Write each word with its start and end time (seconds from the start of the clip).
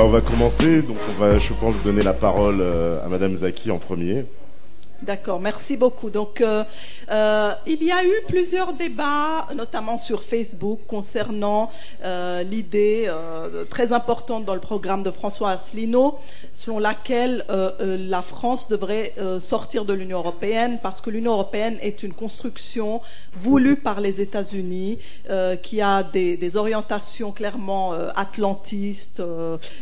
Bon, 0.00 0.06
bah, 0.06 0.08
on 0.08 0.12
va 0.12 0.20
commencer. 0.22 0.80
Donc, 0.82 0.96
on 1.10 1.20
va, 1.20 1.38
je 1.38 1.52
pense, 1.52 1.74
donner 1.82 2.02
la 2.02 2.14
parole 2.14 2.62
à 3.04 3.08
Madame 3.08 3.36
Zaki 3.36 3.70
en 3.70 3.78
premier. 3.78 4.24
D'accord, 5.02 5.40
merci 5.40 5.78
beaucoup. 5.78 6.10
Donc, 6.10 6.42
euh, 6.42 6.62
euh, 7.10 7.52
il 7.66 7.82
y 7.82 7.90
a 7.90 8.04
eu 8.04 8.12
plusieurs 8.28 8.74
débats, 8.74 9.46
notamment 9.54 9.96
sur 9.96 10.22
Facebook, 10.22 10.80
concernant 10.86 11.70
euh, 12.04 12.42
l'idée 12.42 13.10
très 13.70 13.92
importante 13.92 14.44
dans 14.44 14.54
le 14.54 14.60
programme 14.60 15.02
de 15.02 15.10
François 15.10 15.50
Asselineau, 15.50 16.18
selon 16.52 16.78
laquelle 16.78 17.44
la 17.80 18.22
France 18.22 18.68
devrait 18.68 19.14
sortir 19.38 19.84
de 19.84 19.94
l'Union 19.94 20.18
européenne 20.18 20.78
parce 20.82 21.00
que 21.00 21.10
l'Union 21.10 21.32
européenne 21.32 21.78
est 21.80 22.02
une 22.02 22.12
construction 22.12 23.00
voulue 23.32 23.76
par 23.76 24.00
les 24.00 24.20
États-Unis 24.20 24.98
qui 25.62 25.80
a 25.80 26.02
des, 26.02 26.56
orientations 26.56 27.32
clairement 27.32 27.92
atlantistes. 28.14 29.22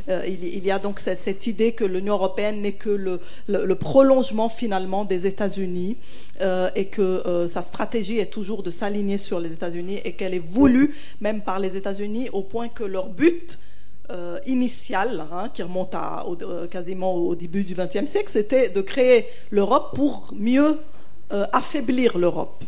Il, 0.09 0.65
y 0.65 0.71
a 0.71 0.79
donc 0.79 1.01
cette, 1.01 1.47
idée 1.47 1.73
que 1.73 1.85
l'Union 1.85 2.15
européenne 2.15 2.63
n'est 2.63 2.73
que 2.73 2.91
le, 2.91 3.21
le 3.49 3.75
prolongement 3.75 4.49
finalement 4.49 5.05
des 5.09 5.27
États-Unis 5.27 5.97
euh, 6.41 6.71
et 6.75 6.87
que 6.87 7.03
euh, 7.03 7.49
sa 7.49 7.63
stratégie 7.63 8.19
est 8.19 8.31
toujours 8.31 8.63
de 8.63 8.71
s'aligner 8.71 9.19
sur 9.19 9.41
les 9.41 9.53
États-Unis 9.53 10.01
et 10.05 10.13
qu'elle 10.13 10.35
est 10.35 10.39
voulue 10.39 10.95
même 11.21 11.41
par 11.41 11.59
les 11.59 11.77
États-Unis 11.77 12.29
au 12.33 12.43
point 12.43 12.69
que 12.69 12.85
leur 12.85 13.09
but 13.09 13.59
euh, 14.11 14.39
initial, 14.47 15.27
hein, 15.33 15.51
qui 15.53 15.63
remonte 15.63 15.95
à, 15.95 16.25
quasiment 16.71 17.15
au 17.15 17.35
début 17.35 17.65
du 17.65 17.75
XXe 17.75 18.09
siècle, 18.09 18.31
c'était 18.31 18.69
de 18.69 18.81
créer 18.81 19.27
l'Europe 19.51 19.93
pour 19.95 20.33
mieux 20.35 20.79
affaiblir 21.53 22.17
l'Europe. 22.17 22.65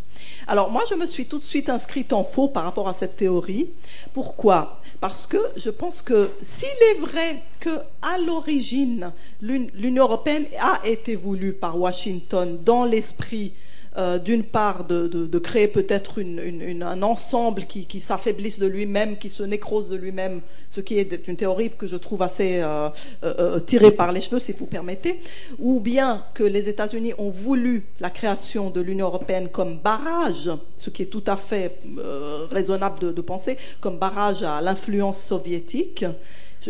Alors 0.46 0.70
moi, 0.70 0.82
je 0.88 0.94
me 0.94 1.06
suis 1.06 1.26
tout 1.26 1.38
de 1.38 1.44
suite 1.44 1.68
inscrite 1.68 2.12
en 2.12 2.24
faux 2.24 2.48
par 2.48 2.64
rapport 2.64 2.88
à 2.88 2.94
cette 2.94 3.16
théorie. 3.16 3.70
Pourquoi? 4.12 4.80
Parce 5.00 5.26
que 5.26 5.38
je 5.56 5.70
pense 5.70 6.02
que 6.02 6.30
s'il 6.42 6.68
est 6.68 7.00
vrai 7.00 7.42
que 7.58 7.70
à 8.02 8.18
l'origine 8.18 9.12
l'Union 9.40 10.04
européenne 10.04 10.44
a 10.58 10.80
été 10.86 11.16
voulue 11.16 11.54
par 11.54 11.78
Washington 11.78 12.58
dans 12.62 12.84
l'esprit 12.84 13.54
euh, 13.96 14.18
d'une 14.18 14.44
part 14.44 14.84
de, 14.84 15.38
créer 15.38 15.66
peut-être 15.66 16.20
un 16.20 17.02
ensemble 17.02 17.64
qui, 17.64 18.00
s'affaiblisse 18.00 18.60
de 18.60 18.66
lui-même, 18.66 19.16
qui 19.16 19.28
se 19.28 19.42
nécrose 19.42 19.88
de 19.88 19.96
lui-même, 19.96 20.40
ce 20.68 20.80
qui 20.80 20.98
est 20.98 21.26
une 21.26 21.36
théorie 21.36 21.70
que 21.76 21.88
je 21.88 21.96
trouve 21.96 22.22
assez 22.22 22.60
euh, 22.60 22.88
euh, 23.24 23.58
tirée 23.58 23.90
par 23.90 24.12
les 24.12 24.20
cheveux, 24.20 24.38
si 24.38 24.52
vous 24.52 24.66
permettez, 24.66 25.18
ou 25.58 25.80
bien 25.80 26.22
que 26.34 26.44
les 26.44 26.68
États-Unis 26.68 27.14
ont 27.18 27.30
voulu 27.30 27.84
la 27.98 28.10
création 28.10 28.70
de 28.70 28.80
l'Union 28.80 29.06
européenne 29.06 29.48
comme 29.48 29.78
barrage, 29.78 30.50
ce 30.76 30.90
qui 30.90 31.02
est 31.02 31.06
tout 31.06 31.24
à 31.26 31.36
fait 31.36 31.78
raisonnable 32.52 33.12
de, 33.12 33.20
penser, 33.20 33.56
comme 33.80 33.98
barrage 33.98 34.44
à 34.44 34.60
l'influence 34.60 35.20
soviétique. 35.20 36.04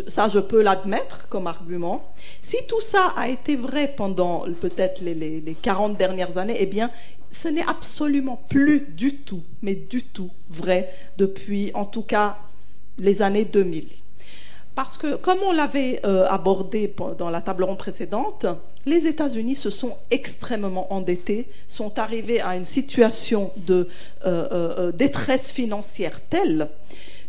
Ça, 0.07 0.29
je 0.29 0.39
peux 0.39 0.61
l'admettre 0.61 1.27
comme 1.27 1.47
argument. 1.47 2.13
Si 2.41 2.57
tout 2.67 2.81
ça 2.81 3.13
a 3.17 3.27
été 3.27 3.55
vrai 3.55 3.93
pendant 3.95 4.45
peut-être 4.59 5.01
les, 5.01 5.13
les, 5.13 5.55
40 5.61 5.97
dernières 5.97 6.37
années, 6.37 6.55
eh 6.59 6.65
bien, 6.65 6.89
ce 7.31 7.47
n'est 7.47 7.65
absolument 7.67 8.41
plus 8.49 8.87
du 8.95 9.15
tout, 9.15 9.43
mais 9.61 9.75
du 9.75 10.03
tout 10.03 10.31
vrai 10.49 10.93
depuis, 11.17 11.71
en 11.73 11.85
tout 11.85 12.03
cas, 12.03 12.37
les 12.97 13.21
années 13.21 13.45
2000. 13.45 13.87
Parce 14.75 14.97
que, 14.97 15.15
comme 15.15 15.39
on 15.45 15.51
l'avait 15.51 15.99
euh, 16.05 16.25
abordé 16.27 16.93
dans 17.17 17.29
la 17.29 17.41
table 17.41 17.65
ronde 17.65 17.77
précédente, 17.77 18.45
les 18.85 19.05
États-Unis 19.05 19.55
se 19.55 19.69
sont 19.69 19.97
extrêmement 20.09 20.93
endettés, 20.93 21.47
sont 21.67 21.99
arrivés 21.99 22.41
à 22.41 22.55
une 22.55 22.65
situation 22.65 23.51
de 23.57 23.87
euh, 24.25 24.47
euh, 24.51 24.91
détresse 24.91 25.51
financière 25.51 26.21
telle 26.29 26.69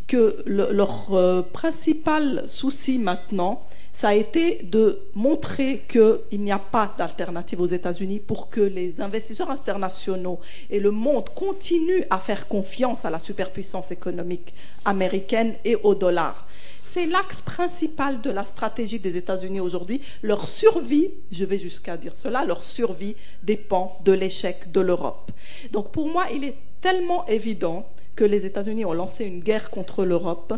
que 0.07 0.43
leur 0.47 1.15
euh, 1.15 1.43
principal 1.43 2.45
souci 2.47 2.99
maintenant, 2.99 3.67
ça 3.93 4.09
a 4.09 4.15
été 4.15 4.63
de 4.63 5.01
montrer 5.15 5.85
qu'il 5.87 6.41
n'y 6.41 6.53
a 6.53 6.59
pas 6.59 6.95
d'alternative 6.97 7.61
aux 7.61 7.67
États-Unis 7.67 8.21
pour 8.21 8.49
que 8.49 8.61
les 8.61 9.03
investisseurs 9.03 9.51
internationaux 9.51 10.41
et 10.71 10.81
le 10.81 10.91
monde 10.91 11.29
continuent 11.31 12.05
à 12.09 12.19
faire 12.19 12.49
confiance 12.49 13.05
à 13.05 13.11
la 13.11 13.19
superpuissance 13.19 13.91
économique 13.91 14.55
américaine 14.87 15.55
et 15.65 15.77
au 15.77 15.95
dollar. 15.95 16.49
C'est 16.85 17.07
l'axe 17.07 17.43
principal 17.43 18.21
de 18.23 18.31
la 18.31 18.45
stratégie 18.45 18.99
des 18.99 19.17
États-Unis 19.17 19.61
aujourd'hui. 19.61 20.01
Leur 20.23 20.49
survie, 20.49 21.11
je 21.31 21.45
vais 21.45 21.59
jusqu'à 21.59 21.97
dire 21.97 22.17
cela, 22.17 22.45
leur 22.45 22.65
survie 22.65 23.15
dépend 23.43 23.99
de 24.05 24.13
l'échec 24.13 24.73
de 24.73 24.81
l'Europe. 24.81 25.31
Donc 25.71 25.93
pour 25.93 26.09
moi, 26.09 26.27
il 26.35 26.45
est 26.45 26.57
tellement 26.81 27.27
évident 27.27 27.87
que 28.15 28.25
les 28.25 28.47
États-Unis 28.47 28.85
ont 28.85 28.93
lancé 28.93 29.25
une 29.25 29.41
guerre 29.41 29.71
contre 29.71 30.05
l'Europe 30.05 30.55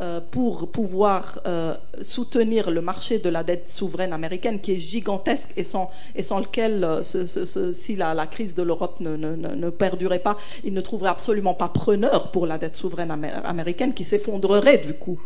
euh, 0.00 0.20
pour 0.30 0.68
pouvoir 0.68 1.40
euh, 1.46 1.74
soutenir 2.02 2.70
le 2.70 2.80
marché 2.80 3.18
de 3.18 3.28
la 3.28 3.42
dette 3.42 3.66
souveraine 3.66 4.12
américaine 4.12 4.60
qui 4.60 4.72
est 4.72 4.76
gigantesque 4.76 5.52
et 5.56 5.64
sans, 5.64 5.90
et 6.14 6.22
sans 6.22 6.40
lequel, 6.40 6.84
euh, 6.84 7.02
si 7.02 7.96
la, 7.96 8.26
crise 8.26 8.54
de 8.54 8.62
l'Europe 8.62 9.00
ne, 9.00 9.16
ne, 9.16 9.34
ne, 9.34 9.70
perdurait 9.70 10.18
pas, 10.18 10.36
il 10.64 10.74
ne 10.74 10.80
trouverait 10.80 11.10
absolument 11.10 11.54
pas 11.54 11.68
preneur 11.68 12.30
pour 12.30 12.46
la 12.46 12.58
dette 12.58 12.76
souveraine 12.76 13.10
américaine 13.44 13.94
qui 13.94 14.04
s'effondrerait 14.04 14.78
du 14.78 14.94
coup. 14.94 15.18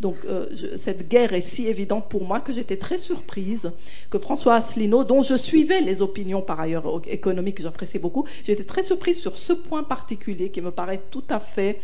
Donc 0.00 0.16
cette 0.76 1.08
guerre 1.08 1.32
est 1.32 1.40
si 1.40 1.66
évidente 1.66 2.08
pour 2.08 2.24
moi 2.24 2.40
que 2.40 2.52
j'étais 2.52 2.76
très 2.76 2.98
surprise 2.98 3.70
que 4.10 4.18
François 4.18 4.54
Asselineau, 4.54 5.04
dont 5.04 5.22
je 5.22 5.36
suivais 5.36 5.80
les 5.80 6.02
opinions 6.02 6.42
par 6.42 6.60
ailleurs 6.60 7.02
économiques 7.08 7.56
que 7.56 7.62
j'appréciais 7.62 8.00
beaucoup, 8.00 8.26
j'étais 8.44 8.64
très 8.64 8.82
surprise 8.82 9.18
sur 9.18 9.36
ce 9.36 9.52
point 9.52 9.82
particulier 9.82 10.50
qui 10.50 10.60
me 10.60 10.70
paraît 10.70 11.02
tout 11.10 11.24
à 11.30 11.40
fait 11.40 11.80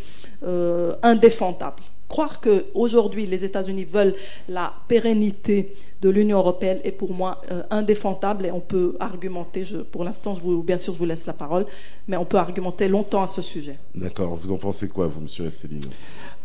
indéfendable 1.02 1.82
croire 2.14 2.40
qu'aujourd'hui 2.40 3.26
les 3.26 3.44
États-Unis 3.44 3.84
veulent 3.84 4.14
la 4.48 4.72
pérennité 4.86 5.74
de 6.00 6.10
l'Union 6.10 6.38
européenne 6.38 6.78
est 6.84 6.92
pour 6.92 7.12
moi 7.12 7.42
euh, 7.50 7.62
indéfendable 7.70 8.46
et 8.46 8.52
on 8.52 8.60
peut 8.60 8.94
argumenter, 9.00 9.64
je, 9.64 9.78
pour 9.78 10.04
l'instant, 10.04 10.36
bien 10.64 10.78
sûr, 10.78 10.92
je 10.92 10.98
vous 11.00 11.06
laisse 11.06 11.26
la 11.26 11.32
parole, 11.32 11.66
mais 12.06 12.16
on 12.16 12.24
peut 12.24 12.36
argumenter 12.36 12.86
longtemps 12.86 13.24
à 13.24 13.26
ce 13.26 13.42
sujet. 13.42 13.78
D'accord. 13.96 14.36
Vous 14.36 14.52
en 14.52 14.58
pensez 14.58 14.86
quoi, 14.86 15.08
vous, 15.08 15.22
monsieur 15.22 15.46
Asselineau? 15.46 15.88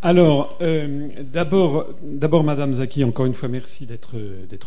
Alors, 0.01 0.57
euh, 0.61 1.09
d'abord, 1.21 2.43
Madame 2.45 2.75
Zaki, 2.75 3.03
encore 3.03 3.25
une 3.25 3.33
fois, 3.33 3.49
merci 3.49 3.85
d'être 3.85 4.15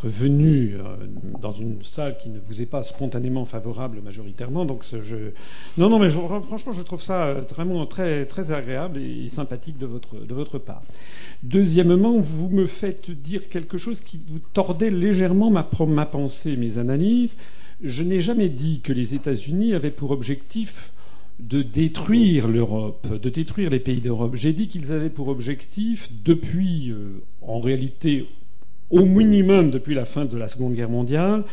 venue 0.06 0.74
euh, 0.74 0.96
dans 1.40 1.52
une 1.52 1.82
salle 1.82 2.18
qui 2.18 2.28
ne 2.28 2.38
vous 2.38 2.60
est 2.60 2.66
pas 2.66 2.82
spontanément 2.82 3.46
favorable 3.46 4.02
majoritairement. 4.02 4.66
Donc, 4.66 4.84
non, 5.78 5.88
non, 5.88 5.98
mais 5.98 6.10
franchement, 6.10 6.72
je 6.72 6.82
trouve 6.82 7.00
ça 7.00 7.32
vraiment 7.48 7.86
très 7.86 8.52
agréable 8.52 9.00
et 9.00 9.28
sympathique 9.28 9.78
de 9.78 9.86
votre 9.86 10.16
de 10.16 10.34
votre 10.34 10.58
part. 10.58 10.82
Deuxièmement, 11.42 12.18
vous 12.18 12.50
me 12.50 12.66
faites 12.66 13.10
dire 13.10 13.48
quelque 13.48 13.78
chose 13.78 14.00
qui 14.00 14.20
vous 14.26 14.40
tordait 14.52 14.90
légèrement 14.90 15.50
ma, 15.50 15.66
ma 15.86 16.06
pensée, 16.06 16.56
mes 16.56 16.76
analyses. 16.76 17.38
Je 17.82 18.02
n'ai 18.02 18.20
jamais 18.20 18.50
dit 18.50 18.80
que 18.80 18.92
les 18.92 19.14
États-Unis 19.14 19.72
avaient 19.72 19.90
pour 19.90 20.10
objectif 20.10 20.92
de 21.48 21.62
détruire 21.62 22.46
l'Europe, 22.48 23.18
de 23.20 23.28
détruire 23.28 23.70
les 23.70 23.80
pays 23.80 24.00
d'Europe. 24.00 24.36
J'ai 24.36 24.52
dit 24.52 24.68
qu'ils 24.68 24.92
avaient 24.92 25.10
pour 25.10 25.28
objectif, 25.28 26.10
depuis, 26.24 26.92
euh, 26.92 27.22
en 27.42 27.60
réalité, 27.60 28.26
au 28.90 29.04
minimum 29.04 29.70
depuis 29.70 29.94
la 29.94 30.04
fin 30.04 30.24
de 30.24 30.36
la 30.36 30.48
Seconde 30.48 30.74
Guerre 30.74 30.90
mondiale, 30.90 31.44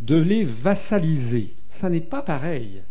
de 0.00 0.16
les 0.16 0.44
vassaliser. 0.44 1.48
Ça 1.68 1.90
n'est 1.90 2.00
pas 2.00 2.22
pareil. 2.22 2.82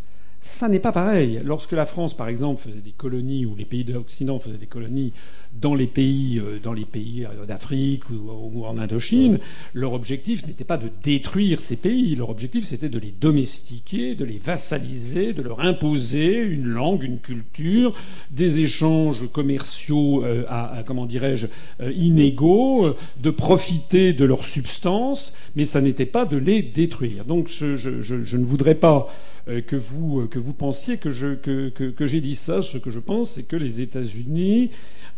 Ça 0.44 0.68
n'est 0.68 0.80
pas 0.80 0.90
pareil. 0.90 1.40
Lorsque 1.44 1.70
la 1.70 1.86
France, 1.86 2.16
par 2.16 2.26
exemple, 2.26 2.60
faisait 2.60 2.80
des 2.80 2.90
colonies, 2.90 3.46
ou 3.46 3.54
les 3.54 3.64
pays 3.64 3.84
de 3.84 3.92
l'Occident 3.92 4.40
faisaient 4.40 4.58
des 4.58 4.66
colonies 4.66 5.12
dans 5.60 5.76
les 5.76 5.86
pays, 5.86 6.40
euh, 6.40 6.58
dans 6.60 6.72
les 6.72 6.84
pays 6.84 7.24
euh, 7.24 7.46
d'Afrique 7.46 8.10
ou, 8.10 8.64
en 8.64 8.76
Indochine, 8.76 9.38
leur 9.72 9.92
objectif 9.92 10.44
n'était 10.48 10.64
pas 10.64 10.78
de 10.78 10.88
détruire 11.04 11.60
ces 11.60 11.76
pays. 11.76 12.16
Leur 12.16 12.28
objectif, 12.28 12.64
c'était 12.64 12.88
de 12.88 12.98
les 12.98 13.12
domestiquer, 13.12 14.16
de 14.16 14.24
les 14.24 14.38
vassaliser, 14.38 15.32
de 15.32 15.42
leur 15.42 15.60
imposer 15.60 16.40
une 16.40 16.66
langue, 16.66 17.04
une 17.04 17.20
culture, 17.20 17.92
des 18.32 18.58
échanges 18.58 19.30
commerciaux, 19.30 20.24
euh, 20.24 20.44
à, 20.48 20.82
comment 20.84 21.06
dirais-je, 21.06 21.46
inégaux, 21.94 22.96
de 23.22 23.30
profiter 23.30 24.12
de 24.12 24.24
leur 24.24 24.42
substance, 24.42 25.36
mais 25.54 25.66
ça 25.66 25.80
n'était 25.80 26.04
pas 26.04 26.24
de 26.24 26.36
les 26.36 26.62
détruire. 26.62 27.24
Donc, 27.26 27.46
je, 27.46 27.76
je 27.76 28.36
ne 28.36 28.44
voudrais 28.44 28.74
pas 28.74 29.08
que 29.46 29.76
vous, 29.76 30.20
euh, 30.20 30.26
que 30.26 30.38
vous 30.38 30.52
pensiez 30.52 30.98
que, 30.98 31.10
je, 31.10 31.34
que, 31.34 31.68
que, 31.68 32.06
j'ai 32.06 32.20
dit 32.20 32.36
ça. 32.36 32.62
Ce 32.62 32.78
que 32.78 32.90
je 32.90 32.98
pense, 32.98 33.32
c'est 33.32 33.42
que 33.42 33.56
les 33.56 33.80
États-Unis 33.80 34.70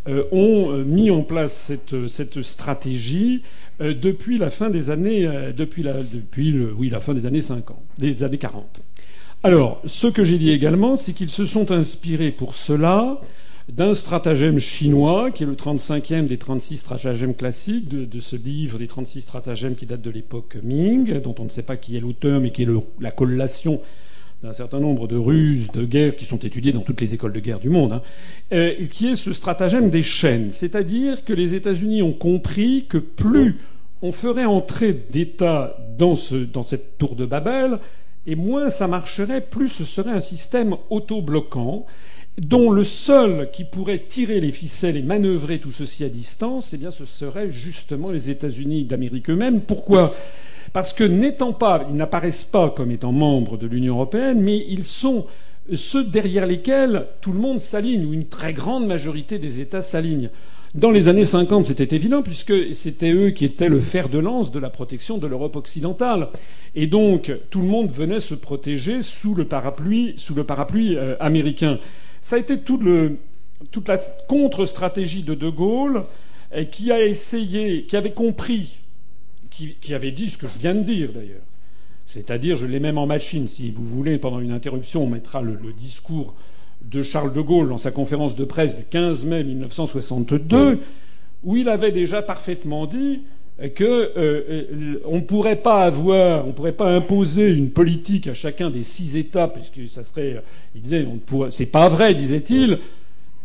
euh, 0.09 0.25
ont 0.33 0.73
mis 0.85 1.11
en 1.11 1.23
place 1.23 1.53
cette, 1.55 2.09
cette 2.09 2.43
stratégie 2.43 3.43
depuis 3.81 4.39
la 4.39 4.51
fin 4.51 4.71
des 4.71 4.91
années, 4.91 5.29
depuis 5.57 5.83
la, 5.83 5.95
depuis 5.95 6.53
le, 6.53 6.73
oui, 6.73 6.91
la 6.91 7.01
fin 7.01 7.13
des 7.13 7.27
années 7.27 7.41
50, 7.41 7.77
des 7.99 8.23
années 8.23 8.39
40. 8.39 8.83
Alors, 9.43 9.83
ce 9.85 10.07
que 10.07 10.23
j'ai 10.23 10.39
dit 10.39 10.51
également, 10.51 10.97
c'est 10.97 11.13
qu'ils 11.13 11.29
se 11.29 11.45
sont 11.45 11.73
inspirés 11.73 12.31
pour 12.31 12.55
cela 12.55 13.21
d'un 13.69 13.95
stratagème 13.95 14.59
chinois, 14.59 15.31
qui 15.31 15.43
est 15.43 15.47
le 15.47 15.55
35e 15.55 16.27
des 16.27 16.37
36 16.37 16.77
stratagèmes 16.77 17.35
classiques 17.35 17.89
de, 17.89 18.21
ce 18.21 18.37
livre 18.37 18.79
des 18.79 18.87
36 18.87 19.23
stratagèmes 19.23 19.75
qui 19.75 19.87
date 19.87 20.03
de 20.03 20.11
l'époque 20.11 20.57
Ming, 20.63 21.21
dont 21.21 21.35
on 21.39 21.45
ne 21.45 21.49
sait 21.49 21.63
pas 21.63 21.77
qui 21.77 21.97
est 21.97 22.01
l'auteur, 22.01 22.41
mais 22.41 22.53
qui 22.53 22.63
est 22.63 22.69
la 23.01 23.11
collation 23.11 23.81
d'un 24.45 24.53
certain 24.53 24.79
nombre 24.79 25.09
de 25.09 25.17
ruses 25.17 25.69
de 25.73 25.87
guerre 25.87 26.17
qui 26.17 26.27
sont 26.27 26.37
étudiées 26.37 26.73
dans 26.73 26.83
toutes 26.83 27.01
les 27.01 27.15
écoles 27.15 27.33
de 27.33 27.41
guerre 27.41 27.61
du 27.61 27.71
monde, 27.71 27.95
hein, 27.95 28.03
euh, 28.53 28.75
qui 28.91 29.09
est 29.09 29.17
ce 29.17 29.33
stratagème 29.33 29.89
des 29.89 30.03
chaînes. 30.03 30.53
C'est-à-dire 30.53 31.25
que 31.25 31.33
les 31.33 31.55
États-Unis 31.55 32.03
ont 32.03 32.13
compris 32.13 32.85
que 32.87 32.99
plus 32.99 33.57
on 34.03 34.13
ferait 34.13 34.45
entrer 34.45 34.93
d'États 34.93 35.79
dans, 35.97 36.15
cette 36.15 36.99
tour 36.99 37.17
de 37.17 37.25
Babel, 37.25 37.79
et 38.27 38.35
moins 38.35 38.69
ça 38.69 38.87
marcherait, 38.87 39.41
plus 39.41 39.71
ce 39.71 39.85
serait 39.85 40.11
un 40.11 40.21
système 40.21 40.77
auto-bloquant 40.91 41.87
dont 42.37 42.71
le 42.71 42.85
seul 42.85 43.51
qui 43.51 43.65
pourrait 43.65 44.03
tirer 44.07 44.41
les 44.41 44.53
ficelles 44.53 44.99
et 44.99 45.03
manœuvrer 45.03 45.59
tout 45.59 45.71
ceci 45.71 46.05
à 46.05 46.11
distance, 46.11 46.75
eh 46.75 46.77
bien, 46.77 46.91
ce 46.91 47.07
serait 47.07 47.49
justement 47.49 48.11
les 48.11 48.29
États-Unis 48.29 48.85
d'Amérique 48.85 49.31
eux-mêmes. 49.31 49.63
Pourquoi? 49.63 50.15
Parce 50.75 50.93
que 50.93 51.05
n'étant 51.05 51.53
pas, 51.53 51.87
ils 51.89 51.95
n'apparaissent 51.95 52.43
pas 52.43 52.69
comme 52.69 52.91
étant 52.91 53.13
membres 53.13 53.57
de 53.57 53.69
l'Union 53.69 53.95
européenne, 53.95 54.41
mais 54.41 54.67
ils 54.69 54.83
sont 54.83 55.25
ceux 55.73 56.03
derrière 56.03 56.47
lesquels 56.47 57.07
tout 57.21 57.33
le 57.33 57.39
monde 57.39 57.61
s'aligne, 57.61 58.05
ou 58.05 58.13
une 58.13 58.27
très 58.27 58.53
grande 58.53 58.85
majorité 58.85 59.39
des 59.39 59.61
États 59.61 59.83
s'alignent. 59.83 60.31
Dans 60.75 60.91
les 60.91 61.07
années 61.07 61.25
50, 61.25 61.65
c'était 61.65 61.95
évident, 61.95 62.23
puisque 62.23 62.75
c'était 62.75 63.13
eux 63.13 63.31
qui 63.31 63.45
étaient 63.45 63.69
le 63.69 63.79
fer 63.79 64.09
de 64.09 64.19
lance 64.19 64.51
de 64.51 64.59
la 64.59 64.69
protection 64.69 65.17
de 65.17 65.29
l'Europe 65.29 65.55
occidentale. 65.55 66.31
Et 66.75 66.89
donc, 66.89 67.31
tout 67.51 67.61
le 67.61 67.69
monde 67.69 67.93
venait 67.93 68.19
se 68.19 68.35
protéger 68.35 69.05
sous 69.05 69.37
le 69.37 69.45
parapluie, 69.45 70.17
euh, 70.37 71.15
américain. 71.21 71.79
Ça 72.21 72.35
a 72.35 72.41
été 72.41 72.59
toute 72.59 72.83
la 73.87 73.99
contre-stratégie 74.27 75.23
de 75.23 75.35
De 75.35 75.51
Gaulle 75.51 76.03
euh, 76.53 76.65
qui 76.65 76.91
a 76.91 77.05
essayé, 77.05 77.85
qui 77.85 77.97
avait 77.97 78.11
compris, 78.11 78.81
qui, 79.81 79.95
avait 79.95 80.11
dit 80.11 80.31
ce 80.31 80.39
que 80.39 80.49
je 80.49 80.59
viens 80.59 80.75
de 80.75 80.83
dire 80.83 81.11
d'ailleurs. 81.13 81.43
C'est-à-dire, 82.07 82.57
je 82.57 82.67
l'ai 82.67 82.81
même 82.81 82.99
en 82.99 83.07
machine, 83.07 83.49
si 83.49 83.71
vous 83.71 83.85
voulez, 83.85 84.19
pendant 84.19 84.41
une 84.41 84.53
interruption, 84.53 85.05
on 85.05 85.09
mettra 85.09 85.41
le, 85.43 85.57
discours 85.77 86.35
de 86.83 87.03
Charles 87.03 87.33
de 87.33 87.41
Gaulle 87.41 87.69
dans 87.69 87.79
sa 87.79 87.91
conférence 87.91 88.35
de 88.35 88.45
presse 88.45 88.77
du 88.77 88.85
15 88.85 89.25
mai 89.25 89.43
1962, 89.45 90.81
où 91.45 91.57
il 91.57 91.69
avait 91.69 91.93
déjà 91.93 92.21
parfaitement 92.21 92.87
dit 92.87 93.21
qu'on 93.59 93.85
euh, 93.85 94.11
euh, 94.17 94.99
ne 95.11 95.21
pourrait 95.21 95.63
pas 95.63 95.85
avoir, 95.85 96.47
on 96.47 96.53
pourrait 96.53 96.73
pas 96.73 96.91
imposer 96.91 97.51
une 97.51 97.71
politique 97.71 98.27
à 98.27 98.35
chacun 98.35 98.69
des 98.69 98.83
six 98.83 99.17
États, 99.17 99.49
puisque 99.49 99.89
ça 99.89 100.03
serait, 100.03 100.43
il 100.75 100.83
disait, 100.83 101.07
c'est 101.51 101.71
pas 101.71 101.89
vrai, 101.89 102.15
disait-il, 102.15 102.81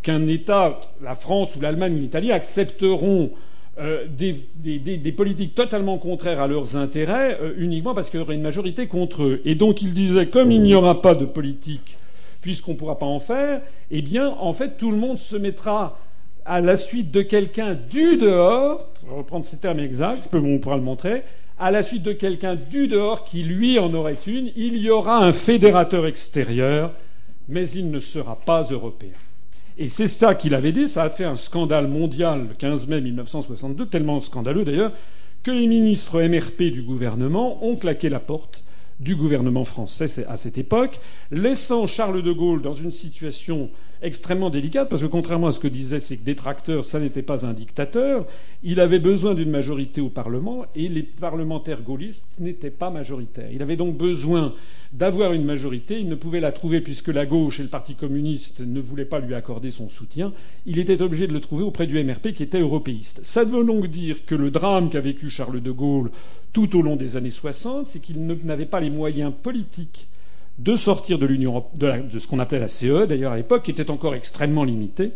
qu'un 0.01 0.27
État, 0.27 0.79
la 1.01 1.15
France 1.15 1.55
ou 1.55 1.61
l'Allemagne 1.61 1.95
ou 1.95 1.99
l'Italie, 1.99 2.31
accepteront 2.31 3.31
euh, 3.79 4.05
des, 4.07 5.11
politiques 5.11 5.55
totalement 5.55 5.97
contraires 5.97 6.41
à 6.41 6.47
leurs 6.47 6.75
intérêts 6.75 7.39
uniquement 7.57 7.93
parce 7.93 8.09
qu'il 8.09 8.19
y 8.19 8.23
aurait 8.23 8.35
une 8.35 8.41
majorité 8.41 8.87
contre 8.87 9.23
eux. 9.23 9.41
Et 9.45 9.55
donc 9.55 9.81
il 9.81 9.93
disait, 9.93 10.27
comme 10.27 10.51
il 10.51 10.61
n'y 10.61 10.75
aura 10.75 11.01
pas 11.01 11.15
de 11.15 11.25
politique, 11.25 11.97
puisqu'on 12.41 12.73
ne 12.73 12.77
pourra 12.77 12.97
pas 12.97 13.05
en 13.05 13.19
faire, 13.19 13.61
eh 13.91 14.01
bien, 14.01 14.29
en 14.39 14.53
fait, 14.53 14.77
tout 14.77 14.91
le 14.91 14.97
monde 14.97 15.17
se 15.17 15.35
mettra 15.35 15.97
à 16.45 16.61
la 16.61 16.77
suite 16.77 17.11
de 17.11 17.21
quelqu'un 17.21 17.75
du 17.75 18.17
dehors, 18.17 18.87
pour 19.07 19.17
reprendre 19.17 19.45
ces 19.45 19.57
termes 19.57 19.79
exacts, 19.79 20.33
on 20.33 20.57
pourra 20.59 20.77
le 20.77 20.81
montrer, 20.81 21.23
à 21.59 21.71
la 21.71 21.83
suite 21.83 22.03
de 22.03 22.13
quelqu'un 22.13 22.55
du 22.55 22.87
dehors 22.87 23.25
qui 23.25 23.43
lui 23.43 23.77
en 23.79 23.93
aurait 23.93 24.17
une, 24.25 24.51
il 24.55 24.77
y 24.77 24.89
aura 24.89 25.17
un 25.17 25.33
fédérateur 25.33 26.07
extérieur, 26.07 26.91
mais 27.49 27.69
il 27.69 27.91
ne 27.91 27.99
sera 27.99 28.37
pas 28.37 28.63
européen. 28.63 29.09
Et 29.81 29.87
c'est 29.87 30.07
ça 30.09 30.35
qu'il 30.35 30.55
avait 30.55 30.73
dit, 30.73 30.89
ça 30.89 31.03
a 31.03 31.09
fait 31.09 31.23
un 31.23 31.37
scandale 31.37 31.87
mondial 31.87 32.49
le 32.49 32.53
15 32.53 32.87
mai 32.89 32.99
1962, 32.99 33.85
tellement 33.85 34.19
scandaleux 34.19 34.65
d'ailleurs, 34.65 34.91
que 35.41 35.51
les 35.51 35.67
ministres 35.67 36.21
MRP 36.21 36.63
du 36.63 36.81
gouvernement 36.81 37.63
ont 37.65 37.77
claqué 37.77 38.09
la 38.09 38.19
porte 38.19 38.65
du 38.99 39.15
gouvernement 39.15 39.63
français 39.63 40.25
à 40.27 40.35
cette 40.35 40.57
époque, 40.57 40.99
laissant 41.31 41.87
Charles 41.87 42.21
de 42.21 42.31
Gaulle 42.33 42.61
dans 42.61 42.73
une 42.73 42.91
situation 42.91 43.69
extrêmement 44.01 44.49
délicate, 44.49 44.89
parce 44.89 45.01
que 45.01 45.07
contrairement 45.07 45.47
à 45.47 45.51
ce 45.51 45.59
que 45.59 45.67
disaient 45.67 45.99
ses 45.99 46.17
détracteurs, 46.17 46.85
ça 46.85 46.99
n'était 46.99 47.21
pas 47.21 47.45
un 47.45 47.53
dictateur. 47.53 48.25
Il 48.63 48.79
avait 48.79 48.99
besoin 48.99 49.33
d'une 49.33 49.49
majorité 49.49 50.01
au 50.01 50.09
Parlement, 50.09 50.65
et 50.75 50.87
les 50.87 51.03
parlementaires 51.03 51.81
gaullistes 51.81 52.39
n'étaient 52.39 52.69
pas 52.69 52.89
majoritaires. 52.89 53.49
Il 53.51 53.61
avait 53.61 53.75
donc 53.75 53.97
besoin 53.97 54.53
d'avoir 54.93 55.33
une 55.33 55.45
majorité. 55.45 55.99
Il 55.99 56.09
ne 56.09 56.15
pouvait 56.15 56.39
la 56.39 56.51
trouver 56.51 56.81
puisque 56.81 57.09
la 57.09 57.25
gauche 57.25 57.59
et 57.59 57.63
le 57.63 57.69
Parti 57.69 57.95
communiste 57.95 58.61
ne 58.61 58.79
voulaient 58.79 59.05
pas 59.05 59.19
lui 59.19 59.35
accorder 59.35 59.71
son 59.71 59.89
soutien. 59.89 60.33
Il 60.65 60.79
était 60.79 61.01
obligé 61.01 61.27
de 61.27 61.33
le 61.33 61.41
trouver 61.41 61.63
auprès 61.63 61.87
du 61.87 62.03
MRP 62.03 62.33
qui 62.33 62.43
était 62.43 62.59
européiste. 62.59 63.19
Ça 63.23 63.43
veut 63.43 63.63
donc 63.63 63.87
dire 63.87 64.25
que 64.25 64.35
le 64.35 64.51
drame 64.51 64.89
qu'a 64.89 65.01
vécu 65.01 65.29
Charles 65.29 65.61
de 65.61 65.71
Gaulle 65.71 66.11
tout 66.53 66.75
au 66.75 66.81
long 66.81 66.95
des 66.95 67.17
années 67.17 67.29
60, 67.29 67.87
c'est 67.87 67.99
qu'il 67.99 68.25
n'avait 68.25 68.65
pas 68.65 68.79
les 68.79 68.89
moyens 68.89 69.31
politiques 69.43 70.07
de 70.59 70.75
sortir 70.75 71.17
de 71.17 71.27
ce 72.19 72.27
qu'on 72.27 72.39
appelait 72.39 72.59
la 72.59 72.67
CE 72.67 73.05
d'ailleurs 73.07 73.31
à 73.31 73.37
l'époque, 73.37 73.63
qui 73.63 73.71
était 73.71 73.89
encore 73.89 74.13
extrêmement 74.13 74.63
limitée. 74.63 75.11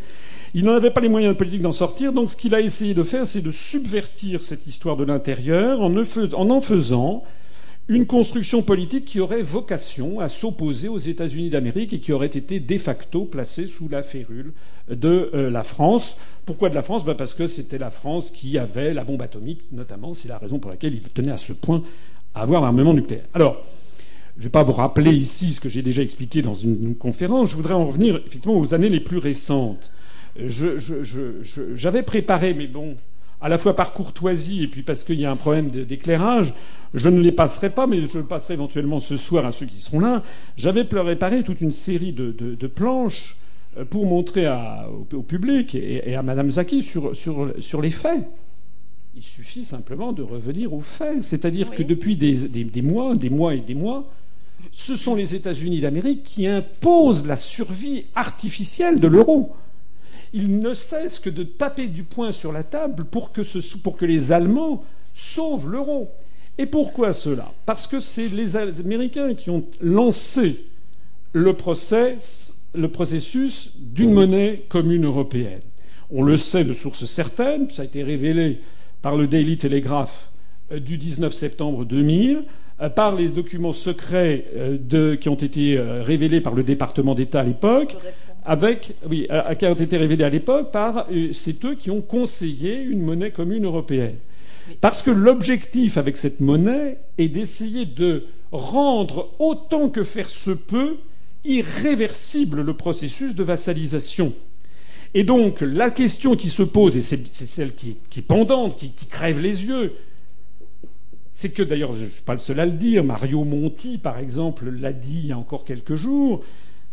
Il 0.55 0.65
n'en 0.65 0.73
avait 0.73 0.91
pas 0.91 1.01
les 1.01 1.09
moyens 1.09 1.35
politiques 1.35 1.61
d'en 1.61 1.71
sortir, 1.71 2.13
donc 2.13 2.29
ce 2.29 2.35
qu'il 2.35 2.53
a 2.55 2.61
essayé 2.61 2.93
de 2.93 3.03
faire, 3.03 3.27
c'est 3.27 3.41
de 3.41 3.51
subvertir 3.51 4.43
cette 4.43 4.67
histoire 4.67 4.97
de 4.97 5.03
l'intérieur 5.03 5.81
en, 5.81 5.93
en 5.95 6.61
faisant 6.61 7.23
une 7.89 8.05
construction 8.05 8.61
politique 8.61 9.05
qui 9.05 9.19
aurait 9.19 9.41
vocation 9.41 10.21
à 10.21 10.29
s'opposer 10.29 10.87
aux 10.87 10.99
États-Unis 10.99 11.49
d'Amérique 11.49 11.93
et 11.93 11.99
qui 11.99 12.13
aurait 12.13 12.27
été 12.27 12.59
de 12.59 12.77
facto 12.77 13.25
placée 13.25 13.67
sous 13.67 13.89
la 13.89 14.03
férule 14.03 14.53
de 14.89 15.31
euh, 15.33 15.49
la 15.49 15.63
France. 15.63 16.21
Pourquoi 16.45 16.69
de 16.69 16.75
la 16.75 16.81
France? 16.81 17.03
Ben 17.03 17.15
Parce 17.15 17.33
que 17.33 17.47
c'était 17.47 17.77
la 17.77 17.89
France 17.89 18.31
qui 18.31 18.57
avait 18.57 18.93
la 18.93 19.03
bombe 19.03 19.21
atomique, 19.21 19.61
notamment. 19.71 20.13
C'est 20.13 20.29
la 20.29 20.37
raison 20.37 20.59
pour 20.59 20.71
laquelle 20.71 20.93
il 20.93 21.01
tenait 21.01 21.31
à 21.31 21.37
ce 21.37 21.51
point 21.51 21.83
à 22.33 22.41
avoir 22.41 22.61
l'armement 22.61 22.93
nucléaire. 22.93 23.25
Alors, 23.33 23.65
je 24.35 24.41
ne 24.41 24.44
vais 24.45 24.50
pas 24.50 24.63
vous 24.63 24.74
rappeler 24.74 25.12
ici 25.12 25.51
ce 25.51 25.62
que 25.62 25.69
j'ai 25.69 25.81
déjà 25.81 26.01
expliqué 26.01 26.41
dans 26.41 26.56
une, 26.56 26.95
conférence. 26.95 27.51
Je 27.51 27.56
voudrais 27.56 27.75
en 27.75 27.85
revenir 27.85 28.15
effectivement 28.25 28.57
aux 28.57 28.74
années 28.74 28.89
les 28.89 29.00
plus 29.00 29.19
récentes. 29.19 29.91
J'avais 31.75 32.01
préparé, 32.01 32.53
mais 32.53 32.68
bon, 32.68 32.95
à 33.41 33.50
la 33.50 33.57
fois 33.57 33.75
par 33.75 33.94
courtoisie 33.94 34.63
et 34.63 34.68
puis 34.68 34.81
parce 34.81 35.03
qu'il 35.03 35.19
y 35.19 35.25
a 35.25 35.31
un 35.31 35.35
problème 35.35 35.69
d'éclairage, 35.69 36.53
je 36.95 37.09
ne 37.09 37.21
les 37.21 37.31
passerai 37.31 37.69
pas, 37.69 37.85
mais 37.85 38.01
je 38.12 38.18
le 38.18 38.25
passerai 38.25 38.56
éventuellement 38.56 39.00
ce 39.00 39.18
soir 39.18 39.45
à 39.45 39.51
ceux 39.51 39.65
qui 39.65 39.79
seront 39.79 40.00
là. 40.00 40.24
J'avais 40.57 40.84
préparé 40.84 41.43
toute 41.43 41.62
une 41.62 41.72
série 41.72 42.12
de, 42.12 42.67
planches 42.67 43.38
euh, 43.77 43.86
pour 43.86 44.05
montrer 44.07 44.48
au, 45.12 45.22
public 45.22 45.75
et, 45.75 46.15
à 46.15 46.24
Madame 46.24 46.50
Zaki 46.50 46.81
sur, 46.81 47.15
sur 47.15 47.81
les 47.81 47.91
faits. 47.91 48.24
Il 49.15 49.22
suffit 49.22 49.63
simplement 49.63 50.12
de 50.12 50.24
revenir 50.24 50.74
aux 50.74 50.81
faits. 50.81 51.24
C'est-à-dire 51.24 51.69
que 51.69 51.84
depuis 51.84 52.15
des, 52.15 52.81
mois, 52.81 53.15
des 53.15 53.29
mois 53.29 53.53
et 53.53 53.60
des 53.60 53.75
mois, 53.75 54.10
ce 54.72 54.96
sont 54.96 55.15
les 55.15 55.36
États-Unis 55.36 55.82
d'Amérique 55.82 56.24
qui 56.24 56.48
imposent 56.48 57.25
la 57.25 57.38
survie 57.38 58.05
artificielle 58.15 59.00
de 59.00 59.08
l'euro. 59.08 59.55
Ils 60.34 60.60
ne 60.60 60.74
cessent 60.74 61.20
que 61.20 61.29
de 61.29 61.43
taper 61.43 61.88
du 61.88 62.03
poing 62.03 62.32
sur 62.32 62.51
la 62.51 62.63
table 62.63 63.05
pour 63.05 63.32
que, 63.32 63.41
pour 63.77 63.98
que 63.98 64.05
les 64.05 64.32
Allemands 64.32 64.84
sauvent 65.13 65.70
l'euro. 65.70 66.12
Et 66.58 66.65
pourquoi 66.65 67.13
cela? 67.13 67.51
Parce 67.65 67.88
que 67.88 68.00
c'est 68.00 68.27
les 68.27 68.55
Américains 68.55 69.36
qui 69.36 69.50
ont 69.50 69.63
lancé 69.82 70.65
le, 71.34 71.55
le 72.75 72.88
processus 72.88 73.72
d'une 73.77 74.13
monnaie 74.13 74.63
commune 74.70 75.05
européenne. 75.05 75.62
On 76.12 76.22
le 76.24 76.38
sait 76.38 76.63
de 76.63 76.74
sources 76.74 77.05
certaines, 77.05 77.70
ça 77.70 77.82
a 77.82 77.86
été 77.86 78.03
révélé 78.03 78.60
par 79.01 79.15
le 79.15 79.27
Daily 79.27 79.58
Telegraph 79.58 80.29
euh, 80.72 80.79
du 80.79 80.98
19 80.98 81.34
septembre 81.34 81.86
2000, 81.86 82.38
euh, 82.38 82.41
par 82.89 83.15
les 83.15 83.29
documents 83.29 83.73
secrets 83.73 84.45
euh, 84.55 85.15
qui 85.17 85.29
ont 85.29 85.35
été 85.35 85.79
révélés 85.79 86.41
par 86.41 86.53
le 86.53 86.63
département 86.63 87.15
d'État 87.15 87.41
à 87.41 87.43
l'époque, 87.43 87.97
avec, 88.45 88.95
oui, 89.09 89.27
qui 89.57 89.65
ont 89.65 89.73
été 89.73 89.97
révélés 89.97 90.25
à 90.25 90.29
l'époque 90.29 90.71
par 90.71 91.07
c'est 91.31 91.63
eux 91.63 91.75
qui 91.75 91.91
ont 91.91 92.01
conseillé 92.01 92.81
une 92.81 93.01
monnaie 93.01 93.31
commune 93.31 93.65
européenne. 93.65 94.17
Parce 94.81 95.01
que 95.01 95.11
l'objectif 95.11 95.97
avec 95.97 96.17
cette 96.17 96.39
monnaie 96.39 96.97
est 97.17 97.29
d'essayer 97.29 97.85
de 97.85 98.25
rendre 98.51 99.29
autant 99.39 99.89
que 99.89 100.03
faire 100.03 100.29
se 100.29 100.51
peut 100.51 100.97
irréversible 101.43 102.61
le 102.61 102.73
processus 102.73 103.35
de 103.35 103.43
vassalisation. 103.43 104.33
Et 105.13 105.23
donc, 105.23 105.61
la 105.61 105.91
question 105.91 106.35
qui 106.35 106.49
se 106.49 106.63
pose, 106.63 106.97
et 106.97 107.01
c'est 107.01 107.45
celle 107.45 107.73
qui 107.75 107.97
est, 108.17 108.21
pendante, 108.21 108.77
qui, 108.77 108.91
crève 109.07 109.39
les 109.39 109.65
yeux, 109.65 109.93
c'est 111.33 111.49
que 111.49 111.63
d'ailleurs, 111.63 111.93
je 111.93 112.05
ne 112.05 112.09
suis 112.09 112.21
pas 112.21 112.33
le 112.33 112.39
seul 112.39 112.59
à 112.59 112.65
le 112.65 112.73
dire, 112.73 113.03
Mario 113.03 113.43
Monti, 113.43 113.97
par 113.97 114.19
exemple, 114.19 114.69
l'a 114.69 114.93
dit 114.93 115.21
il 115.23 115.27
y 115.27 115.31
a 115.31 115.37
encore 115.37 115.65
quelques 115.65 115.95
jours, 115.95 116.43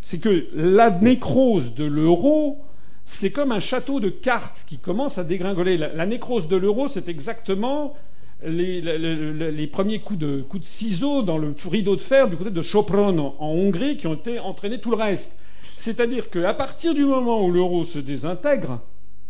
c'est 0.00 0.18
que 0.18 0.46
la 0.54 0.90
nécrose 0.90 1.74
de 1.74 1.84
l'euro, 1.84 2.58
c'est 3.04 3.30
comme 3.30 3.52
un 3.52 3.60
château 3.60 4.00
de 4.00 4.08
cartes 4.08 4.64
qui 4.66 4.78
commence 4.78 5.18
à 5.18 5.24
dégringoler. 5.24 5.76
La, 5.76 6.06
nécrose 6.06 6.48
de 6.48 6.56
l'euro, 6.56 6.88
c'est 6.88 7.08
exactement 7.10 7.94
les, 8.42 9.66
premiers 9.70 10.00
coups 10.00 10.18
de, 10.18 10.44
ciseaux 10.62 11.22
dans 11.22 11.36
le 11.36 11.54
rideau 11.70 11.96
de 11.96 12.00
fer 12.00 12.28
du 12.28 12.36
côté 12.36 12.50
de 12.50 12.62
Sopron 12.62 13.34
en 13.38 13.46
Hongrie 13.46 13.98
qui 13.98 14.06
ont 14.06 14.14
été 14.14 14.38
entraînés 14.38 14.80
tout 14.80 14.90
le 14.90 14.96
reste. 14.96 15.38
C'est-à-dire 15.76 16.30
qu'à 16.30 16.54
partir 16.54 16.94
du 16.94 17.04
moment 17.04 17.44
où 17.44 17.50
l'euro 17.50 17.84
se 17.84 17.98
désintègre, 17.98 18.80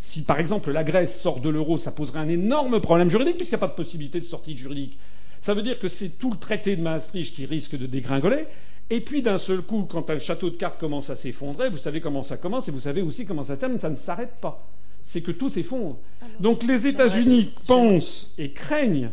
si 0.01 0.23
par 0.23 0.39
exemple 0.39 0.71
la 0.71 0.83
Grèce 0.83 1.21
sort 1.21 1.41
de 1.41 1.49
l'euro, 1.49 1.77
ça 1.77 1.91
poserait 1.91 2.19
un 2.19 2.27
énorme 2.27 2.81
problème 2.81 3.07
juridique 3.07 3.37
puisqu'il 3.37 3.53
n'y 3.53 3.63
a 3.63 3.67
pas 3.67 3.71
de 3.71 3.75
possibilité 3.75 4.19
de 4.19 4.25
sortie 4.25 4.57
juridique. 4.57 4.97
Ça 5.41 5.53
veut 5.53 5.61
dire 5.61 5.77
que 5.77 5.87
c'est 5.87 6.17
tout 6.17 6.31
le 6.31 6.37
traité 6.37 6.75
de 6.75 6.81
Maastricht 6.81 7.35
qui 7.35 7.45
risque 7.45 7.77
de 7.77 7.85
dégringoler. 7.85 8.47
Et 8.89 8.99
puis 8.99 9.21
d'un 9.21 9.37
seul 9.37 9.61
coup, 9.61 9.83
quand 9.83 10.09
un 10.09 10.17
château 10.17 10.49
de 10.49 10.55
cartes 10.55 10.79
commence 10.79 11.11
à 11.11 11.15
s'effondrer, 11.15 11.69
vous 11.69 11.77
savez 11.77 12.01
comment 12.01 12.23
ça 12.23 12.37
commence 12.37 12.67
et 12.67 12.71
vous 12.71 12.79
savez 12.79 13.03
aussi 13.03 13.27
comment 13.27 13.43
ça 13.43 13.57
termine, 13.57 13.79
ça 13.79 13.91
ne 13.91 13.95
s'arrête 13.95 14.33
pas. 14.41 14.67
C'est 15.03 15.21
que 15.21 15.31
tout 15.31 15.49
s'effondre. 15.49 15.99
Donc 16.39 16.63
les 16.63 16.87
États-Unis 16.87 17.51
pensent 17.67 18.33
et 18.39 18.49
craignent, 18.49 19.11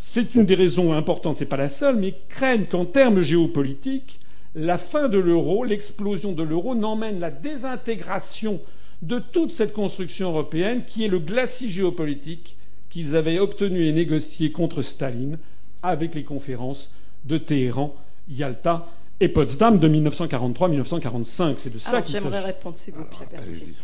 c'est 0.00 0.36
une 0.36 0.46
des 0.46 0.54
raisons 0.54 0.92
importantes, 0.92 1.34
c'est 1.34 1.46
pas 1.46 1.56
la 1.56 1.68
seule, 1.68 1.96
mais 1.96 2.14
craignent 2.28 2.66
qu'en 2.66 2.84
termes 2.84 3.22
géopolitiques, 3.22 4.20
la 4.54 4.78
fin 4.78 5.08
de 5.08 5.18
l'euro, 5.18 5.64
l'explosion 5.64 6.30
de 6.30 6.44
l'euro 6.44 6.76
n'emmène 6.76 7.18
la 7.18 7.32
désintégration 7.32 8.60
de 9.02 9.18
toute 9.18 9.52
cette 9.52 9.72
construction 9.72 10.30
européenne 10.30 10.84
qui 10.86 11.04
est 11.04 11.08
le 11.08 11.18
glacis 11.18 11.70
géopolitique 11.70 12.56
qu'ils 12.90 13.16
avaient 13.16 13.38
obtenu 13.38 13.86
et 13.86 13.92
négocié 13.92 14.50
contre 14.50 14.82
Staline 14.82 15.38
avec 15.82 16.14
les 16.14 16.24
conférences 16.24 16.90
de 17.24 17.38
Téhéran, 17.38 17.94
Yalta 18.28 18.88
et 19.20 19.28
Potsdam 19.28 19.78
de 19.78 19.88
1943-1945. 19.88 21.54
C'est 21.58 21.72
de 21.72 21.78
ça 21.78 22.02
qu'il 22.02 22.12
s'agit. 22.12 22.24
J'aimerais 22.24 22.40
répondre, 22.40 22.76
s'il 22.76 22.94
vous 22.94 23.04
plaît. 23.04 23.26
Merci. 23.32 23.74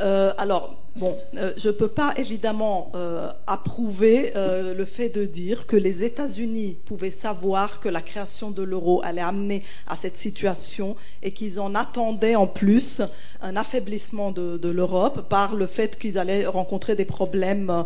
Euh, 0.00 0.32
alors, 0.38 0.76
bon, 0.96 1.16
euh, 1.36 1.52
je 1.56 1.68
ne 1.68 1.74
peux 1.74 1.88
pas 1.88 2.14
évidemment 2.16 2.90
euh, 2.94 3.30
approuver 3.46 4.32
le 4.34 4.84
fait 4.84 5.08
de 5.08 5.24
dire 5.24 5.66
que 5.66 5.76
les 5.76 6.02
États-Unis 6.02 6.78
pouvaient 6.84 7.10
savoir 7.10 7.80
que 7.80 7.88
la 7.88 8.00
création 8.00 8.50
de 8.50 8.62
l'euro 8.62 9.02
allait 9.04 9.20
amener 9.20 9.62
à 9.86 9.96
cette 9.96 10.16
situation 10.16 10.96
et 11.22 11.32
qu'ils 11.32 11.60
en 11.60 11.74
attendaient 11.74 12.36
en 12.36 12.46
plus 12.46 13.02
un 13.42 13.56
affaiblissement 13.56 14.32
de, 14.32 14.70
l'Europe 14.70 15.28
par 15.28 15.54
le 15.54 15.66
fait 15.66 15.98
qu'ils 15.98 16.18
allaient 16.18 16.46
rencontrer 16.46 16.94
des 16.94 17.04
problèmes 17.04 17.84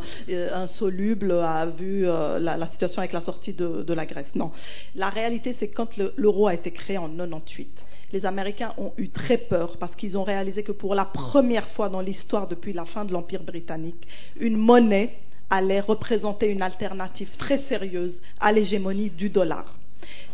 insolubles 0.52 1.32
à 1.32 1.66
vu 1.66 2.04
la, 2.04 2.66
situation 2.66 3.00
avec 3.00 3.12
la 3.12 3.20
sortie 3.20 3.52
de, 3.52 3.92
la 3.92 4.06
Grèce. 4.06 4.34
Non. 4.34 4.50
La 4.94 5.08
réalité, 5.08 5.52
c'est 5.52 5.68
que 5.68 5.74
quand 5.74 5.96
l'euro 6.16 6.46
a 6.46 6.54
été 6.54 6.70
créé 6.70 6.98
en 6.98 7.08
98, 7.08 7.84
les 8.14 8.26
Américains 8.26 8.72
ont 8.78 8.92
eu 8.96 9.08
très 9.08 9.36
peur 9.36 9.76
parce 9.76 9.96
qu'ils 9.96 10.16
ont 10.16 10.22
réalisé 10.22 10.62
que 10.62 10.70
pour 10.70 10.94
la 10.94 11.04
première 11.04 11.68
fois 11.68 11.88
dans 11.88 12.00
l'histoire 12.00 12.46
depuis 12.46 12.72
la 12.72 12.84
fin 12.84 13.04
de 13.04 13.12
l'Empire 13.12 13.42
britannique, 13.42 14.06
une 14.38 14.56
monnaie 14.56 15.10
allait 15.50 15.80
représenter 15.80 16.48
une 16.48 16.62
alternative 16.62 17.36
très 17.36 17.58
sérieuse 17.58 18.22
à 18.38 18.52
l'hégémonie 18.52 19.10
du 19.10 19.30
dollar. 19.30 19.66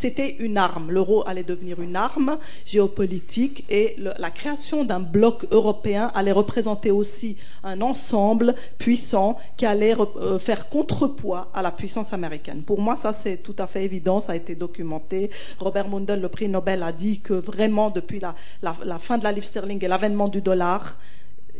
C'était 0.00 0.37
une 0.38 0.57
arme. 0.57 0.90
L'euro 0.90 1.28
allait 1.28 1.42
devenir 1.42 1.78
une 1.83 1.95
arme 1.95 2.38
géopolitique 2.64 3.66
et 3.69 3.97
la 3.99 4.30
création 4.30 4.83
d'un 4.83 4.99
bloc 4.99 5.47
européen 5.50 6.11
allait 6.14 6.33
représenter 6.33 6.90
aussi 6.90 7.37
un 7.64 7.83
ensemble 7.83 8.54
puissant 8.78 9.38
qui 9.59 9.66
allait 9.66 9.95
euh, 10.00 10.38
faire 10.38 10.71
contrepoids 10.71 11.50
à 11.52 11.61
la 11.61 11.71
puissance 11.71 12.14
américaine. 12.14 12.62
Pour 12.62 12.80
moi, 12.80 12.97
ça 12.97 13.12
c'est 13.12 13.42
tout 13.42 13.57
à 13.59 13.66
fait 13.66 13.85
évident, 13.85 14.21
ça 14.21 14.33
a 14.33 14.37
été 14.37 14.54
documenté. 14.54 15.28
Robert 15.59 15.90
Mundell, 15.90 16.23
le 16.23 16.30
prix 16.30 16.49
Nobel, 16.49 16.83
a 16.83 16.92
dit 16.92 17.21
que 17.21 17.35
vraiment 17.35 17.90
depuis 17.90 18.21
la, 18.21 18.35
la 18.62 18.99
fin 18.99 19.19
de 19.19 19.25
la 19.25 19.33
livre 19.33 19.47
sterling 19.47 19.85
et 19.85 19.88
l'avènement 19.88 20.28
du 20.28 20.40
dollar, 20.40 20.97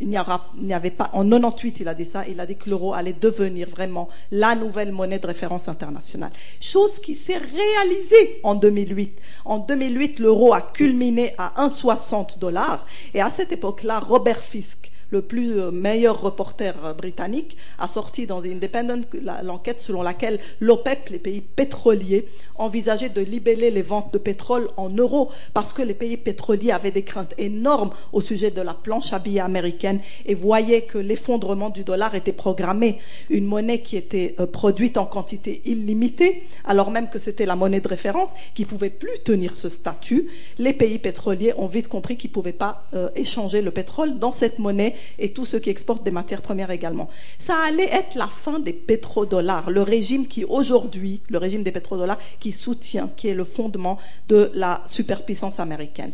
il 0.01 0.09
n'y 0.09 0.75
avait 0.75 0.91
pas, 0.91 1.11
en 1.13 1.29
98, 1.29 1.81
il 1.81 1.89
a 1.89 1.95
dit 1.95 2.05
ça, 2.05 2.25
il 2.29 2.41
a 2.41 2.47
dit 2.47 2.57
que 2.57 2.71
l'euro 2.71 2.95
allait 2.95 3.13
devenir 3.13 3.69
vraiment 3.69 4.09
la 4.31 4.55
nouvelle 4.55 4.93
monnaie 4.93 5.19
de 5.19 5.27
référence 5.27 5.69
internationale. 5.69 6.33
Chose 6.61 6.99
qui 6.99 7.15
s'est 7.15 7.39
réalisée 7.39 8.41
en 8.43 8.55
2008. 8.55 9.19
En 9.45 9.59
2008, 9.59 10.21
l'euro 10.21 10.55
a 10.55 10.63
culminé 10.63 11.35
à 11.39 11.67
1,60 11.67 12.39
dollars. 12.39 12.87
Et 13.15 13.21
à 13.21 13.31
cette 13.31 13.53
époque-là, 13.53 14.01
Robert 14.01 14.41
Fisk, 14.41 14.91
le 15.11 15.23
plus 15.23 15.61
euh, 15.61 15.71
meilleur 15.71 16.21
reporter 16.21 16.75
euh, 16.85 16.95
britannique, 16.95 17.57
a 17.79 17.89
sorti 17.89 18.27
dans 18.27 18.41
The 18.41 18.47
Independent 18.47 19.07
l'enquête 19.43 19.81
selon 19.81 20.03
laquelle 20.03 20.39
l'OPEP, 20.61 21.09
les 21.11 21.19
pays 21.19 21.41
pétroliers, 21.41 22.27
envisageaient 22.57 23.09
de 23.09 23.21
libeller 23.21 23.71
les 23.71 23.83
ventes 23.83 24.13
de 24.13 24.19
pétrole 24.19 24.69
en 24.77 24.89
euros 24.91 25.31
parce 25.55 25.73
que 25.73 25.83
les 25.83 25.95
pays 25.95 26.17
pétroliers 26.17 26.73
avaient 26.73 26.91
des 26.91 27.03
craintes 27.03 27.35
énormes 27.39 27.91
au 28.13 28.21
sujet 28.21 28.51
de 28.51 28.61
la 28.61 28.75
planche 28.75 29.13
à 29.13 29.19
billets 29.19 29.41
américaine 29.41 30.01
et 30.27 30.35
voyaient 30.35 30.83
que 30.83 30.99
l'effondrement 30.99 31.71
du 31.71 31.85
dollar 31.85 32.15
était 32.15 32.33
programmé. 32.33 32.99
Une 33.31 33.47
monnaie 33.47 33.81
qui 33.81 33.97
était 33.97 34.35
euh, 34.39 34.47
produite 34.47 34.97
en 34.97 35.07
quantité 35.07 35.63
illimitée, 35.65 36.45
alors 36.65 36.91
même 36.91 37.09
que 37.09 37.19
c'était 37.19 37.47
la 37.47 37.57
monnaie 37.57 37.81
de 37.81 37.89
référence, 37.89 38.31
qui 38.55 38.65
pouvait 38.65 38.91
plus 38.91 39.19
tenir 39.25 39.57
ce 39.57 39.69
statut. 39.69 40.29
Les 40.59 40.73
pays 40.73 40.99
pétroliers 40.99 41.53
ont 41.57 41.67
vite 41.67 41.89
compris 41.89 42.17
qu'ils 42.17 42.31
ne 42.31 42.35
pouvaient 42.35 42.53
pas 42.53 42.85
échanger 43.17 43.63
le 43.63 43.71
pétrole 43.71 44.19
dans 44.19 44.33
cette 44.33 44.59
monnaie 44.59 44.95
et 45.19 45.33
tous 45.33 45.45
ceux 45.45 45.59
qui 45.59 45.71
exportent 45.71 46.05
des 46.05 46.11
matières 46.11 46.43
premières 46.43 46.71
également. 46.71 47.09
Ça 47.39 47.57
allait 47.67 47.91
être 47.93 48.15
la 48.15 48.27
fin 48.27 48.59
des 48.59 48.73
pétrodollars, 48.73 49.71
le 49.71 49.83
régime 49.83 50.27
qui 50.27 50.45
aujourd'hui, 50.45 51.21
le 51.29 51.39
régime 51.39 51.63
des 51.63 51.73
pétrodollars, 51.73 52.19
qui 52.39 52.53
soutient, 52.53 53.09
qui 53.17 53.29
est 53.29 53.35
le 53.35 53.45
fondement 53.45 53.99
de 54.29 54.51
la 54.55 54.83
superpuissance 54.87 55.61
américaine. 55.61 56.13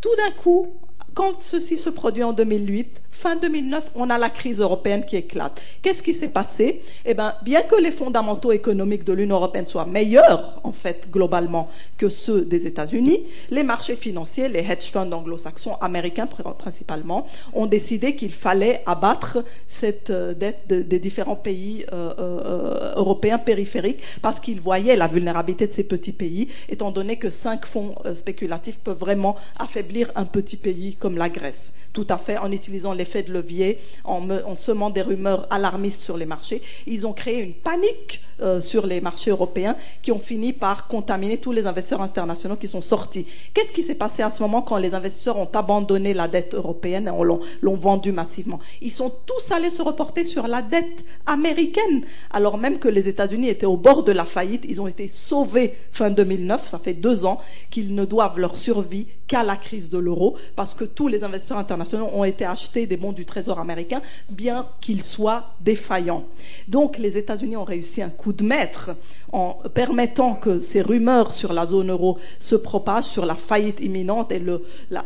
Tout 0.00 0.14
d'un 0.16 0.30
coup, 0.32 0.74
quand 1.16 1.40
ceci 1.40 1.78
se 1.78 1.88
produit 1.88 2.22
en 2.22 2.34
2008, 2.34 3.00
fin 3.10 3.36
2009, 3.36 3.92
on 3.94 4.10
a 4.10 4.18
la 4.18 4.28
crise 4.28 4.60
européenne 4.60 5.06
qui 5.06 5.16
éclate. 5.16 5.62
Qu'est-ce 5.80 6.02
qui 6.02 6.12
s'est 6.12 6.28
passé? 6.28 6.82
Eh 7.06 7.14
bien, 7.14 7.34
bien 7.42 7.62
que 7.62 7.76
les 7.76 7.90
fondamentaux 7.90 8.52
économiques 8.52 9.04
de 9.04 9.14
l'Union 9.14 9.36
européenne 9.36 9.64
soient 9.64 9.86
meilleurs, 9.86 10.60
en 10.62 10.72
fait, 10.72 11.10
globalement, 11.10 11.70
que 11.96 12.10
ceux 12.10 12.42
des 12.44 12.66
États-Unis, 12.66 13.24
les 13.50 13.62
marchés 13.62 13.96
financiers, 13.96 14.48
les 14.48 14.60
hedge 14.60 14.90
funds 14.90 15.10
anglo-saxons, 15.10 15.76
américains 15.80 16.28
principalement, 16.58 17.26
ont 17.54 17.64
décidé 17.64 18.14
qu'il 18.14 18.32
fallait 18.32 18.82
abattre 18.84 19.42
cette 19.68 20.10
euh, 20.10 20.34
dette 20.34 20.68
des 20.68 20.98
différents 20.98 21.36
pays 21.36 21.86
euh, 21.94 22.12
euh, 22.18 22.92
européens 22.96 23.38
périphériques 23.38 24.02
parce 24.20 24.38
qu'ils 24.38 24.60
voyaient 24.60 24.96
la 24.96 25.06
vulnérabilité 25.06 25.66
de 25.66 25.72
ces 25.72 25.84
petits 25.84 26.12
pays, 26.12 26.48
étant 26.68 26.90
donné 26.90 27.16
que 27.16 27.30
cinq 27.30 27.64
fonds 27.64 27.94
spéculatifs 28.14 28.76
peuvent 28.76 28.98
vraiment 28.98 29.36
affaiblir 29.58 30.12
un 30.16 30.26
petit 30.26 30.58
pays 30.58 30.96
la 31.14 31.28
Grèce, 31.28 31.74
tout 31.92 32.06
à 32.10 32.18
fait 32.18 32.38
en 32.38 32.50
utilisant 32.50 32.92
l'effet 32.92 33.22
de 33.22 33.32
levier, 33.32 33.78
en, 34.04 34.54
semant 34.54 34.90
des 34.90 35.02
rumeurs 35.02 35.46
alarmistes 35.50 36.02
sur 36.02 36.16
les 36.16 36.26
marchés. 36.26 36.62
Ils 36.86 37.06
ont 37.06 37.12
créé 37.12 37.40
une 37.40 37.54
panique 37.54 38.22
euh, 38.42 38.60
sur 38.60 38.86
les 38.86 39.00
marchés 39.00 39.30
européens 39.30 39.76
qui 40.02 40.12
ont 40.12 40.18
fini 40.18 40.52
par 40.52 40.86
contaminer 40.88 41.38
tous 41.38 41.52
les 41.52 41.66
investisseurs 41.66 42.02
internationaux 42.02 42.56
qui 42.56 42.68
sont 42.68 42.82
sortis. 42.82 43.26
Qu'est-ce 43.54 43.72
qui 43.72 43.82
s'est 43.82 43.94
passé 43.94 44.22
à 44.22 44.30
ce 44.30 44.42
moment 44.42 44.62
quand 44.62 44.76
les 44.76 44.94
investisseurs 44.94 45.38
ont 45.38 45.50
abandonné 45.54 46.12
la 46.12 46.28
dette 46.28 46.54
européenne 46.54 47.08
et 47.08 47.24
l'ont 47.62 47.74
vendue 47.76 48.12
massivement? 48.12 48.60
Ils 48.82 48.90
sont 48.90 49.10
tous 49.26 49.52
allés 49.52 49.70
se 49.70 49.82
reporter 49.82 50.24
sur 50.24 50.48
la 50.48 50.60
dette 50.62 51.04
américaine, 51.24 52.02
alors 52.30 52.58
même 52.58 52.78
que 52.78 52.88
les 52.88 53.08
États-Unis 53.08 53.48
étaient 53.48 53.66
au 53.66 53.76
bord 53.76 54.04
de 54.04 54.12
la 54.12 54.24
faillite. 54.24 54.66
Ils 54.68 54.80
ont 54.80 54.86
été 54.86 55.08
sauvés 55.08 55.74
fin 55.92 56.10
2009, 56.10 56.68
ça 56.68 56.78
fait 56.78 56.94
deux 56.94 57.24
ans 57.24 57.40
qu'ils 57.70 57.94
ne 57.94 58.04
doivent 58.04 58.38
leur 58.38 58.56
survie 58.56 59.06
qu'à 59.26 59.42
la 59.42 59.56
crise 59.56 59.90
de 59.90 59.98
l'euro, 59.98 60.36
parce 60.54 60.74
que 60.74 60.84
tous 60.84 61.08
les 61.08 61.24
investisseurs 61.24 61.58
internationaux 61.58 62.10
ont 62.12 62.24
été 62.24 62.44
achetés 62.44 62.86
des 62.86 62.96
bons 62.96 63.12
du 63.12 63.24
Trésor 63.24 63.58
américain, 63.58 64.00
bien 64.30 64.66
qu'ils 64.80 65.02
soient 65.02 65.54
défaillants. 65.60 66.24
Donc 66.68 66.98
les 66.98 67.16
États-Unis 67.18 67.56
ont 67.56 67.64
réussi 67.64 68.02
un 68.02 68.10
coup 68.10 68.25
de 68.32 68.44
maître 68.44 68.90
en 69.32 69.58
permettant 69.74 70.34
que 70.34 70.60
ces 70.60 70.80
rumeurs 70.80 71.32
sur 71.32 71.52
la 71.52 71.66
zone 71.66 71.90
euro 71.90 72.18
se 72.38 72.54
propagent, 72.54 73.04
sur 73.04 73.26
la 73.26 73.34
faillite 73.34 73.80
imminente 73.80 74.32
et 74.32 74.40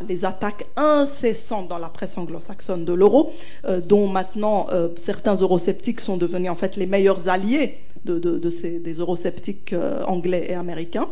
les 0.07 0.25
attaques 0.25 0.65
incessantes 0.77 1.67
dans 1.67 1.79
la 1.79 1.89
presse 1.89 2.17
anglo-saxonne 2.17 2.85
de 2.85 2.93
l'euro, 2.93 3.33
euh, 3.65 3.81
dont 3.81 4.07
maintenant 4.07 4.67
euh, 4.71 4.89
certains 4.97 5.35
eurosceptiques 5.35 6.01
sont 6.01 6.17
devenus 6.17 6.51
en 6.51 6.55
fait 6.55 6.75
les 6.75 6.85
meilleurs 6.85 7.29
alliés 7.29 7.77
de, 8.05 8.49
ces, 8.49 8.79
des 8.79 8.93
eurosceptiques 8.95 9.73
euh, 9.73 10.03
anglais 10.05 10.47
et 10.49 10.53
américains, 10.55 11.07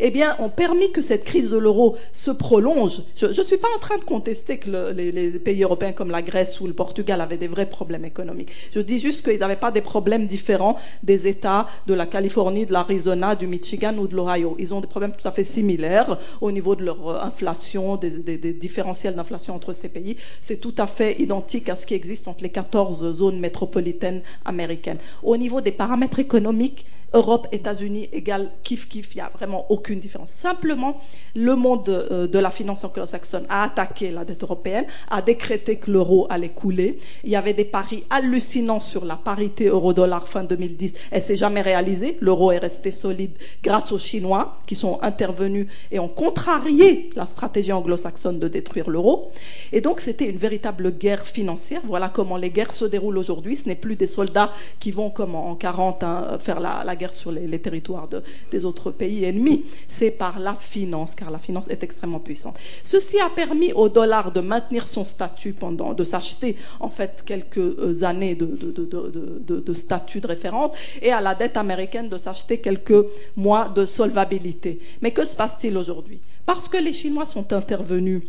eh 0.00 0.10
bien, 0.10 0.36
ont 0.40 0.48
permis 0.48 0.90
que 0.90 1.02
cette 1.02 1.24
crise 1.24 1.50
de 1.50 1.56
l'euro 1.56 1.96
se 2.12 2.30
prolonge. 2.30 3.02
Je 3.16 3.26
ne 3.26 3.32
suis 3.32 3.56
pas 3.56 3.68
en 3.76 3.78
train 3.78 3.96
de 3.96 4.04
contester 4.04 4.58
que 4.58 4.92
les, 4.92 5.30
pays 5.38 5.62
européens 5.62 5.92
comme 5.92 6.10
la 6.10 6.22
Grèce 6.22 6.60
ou 6.60 6.66
le 6.66 6.72
Portugal 6.72 7.20
avaient 7.20 7.36
des 7.36 7.48
vrais 7.48 7.68
problèmes 7.68 8.04
économiques. 8.04 8.50
Je 8.72 8.80
dis 8.80 8.98
juste 8.98 9.24
qu'ils 9.24 9.38
n'avaient 9.38 9.56
pas 9.56 9.70
des 9.70 9.80
problèmes 9.80 10.26
différents 10.26 10.76
des 11.02 11.26
États 11.26 11.51
de 11.86 11.94
la 11.94 12.06
Californie, 12.06 12.66
de 12.66 12.72
l'Arizona, 12.72 13.34
du 13.36 13.46
Michigan 13.46 13.94
ou 13.98 14.06
de 14.06 14.16
l'Ohio. 14.16 14.56
Ils 14.58 14.72
ont 14.74 14.80
des 14.80 14.86
problèmes 14.86 15.12
tout 15.12 15.26
à 15.26 15.32
fait 15.32 15.44
similaires 15.44 16.18
au 16.40 16.50
niveau 16.52 16.74
de 16.76 16.84
leur 16.84 17.08
euh, 17.08 17.20
inflation, 17.22 17.96
des, 17.96 18.18
des 18.18 18.52
différentiels 18.52 19.14
d'inflation 19.14 19.54
entre 19.54 19.72
ces 19.72 19.88
pays. 19.88 20.16
C'est 20.40 20.60
tout 20.60 20.74
à 20.78 20.86
fait 20.86 21.20
identique 21.20 21.68
à 21.68 21.76
ce 21.76 21.86
qui 21.86 21.94
existe 21.94 22.28
entre 22.28 22.42
les 22.42 22.50
14 22.50 23.12
zones 23.12 23.38
métropolitaines 23.38 24.22
américaines. 24.44 24.98
Au 25.22 25.36
niveau 25.36 25.60
des 25.60 25.72
paramètres 25.72 26.18
économiques, 26.18 26.42
économique 26.42 26.86
Europe, 27.14 27.48
États-Unis 27.52 28.08
égale 28.12 28.50
kiff 28.62 28.88
kiff, 28.88 29.14
il 29.14 29.18
n'y 29.18 29.22
a 29.22 29.30
vraiment 29.34 29.66
aucune 29.70 30.00
différence. 30.00 30.30
Simplement, 30.30 31.00
le 31.34 31.54
monde 31.56 31.88
euh, 31.88 32.26
de 32.26 32.38
la 32.38 32.50
finance 32.50 32.84
anglo-saxonne 32.84 33.46
a 33.48 33.64
attaqué 33.64 34.10
la 34.10 34.24
dette 34.24 34.42
européenne, 34.42 34.86
a 35.10 35.22
décrété 35.22 35.76
que 35.76 35.90
l'euro 35.90 36.26
allait 36.30 36.50
couler. 36.50 36.98
Il 37.24 37.30
y 37.30 37.36
avait 37.36 37.52
des 37.52 37.64
paris 37.64 38.04
hallucinants 38.10 38.80
sur 38.80 39.04
la 39.04 39.16
parité 39.16 39.66
euro-dollar 39.66 40.26
fin 40.28 40.44
2010. 40.44 40.94
Elle 41.10 41.22
s'est 41.22 41.36
jamais 41.36 41.60
réalisée. 41.60 42.16
L'euro 42.20 42.52
est 42.52 42.58
resté 42.58 42.90
solide 42.90 43.32
grâce 43.62 43.92
aux 43.92 43.98
Chinois 43.98 44.58
qui 44.66 44.74
sont 44.74 44.98
intervenus 45.02 45.66
et 45.90 45.98
ont 45.98 46.08
contrarié 46.08 47.10
la 47.16 47.26
stratégie 47.26 47.72
anglo-saxonne 47.72 48.38
de 48.38 48.48
détruire 48.48 48.88
l'euro. 48.88 49.30
Et 49.72 49.80
donc, 49.80 50.00
c'était 50.00 50.28
une 50.28 50.38
véritable 50.38 50.92
guerre 50.92 51.26
financière. 51.26 51.80
Voilà 51.84 52.08
comment 52.08 52.36
les 52.36 52.50
guerres 52.50 52.72
se 52.72 52.84
déroulent 52.84 53.18
aujourd'hui. 53.18 53.56
Ce 53.56 53.68
n'est 53.68 53.74
plus 53.74 53.96
des 53.96 54.06
soldats 54.06 54.52
qui 54.80 54.90
vont, 54.90 55.10
comme 55.10 55.34
en 55.34 55.54
40, 55.54 56.02
hein, 56.04 56.38
faire 56.40 56.60
la, 56.60 56.82
la 56.84 56.96
guerre 56.96 57.01
sur 57.12 57.32
les, 57.32 57.58
territoires 57.58 58.08
des 58.50 58.64
autres 58.64 58.90
pays 58.90 59.24
ennemis. 59.24 59.64
C'est 59.88 60.12
par 60.12 60.38
la 60.38 60.54
finance, 60.54 61.14
car 61.14 61.30
la 61.30 61.38
finance 61.38 61.68
est 61.68 61.82
extrêmement 61.82 62.20
puissante. 62.20 62.56
Ceci 62.82 63.18
a 63.18 63.28
permis 63.28 63.72
au 63.72 63.88
dollar 63.88 64.32
de 64.32 64.40
maintenir 64.40 64.86
son 64.88 65.04
statut 65.04 65.52
pendant, 65.52 65.94
de 65.94 66.04
s'acheter 66.04 66.56
en 66.80 66.88
fait 66.88 67.22
quelques 67.24 67.58
euh, 67.58 68.02
années 68.02 68.34
de, 68.34 68.46
de, 68.46 69.74
statut 69.74 70.20
de 70.20 70.26
référence, 70.28 70.76
et 71.00 71.10
à 71.10 71.20
la 71.20 71.34
dette 71.34 71.56
américaine 71.56 72.08
de 72.08 72.18
s'acheter 72.18 72.58
quelques 72.58 73.04
mois 73.36 73.68
de 73.68 73.86
solvabilité. 73.86 74.80
Mais 75.00 75.10
que 75.10 75.26
se 75.26 75.34
passe-t-il 75.34 75.76
aujourd'hui? 75.76 76.20
Parce 76.46 76.68
que 76.68 76.78
les 76.78 76.92
Chinois 76.92 77.26
sont 77.26 77.52
intervenus 77.52 78.22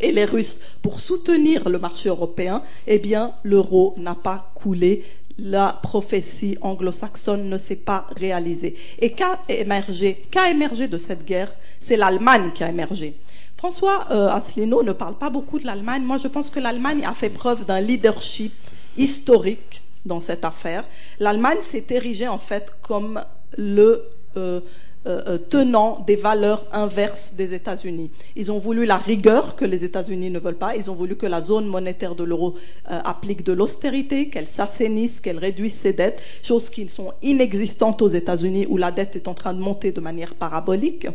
et 0.00 0.12
les 0.12 0.24
Russes 0.24 0.60
pour 0.82 1.00
soutenir 1.00 1.68
le 1.68 1.78
marché 1.78 2.08
européen, 2.08 2.62
eh 2.86 2.98
bien, 2.98 3.32
l'euro 3.42 3.94
n'a 3.96 4.14
pas 4.14 4.52
coulé. 4.54 5.04
La 5.38 5.78
prophétie 5.82 6.58
anglo-saxonne 6.60 7.48
ne 7.48 7.58
s'est 7.58 7.76
pas 7.76 8.06
réalisée. 8.16 8.76
Et 8.98 9.12
qu'a 9.12 9.38
émergé, 9.48 10.14
qu'a 10.30 10.50
émergé 10.50 10.88
de 10.88 10.98
cette 10.98 11.24
guerre? 11.24 11.52
C'est 11.78 11.96
l'Allemagne 11.96 12.50
qui 12.54 12.64
a 12.64 12.68
émergé. 12.68 13.14
François 13.56 14.06
euh, 14.10 14.28
Asselineau 14.28 14.82
ne 14.82 14.92
parle 14.92 15.16
pas 15.16 15.30
beaucoup 15.30 15.58
de 15.58 15.66
l'Allemagne. 15.66 16.02
Moi, 16.02 16.18
je 16.18 16.28
pense 16.28 16.50
que 16.50 16.60
l'Allemagne 16.60 17.04
a 17.04 17.12
fait 17.12 17.30
preuve 17.30 17.64
d'un 17.64 17.80
leadership 17.80 18.52
historique 18.96 19.82
dans 20.04 20.20
cette 20.20 20.44
affaire. 20.44 20.84
L'Allemagne 21.20 21.58
s'est 21.60 21.86
érigée 21.90 22.28
en 22.28 22.38
fait 22.38 22.70
comme 22.82 23.20
le 23.56 24.04
euh, 24.36 24.60
euh, 25.06 25.22
euh, 25.28 25.38
tenant 25.38 26.04
des 26.06 26.16
valeurs 26.16 26.66
inverses 26.72 27.34
des 27.34 27.54
États-Unis. 27.54 28.10
Ils 28.34 28.50
ont 28.50 28.58
voulu 28.58 28.84
la 28.84 28.96
rigueur 28.96 29.54
que 29.54 29.64
les 29.64 29.84
États-Unis 29.84 30.28
ne 30.28 30.40
veulent 30.40 30.58
pas. 30.58 30.74
Ils 30.74 30.90
ont 30.90 30.94
voulu 30.94 31.14
que 31.14 31.24
la 31.26 31.40
zone 31.40 31.66
monétaire 31.66 32.16
de 32.16 32.24
l'euro 32.24 32.56
euh, 32.90 32.98
applique 33.04 33.44
de 33.44 33.52
l'austérité, 33.52 34.28
qu'elle 34.28 34.48
s'assainisse, 34.48 35.20
qu'elle 35.20 35.38
réduise 35.38 35.74
ses 35.74 35.92
dettes, 35.92 36.20
choses 36.42 36.68
qui 36.68 36.88
sont 36.88 37.12
inexistantes 37.22 38.02
aux 38.02 38.08
États-Unis 38.08 38.66
où 38.68 38.76
la 38.76 38.90
dette 38.90 39.14
est 39.14 39.28
en 39.28 39.34
train 39.34 39.54
de 39.54 39.60
monter 39.60 39.92
de 39.92 40.00
manière 40.00 40.34
parabolique. 40.34 41.06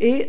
Et 0.00 0.28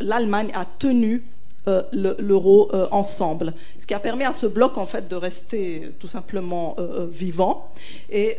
l'Allemagne 0.00 0.50
a 0.54 0.64
tenu 0.78 1.24
euh, 1.68 1.82
l'euro 1.92 2.70
euh, 2.72 2.86
ensemble, 2.90 3.52
ce 3.78 3.86
qui 3.86 3.92
a 3.92 3.98
permis 3.98 4.24
à 4.24 4.32
ce 4.32 4.46
bloc 4.46 4.78
en 4.78 4.86
fait 4.86 5.08
de 5.08 5.14
rester 5.14 5.90
tout 5.98 6.08
simplement 6.08 6.74
euh, 6.78 7.06
vivant 7.12 7.70
et 8.10 8.36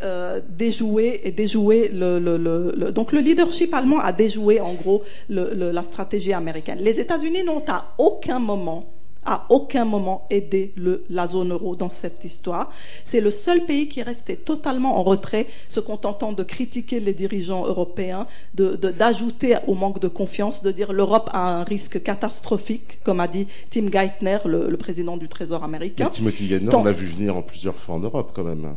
déjouer 0.50 1.22
et 1.24 1.32
déjouer 1.32 1.92
le, 1.94 2.92
donc 2.92 3.12
le 3.12 3.20
leadership 3.20 3.76
allemand 3.76 4.00
a 4.00 4.12
déjoué 4.12 4.60
en 4.60 4.74
gros 4.74 5.04
la 5.30 5.84
stratégie 5.84 6.34
américaine. 6.34 6.80
Les 6.82 7.00
États-Unis 7.00 7.44
n'ont 7.44 7.64
à 7.68 7.94
aucun 8.00 8.40
moment 8.40 8.92
à 9.26 9.46
aucun 9.50 9.86
moment 9.86 10.26
aidé 10.30 10.74
le, 10.76 11.06
la 11.10 11.28
zone 11.28 11.52
euro 11.52 11.76
dans 11.76 11.90
cette 11.90 12.26
histoire. 12.26 12.72
C'est 13.06 13.22
le 13.22 13.32
seul 13.32 13.66
pays 13.66 13.88
qui 13.88 14.00
est 14.00 14.04
resté 14.04 14.36
totalement 14.36 14.98
en 14.98 15.04
retrait, 15.04 15.48
se 15.68 15.80
contentant 15.80 16.34
de 16.34 16.44
critiquer 16.44 17.00
les 17.00 17.14
dirigeants 17.14 17.66
européens, 17.66 18.28
d'ajouter 18.54 19.58
au 19.68 19.74
manque 19.74 20.00
de 20.00 20.08
confiance, 20.08 20.64
de 20.64 20.72
dire 20.72 20.94
l'Europe 20.94 21.30
a 21.34 21.60
un 21.60 21.64
risque 21.64 22.02
catastrophique, 22.02 23.00
comme 23.04 23.20
a 23.20 23.28
dit 23.28 23.48
Tim 23.70 23.90
Geithner, 23.92 24.40
le, 24.46 24.76
président 24.78 25.18
du 25.18 25.28
Trésor 25.28 25.64
américain. 25.64 26.08
Timothy 26.08 26.48
Geithner, 26.48 26.76
on 26.76 26.84
l'a 26.84 26.92
vu 26.92 27.06
venir 27.06 27.38
en 27.38 27.44
plusieurs 27.44 27.76
fois 27.76 27.96
en 27.96 28.00
Europe 28.00 28.32
quand 28.34 28.44
même. 28.44 28.76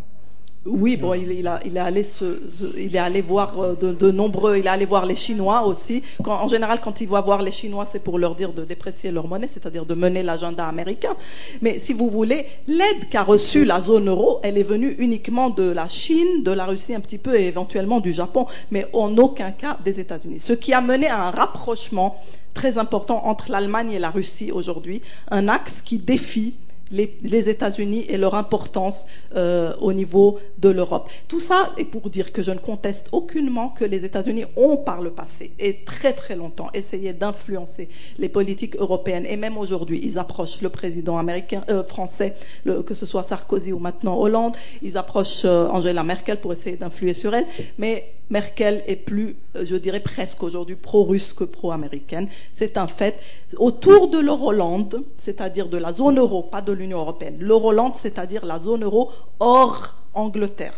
Oui, 0.67 0.97
bon, 0.97 1.13
il, 1.13 1.31
il, 1.31 1.47
est 1.47 2.99
allé 2.99 3.21
voir 3.21 3.61
euh, 3.61 3.75
de, 3.75 3.93
de, 3.93 4.11
nombreux, 4.11 4.57
il 4.57 4.65
est 4.65 4.71
allé 4.71 4.87
voir 4.87 5.05
les 5.05 5.15
Chinois 5.15 5.63
aussi. 5.67 6.03
Quand, 6.23 6.41
en 6.43 6.49
général, 6.49 6.81
quand 6.83 7.03
il 7.03 7.09
va 7.09 7.21
voir 7.21 7.43
les 7.43 7.51
Chinois, 7.51 7.85
c'est 7.85 7.99
pour 7.99 8.19
leur 8.19 8.35
dire 8.35 8.55
de 8.55 8.65
déprécier 8.65 9.11
leur 9.11 9.29
monnaie, 9.29 9.47
c'est-à-dire 9.47 9.85
de 9.85 9.93
mener 9.93 10.23
l'agenda 10.23 10.67
américain. 10.67 11.15
Mais 11.61 11.79
si 11.79 11.93
vous 11.93 12.09
voulez, 12.09 12.47
l'aide 12.67 13.11
qu'a 13.11 13.23
reçue 13.23 13.67
la 13.67 13.83
zone 13.83 14.09
euro, 14.09 14.41
elle 14.43 14.57
est 14.57 14.63
venue 14.63 14.97
uniquement 14.99 15.51
de 15.51 15.65
la 15.65 15.87
Chine, 15.87 16.43
de 16.43 16.53
la 16.53 16.65
Russie 16.65 16.95
un 16.95 17.01
petit 17.01 17.19
peu 17.19 17.39
et 17.39 17.47
éventuellement 17.47 18.01
du 18.01 18.15
Japon, 18.15 18.47
mais 18.71 18.87
en 18.95 19.19
aucun 19.19 19.51
cas 19.51 19.77
des 19.85 20.01
États-Unis. 20.01 20.41
Ce 20.41 20.55
qui 20.55 20.73
a 20.73 20.81
mené 20.81 21.09
à 21.09 21.27
un 21.27 21.31
rapprochement 21.31 22.17
très 22.55 22.79
important 22.79 23.27
entre 23.27 23.51
l'Allemagne 23.51 23.91
et 23.91 23.99
la 23.99 24.11
Russie 24.11 24.51
aujourd'hui, 24.51 25.03
un 25.31 25.49
axe 25.49 25.83
qui 25.83 25.99
défie 25.99 26.55
les, 26.91 27.49
États-Unis 27.49 28.05
et 28.09 28.17
leur 28.17 28.35
importance 28.35 29.07
euh, 29.37 29.75
au 29.81 29.93
niveau 29.93 30.39
de 30.59 30.69
l'Europe. 30.69 31.09
Tout 31.29 31.41
ça 31.41 31.73
est 31.77 31.85
pour 31.85 32.11
dire 32.11 32.33
que 32.33 32.43
je 32.43 32.51
ne 32.51 32.59
conteste 32.59 33.09
aucunement 33.13 33.69
que 33.69 33.85
les 33.85 34.05
États-Unis 34.05 34.45
ont 34.57 34.77
par 34.77 35.03
le 35.03 35.11
passé 35.11 35.53
et 35.59 35.85
très 35.85 36.13
très 36.13 36.37
longtemps 36.37 36.69
essayé 36.75 37.13
d'influencer 37.13 37.89
les 38.19 38.29
politiques 38.29 38.77
européennes 38.77 39.27
et 39.27 39.37
même 39.37 39.59
aujourd'hui 39.59 40.01
ils 40.03 40.19
approchent 40.19 40.61
le 40.63 40.69
président 40.69 41.19
américain 41.19 41.63
euh, 41.71 41.83
français, 41.85 42.35
que 42.65 42.95
ce 42.95 43.07
soit 43.07 43.23
Sarkozy 43.23 43.73
ou 43.73 43.79
maintenant 43.79 44.19
Hollande, 44.19 44.57
ils 44.83 44.97
approchent 44.97 45.45
euh, 45.45 45.69
Angela 45.69 46.03
Merkel 46.03 46.41
pour 46.41 46.53
essayer 46.53 46.77
d'influer 46.77 47.15
sur 47.15 47.35
elle, 47.35 47.47
mais 47.79 48.13
Merkel 48.31 48.83
est 48.87 48.97
plus, 48.97 49.37
je 49.55 49.77
dirais 49.77 50.01
presque 50.01 50.43
aujourd'hui, 50.43 50.77
pro-russe 50.77 51.33
que 51.33 51.45
pro-américaine. 51.45 52.29
C'est 52.53 52.79
un 52.79 52.87
fait. 52.87 53.19
Autour 53.59 54.09
de 54.09 54.19
l'Euroland, 54.19 54.89
c'est-à-dire 55.19 55.69
de 55.69 55.77
la 55.77 55.93
zone 55.93 56.19
euro, 56.19 56.43
pas 56.43 56.63
de 56.63 56.73
l'Union 56.73 56.99
européenne, 56.99 57.37
l'Euroland, 57.39 57.93
c'est-à-dire 57.95 58.47
la 58.47 58.59
zone 58.59 58.85
euro 58.85 59.11
hors 59.41 59.99
Angleterre, 60.15 60.75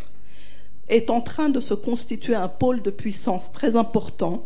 est 0.89 1.09
en 1.09 1.21
train 1.21 1.49
de 1.49 1.59
se 1.59 1.73
constituer 1.73 2.35
un 2.35 2.47
pôle 2.47 2.81
de 2.81 2.91
puissance 2.91 3.51
très 3.51 3.75
important. 3.75 4.43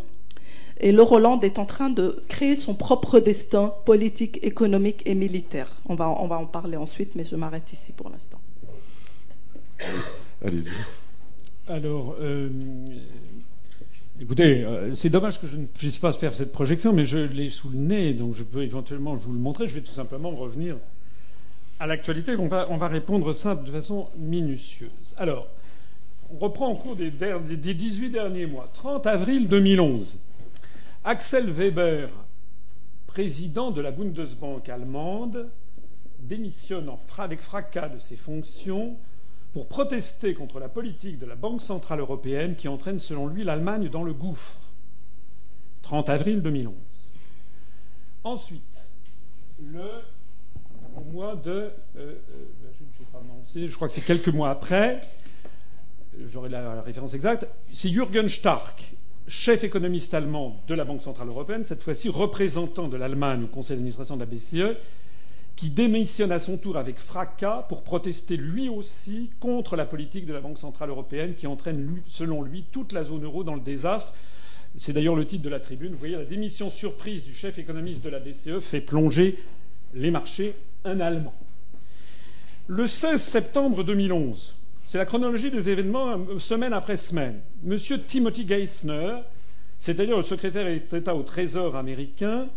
Et 0.79 0.91
l'Euroland 0.91 1.39
est 1.41 1.59
en 1.59 1.65
train 1.65 1.91
de 1.91 2.23
créer 2.27 2.55
son 2.55 2.73
propre 2.73 3.19
destin 3.19 3.73
politique, 3.85 4.39
économique 4.41 5.03
et 5.05 5.13
militaire. 5.13 5.77
On 5.87 5.93
va, 5.93 6.09
on 6.09 6.27
va 6.27 6.39
en 6.39 6.47
parler 6.47 6.75
ensuite, 6.75 7.13
mais 7.15 7.23
je 7.23 7.35
m'arrête 7.35 7.71
ici 7.71 7.93
pour 7.93 8.09
l'instant. 8.09 8.39
Allez-y. 10.43 10.71
Alors, 11.71 12.17
euh, 12.19 12.49
écoutez, 14.19 14.65
euh, 14.65 14.93
c'est 14.93 15.09
dommage 15.09 15.39
que 15.39 15.47
je 15.47 15.55
ne 15.55 15.65
puisse 15.65 15.97
pas 15.99 16.11
faire 16.11 16.33
cette 16.33 16.51
projection, 16.51 16.91
mais 16.91 17.05
je 17.05 17.19
l'ai 17.19 17.47
sous 17.47 17.69
le 17.69 17.77
nez, 17.77 18.13
donc 18.13 18.35
je 18.35 18.43
peux 18.43 18.61
éventuellement 18.61 19.15
vous 19.15 19.31
le 19.31 19.39
montrer. 19.39 19.69
Je 19.69 19.75
vais 19.75 19.81
tout 19.81 19.93
simplement 19.93 20.31
revenir 20.31 20.75
à 21.79 21.87
l'actualité. 21.87 22.35
On 22.37 22.47
va, 22.47 22.67
on 22.69 22.75
va 22.75 22.89
répondre 22.89 23.31
ça 23.31 23.55
de 23.55 23.71
façon 23.71 24.09
minutieuse. 24.17 25.15
Alors, 25.15 25.47
on 26.33 26.39
reprend 26.39 26.73
au 26.73 26.75
cours 26.75 26.97
des, 26.97 27.09
des 27.09 27.73
18 27.73 28.09
derniers 28.09 28.47
mois. 28.47 28.65
30 28.73 29.07
avril 29.07 29.47
2011, 29.47 30.19
Axel 31.05 31.49
Weber, 31.49 32.09
président 33.07 33.71
de 33.71 33.79
la 33.79 33.91
Bundesbank 33.91 34.67
allemande, 34.67 35.47
démissionne 36.19 36.91
avec 37.17 37.39
fracas 37.39 37.87
de 37.87 37.99
ses 37.99 38.17
fonctions 38.17 38.97
pour 39.53 39.67
protester 39.67 40.33
contre 40.33 40.59
la 40.59 40.69
politique 40.69 41.17
de 41.17 41.25
la 41.25 41.35
Banque 41.35 41.61
centrale 41.61 41.99
européenne 41.99 42.55
qui 42.55 42.67
entraîne, 42.67 42.99
selon 42.99 43.27
lui, 43.27 43.43
l'Allemagne 43.43 43.89
dans 43.89 44.03
le 44.03 44.13
gouffre. 44.13 44.57
30 45.81 46.09
avril 46.09 46.41
2011. 46.41 46.73
Ensuite, 48.23 48.61
le 49.59 49.89
mois 51.11 51.35
de. 51.35 51.51
Euh, 51.51 51.71
euh, 51.95 52.15
pas 53.11 53.21
je 53.53 53.75
crois 53.75 53.87
que 53.87 53.93
c'est 53.93 54.05
quelques 54.05 54.29
mois 54.29 54.51
après, 54.51 55.01
j'aurai 56.29 56.49
la, 56.49 56.81
référence 56.81 57.13
exacte, 57.13 57.47
c'est 57.73 57.89
Jürgen 57.89 58.29
Stark, 58.29 58.93
chef 59.27 59.63
économiste 59.63 60.13
allemand 60.13 60.61
de 60.67 60.73
la 60.73 60.85
Banque 60.85 61.01
centrale 61.01 61.27
européenne, 61.27 61.65
cette 61.65 61.81
fois-ci 61.81 62.09
représentant 62.09 62.87
de 62.87 62.95
l'Allemagne 62.95 63.43
au 63.43 63.47
conseil 63.47 63.75
d'administration 63.75 64.15
de 64.15 64.21
la 64.21 64.27
BCE, 64.27 64.77
qui 65.61 65.69
démissionne 65.69 66.31
à 66.31 66.39
son 66.39 66.57
tour 66.57 66.75
avec 66.75 66.97
fracas 66.97 67.67
pour 67.69 67.83
protester 67.83 68.35
lui 68.35 68.67
aussi 68.67 69.29
contre 69.39 69.75
la 69.75 69.85
politique 69.85 70.25
de 70.25 70.33
la 70.33 70.41
Banque 70.41 70.57
centrale 70.57 70.89
européenne 70.89 71.35
qui 71.35 71.45
entraîne, 71.45 72.01
selon 72.07 72.41
lui, 72.41 72.65
toute 72.71 72.93
la 72.93 73.03
zone 73.03 73.25
euro 73.25 73.43
dans 73.43 73.53
le 73.53 73.61
désastre. 73.61 74.11
C'est 74.75 74.91
d'ailleurs 74.91 75.15
le 75.15 75.23
titre 75.23 75.43
de 75.43 75.49
la 75.49 75.59
tribune. 75.59 75.91
Vous 75.91 75.99
voyez, 75.99 76.15
la 76.15 76.25
démission 76.25 76.71
surprise 76.71 77.23
du 77.23 77.31
chef 77.31 77.59
économiste 77.59 78.03
de 78.03 78.09
la 78.09 78.17
BCE 78.17 78.59
fait 78.59 78.81
plonger 78.81 79.37
les 79.93 80.09
marchés, 80.09 80.55
un 80.83 80.99
Allemand. 80.99 81.35
Le 82.65 82.87
16 82.87 83.21
septembre 83.21 83.83
2011, 83.83 84.55
c'est 84.83 84.97
la 84.97 85.05
chronologie 85.05 85.51
des 85.51 85.69
événements 85.69 86.17
euh, 86.17 86.39
semaine 86.39 86.73
après 86.73 86.97
semaine. 86.97 87.39
Monsieur 87.61 88.01
Timothy 88.01 88.47
Geithner, 88.47 89.17
c'est-à-dire 89.77 90.17
le 90.17 90.23
secrétaire 90.23 90.65
d'État 90.89 91.13
au 91.13 91.21
Trésor 91.21 91.75
américain, 91.75 92.49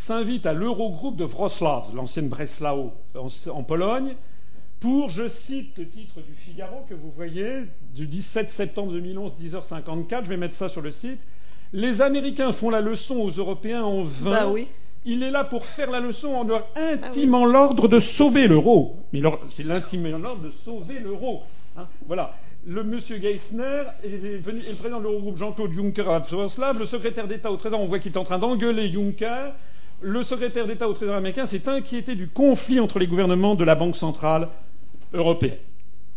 s'invite 0.00 0.46
à 0.46 0.54
l'Eurogroupe 0.54 1.16
de 1.16 1.24
Wrocław, 1.24 1.94
l'ancienne 1.94 2.28
Breslau, 2.28 2.92
en, 3.14 3.62
Pologne, 3.62 4.14
pour, 4.80 5.10
je 5.10 5.28
cite 5.28 5.76
le 5.76 5.86
titre 5.86 6.22
du 6.26 6.32
Figaro 6.34 6.86
que 6.88 6.94
vous 6.94 7.12
voyez, 7.14 7.64
du 7.94 8.06
17 8.06 8.48
septembre 8.48 8.92
2011, 8.92 9.34
10h54, 9.38 10.24
je 10.24 10.28
vais 10.30 10.38
mettre 10.38 10.54
ça 10.54 10.70
sur 10.70 10.80
le 10.80 10.90
site. 10.90 11.20
Les 11.74 12.00
Américains 12.00 12.52
font 12.52 12.70
la 12.70 12.80
leçon 12.80 13.16
aux 13.16 13.28
Européens 13.28 13.82
en 13.82 14.02
vain. 14.02 14.30
Bah 14.30 14.48
oui. 14.48 14.68
Il 15.04 15.22
est 15.22 15.30
là 15.30 15.44
pour 15.44 15.66
faire 15.66 15.90
la 15.90 16.00
leçon 16.00 16.28
en 16.28 16.44
leur 16.44 16.66
intimant 16.76 17.44
l'ordre 17.44 17.86
de 17.86 17.98
sauver 17.98 18.46
l'euro. 18.46 18.96
Mais 19.12 19.20
c'est 19.48 19.64
l'intimement 19.64 20.16
l'ordre 20.16 20.42
de 20.42 20.50
sauver 20.50 20.98
l'euro. 21.00 21.42
Hein. 21.76 21.86
voilà. 22.06 22.34
Le 22.66 22.82
monsieur 22.84 23.18
Geithner 23.18 23.84
est, 24.02 24.38
venu, 24.38 24.60
est 24.60 24.70
le 24.70 24.76
président 24.76 24.98
de 24.98 25.04
l'Eurogroupe 25.04 25.36
Jean-Claude 25.36 25.72
Juncker 25.74 26.08
à 26.08 26.18
Wrocław. 26.18 26.78
Le 26.78 26.86
secrétaire 26.86 27.28
d'État 27.28 27.52
au 27.52 27.56
Trésor, 27.56 27.80
on 27.80 27.86
voit 27.86 27.98
qu'il 27.98 28.12
est 28.12 28.18
en 28.18 28.24
train 28.24 28.38
d'engueuler 28.38 28.90
Juncker 28.90 29.52
le 30.02 30.22
secrétaire 30.22 30.66
d'État 30.66 30.88
au 30.88 30.92
Trésor 30.92 31.16
américain 31.16 31.46
s'est 31.46 31.68
inquiété 31.68 32.14
du 32.14 32.28
conflit 32.28 32.80
entre 32.80 32.98
les 32.98 33.06
gouvernements 33.06 33.54
de 33.54 33.64
la 33.64 33.74
Banque 33.74 33.96
centrale 33.96 34.48
européenne. 35.12 35.58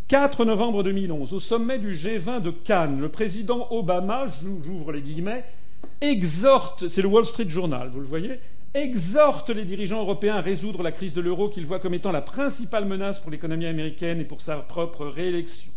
4 0.07 0.45
novembre 0.45 0.83
2011, 0.83 1.33
au 1.33 1.39
sommet 1.39 1.79
du 1.79 1.93
G20 1.93 2.41
de 2.41 2.51
Cannes, 2.51 2.99
le 2.99 3.09
président 3.09 3.67
Obama, 3.71 4.25
j'ouvre 4.63 4.91
les 4.91 5.01
guillemets, 5.01 5.43
exhorte, 6.01 6.87
c'est 6.87 7.01
le 7.01 7.07
Wall 7.07 7.25
Street 7.25 7.49
Journal, 7.49 7.89
vous 7.89 7.99
le 7.99 8.05
voyez, 8.05 8.39
exhorte 8.73 9.49
les 9.49 9.65
dirigeants 9.65 10.01
européens 10.01 10.35
à 10.35 10.41
résoudre 10.41 10.83
la 10.83 10.91
crise 10.91 11.13
de 11.13 11.21
l'euro 11.21 11.49
qu'il 11.49 11.65
voit 11.65 11.79
comme 11.79 11.93
étant 11.93 12.11
la 12.11 12.21
principale 12.21 12.85
menace 12.85 13.19
pour 13.19 13.31
l'économie 13.31 13.65
américaine 13.65 14.19
et 14.19 14.25
pour 14.25 14.41
sa 14.41 14.57
propre 14.57 15.05
réélection. 15.05 15.71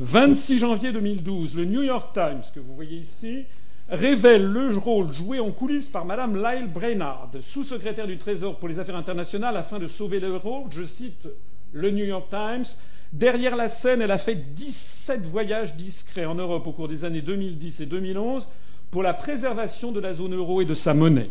26 0.00 0.58
janvier 0.58 0.92
2012, 0.92 1.54
le 1.56 1.64
New 1.66 1.82
York 1.82 2.12
Times, 2.14 2.42
que 2.54 2.60
vous 2.60 2.74
voyez 2.74 2.96
ici, 2.96 3.44
révèle 3.90 4.46
le 4.46 4.76
rôle 4.76 5.12
joué 5.12 5.40
en 5.40 5.50
coulisses 5.50 5.88
par 5.88 6.04
Mme 6.04 6.36
Lyle 6.36 6.68
Brainard, 6.72 7.30
sous-secrétaire 7.40 8.06
du 8.06 8.18
Trésor 8.18 8.58
pour 8.58 8.68
les 8.68 8.78
affaires 8.78 8.96
internationales, 8.96 9.56
afin 9.56 9.78
de 9.78 9.86
sauver 9.86 10.20
l'euro. 10.20 10.66
Je 10.70 10.84
cite 10.84 11.28
le 11.72 11.90
New 11.90 12.04
York 12.04 12.28
Times. 12.30 12.66
Derrière 13.12 13.56
la 13.56 13.66
scène, 13.66 14.02
elle 14.02 14.12
a 14.12 14.18
fait 14.18 14.54
17 14.54 15.22
voyages 15.22 15.74
discrets 15.74 16.24
en 16.24 16.36
Europe 16.36 16.66
au 16.66 16.72
cours 16.72 16.88
des 16.88 17.04
années 17.04 17.22
2010 17.22 17.80
et 17.80 17.86
2011 17.86 18.48
pour 18.90 19.02
la 19.02 19.14
préservation 19.14 19.90
de 19.90 20.00
la 20.00 20.14
zone 20.14 20.34
euro 20.34 20.60
et 20.60 20.64
de 20.64 20.74
sa 20.74 20.94
monnaie. 20.94 21.30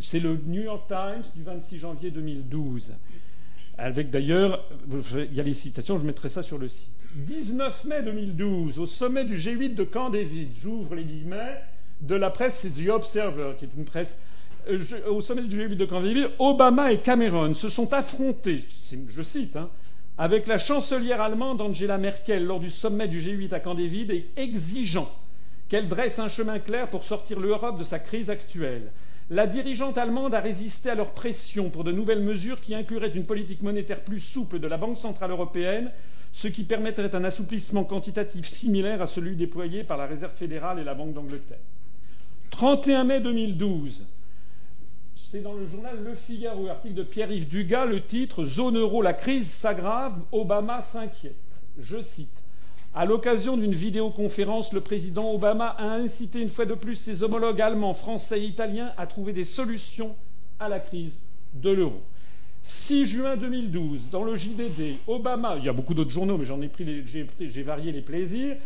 C'est 0.00 0.20
le 0.20 0.38
New 0.46 0.62
York 0.62 0.88
Times 0.88 1.24
du 1.34 1.42
26 1.42 1.78
janvier 1.78 2.10
2012. 2.10 2.92
Avec 3.78 4.10
d'ailleurs, 4.10 4.64
il 5.14 5.34
y 5.34 5.40
a 5.40 5.44
les 5.44 5.54
citations, 5.54 5.98
je 5.98 6.04
mettrai 6.04 6.28
ça 6.28 6.42
sur 6.42 6.58
le 6.58 6.66
site. 6.66 6.90
19 7.14 7.84
mai 7.84 8.02
2012, 8.02 8.80
au 8.80 8.86
sommet 8.86 9.24
du 9.24 9.36
G8 9.36 9.74
de 9.74 9.84
Camp 9.84 10.10
David, 10.10 10.48
j'ouvre 10.60 10.96
les 10.96 11.04
guillemets, 11.04 11.60
de 12.00 12.16
la 12.16 12.30
presse, 12.30 12.58
c'est 12.60 12.70
The 12.70 12.88
Observer, 12.88 13.52
qui 13.58 13.66
est 13.66 13.70
une 13.76 13.84
presse. 13.84 14.16
Euh, 14.68 14.78
au 15.08 15.20
sommet 15.20 15.42
du 15.42 15.56
G8 15.56 15.76
de 15.76 15.84
Camp 15.84 16.02
David, 16.02 16.30
Obama 16.40 16.92
et 16.92 16.98
Cameron 16.98 17.54
se 17.54 17.68
sont 17.68 17.92
affrontés, 17.92 18.64
je 19.08 19.22
cite, 19.22 19.56
hein, 19.56 19.70
avec 20.18 20.48
la 20.48 20.58
chancelière 20.58 21.20
allemande 21.20 21.60
Angela 21.60 21.98
Merkel 21.98 22.44
lors 22.44 22.60
du 22.60 22.70
sommet 22.70 23.06
du 23.06 23.20
G8 23.20 23.54
à 23.54 23.60
Camp 23.60 23.76
David 23.76 24.10
et 24.10 24.26
exigeant 24.36 25.08
qu'elle 25.68 25.88
dresse 25.88 26.18
un 26.18 26.28
chemin 26.28 26.58
clair 26.58 26.90
pour 26.90 27.04
sortir 27.04 27.38
l'Europe 27.38 27.78
de 27.78 27.84
sa 27.84 28.00
crise 28.00 28.28
actuelle. 28.28 28.90
La 29.30 29.46
dirigeante 29.46 29.98
allemande 29.98 30.34
a 30.34 30.40
résisté 30.40 30.88
à 30.88 30.94
leur 30.94 31.12
pression 31.12 31.68
pour 31.68 31.84
de 31.84 31.92
nouvelles 31.92 32.22
mesures 32.22 32.62
qui 32.62 32.74
incluraient 32.74 33.14
une 33.14 33.26
politique 33.26 33.62
monétaire 33.62 34.02
plus 34.02 34.20
souple 34.20 34.58
de 34.58 34.66
la 34.66 34.78
Banque 34.78 34.96
centrale 34.96 35.30
européenne, 35.30 35.90
ce 36.32 36.48
qui 36.48 36.64
permettrait 36.64 37.14
un 37.14 37.24
assouplissement 37.24 37.84
quantitatif 37.84 38.46
similaire 38.46 39.02
à 39.02 39.06
celui 39.06 39.36
déployé 39.36 39.84
par 39.84 39.98
la 39.98 40.06
Réserve 40.06 40.34
fédérale 40.34 40.78
et 40.78 40.84
la 40.84 40.94
Banque 40.94 41.12
d'Angleterre. 41.12 41.58
31 42.50 43.04
mai 43.04 43.20
2012, 43.20 44.06
c'est 45.14 45.42
dans 45.42 45.52
le 45.52 45.66
journal 45.66 46.02
Le 46.02 46.14
Figaro, 46.14 46.68
article 46.68 46.94
de 46.94 47.02
Pierre-Yves 47.02 47.48
Dugas, 47.48 47.84
le 47.84 48.02
titre 48.02 48.46
Zone 48.46 48.78
euro, 48.78 49.02
la 49.02 49.12
crise 49.12 49.50
s'aggrave, 49.50 50.14
Obama 50.32 50.80
s'inquiète. 50.80 51.34
Je 51.78 52.00
cite 52.00 52.42
à 52.94 53.04
l'occasion 53.04 53.56
d'une 53.56 53.74
vidéoconférence, 53.74 54.72
le 54.72 54.80
président 54.80 55.32
Obama 55.32 55.68
a 55.78 55.92
incité 55.92 56.40
une 56.40 56.48
fois 56.48 56.64
de 56.64 56.74
plus 56.74 56.96
ses 56.96 57.22
homologues 57.22 57.60
allemands, 57.60 57.94
français 57.94 58.40
et 58.40 58.44
italiens 58.44 58.92
à 58.96 59.06
trouver 59.06 59.32
des 59.32 59.44
solutions 59.44 60.16
à 60.58 60.68
la 60.68 60.80
crise 60.80 61.18
de 61.54 61.70
l'euro. 61.70 62.00
6 62.62 63.06
juin 63.06 63.36
2012, 63.36 64.10
dans 64.10 64.24
le 64.24 64.34
JDD, 64.34 64.98
Obama, 65.06 65.56
il 65.58 65.64
y 65.64 65.68
a 65.68 65.72
beaucoup 65.72 65.94
d'autres 65.94 66.10
journaux, 66.10 66.36
mais 66.36 66.44
j'en 66.44 66.60
ai 66.60 66.68
pris, 66.68 67.04
j'ai 67.06 67.62
varié 67.62 67.92
les 67.92 68.02
plaisirs. 68.02 68.56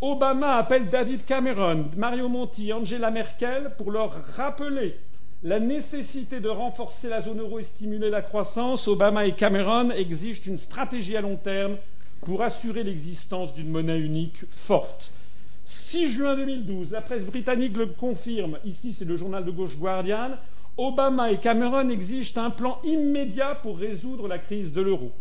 Obama 0.00 0.54
appelle 0.54 0.88
David 0.88 1.24
Cameron, 1.24 1.86
Mario 1.96 2.28
Monti, 2.28 2.72
Angela 2.72 3.10
Merkel 3.10 3.72
pour 3.76 3.90
leur 3.90 4.24
rappeler 4.34 4.96
la 5.42 5.58
nécessité 5.60 6.40
de 6.40 6.48
renforcer 6.48 7.08
la 7.08 7.20
zone 7.20 7.40
euro 7.40 7.58
et 7.58 7.64
stimuler 7.64 8.08
la 8.08 8.22
croissance. 8.22 8.88
Obama 8.88 9.26
et 9.26 9.32
Cameron 9.32 9.90
exigent 9.90 10.42
une 10.46 10.58
stratégie 10.58 11.16
à 11.16 11.20
long 11.20 11.36
terme 11.36 11.76
pour 12.22 12.42
assurer 12.42 12.82
l'existence 12.82 13.54
d'une 13.54 13.70
monnaie 13.70 13.98
unique 13.98 14.44
forte. 14.50 15.12
6 15.64 16.10
juin 16.10 16.36
2012, 16.36 16.90
la 16.90 17.00
presse 17.00 17.24
britannique 17.24 17.76
le 17.76 17.86
confirme. 17.86 18.58
Ici, 18.64 18.92
c'est 18.92 19.04
le 19.04 19.16
journal 19.16 19.44
de 19.44 19.50
gauche 19.50 19.78
Guardian. 19.78 20.32
Obama 20.76 21.30
et 21.30 21.38
Cameron 21.38 21.88
exigent 21.88 22.36
un 22.38 22.50
plan 22.50 22.80
immédiat 22.84 23.54
pour 23.54 23.78
résoudre 23.78 24.28
la 24.28 24.38
crise 24.38 24.72
de 24.72 24.80
l'euro. 24.80 25.12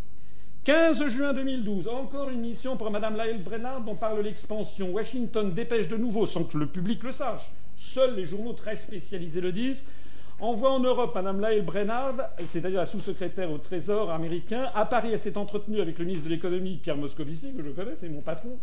15 0.65 1.07
juin 1.07 1.33
2012, 1.33 1.87
encore 1.87 2.29
une 2.29 2.41
mission 2.41 2.77
pour 2.77 2.91
Mme 2.91 3.17
Lyle 3.17 3.43
Brennard 3.43 3.81
dont 3.81 3.95
parle 3.95 4.21
l'expansion. 4.21 4.91
Washington 4.91 5.53
dépêche 5.53 5.87
de 5.87 5.97
nouveau, 5.97 6.25
sans 6.25 6.43
que 6.43 6.57
le 6.57 6.67
public 6.67 7.03
le 7.03 7.11
sache. 7.11 7.49
Seuls 7.75 8.15
les 8.15 8.25
journaux 8.25 8.53
très 8.53 8.75
spécialisés 8.75 9.41
le 9.41 9.51
disent 9.51 9.83
envoie 10.39 10.71
en 10.71 10.79
Europe 10.79 11.13
Mme 11.15 11.39
Lael 11.41 11.63
Brennard, 11.63 12.15
c'est-à-dire 12.47 12.79
la 12.79 12.85
sous-secrétaire 12.85 13.51
au 13.51 13.57
Trésor 13.57 14.11
américain. 14.11 14.69
À 14.73 14.85
Paris, 14.85 15.09
elle 15.11 15.19
s'est 15.19 15.37
entretenue 15.37 15.81
avec 15.81 15.99
le 15.99 16.05
ministre 16.05 16.25
de 16.25 16.33
l'économie, 16.33 16.77
Pierre 16.77 16.97
Moscovici, 16.97 17.53
que 17.53 17.63
je 17.63 17.69
connais, 17.69 17.95
c'est 17.99 18.09
mon 18.09 18.21
patron, 18.21 18.57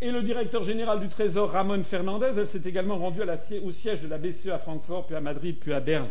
et 0.00 0.10
le 0.10 0.22
directeur 0.22 0.62
général 0.62 1.00
du 1.00 1.08
Trésor, 1.08 1.50
Ramon 1.50 1.82
Fernandez. 1.82 2.32
Elle 2.36 2.46
s'est 2.46 2.62
également 2.64 2.98
rendue 2.98 3.20
au 3.64 3.70
siège 3.70 4.02
de 4.02 4.08
la 4.08 4.18
BCE 4.18 4.48
à 4.48 4.58
Francfort, 4.58 5.06
puis 5.06 5.16
à 5.16 5.20
Madrid, 5.20 5.56
puis 5.60 5.72
à 5.72 5.80
Berlin. 5.80 6.08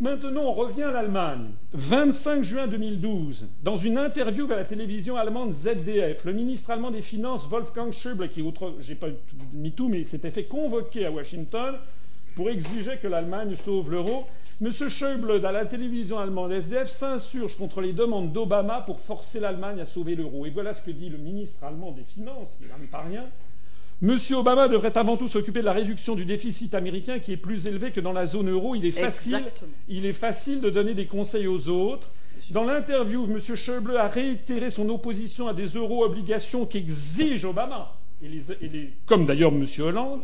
Maintenant, 0.00 0.44
on 0.44 0.52
revient 0.54 0.84
à 0.84 0.92
l'Allemagne. 0.92 1.50
25 1.74 2.42
juin 2.42 2.66
2012, 2.66 3.48
dans 3.62 3.76
une 3.76 3.98
interview 3.98 4.50
à 4.50 4.56
la 4.56 4.64
télévision 4.64 5.16
allemande 5.16 5.52
ZDF, 5.52 6.24
le 6.24 6.32
ministre 6.32 6.70
allemand 6.70 6.90
des 6.90 7.02
Finances, 7.02 7.46
Wolfgang 7.46 7.92
Schäuble, 7.92 8.30
qui, 8.30 8.40
outre, 8.40 8.76
j'ai 8.80 8.94
pas 8.94 9.08
mis 9.52 9.72
tout, 9.72 9.90
mais 9.90 10.02
s'était 10.04 10.30
fait 10.30 10.44
convoquer 10.44 11.04
à 11.04 11.10
Washington, 11.10 11.76
pour 12.34 12.50
exiger 12.50 12.98
que 12.98 13.08
l'Allemagne 13.08 13.54
sauve 13.54 13.90
l'euro. 13.90 14.26
M. 14.62 14.70
Schäuble, 14.70 15.40
dans 15.40 15.52
la 15.52 15.64
télévision 15.64 16.18
allemande 16.18 16.52
SDF, 16.52 16.88
s'insurge 16.88 17.56
contre 17.56 17.80
les 17.80 17.94
demandes 17.94 18.32
d'Obama 18.32 18.82
pour 18.82 19.00
forcer 19.00 19.40
l'Allemagne 19.40 19.80
à 19.80 19.86
sauver 19.86 20.14
l'euro. 20.14 20.44
Et 20.44 20.50
voilà 20.50 20.74
ce 20.74 20.82
que 20.82 20.90
dit 20.90 21.08
le 21.08 21.16
ministre 21.16 21.64
allemand 21.64 21.92
des 21.92 22.04
Finances, 22.04 22.58
qui 22.58 22.64
n'en 22.68 22.86
pas 22.90 23.06
rien. 23.08 23.24
M. 24.02 24.16
Obama 24.32 24.68
devrait 24.68 24.96
avant 24.96 25.16
tout 25.18 25.28
s'occuper 25.28 25.60
de 25.60 25.66
la 25.66 25.72
réduction 25.72 26.14
du 26.14 26.24
déficit 26.24 26.74
américain 26.74 27.18
qui 27.18 27.32
est 27.32 27.36
plus 27.36 27.66
élevé 27.66 27.90
que 27.90 28.00
dans 28.00 28.12
la 28.12 28.26
zone 28.26 28.50
euro. 28.50 28.74
Il 28.74 28.84
est 28.86 28.90
facile, 28.90 29.44
il 29.88 30.06
est 30.06 30.14
facile 30.14 30.60
de 30.60 30.70
donner 30.70 30.94
des 30.94 31.06
conseils 31.06 31.46
aux 31.46 31.68
autres. 31.68 32.10
Dans 32.50 32.64
l'interview, 32.64 33.24
M. 33.24 33.40
Schäuble 33.40 33.96
a 33.96 34.08
réitéré 34.08 34.70
son 34.70 34.88
opposition 34.88 35.48
à 35.48 35.54
des 35.54 35.66
euro-obligations 35.68 36.64
qu'exige 36.64 37.44
Obama, 37.44 37.94
comme 39.06 39.26
d'ailleurs 39.26 39.52
M. 39.52 39.66
Hollande. 39.80 40.22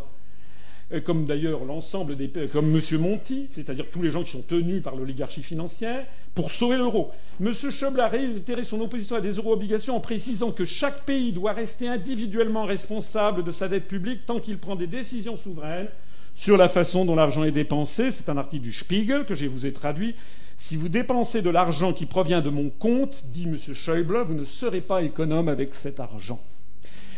Euh, 0.92 1.00
comme 1.00 1.24
d'ailleurs 1.24 1.64
l'ensemble 1.64 2.16
des 2.16 2.30
comme 2.52 2.72
M. 2.72 2.80
Monti, 3.00 3.48
c'est-à-dire 3.50 3.86
tous 3.90 4.02
les 4.02 4.10
gens 4.10 4.22
qui 4.22 4.30
sont 4.30 4.44
tenus 4.46 4.82
par 4.84 4.94
l'oligarchie 4.94 5.42
financière, 5.42 6.06
pour 6.34 6.50
sauver 6.52 6.76
l'euro. 6.76 7.10
M. 7.40 7.52
Schäuble 7.52 7.98
a 7.98 8.06
réitéré 8.06 8.62
son 8.62 8.80
opposition 8.80 9.16
à 9.16 9.20
des 9.20 9.32
euro-obligations 9.32 9.96
en 9.96 10.00
précisant 10.00 10.52
que 10.52 10.64
chaque 10.64 11.04
pays 11.04 11.32
doit 11.32 11.52
rester 11.52 11.88
individuellement 11.88 12.64
responsable 12.64 13.42
de 13.42 13.50
sa 13.50 13.66
dette 13.66 13.88
publique 13.88 14.26
tant 14.26 14.38
qu'il 14.38 14.58
prend 14.58 14.76
des 14.76 14.86
décisions 14.86 15.36
souveraines 15.36 15.88
sur 16.36 16.56
la 16.56 16.68
façon 16.68 17.04
dont 17.04 17.16
l'argent 17.16 17.42
est 17.42 17.50
dépensé. 17.50 18.12
C'est 18.12 18.28
un 18.28 18.36
article 18.36 18.62
du 18.62 18.72
Spiegel 18.72 19.24
que 19.24 19.34
je 19.34 19.46
vous 19.46 19.66
ai 19.66 19.72
traduit. 19.72 20.14
Si 20.56 20.76
vous 20.76 20.88
dépensez 20.88 21.42
de 21.42 21.50
l'argent 21.50 21.92
qui 21.92 22.06
provient 22.06 22.42
de 22.42 22.50
mon 22.50 22.70
compte, 22.70 23.24
dit 23.32 23.44
M. 23.44 23.56
Schäuble, 23.58 24.22
vous 24.22 24.34
ne 24.34 24.44
serez 24.44 24.82
pas 24.82 25.02
économe 25.02 25.48
avec 25.48 25.74
cet 25.74 25.98
argent. 25.98 26.40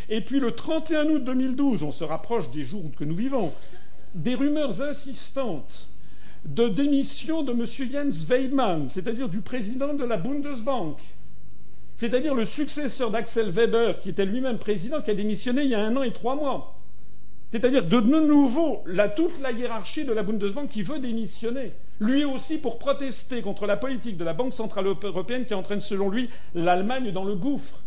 Et 0.08 0.20
puis 0.22 0.40
le 0.40 0.52
31 0.52 1.06
août 1.06 1.24
2012, 1.24 1.82
on 1.82 1.92
se 1.92 2.04
rapproche 2.04 2.50
des 2.50 2.64
jours 2.64 2.90
que 2.96 3.04
nous 3.04 3.14
vivons, 3.14 3.52
des 4.14 4.34
rumeurs 4.34 4.80
insistantes 4.80 5.88
de 6.44 6.68
démission 6.68 7.42
de 7.42 7.52
M. 7.52 7.66
Jens 7.66 8.24
Weidmann, 8.26 8.88
c'est-à-dire 8.88 9.28
du 9.28 9.40
président 9.40 9.92
de 9.92 10.04
la 10.04 10.16
Bundesbank, 10.16 10.98
c'est-à-dire 11.94 12.34
le 12.34 12.44
successeur 12.44 13.10
d'Axel 13.10 13.50
Weber, 13.50 13.98
qui 14.00 14.10
était 14.10 14.24
lui-même 14.24 14.58
président, 14.58 15.02
qui 15.02 15.10
a 15.10 15.14
démissionné 15.14 15.64
il 15.64 15.70
y 15.70 15.74
a 15.74 15.80
un 15.80 15.96
an 15.96 16.02
et 16.02 16.12
trois 16.12 16.36
mois. 16.36 16.78
C'est-à-dire 17.50 17.84
de 17.84 18.00
nouveau 18.00 18.82
la, 18.86 19.08
toute 19.08 19.40
la 19.40 19.52
hiérarchie 19.52 20.04
de 20.04 20.12
la 20.12 20.22
Bundesbank 20.22 20.68
qui 20.68 20.82
veut 20.82 21.00
démissionner, 21.00 21.72
lui 21.98 22.24
aussi 22.24 22.58
pour 22.58 22.78
protester 22.78 23.42
contre 23.42 23.66
la 23.66 23.76
politique 23.76 24.16
de 24.16 24.24
la 24.24 24.34
Banque 24.34 24.54
centrale 24.54 24.86
européenne 25.02 25.44
qui 25.44 25.54
entraîne 25.54 25.80
selon 25.80 26.10
lui 26.10 26.28
l'Allemagne 26.54 27.10
dans 27.10 27.24
le 27.24 27.34
gouffre. 27.34 27.80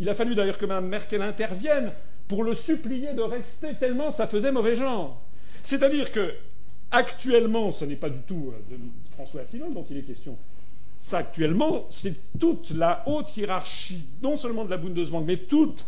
Il 0.00 0.08
a 0.08 0.14
fallu 0.14 0.34
d'ailleurs 0.34 0.58
que 0.58 0.66
Mme 0.66 0.88
Merkel 0.88 1.22
intervienne 1.22 1.92
pour 2.28 2.44
le 2.44 2.54
supplier 2.54 3.14
de 3.14 3.22
rester 3.22 3.74
tellement 3.74 4.10
ça 4.10 4.26
faisait 4.26 4.52
mauvais 4.52 4.74
genre. 4.74 5.22
C'est-à-dire 5.62 6.12
que 6.12 6.34
actuellement, 6.90 7.70
ce 7.70 7.84
n'est 7.84 7.96
pas 7.96 8.10
du 8.10 8.20
tout 8.26 8.52
euh, 8.52 8.74
de 8.74 8.80
François 9.12 9.42
Asselineau 9.42 9.70
dont 9.72 9.86
il 9.90 9.98
est 9.98 10.02
question. 10.02 10.36
Ça, 11.00 11.18
actuellement, 11.18 11.86
c'est 11.90 12.14
toute 12.38 12.70
la 12.70 13.04
haute 13.06 13.36
hiérarchie, 13.36 14.04
non 14.22 14.36
seulement 14.36 14.64
de 14.64 14.70
la 14.70 14.76
Bundesbank, 14.76 15.24
mais 15.24 15.36
toute, 15.36 15.84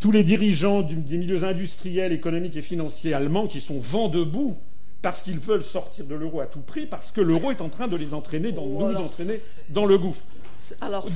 tous 0.00 0.12
les 0.12 0.22
dirigeants 0.22 0.82
des 0.82 1.18
milieux 1.18 1.42
industriels, 1.42 2.12
économiques 2.12 2.56
et 2.56 2.62
financiers 2.62 3.12
allemands 3.12 3.48
qui 3.48 3.60
sont 3.60 3.78
vent 3.78 4.08
debout 4.08 4.56
parce 5.02 5.22
qu'ils 5.22 5.38
veulent 5.38 5.62
sortir 5.62 6.04
de 6.04 6.14
l'euro 6.14 6.40
à 6.40 6.46
tout 6.46 6.60
prix, 6.60 6.86
parce 6.86 7.12
que 7.12 7.20
l'euro 7.20 7.50
est 7.50 7.60
en 7.60 7.68
train 7.68 7.86
de 7.86 7.96
les 7.96 8.14
entraîner, 8.14 8.52
dans, 8.52 8.66
nous 8.66 8.96
entraîner 8.96 9.36
dans 9.68 9.86
le 9.86 9.98
gouffre. 9.98 10.22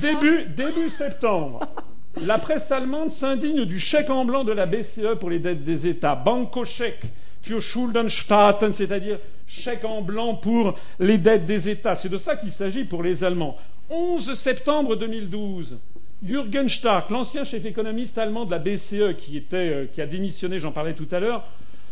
Début, 0.01 0.45
début 0.45 0.89
septembre, 0.89 1.59
la 2.21 2.37
presse 2.37 2.71
allemande 2.71 3.11
s'indigne 3.11 3.65
du 3.65 3.79
chèque 3.79 4.09
en 4.09 4.25
blanc 4.25 4.43
de 4.43 4.51
la 4.51 4.65
BCE 4.65 5.17
pour 5.19 5.29
les 5.29 5.39
dettes 5.39 5.63
des 5.63 5.87
États. 5.87 6.15
Banco-chèque 6.15 7.03
für 7.41 7.61
Schuldenstaaten, 7.61 8.73
c'est-à-dire 8.73 9.19
chèque 9.47 9.83
en 9.83 10.01
blanc 10.01 10.35
pour 10.35 10.77
les 10.99 11.17
dettes 11.17 11.45
des 11.45 11.69
États. 11.69 11.95
C'est 11.95 12.09
de 12.09 12.17
ça 12.17 12.35
qu'il 12.35 12.51
s'agit 12.51 12.83
pour 12.83 13.03
les 13.03 13.23
Allemands. 13.23 13.57
11 13.89 14.33
septembre 14.33 14.95
2012, 14.95 15.77
Jürgen 16.23 16.69
Stark, 16.69 17.09
l'ancien 17.09 17.43
chef 17.43 17.65
économiste 17.65 18.17
allemand 18.17 18.45
de 18.45 18.51
la 18.51 18.59
BCE 18.59 19.17
qui, 19.17 19.37
était, 19.37 19.57
euh, 19.57 19.85
qui 19.91 20.01
a 20.01 20.05
démissionné, 20.05 20.59
j'en 20.59 20.71
parlais 20.71 20.93
tout 20.93 21.07
à 21.11 21.19
l'heure, 21.19 21.45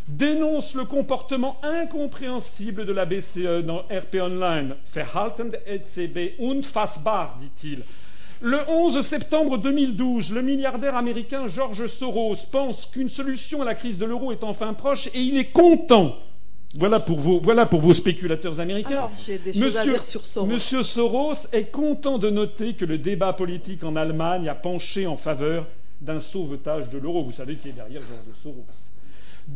dénonce 0.09 0.75
le 0.75 0.85
comportement 0.85 1.57
incompréhensible 1.63 2.85
de 2.85 2.91
la 2.91 3.05
BCE 3.05 3.63
dans 3.63 3.79
RP 3.79 4.15
Online. 4.21 4.75
Verhalten 4.93 5.51
der 5.51 5.61
EZB 5.67 6.39
unfassbar, 6.41 7.37
dit-il. 7.39 7.83
Le 8.41 8.59
11 8.69 9.01
septembre 9.01 9.57
2012, 9.57 10.31
le 10.31 10.41
milliardaire 10.41 10.95
américain 10.95 11.47
George 11.47 11.87
Soros 11.87 12.35
pense 12.51 12.85
qu'une 12.85 13.09
solution 13.09 13.61
à 13.61 13.65
la 13.65 13.75
crise 13.75 13.97
de 13.97 14.05
l'euro 14.05 14.31
est 14.31 14.43
enfin 14.43 14.73
proche 14.73 15.07
et 15.07 15.19
il 15.19 15.37
est 15.37 15.51
content. 15.51 16.15
Voilà 16.75 16.99
pour 16.99 17.19
vos, 17.19 17.39
voilà 17.39 17.65
pour 17.65 17.81
vos 17.81 17.93
spéculateurs 17.93 18.59
américains. 18.59 19.09
Alors, 19.09 19.11
des 19.27 19.59
Monsieur, 19.59 19.79
à 19.79 19.83
dire 19.85 20.05
sur 20.05 20.25
Soros. 20.25 20.47
Monsieur 20.47 20.83
Soros 20.83 21.47
est 21.51 21.71
content 21.71 22.17
de 22.17 22.29
noter 22.29 22.73
que 22.73 22.85
le 22.85 22.97
débat 22.97 23.33
politique 23.33 23.83
en 23.83 23.95
Allemagne 23.95 24.47
a 24.47 24.55
penché 24.55 25.05
en 25.05 25.17
faveur 25.17 25.65
d'un 25.99 26.19
sauvetage 26.19 26.89
de 26.89 26.97
l'euro. 26.97 27.23
Vous 27.23 27.31
savez 27.31 27.55
qui 27.55 27.69
est 27.69 27.73
derrière 27.73 28.01
George 28.01 28.37
Soros. 28.41 28.65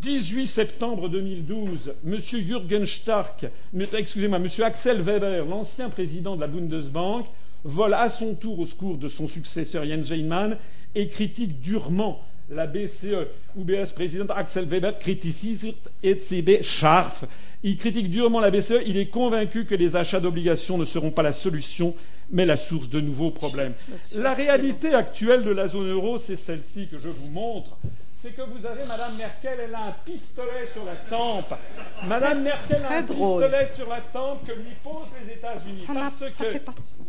18 0.01 0.47
septembre 0.47 1.07
2012, 1.07 1.93
M. 2.05 2.17
Jürgen 2.19 2.85
Stark, 2.85 3.45
excusez-moi, 3.93 4.39
M. 4.39 4.47
Axel 4.63 5.01
Weber, 5.01 5.45
l'ancien 5.45 5.89
président 5.89 6.35
de 6.35 6.41
la 6.41 6.47
Bundesbank, 6.47 7.25
vole 7.63 7.93
à 7.93 8.09
son 8.09 8.33
tour 8.33 8.59
au 8.59 8.65
secours 8.65 8.97
de 8.97 9.07
son 9.07 9.27
successeur 9.27 9.85
Jens 9.85 10.09
Weinmann 10.09 10.57
et 10.95 11.07
critique 11.07 11.61
durement 11.61 12.21
la 12.49 12.65
BCE. 12.65 13.27
UBS 13.57 13.91
président 13.93 14.25
Axel 14.35 14.65
Weber 14.65 14.97
criticise 14.97 15.73
ECB 16.03 16.63
scharf. 16.63 17.25
Il 17.63 17.77
critique 17.77 18.09
durement 18.09 18.39
la 18.39 18.51
BCE. 18.51 18.81
Il 18.85 18.97
est 18.97 19.07
convaincu 19.07 19.65
que 19.65 19.75
les 19.75 19.95
achats 19.95 20.19
d'obligations 20.19 20.77
ne 20.77 20.85
seront 20.85 21.11
pas 21.11 21.21
la 21.21 21.31
solution, 21.31 21.95
mais 22.31 22.45
la 22.45 22.57
source 22.57 22.89
de 22.89 22.99
nouveaux 22.99 23.31
problèmes. 23.31 23.73
Monsieur 23.89 24.21
La 24.21 24.33
réalité 24.33 24.93
actuelle 24.93 25.43
de 25.43 25.51
la 25.51 25.67
zone 25.67 25.89
euro, 25.89 26.17
c'est 26.17 26.35
celle-ci 26.35 26.87
que 26.87 26.97
je 26.97 27.09
vous 27.09 27.29
montre. 27.29 27.77
C'est 28.23 28.31
que 28.31 28.41
vous 28.41 28.65
avez 28.65 28.85
Madame 28.85 29.17
Merkel, 29.17 29.59
elle 29.65 29.75
a 29.75 29.87
un 29.87 29.95
pistolet 30.05 30.65
sur 30.71 30.85
la 30.85 30.95
tempe. 30.95 31.59
Madame 32.07 32.43
Merkel 32.43 32.81
a 32.89 32.99
un 32.99 33.01
drôle. 33.01 33.43
pistolet 33.43 33.65
sur 33.65 33.89
la 33.89 33.99
tempe 33.99 34.47
que 34.47 34.53
lui 34.53 34.71
posent 34.81 35.11
les 35.21 35.33
États-Unis. 35.33 35.85
Parce 35.93 36.37
que, 36.37 36.57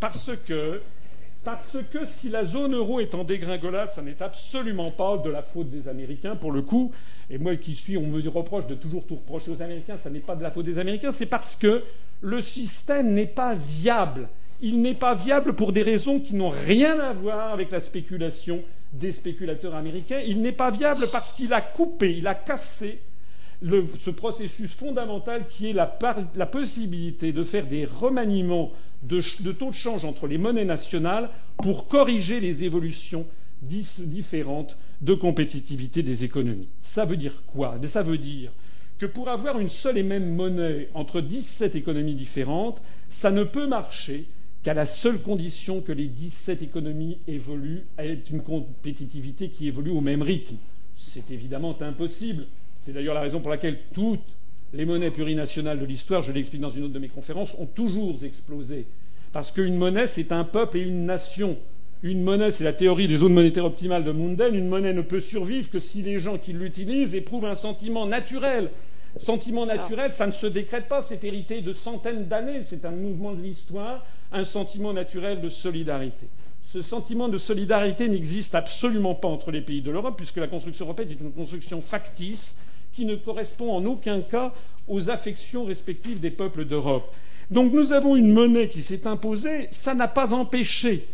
parce 0.00 0.30
que, 0.44 0.82
parce 1.44 1.76
que 1.92 2.04
si 2.04 2.30
la 2.30 2.44
zone 2.44 2.74
euro 2.74 2.98
est 2.98 3.14
en 3.14 3.22
dégringolade, 3.22 3.92
ça 3.92 4.02
n'est 4.02 4.20
absolument 4.20 4.90
pas 4.90 5.18
de 5.18 5.30
la 5.30 5.42
faute 5.42 5.70
des 5.70 5.86
Américains, 5.86 6.34
pour 6.34 6.50
le 6.50 6.62
coup. 6.62 6.90
Et 7.30 7.38
moi 7.38 7.54
qui 7.54 7.76
suis, 7.76 7.96
on 7.96 8.08
me 8.08 8.28
reproche 8.28 8.66
de 8.66 8.74
toujours 8.74 9.06
tout 9.06 9.14
reprocher 9.14 9.52
aux 9.52 9.62
Américains, 9.62 9.96
ça 9.96 10.10
n'est 10.10 10.18
pas 10.18 10.34
de 10.34 10.42
la 10.42 10.50
faute 10.50 10.66
des 10.66 10.80
Américains, 10.80 11.12
c'est 11.12 11.26
parce 11.26 11.54
que 11.54 11.84
le 12.22 12.40
système 12.40 13.14
n'est 13.14 13.26
pas 13.26 13.54
viable. 13.54 14.28
Il 14.60 14.82
n'est 14.82 14.94
pas 14.94 15.14
viable 15.14 15.54
pour 15.54 15.72
des 15.72 15.82
raisons 15.82 16.18
qui 16.18 16.34
n'ont 16.34 16.50
rien 16.50 16.98
à 16.98 17.12
voir 17.12 17.52
avec 17.52 17.70
la 17.70 17.78
spéculation 17.78 18.64
des 18.94 19.12
spéculateurs 19.12 19.74
américains. 19.74 20.20
Il 20.26 20.40
n'est 20.40 20.52
pas 20.52 20.70
viable 20.70 21.08
parce 21.10 21.32
qu'il 21.32 21.52
a 21.52 21.60
coupé, 21.60 22.16
il 22.16 22.26
a 22.26 22.34
cassé 22.34 23.00
ce 23.98 24.10
processus 24.10 24.72
fondamental 24.72 25.46
qui 25.48 25.70
est 25.70 25.72
la, 25.72 25.86
possibilité 26.46 27.32
de 27.32 27.44
faire 27.44 27.66
des 27.66 27.84
remaniements 27.84 28.72
de, 29.02 29.20
taux 29.52 29.70
de 29.70 29.74
change 29.74 30.04
entre 30.04 30.26
les 30.26 30.38
monnaies 30.38 30.64
nationales 30.64 31.30
pour 31.58 31.88
corriger 31.88 32.40
les 32.40 32.64
évolutions 32.64 33.26
différentes 33.62 34.76
de 35.00 35.14
compétitivité 35.14 36.02
des 36.02 36.24
économies. 36.24 36.68
Ça 36.80 37.04
veut 37.04 37.16
dire 37.16 37.42
quoi? 37.46 37.76
Ça 37.84 38.02
veut 38.02 38.18
dire 38.18 38.52
que 38.98 39.06
pour 39.06 39.28
avoir 39.28 39.58
une 39.58 39.68
seule 39.68 39.98
et 39.98 40.02
même 40.02 40.34
monnaie 40.34 40.88
entre 40.94 41.20
17 41.20 41.74
économies 41.74 42.14
différentes, 42.14 42.82
ça 43.08 43.30
ne 43.30 43.44
peut 43.44 43.66
marcher 43.66 44.26
qu'à 44.64 44.74
la 44.74 44.86
seule 44.86 45.20
condition 45.20 45.82
que 45.82 45.92
les 45.92 46.06
17 46.06 46.62
économies 46.62 47.18
évoluent 47.28 47.84
avec 47.98 48.30
une 48.30 48.42
compétitivité 48.42 49.50
qui 49.50 49.68
évolue 49.68 49.90
au 49.90 50.00
même 50.00 50.22
rythme. 50.22 50.56
C'est 50.96 51.30
évidemment 51.30 51.76
impossible. 51.82 52.46
C'est 52.80 52.92
d'ailleurs 52.92 53.14
la 53.14 53.20
raison 53.20 53.40
pour 53.40 53.50
laquelle 53.50 53.78
toutes 53.92 54.24
les 54.72 54.86
monnaies 54.86 55.10
plurinationales 55.10 55.78
de 55.78 55.84
l'histoire, 55.84 56.22
je 56.22 56.32
l'explique 56.32 56.62
dans 56.62 56.70
une 56.70 56.84
autre 56.84 56.94
de 56.94 56.98
mes 56.98 57.08
conférences, 57.08 57.54
ont 57.58 57.66
toujours 57.66 58.24
explosé. 58.24 58.86
Parce 59.32 59.52
qu'une 59.52 59.76
monnaie, 59.76 60.06
c'est 60.06 60.32
un 60.32 60.44
peuple 60.44 60.78
et 60.78 60.82
une 60.82 61.04
nation. 61.04 61.58
Une 62.02 62.22
monnaie, 62.22 62.50
c'est 62.50 62.64
la 62.64 62.72
théorie 62.72 63.06
des 63.06 63.16
zones 63.16 63.34
monétaires 63.34 63.66
optimales 63.66 64.04
de 64.04 64.12
Mundell. 64.12 64.54
Une 64.54 64.68
monnaie 64.68 64.94
ne 64.94 65.02
peut 65.02 65.20
survivre 65.20 65.70
que 65.70 65.78
si 65.78 66.00
les 66.00 66.18
gens 66.18 66.38
qui 66.38 66.54
l'utilisent 66.54 67.14
éprouvent 67.14 67.46
un 67.46 67.54
sentiment 67.54 68.06
naturel. 68.06 68.70
Sentiment 69.16 69.64
naturel, 69.64 70.12
ça 70.12 70.26
ne 70.26 70.32
se 70.32 70.46
décrète 70.46 70.88
pas, 70.88 71.00
c'est 71.00 71.22
hérité 71.22 71.60
de 71.60 71.72
centaines 71.72 72.26
d'années, 72.26 72.62
c'est 72.66 72.84
un 72.84 72.90
mouvement 72.90 73.32
de 73.32 73.40
l'histoire, 73.40 74.04
un 74.32 74.44
sentiment 74.44 74.92
naturel 74.92 75.40
de 75.40 75.48
solidarité. 75.48 76.26
Ce 76.62 76.82
sentiment 76.82 77.28
de 77.28 77.38
solidarité 77.38 78.08
n'existe 78.08 78.54
absolument 78.54 79.14
pas 79.14 79.28
entre 79.28 79.52
les 79.52 79.60
pays 79.60 79.82
de 79.82 79.92
l'Europe, 79.92 80.14
puisque 80.16 80.38
la 80.38 80.48
construction 80.48 80.86
européenne 80.86 81.10
est 81.10 81.20
une 81.20 81.32
construction 81.32 81.80
factice 81.80 82.58
qui 82.92 83.04
ne 83.04 83.14
correspond 83.14 83.72
en 83.72 83.84
aucun 83.84 84.20
cas 84.20 84.52
aux 84.88 85.10
affections 85.10 85.64
respectives 85.64 86.20
des 86.20 86.30
peuples 86.30 86.64
d'Europe. 86.64 87.12
Donc 87.50 87.72
nous 87.72 87.92
avons 87.92 88.16
une 88.16 88.32
monnaie 88.32 88.68
qui 88.68 88.82
s'est 88.82 89.06
imposée, 89.06 89.68
ça 89.70 89.94
n'a 89.94 90.08
pas 90.08 90.32
empêché 90.32 91.06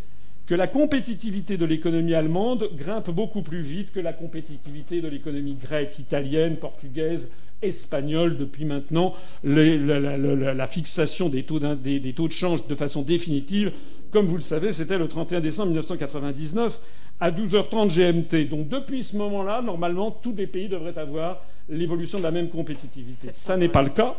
que 0.47 0.55
la 0.55 0.67
compétitivité 0.67 1.57
de 1.57 1.65
l'économie 1.65 2.15
allemande 2.15 2.71
grimpe 2.75 3.11
beaucoup 3.11 3.43
plus 3.43 3.61
vite 3.61 3.93
que 3.93 4.01
la 4.01 4.13
compétitivité 4.13 5.01
de 5.01 5.09
l'économie 5.09 5.55
grecque, 5.55 5.99
italienne, 5.99 6.57
portugaise, 6.57 7.29
espagnole 7.62 8.37
depuis 8.37 8.64
maintenant 8.64 9.14
les- 9.44 9.79
la, 9.79 9.99
la- 10.01 10.16
la- 10.16 10.55
la 10.55 10.66
fixation 10.66 11.29
des 11.29 11.42
taux, 11.42 11.59
d'in- 11.59 11.75
des- 11.77 12.01
des 12.01 12.12
taux 12.12 12.29
de 12.29 12.33
change 12.33 12.66
de 12.66 12.75
façon 12.75 13.03
définitive. 13.03 13.73
Comme 14.11 14.27
vous 14.27 14.37
le 14.37 14.42
savez, 14.42 14.73
c'était 14.73 14.99
le 14.99 15.09
31 15.09 15.40
décembre 15.40 15.68
1999 15.68 16.81
à 17.20 17.31
12h30 17.31 17.90
GMT. 17.90 18.49
Donc 18.49 18.68
depuis 18.68 19.03
ce 19.03 19.16
moment-là, 19.16 19.62
normalement, 19.62 20.11
tous 20.11 20.35
les 20.35 20.46
pays 20.46 20.68
devraient 20.68 20.99
avoir 20.99 21.42
l'évolution 21.68 22.18
de 22.18 22.25
la 22.25 22.31
même 22.31 22.49
compétitivité. 22.49 23.29
Ça 23.33 23.57
n'est 23.57 23.68
pas 23.68 23.83
le 23.83 23.90
cas. 23.90 24.14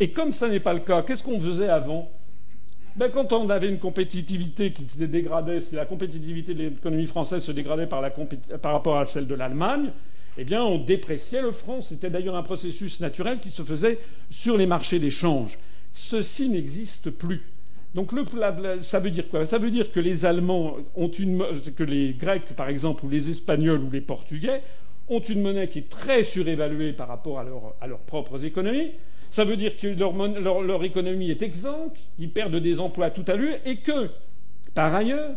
Et 0.00 0.10
comme 0.10 0.32
ça 0.32 0.48
n'est 0.48 0.60
pas 0.60 0.72
le 0.72 0.80
cas, 0.80 1.02
qu'est-ce 1.02 1.22
qu'on 1.22 1.40
faisait 1.40 1.68
avant? 1.68 2.10
Ben, 2.96 3.10
quand 3.10 3.32
on 3.32 3.48
avait 3.50 3.68
une 3.68 3.78
compétitivité 3.78 4.72
qui 4.72 4.84
se 4.84 5.04
dégradait, 5.04 5.60
si 5.60 5.76
la 5.76 5.84
compétitivité 5.86 6.54
de 6.54 6.62
l'économie 6.64 7.06
française 7.06 7.44
se 7.44 7.52
dégradait 7.52 7.86
par, 7.86 8.00
la 8.00 8.10
compé- 8.10 8.38
par 8.60 8.72
rapport 8.72 8.96
à 8.98 9.04
celle 9.06 9.26
de 9.28 9.34
l'Allemagne, 9.36 9.90
eh 10.38 10.44
bien, 10.44 10.62
on 10.62 10.78
dépréciait 10.78 11.42
le 11.42 11.50
franc. 11.50 11.80
C'était 11.80 12.10
d'ailleurs 12.10 12.36
un 12.36 12.42
processus 12.42 13.00
naturel 13.00 13.40
qui 13.40 13.50
se 13.50 13.62
faisait 13.62 13.98
sur 14.30 14.56
les 14.56 14.66
marchés 14.66 14.98
d'échange. 14.98 15.58
Ceci 15.92 16.48
n'existe 16.48 17.10
plus. 17.10 17.42
Donc, 17.94 18.10
ça 18.82 19.00
veut 19.00 19.10
dire 19.10 19.28
quoi? 19.28 19.46
Ça 19.46 19.58
veut 19.58 19.70
dire 19.70 19.90
que 19.90 19.98
les 20.00 20.24
Allemands 20.24 20.76
ont 20.94 21.08
une, 21.08 21.42
que 21.76 21.82
les 21.82 22.12
Grecs, 22.12 22.54
par 22.54 22.68
exemple, 22.68 23.04
ou 23.04 23.08
les 23.08 23.30
Espagnols 23.30 23.82
ou 23.82 23.90
les 23.90 24.00
Portugais 24.00 24.62
ont 25.08 25.20
une 25.20 25.40
monnaie 25.40 25.68
qui 25.68 25.80
est 25.80 25.88
très 25.88 26.22
surévaluée 26.22 26.92
par 26.92 27.08
rapport 27.08 27.38
à, 27.38 27.44
leur- 27.44 27.74
à 27.80 27.86
leurs 27.86 28.00
propres 28.00 28.44
économies. 28.44 28.92
Ça 29.30 29.44
veut 29.44 29.56
dire 29.56 29.76
que 29.76 29.88
leur, 29.88 30.84
économie 30.84 31.30
est 31.30 31.42
exsangue, 31.42 31.90
ils 32.18 32.30
perdent 32.30 32.56
des 32.56 32.78
emplois 32.78 33.06
à 33.06 33.10
toute 33.10 33.28
allure, 33.28 33.56
et 33.64 33.76
que, 33.76 34.10
par 34.74 34.94
ailleurs, 34.94 35.36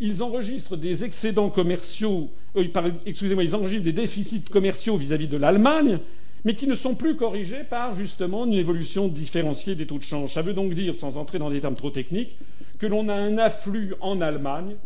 ils 0.00 0.22
enregistrent 0.22 0.76
des 0.76 1.04
excédents 1.04 1.50
commerciaux, 1.50 2.30
euh, 2.56 2.64
excusez-moi, 3.06 3.44
ils 3.44 3.54
enregistrent 3.54 3.84
des 3.84 3.92
déficits 3.92 4.44
commerciaux 4.50 4.96
vis-à-vis 4.96 5.28
de 5.28 5.36
l'Allemagne, 5.36 5.98
mais 6.44 6.54
qui 6.54 6.66
ne 6.66 6.74
sont 6.74 6.94
plus 6.94 7.16
corrigés 7.16 7.64
par 7.68 7.92
justement 7.92 8.46
une 8.46 8.54
évolution 8.54 9.08
différenciée 9.08 9.74
des 9.74 9.86
taux 9.86 9.98
de 9.98 10.02
change. 10.02 10.32
Ça 10.32 10.42
veut 10.42 10.54
donc 10.54 10.72
dire, 10.72 10.96
sans 10.96 11.18
entrer 11.18 11.38
dans 11.38 11.50
des 11.50 11.60
termes 11.60 11.74
trop 11.74 11.90
techniques, 11.90 12.38
que 12.78 12.86
l'on 12.86 13.08
a 13.08 13.14
un 13.14 13.36
afflux 13.36 13.94
en 14.00 14.22
Allemagne 14.22 14.76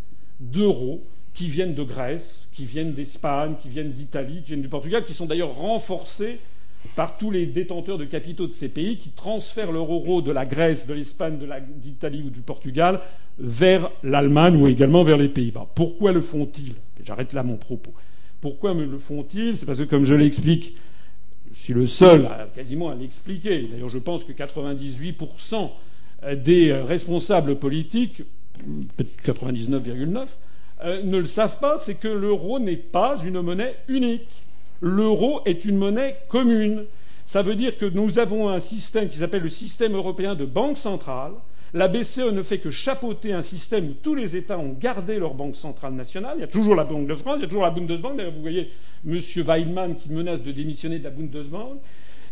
d'euros 0.41 1.05
qui 1.33 1.47
viennent 1.47 1.75
de 1.75 1.85
Grèce, 1.85 2.49
qui 2.53 2.65
viennent 2.65 2.93
d'Espagne, 2.93 3.55
qui 3.61 3.69
viennent 3.69 3.93
d'Italie, 3.93 4.41
qui 4.43 4.49
viennent 4.49 4.63
du 4.63 4.69
Portugal, 4.69 5.05
qui 5.05 5.15
sont 5.15 5.27
d'ailleurs 5.27 5.55
renforcés 5.55 6.39
par 6.97 7.17
tous 7.17 7.31
les 7.31 7.47
détenteurs 7.47 7.99
de 7.99 8.05
capitaux 8.05 8.47
de 8.47 8.53
ces 8.53 8.69
pays 8.69 8.99
qui 8.99 9.11
transfèrent 9.11 9.73
leur 9.73 9.93
euro 9.93 10.23
de 10.23 10.31
la 10.31 10.47
Grèce, 10.47 10.87
de 10.87 10.95
l'Espagne, 10.95 11.39
de 11.39 11.49
d'Italie 11.77 12.23
ou 12.25 12.31
du 12.31 12.41
Portugal 12.41 13.01
vers 13.39 13.91
l'Allemagne 14.03 14.57
ou 14.57 14.69
également 14.69 15.03
vers 15.03 15.17
les 15.17 15.29
Pays-Bas. 15.29 15.67
Pourquoi 15.75 16.13
le 16.13 16.21
font-ils? 16.21 16.75
J'arrête 17.05 17.33
là 17.33 17.43
mon 17.43 17.57
propos. 17.57 17.93
Pourquoi 18.41 18.75
me 18.75 18.85
le 18.85 18.99
font-ils? 18.99 19.57
C'est 19.57 19.67
parce 19.67 19.79
que, 19.79 19.85
comme 19.85 20.05
je 20.05 20.15
l'explique, 20.15 20.77
je 21.53 21.61
suis 21.61 21.75
le 21.75 21.87
seul 21.87 22.27
à, 22.27 22.49
quasiment 22.55 22.91
à 22.91 22.95
l'expliquer. 22.95 23.63
D'ailleurs, 23.63 23.89
je 23.89 23.99
pense 23.99 24.25
que 24.25 24.33
98% 24.33 25.71
des 26.37 26.73
responsables 26.73 27.57
politiques, 27.57 28.23
peut-être 28.97 29.39
99,9, 29.39 30.27
euh, 30.83 31.03
ne 31.03 31.19
le 31.19 31.25
savent 31.25 31.59
pas, 31.61 31.79
c'est 31.79 31.95
que 31.95 32.09
l'euro 32.09 32.59
n'est 32.59 32.77
pas 32.77 33.17
une 33.25 33.41
monnaie 33.41 33.77
unique. 33.89 34.43
L'euro 34.81 35.41
est 35.47 35.65
une 35.65 35.77
monnaie 35.77 36.17
commune. 36.29 36.85
Ça 37.25 37.43
veut 37.43 37.55
dire 37.55 37.79
que 37.79 37.87
nous 37.87 38.19
avons 38.19 38.49
un 38.49 38.61
système 38.61 39.09
qui 39.09 39.19
s'appelle 39.19 39.43
le 39.43 39.49
système 39.49 39.95
européen 39.95 40.35
de 40.35 40.45
banque 40.45 40.77
centrale. 40.77 41.33
La 41.73 41.89
BCE 41.89 42.31
ne 42.33 42.43
fait 42.43 42.59
que 42.59 42.71
chapeauter 42.71 43.33
un 43.33 43.43
système 43.43 43.89
où 43.89 43.95
tous 43.95 44.15
les 44.15 44.37
États 44.37 44.59
ont 44.59 44.77
gardé 44.79 45.19
leur 45.19 45.35
banque 45.35 45.57
centrale 45.57 45.95
nationale. 45.95 46.35
Il 46.37 46.41
y 46.43 46.45
a 46.45 46.49
toujours 46.49 46.77
la 46.77 46.85
Banque 46.85 47.09
de 47.09 47.17
France, 47.17 47.37
il 47.39 47.43
y 47.43 47.45
a 47.45 47.49
toujours 47.49 47.65
la 47.65 47.71
Bundesbank. 47.71 48.21
Vous 48.21 48.43
voyez 48.43 48.71
M. 49.05 49.19
Weidmann 49.45 49.97
qui 49.97 50.13
menace 50.13 50.43
de 50.43 50.53
démissionner 50.53 51.01
de 51.01 51.05
la 51.05 51.11
Bundesbank. 51.11 51.81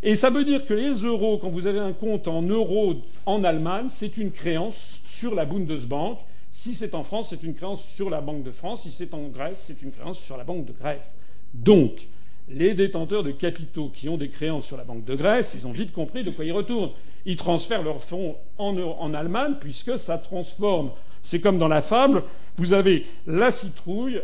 Et 0.04 0.14
ça 0.14 0.30
veut 0.30 0.44
dire 0.44 0.64
que 0.64 0.74
les 0.74 0.92
euros, 0.92 1.38
quand 1.38 1.50
vous 1.50 1.66
avez 1.66 1.80
un 1.80 1.92
compte 1.92 2.28
en 2.28 2.42
euros 2.42 2.94
en 3.26 3.42
Allemagne, 3.42 3.86
c'est 3.88 4.16
une 4.16 4.30
créance 4.30 5.00
sur 5.06 5.34
la 5.34 5.44
Bundesbank 5.44 6.18
Si 6.52 6.74
c'est 6.74 6.94
en 6.94 7.02
France, 7.02 7.30
c'est 7.30 7.42
une 7.42 7.54
créance 7.54 7.84
sur 7.84 8.10
la 8.10 8.20
Banque 8.20 8.44
de 8.44 8.52
France. 8.52 8.82
Si 8.82 8.92
c'est 8.92 9.14
en 9.14 9.28
Grèce, 9.28 9.64
c'est 9.66 9.82
une 9.82 9.90
créance 9.90 10.20
sur 10.20 10.36
la 10.36 10.44
Banque 10.44 10.66
de 10.66 10.72
Grèce. 10.72 11.16
Donc, 11.52 12.06
les 12.54 12.74
détenteurs 12.74 13.22
de 13.22 13.30
capitaux 13.30 13.90
qui 13.92 14.08
ont 14.08 14.16
des 14.16 14.28
créances 14.28 14.66
sur 14.66 14.76
la 14.76 14.84
Banque 14.84 15.04
de 15.04 15.14
Grèce, 15.14 15.54
ils 15.54 15.66
ont 15.66 15.72
vite 15.72 15.92
compris 15.92 16.22
de 16.22 16.30
quoi 16.30 16.44
ils 16.44 16.52
retournent. 16.52 16.90
Ils 17.24 17.36
transfèrent 17.36 17.82
leurs 17.82 18.02
fonds 18.02 18.36
en, 18.58 19.14
Allemagne 19.14 19.54
puisque 19.60 19.98
ça 19.98 20.18
transforme. 20.18 20.90
C'est 21.22 21.40
comme 21.40 21.58
dans 21.58 21.68
la 21.68 21.82
fable, 21.82 22.24
vous 22.56 22.72
avez 22.72 23.06
la 23.26 23.50
citrouille 23.50 24.20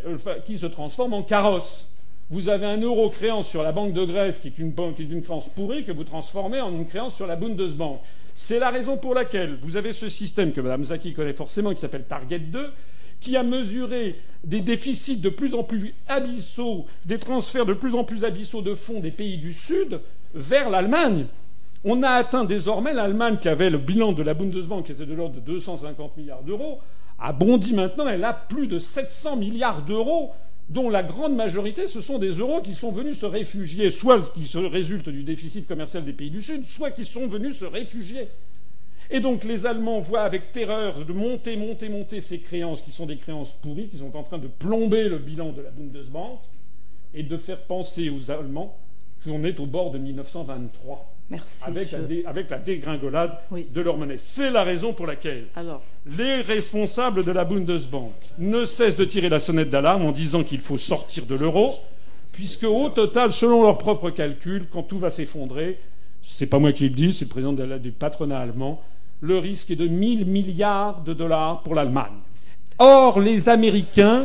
qui 0.47 0.59
se 0.59 0.67
transforme 0.67 1.15
en 1.15 1.23
carrosse. 1.23 1.87
Vous 2.31 2.49
avez 2.49 2.67
un 2.67 2.81
euro 2.81 3.09
créance 3.09 3.49
sur 3.49 3.63
la 3.63 3.73
Banque 3.73 3.93
de 3.93 4.05
Grèce 4.05 4.41
qui 4.41 4.49
est 4.49 4.59
une, 4.59 4.75
qui 4.75 5.03
est 5.03 5.11
une 5.11 5.23
créance 5.23 5.49
pourrie 5.49 5.85
que 5.85 5.93
vous 5.93 6.05
transformez 6.05 6.61
en 6.61 6.71
une 6.71 6.87
créance 6.87 7.15
sur 7.15 7.27
la 7.27 7.37
Bundesbank. 7.37 8.01
C'est 8.35 8.59
la 8.59 8.71
raison 8.71 8.99
pour 8.99 9.15
laquelle 9.15 9.59
vous 9.63 9.77
avez 9.77 9.93
ce 9.93 10.09
système 10.09 10.53
que 10.53 10.61
Mme 10.61 10.85
Zaki 10.85 11.13
connaît 11.13 11.33
forcément, 11.33 11.73
qui 11.73 11.81
s'appelle 11.81 12.05
Target 12.05 12.39
2, 12.39 12.71
qui 13.21 13.37
a 13.37 13.43
mesuré 13.43 14.21
des 14.45 14.61
déficits 14.61 15.21
de 15.21 15.29
plus 15.29 15.55
en 15.55 15.65
plus 15.65 15.95
abyssaux, 16.07 16.87
des 17.05 17.19
transferts 17.19 17.67
de 17.67 17.75
plus 17.75 17.95
en 17.95 18.05
plus 18.05 18.25
abyssaux 18.25 18.63
de 18.63 18.75
fonds 18.75 19.01
des 19.01 19.11
pays 19.11 19.39
du 19.39 19.53
Sud 19.53 20.01
vers 20.35 20.71
l'Allemagne. 20.71 21.27
On 21.85 22.03
a 22.03 22.11
atteint 22.11 22.45
désormais 22.45 22.93
l'Allemagne 22.93 23.39
qui 23.41 23.49
avait 23.49 23.71
le 23.71 23.79
bilan 23.79 24.13
de 24.13 24.23
la 24.23 24.35
Bundesbank 24.35 24.87
qui 24.87 24.93
était 24.93 25.07
de 25.07 25.15
l'ordre 25.15 25.37
de 25.37 25.41
250 25.41 26.17
milliards 26.17 26.43
d'euros, 26.43 26.79
a 27.19 27.33
bondi 27.33 27.75
maintenant, 27.75 28.07
elle 28.07 28.25
a 28.25 28.33
plus 28.33 28.69
de 28.69 28.79
700 28.79 29.37
milliards 29.37 29.83
d'euros 29.83 30.33
dont 30.69 30.91
la 30.91 31.03
grande 31.03 31.35
majorité, 31.35 31.87
ce 31.87 32.01
sont 32.01 32.19
des 32.19 32.33
euros 32.33 32.61
qui 32.61 32.75
sont 32.75 32.93
venus 32.93 33.19
se 33.19 33.27
réfugier, 33.27 33.91
soit 33.91 34.33
qui 34.35 34.45
se 34.45 34.59
résultent 34.59 35.09
du 35.09 35.23
déficit 35.23 35.67
commercial 35.67 36.05
des 36.05 36.13
pays 36.13 36.31
du 36.31 36.43
Sud, 36.43 36.67
soit 36.67 36.91
qui 36.91 37.05
sont 37.05 37.27
venus 37.27 37.57
se 37.57 37.65
réfugier. 37.65 38.29
Et 39.11 39.21
donc 39.21 39.45
les 39.45 39.65
Allemands 39.65 40.01
voient 40.01 40.23
avec 40.23 40.53
terreur 40.53 41.05
de 41.05 41.13
monter, 41.13 41.57
monter, 41.57 41.89
monter 41.89 42.21
ces 42.21 42.41
créances, 42.41 42.83
qui 42.83 42.93
sont 42.93 43.07
des 43.07 43.17
créances 43.17 43.53
pourries, 43.53 43.89
qui 43.89 43.99
sont 43.99 44.15
en 44.15 44.23
train 44.23 44.39
de 44.39 44.49
plomber 44.49 45.09
le 45.09 45.19
bilan 45.19 45.53
de 45.53 45.63
la 45.63 45.71
Bundesbank, 45.71 46.39
et 47.15 47.23
de 47.23 47.37
faire 47.39 47.63
penser 47.63 48.11
aux 48.11 48.31
Allemands 48.31 48.77
qu'on 49.25 49.45
est 49.45 49.59
au 49.61 49.67
bord 49.67 49.91
de 49.91 49.99
1923. 49.99 51.15
Merci. 51.31 51.65
Avec, 52.27 52.49
la, 52.49 52.59
dégringolade 52.59 53.33
de 53.51 53.81
leur 53.81 53.99
monnaie. 53.99 54.17
C'est 54.17 54.51
la 54.51 54.63
raison 54.63 54.95
pour 54.95 55.07
laquelle 55.07 55.47
les 56.07 56.41
responsables 56.41 57.25
de 57.25 57.33
la 57.33 57.45
Bundesbank 57.45 58.13
ne 58.39 58.65
cessent 58.65 58.97
de 58.97 59.05
tirer 59.05 59.29
la 59.29 59.39
sonnette 59.39 59.69
d'alarme 59.69 60.07
en 60.07 60.13
disant 60.13 60.43
qu'il 60.43 60.61
faut 60.61 60.79
sortir 60.79 61.27
de 61.27 61.35
l'euro, 61.35 61.75
puisque 62.33 62.65
au 62.65 62.89
total, 62.89 63.33
selon 63.33 63.63
leurs 63.63 63.79
propres 63.79 64.11
calculs, 64.11 64.67
quand 64.71 64.85
tout 64.85 64.99
va 64.99 65.11
s'effondrer, 65.11 65.79
c'est 66.23 66.47
pas 66.47 66.59
moi 66.59 66.73
qui 66.73 66.85
le 66.85 66.95
dis, 66.95 67.13
c'est 67.13 67.27
le 67.27 67.31
président 67.31 67.53
du 67.53 67.93
patronat 67.93 68.39
allemand, 68.39 68.83
le 69.21 69.39
risque 69.39 69.71
est 69.71 69.77
de 69.77 69.89
1000 69.89 70.27
milliards 70.27 71.03
de 71.03 71.13
dollars 71.13 71.63
pour 71.63 71.75
l'Allemagne. 71.75 72.13
Or, 72.79 73.19
les 73.19 73.49
Américains, 73.49 74.25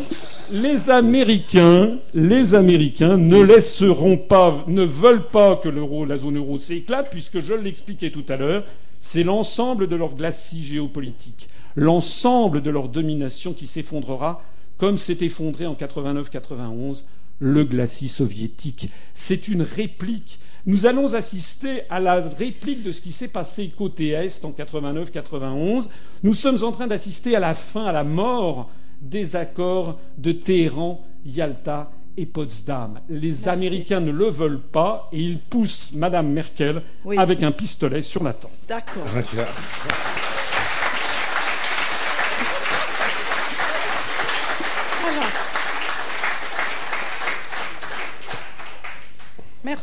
les 0.52 0.92
Américains, 0.92 1.98
les 2.14 2.54
Américains 2.54 3.18
ne 3.18 3.42
laisseront 3.42 4.18
pas, 4.18 4.64
ne 4.68 4.84
veulent 4.84 5.26
pas 5.26 5.56
que 5.56 5.70
l'euro, 5.70 6.06
la 6.06 6.18
zone 6.18 6.38
euro 6.38 6.60
s'éclate, 6.60 7.10
puisque 7.10 7.44
je 7.44 7.56
l'expliquais 7.56 8.12
tout 8.12 8.26
à 8.30 8.36
l'heure, 8.36 8.64
c'est 9.02 9.24
l'ensemble 9.24 9.88
de 9.88 9.96
leur 9.96 10.14
glacis 10.14 10.64
géopolitique, 10.64 11.50
l'ensemble 11.76 12.62
de 12.62 12.70
leur 12.70 12.90
domination 12.90 13.54
qui 13.54 13.66
s'effondrera, 13.66 14.44
comme 14.78 14.98
s'est 14.98 15.18
effondré 15.22 15.66
en 15.66 15.74
89-91 15.74 17.06
le 17.40 17.64
glacis 17.64 18.08
soviétique. 18.08 18.90
C'est 19.16 19.48
une 19.48 19.64
réplique 19.64 20.40
nous 20.65 20.86
allons 20.86 21.13
assister 21.13 21.84
à 21.89 21.99
la 21.99 22.21
réplique 22.21 22.84
de 22.84 22.91
ce 22.91 23.02
qui 23.02 23.12
s'est 23.12 23.28
passé 23.28 23.71
côté 23.78 24.10
Est 24.10 24.45
en 24.45 24.52
89-91. 24.52 25.89
Nous 26.23 26.34
sommes 26.34 26.63
en 26.63 26.71
train 26.71 26.88
d'assister 26.88 27.36
à 27.36 27.39
la 27.39 27.54
fin, 27.54 27.86
à 27.86 27.91
la 27.91 28.04
mort 28.04 28.69
des 29.02 29.36
accords 29.36 29.99
de 30.17 30.32
Téhéran, 30.32 31.04
Yalta 31.26 31.91
et 32.15 32.26
Potsdam. 32.26 32.99
Les 33.10 33.49
Américains 33.49 33.99
ne 33.99 34.12
le 34.12 34.30
veulent 34.30 34.62
pas 34.62 35.10
et 35.12 35.19
ils 35.19 35.39
poussent 35.39 35.91
Mme 35.93 36.32
Merkel 36.32 36.82
avec 37.17 37.43
un 37.43 37.52
pistolet 37.52 38.02
sur 38.02 38.23
la 38.23 38.34
tempe. 38.34 38.52
D'accord. 38.67 39.04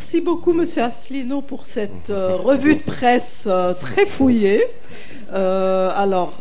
Merci 0.01 0.23
beaucoup, 0.23 0.55
Monsieur 0.55 0.83
Asselineau, 0.85 1.43
pour 1.43 1.67
cette 1.67 2.09
euh, 2.09 2.35
revue 2.35 2.75
de 2.75 2.83
presse 2.83 3.45
euh, 3.47 3.75
très 3.75 4.07
fouillée. 4.07 4.65
Euh, 5.35 5.91
alors, 5.95 6.33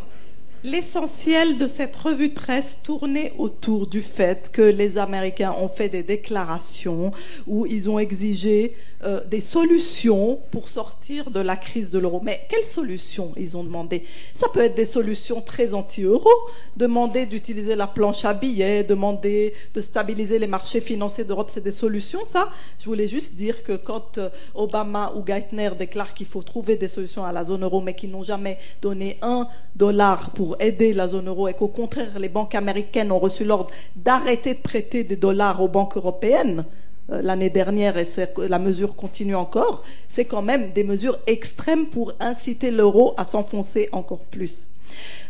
L'essentiel 0.63 1.57
de 1.57 1.67
cette 1.67 1.95
revue 1.95 2.29
de 2.29 2.33
presse 2.33 2.81
tournait 2.83 3.31
autour 3.37 3.87
du 3.87 4.01
fait 4.01 4.49
que 4.51 4.61
les 4.61 4.97
Américains 4.97 5.55
ont 5.57 5.69
fait 5.69 5.87
des 5.87 6.03
déclarations 6.03 7.11
où 7.47 7.65
ils 7.65 7.89
ont 7.89 7.97
exigé 7.97 8.75
euh, 9.03 9.21
des 9.25 9.41
solutions 9.41 10.39
pour 10.51 10.67
sortir 10.67 11.31
de 11.31 11.39
la 11.39 11.55
crise 11.55 11.89
de 11.89 11.99
l'euro. 11.99 12.19
Mais 12.23 12.41
quelles 12.49 12.65
solutions 12.65 13.33
ils 13.37 13.55
ont 13.55 13.63
demandé? 13.63 14.03
Ça 14.33 14.47
peut 14.53 14.59
être 14.59 14.75
des 14.75 14.85
solutions 14.85 15.41
très 15.41 15.73
anti-euro, 15.73 16.29
demander 16.75 17.25
d'utiliser 17.25 17.75
la 17.75 17.87
planche 17.87 18.25
à 18.25 18.33
billets, 18.33 18.83
demander 18.83 19.53
de 19.73 19.81
stabiliser 19.81 20.37
les 20.37 20.47
marchés 20.47 20.81
financiers 20.81 21.23
d'Europe, 21.23 21.49
c'est 21.53 21.63
des 21.63 21.71
solutions, 21.71 22.25
ça? 22.25 22.49
Je 22.79 22.85
voulais 22.85 23.07
juste 23.07 23.35
dire 23.35 23.63
que 23.63 23.73
quand 23.73 24.17
euh, 24.17 24.29
Obama 24.53 25.13
ou 25.15 25.23
Geithner 25.25 25.71
déclarent 25.77 26.13
qu'il 26.13 26.27
faut 26.27 26.43
trouver 26.43 26.75
des 26.75 26.87
solutions 26.87 27.23
à 27.23 27.31
la 27.31 27.45
zone 27.45 27.63
euro, 27.63 27.81
mais 27.81 27.93
qu'ils 27.93 28.11
n'ont 28.11 28.23
jamais 28.23 28.57
donné 28.81 29.17
un 29.21 29.47
dollar 29.75 30.31
pour 30.31 30.57
aider 30.59 30.93
la 30.93 31.07
zone 31.07 31.27
euro 31.27 31.47
et 31.47 31.53
qu'au 31.53 31.67
contraire, 31.67 32.19
les 32.19 32.29
banques 32.29 32.55
américaines 32.55 33.11
ont 33.11 33.19
reçu 33.19 33.45
l'ordre 33.45 33.71
d'arrêter 33.95 34.53
de 34.55 34.59
prêter 34.59 35.03
des 35.03 35.15
dollars 35.15 35.61
aux 35.61 35.67
banques 35.67 35.95
européennes, 35.95 36.65
l'année 37.09 37.49
dernière 37.49 37.97
et 37.97 38.05
la 38.47 38.59
mesure 38.59 38.95
continue 38.95 39.35
encore, 39.35 39.83
c'est 40.07 40.25
quand 40.25 40.41
même 40.41 40.71
des 40.71 40.83
mesures 40.83 41.17
extrêmes 41.27 41.87
pour 41.87 42.13
inciter 42.19 42.71
l'euro 42.71 43.13
à 43.17 43.25
s'enfoncer 43.25 43.89
encore 43.91 44.25
plus. 44.25 44.67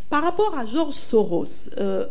Par 0.08 0.22
rapport 0.22 0.58
à 0.58 0.66
Georges 0.66 0.94
Soros, 0.94 1.70
euh, 1.78 2.06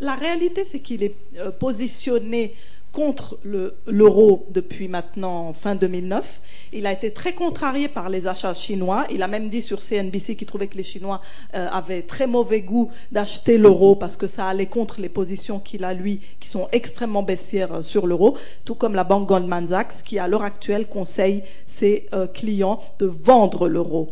la 0.00 0.14
réalité 0.14 0.64
c'est 0.64 0.80
qu'il 0.80 1.02
est 1.02 1.16
euh, 1.38 1.50
positionné 1.50 2.54
contre 2.92 3.38
l'euro 3.86 4.46
depuis 4.50 4.86
maintenant 4.86 5.52
fin 5.54 5.74
2009. 5.74 6.40
Il 6.74 6.86
a 6.86 6.92
été 6.92 7.12
très 7.12 7.34
contrarié 7.34 7.86
par 7.86 8.08
les 8.08 8.26
achats 8.26 8.54
chinois. 8.54 9.04
Il 9.10 9.22
a 9.22 9.28
même 9.28 9.50
dit 9.50 9.60
sur 9.60 9.82
CNBC 9.82 10.36
qu'il 10.36 10.46
trouvait 10.46 10.68
que 10.68 10.78
les 10.78 10.82
Chinois 10.82 11.20
euh, 11.54 11.68
avaient 11.70 12.00
très 12.00 12.26
mauvais 12.26 12.62
goût 12.62 12.90
d'acheter 13.10 13.58
l'euro 13.58 13.94
parce 13.94 14.16
que 14.16 14.26
ça 14.26 14.46
allait 14.46 14.66
contre 14.66 15.00
les 15.02 15.10
positions 15.10 15.58
qu'il 15.58 15.84
a, 15.84 15.92
lui, 15.92 16.20
qui 16.40 16.48
sont 16.48 16.68
extrêmement 16.72 17.22
baissières 17.22 17.74
euh, 17.74 17.82
sur 17.82 18.06
l'euro, 18.06 18.38
tout 18.64 18.74
comme 18.74 18.94
la 18.94 19.04
banque 19.04 19.28
Goldman 19.28 19.68
Sachs 19.68 20.02
qui, 20.02 20.18
à 20.18 20.28
l'heure 20.28 20.44
actuelle, 20.44 20.86
conseille 20.86 21.42
ses 21.66 22.06
euh, 22.14 22.26
clients 22.26 22.80
de 22.98 23.06
vendre 23.06 23.68
l'euro. 23.68 24.10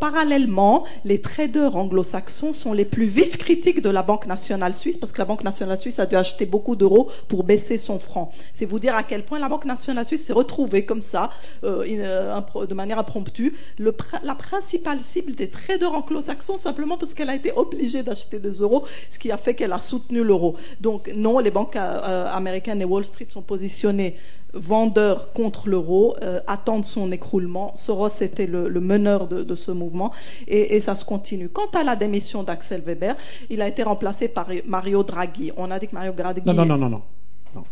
parallèlement, 0.00 0.84
les 1.04 1.20
traders 1.20 1.76
anglo-saxons 1.76 2.54
sont 2.54 2.72
les 2.72 2.86
plus 2.86 3.06
vifs 3.06 3.36
critiques 3.36 3.82
de 3.82 3.90
la 3.90 4.02
Banque 4.02 4.26
nationale 4.26 4.74
suisse 4.74 4.96
parce 4.96 5.12
que 5.12 5.18
la 5.18 5.26
Banque 5.26 5.44
nationale 5.44 5.76
suisse 5.76 5.98
a 5.98 6.06
dû 6.06 6.16
acheter 6.16 6.46
beaucoup 6.46 6.76
d'euros 6.76 7.10
pour 7.28 7.44
baisser 7.44 7.76
son 7.76 7.98
francs. 7.98 8.30
C'est 8.54 8.64
vous 8.64 8.78
dire 8.78 8.94
à 8.94 9.02
quel 9.02 9.22
point 9.22 9.38
la 9.38 9.48
Banque 9.48 9.66
nationale 9.66 10.06
suisse 10.06 10.24
s'est 10.24 10.32
retrouvée 10.32 10.84
comme 10.84 11.02
ça, 11.02 11.30
euh, 11.62 11.73
euh, 11.73 11.73
de 11.82 12.74
manière 12.74 12.98
impromptue, 12.98 13.54
la 13.78 14.34
principale 14.34 15.00
cible 15.00 15.34
des 15.34 15.48
traders 15.48 15.92
anglo-saxons, 15.92 16.58
simplement 16.58 16.98
parce 16.98 17.14
qu'elle 17.14 17.30
a 17.30 17.34
été 17.34 17.52
obligée 17.56 18.02
d'acheter 18.02 18.38
des 18.38 18.50
euros, 18.50 18.84
ce 19.10 19.18
qui 19.18 19.30
a 19.30 19.36
fait 19.36 19.54
qu'elle 19.54 19.72
a 19.72 19.78
soutenu 19.78 20.22
l'euro. 20.22 20.56
Donc 20.80 21.12
non, 21.14 21.38
les 21.38 21.50
banques 21.50 21.76
euh, 21.76 22.26
américaines 22.30 22.80
et 22.80 22.84
Wall 22.84 23.04
Street 23.04 23.26
sont 23.28 23.42
positionnées 23.42 24.16
vendeurs 24.54 25.32
contre 25.32 25.68
l'euro, 25.68 26.16
attendent 26.46 26.84
son 26.84 27.10
écroulement. 27.12 27.72
Soros 27.74 28.08
était 28.20 28.46
le, 28.46 28.68
meneur 28.80 29.26
de, 29.26 29.54
ce 29.54 29.72
mouvement 29.72 30.12
et, 30.46 30.76
et, 30.76 30.80
ça 30.80 30.94
se 30.94 31.04
continue. 31.04 31.48
Quant 31.48 31.70
à 31.74 31.82
la 31.82 31.96
démission 31.96 32.42
d'Axel 32.42 32.80
Weber, 32.80 33.16
il 33.50 33.60
a 33.62 33.68
été 33.68 33.82
remplacé 33.82 34.28
par 34.28 34.48
Mario 34.66 35.02
Draghi. 35.02 35.52
On 35.56 35.70
a 35.70 35.78
dit 35.78 35.88
que 35.88 35.94
Mario 35.94 36.12
Draghi. 36.12 36.42
Non, 36.46 36.54
non, 36.54 36.64
non, 36.64 36.78
non. 36.78 36.88
non. 36.88 37.02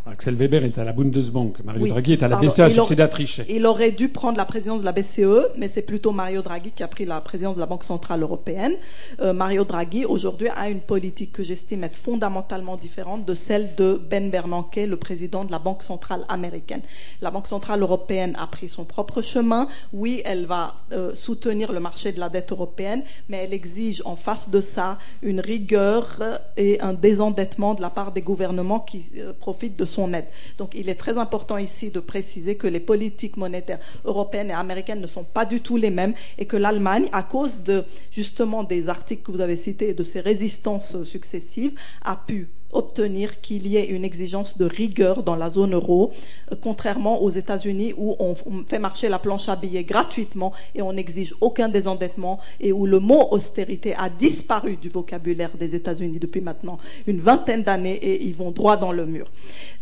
Axel 0.06 0.34
Weber 0.34 0.64
est 0.64 0.78
à 0.78 0.84
la 0.84 0.92
Bundesbank, 0.92 1.64
Mario 1.64 1.86
Draghi 1.88 2.12
est 2.12 2.22
à 2.22 2.28
la 2.28 2.36
BCE, 2.36 2.68
succédé 2.68 3.02
à 3.02 3.08
Trichet. 3.08 3.46
Il 3.48 3.66
aurait 3.66 3.92
dû 3.92 4.08
prendre 4.08 4.36
la 4.36 4.44
présidence 4.44 4.80
de 4.80 4.84
la 4.84 4.92
BCE, 4.92 5.56
mais 5.58 5.68
c'est 5.68 5.82
plutôt 5.82 6.12
Mario 6.12 6.42
Draghi 6.42 6.70
qui 6.70 6.82
a 6.82 6.88
pris 6.88 7.04
la 7.04 7.20
présidence 7.20 7.56
de 7.56 7.60
la 7.60 7.66
Banque 7.66 7.84
Centrale 7.84 8.22
Européenne. 8.22 8.74
Euh, 9.20 9.32
Mario 9.32 9.64
Draghi, 9.64 10.04
aujourd'hui, 10.04 10.48
a 10.54 10.68
une 10.68 10.80
politique 10.80 11.32
que 11.32 11.42
j'estime 11.42 11.84
être 11.84 11.96
fondamentalement 11.96 12.76
différente 12.76 13.24
de 13.24 13.34
celle 13.34 13.74
de 13.76 14.00
Ben 14.10 14.30
Bernanke, 14.30 14.76
le 14.76 14.96
président 14.96 15.44
de 15.44 15.52
la 15.52 15.58
Banque 15.58 15.82
Centrale 15.82 16.24
Américaine. 16.28 16.82
La 17.20 17.30
Banque 17.30 17.46
Centrale 17.46 17.80
Européenne 17.80 18.36
a 18.38 18.46
pris 18.46 18.68
son 18.68 18.84
propre 18.84 19.22
chemin. 19.22 19.68
Oui, 19.92 20.22
elle 20.24 20.46
va 20.46 20.74
euh, 20.92 21.14
soutenir 21.14 21.72
le 21.72 21.80
marché 21.80 22.12
de 22.12 22.20
la 22.20 22.28
dette 22.28 22.52
européenne, 22.52 23.02
mais 23.28 23.38
elle 23.38 23.54
exige 23.54 24.02
en 24.04 24.16
face 24.16 24.50
de 24.50 24.60
ça 24.60 24.98
une 25.22 25.40
rigueur 25.40 26.18
et 26.56 26.80
un 26.80 26.92
désendettement 26.92 27.74
de 27.74 27.82
la 27.82 27.90
part 27.90 28.12
des 28.12 28.22
gouvernements 28.22 28.80
qui 28.80 29.04
euh, 29.18 29.32
profitent 29.38 29.71
de 29.76 29.84
son 29.84 30.12
aide. 30.14 30.26
Donc 30.58 30.72
il 30.74 30.88
est 30.88 30.94
très 30.94 31.18
important 31.18 31.58
ici 31.58 31.90
de 31.90 32.00
préciser 32.00 32.56
que 32.56 32.66
les 32.66 32.80
politiques 32.80 33.36
monétaires 33.36 33.80
européennes 34.04 34.50
et 34.50 34.54
américaines 34.54 35.00
ne 35.00 35.06
sont 35.06 35.24
pas 35.24 35.44
du 35.44 35.60
tout 35.60 35.76
les 35.76 35.90
mêmes 35.90 36.14
et 36.38 36.46
que 36.46 36.56
l'Allemagne, 36.56 37.06
à 37.12 37.22
cause 37.22 37.60
de 37.60 37.84
justement 38.10 38.64
des 38.64 38.88
articles 38.88 39.22
que 39.22 39.32
vous 39.32 39.40
avez 39.40 39.56
cités 39.56 39.90
et 39.90 39.94
de 39.94 40.04
ses 40.04 40.20
résistances 40.20 41.02
successives, 41.04 41.78
a 42.04 42.16
pu 42.16 42.48
obtenir 42.72 43.40
qu'il 43.40 43.66
y 43.66 43.76
ait 43.76 43.86
une 43.86 44.04
exigence 44.04 44.56
de 44.58 44.64
rigueur 44.64 45.22
dans 45.22 45.36
la 45.36 45.50
zone 45.50 45.74
euro, 45.74 46.10
euh, 46.50 46.56
contrairement 46.60 47.22
aux 47.22 47.30
États-Unis 47.30 47.94
où 47.96 48.16
on, 48.18 48.34
fait 48.66 48.78
marcher 48.78 49.08
la 49.08 49.18
planche 49.18 49.48
à 49.48 49.56
billets 49.56 49.84
gratuitement 49.84 50.52
et 50.74 50.82
on 50.82 50.94
n'exige 50.94 51.34
aucun 51.40 51.68
désendettement 51.68 52.40
et 52.60 52.72
où 52.72 52.86
le 52.86 52.98
mot 52.98 53.28
austérité 53.30 53.94
a 53.94 54.08
disparu 54.08 54.76
du 54.76 54.88
vocabulaire 54.88 55.50
des 55.58 55.74
États-Unis 55.74 56.18
depuis 56.18 56.40
maintenant 56.40 56.78
une 57.06 57.20
vingtaine 57.20 57.62
d'années 57.62 57.94
et 57.96 58.24
ils 58.24 58.34
vont 58.34 58.50
droit 58.50 58.76
dans 58.76 58.92
le 58.92 59.04
mur. 59.04 59.30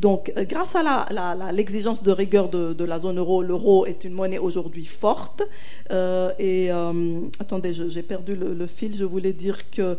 Donc, 0.00 0.32
euh, 0.36 0.44
grâce 0.44 0.74
à 0.74 1.52
l'exigence 1.52 2.02
de 2.02 2.10
rigueur 2.10 2.48
de, 2.48 2.84
la 2.84 2.98
zone 2.98 3.18
euro, 3.18 3.42
l'euro 3.42 3.86
est 3.86 4.04
une 4.04 4.14
monnaie 4.14 4.38
aujourd'hui 4.38 4.84
forte. 4.84 5.42
Euh, 5.92 6.32
et 6.38 6.70
attendez, 7.38 7.72
j'ai 7.74 8.02
perdu 8.02 8.34
le, 8.34 8.66
fil. 8.66 8.96
Je 8.96 9.04
voulais 9.04 9.32
dire 9.32 9.70
que, 9.70 9.96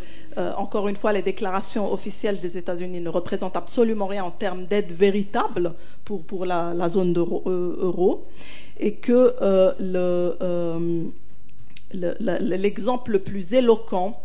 encore 0.58 0.88
une 0.88 0.96
fois, 0.96 1.14
les 1.14 1.22
déclarations 1.22 1.92
officielles 1.94 2.40
des 2.40 2.58
États-Unis 2.58 2.81
ne 2.88 3.10
représentent 3.10 3.58
absolument 3.58 4.08
rien 4.08 4.24
en 4.24 4.32
termes 4.32 4.66
d'aide 4.66 4.92
véritable 4.92 5.74
pour, 6.06 6.24
pour 6.24 6.46
la, 6.46 6.90
zone 6.90 7.18
euro, 7.18 7.44
euh, 7.48 7.78
euro, 7.80 8.26
et 8.80 8.94
que 8.94 9.34
euh, 9.42 9.74
euh, 10.42 11.04
l'exemple 11.94 13.14
le, 13.14 13.20
plus 13.20 13.54
éloquent 13.54 14.20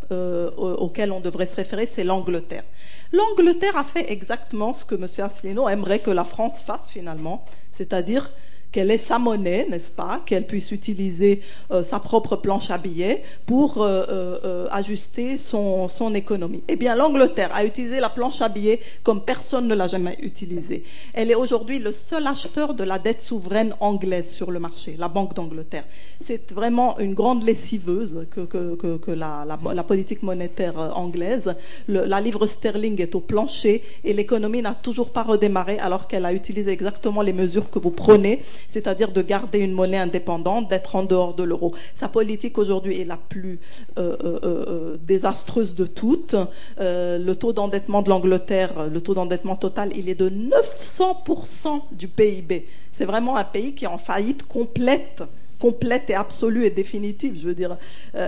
auquel 0.56 1.12
on 1.12 1.20
devrait 1.20 1.46
se 1.46 1.56
référer, 1.56 1.86
c'est 1.86 2.04
l'Angleterre. 2.04 2.64
L'Angleterre 3.12 3.76
a 3.76 3.84
fait 3.84 4.10
exactement 4.10 4.72
ce 4.72 4.84
que 4.84 4.94
M. 4.94 5.06
Asselineau 5.18 5.68
aimerait 5.68 6.00
que 6.00 6.10
la 6.10 6.24
France 6.24 6.60
fasse 6.60 6.88
finalement, 6.88 7.44
c'est-à-dire 7.72 8.32
qu'elle 8.76 8.90
ait 8.90 8.98
sa 8.98 9.18
monnaie, 9.18 9.66
n'est-ce 9.70 9.90
pas, 9.90 10.20
qu'elle 10.26 10.46
puisse 10.46 10.70
utiliser 10.70 11.40
euh, 11.70 11.82
sa 11.82 11.98
propre 11.98 12.36
planche 12.36 12.70
à 12.70 12.76
billets 12.76 13.22
pour 13.46 13.80
euh, 13.80 14.04
euh, 14.44 14.68
ajuster 14.70 15.38
son, 15.38 15.88
économie. 16.14 16.62
Eh 16.68 16.76
bien, 16.76 16.94
l'Angleterre 16.94 17.50
a 17.54 17.64
utilisé 17.64 18.00
la 18.00 18.10
planche 18.10 18.42
à 18.42 18.50
billets 18.50 18.80
comme 19.02 19.22
personne 19.22 19.66
ne 19.66 19.74
l'a 19.74 19.88
jamais 19.88 20.18
utilisée. 20.20 20.84
Elle 21.14 21.30
est 21.30 21.34
aujourd'hui 21.34 21.78
le 21.78 21.90
seul 21.90 22.26
acheteur 22.26 22.74
de 22.74 22.84
la 22.84 22.98
dette 22.98 23.22
souveraine 23.22 23.74
anglaise 23.80 24.30
sur 24.30 24.50
le 24.50 24.58
marché, 24.58 24.94
la 24.98 25.08
Banque 25.08 25.34
d'Angleterre. 25.34 25.84
C'est 26.20 26.52
vraiment 26.52 26.98
une 26.98 27.14
grande 27.14 27.44
lessiveuse 27.44 28.26
que, 28.30 29.10
la, 29.10 29.82
politique 29.84 30.22
monétaire 30.22 30.76
anglaise. 30.94 31.54
la 31.88 32.20
livre 32.20 32.46
sterling 32.46 33.00
est 33.00 33.14
au 33.14 33.20
plancher 33.20 33.82
et 34.04 34.12
l'économie 34.12 34.60
n'a 34.60 34.74
toujours 34.74 35.10
pas 35.10 35.22
redémarré 35.22 35.78
alors 35.78 36.08
qu'elle 36.08 36.26
a 36.26 36.34
utilisé 36.34 36.72
exactement 36.72 37.22
les 37.22 37.32
mesures 37.32 37.70
que 37.70 37.78
vous 37.78 37.90
prenez 37.90 38.42
c'est-à-dire 38.68 39.12
de 39.12 39.22
garder 39.22 39.60
une 39.60 39.72
monnaie 39.72 39.98
indépendante, 39.98 40.68
d'être 40.68 40.96
en 40.96 41.02
dehors 41.02 41.34
de 41.34 41.42
l'euro. 41.42 41.74
Sa 41.94 42.08
politique 42.08 42.58
aujourd'hui 42.58 43.00
est 43.00 43.04
la 43.04 43.16
plus 43.16 43.58
euh, 43.98 44.16
euh, 44.24 44.38
euh, 44.44 44.96
désastreuse 45.06 45.74
de 45.74 45.86
toutes. 45.86 46.36
le 46.78 47.32
taux 47.34 47.52
d'endettement 47.52 48.02
de 48.02 48.10
l'Angleterre, 48.10 48.88
le 48.88 49.00
taux 49.00 49.14
d'endettement 49.14 49.56
total, 49.56 49.90
il 49.96 50.08
est 50.08 50.14
de 50.14 50.30
900% 50.30 51.82
du 51.92 52.08
PIB. 52.08 52.66
C'est 52.92 53.04
vraiment 53.04 53.36
un 53.36 53.44
pays 53.44 53.74
qui 53.74 53.84
est 53.84 53.88
en 53.88 53.98
faillite 53.98 54.44
complète 54.44 55.22
complète 55.60 56.10
et 56.10 56.14
absolue 56.14 56.64
et 56.64 56.70
définitive, 56.70 57.38
je 57.38 57.48
veux 57.48 57.54
dire. 57.54 57.76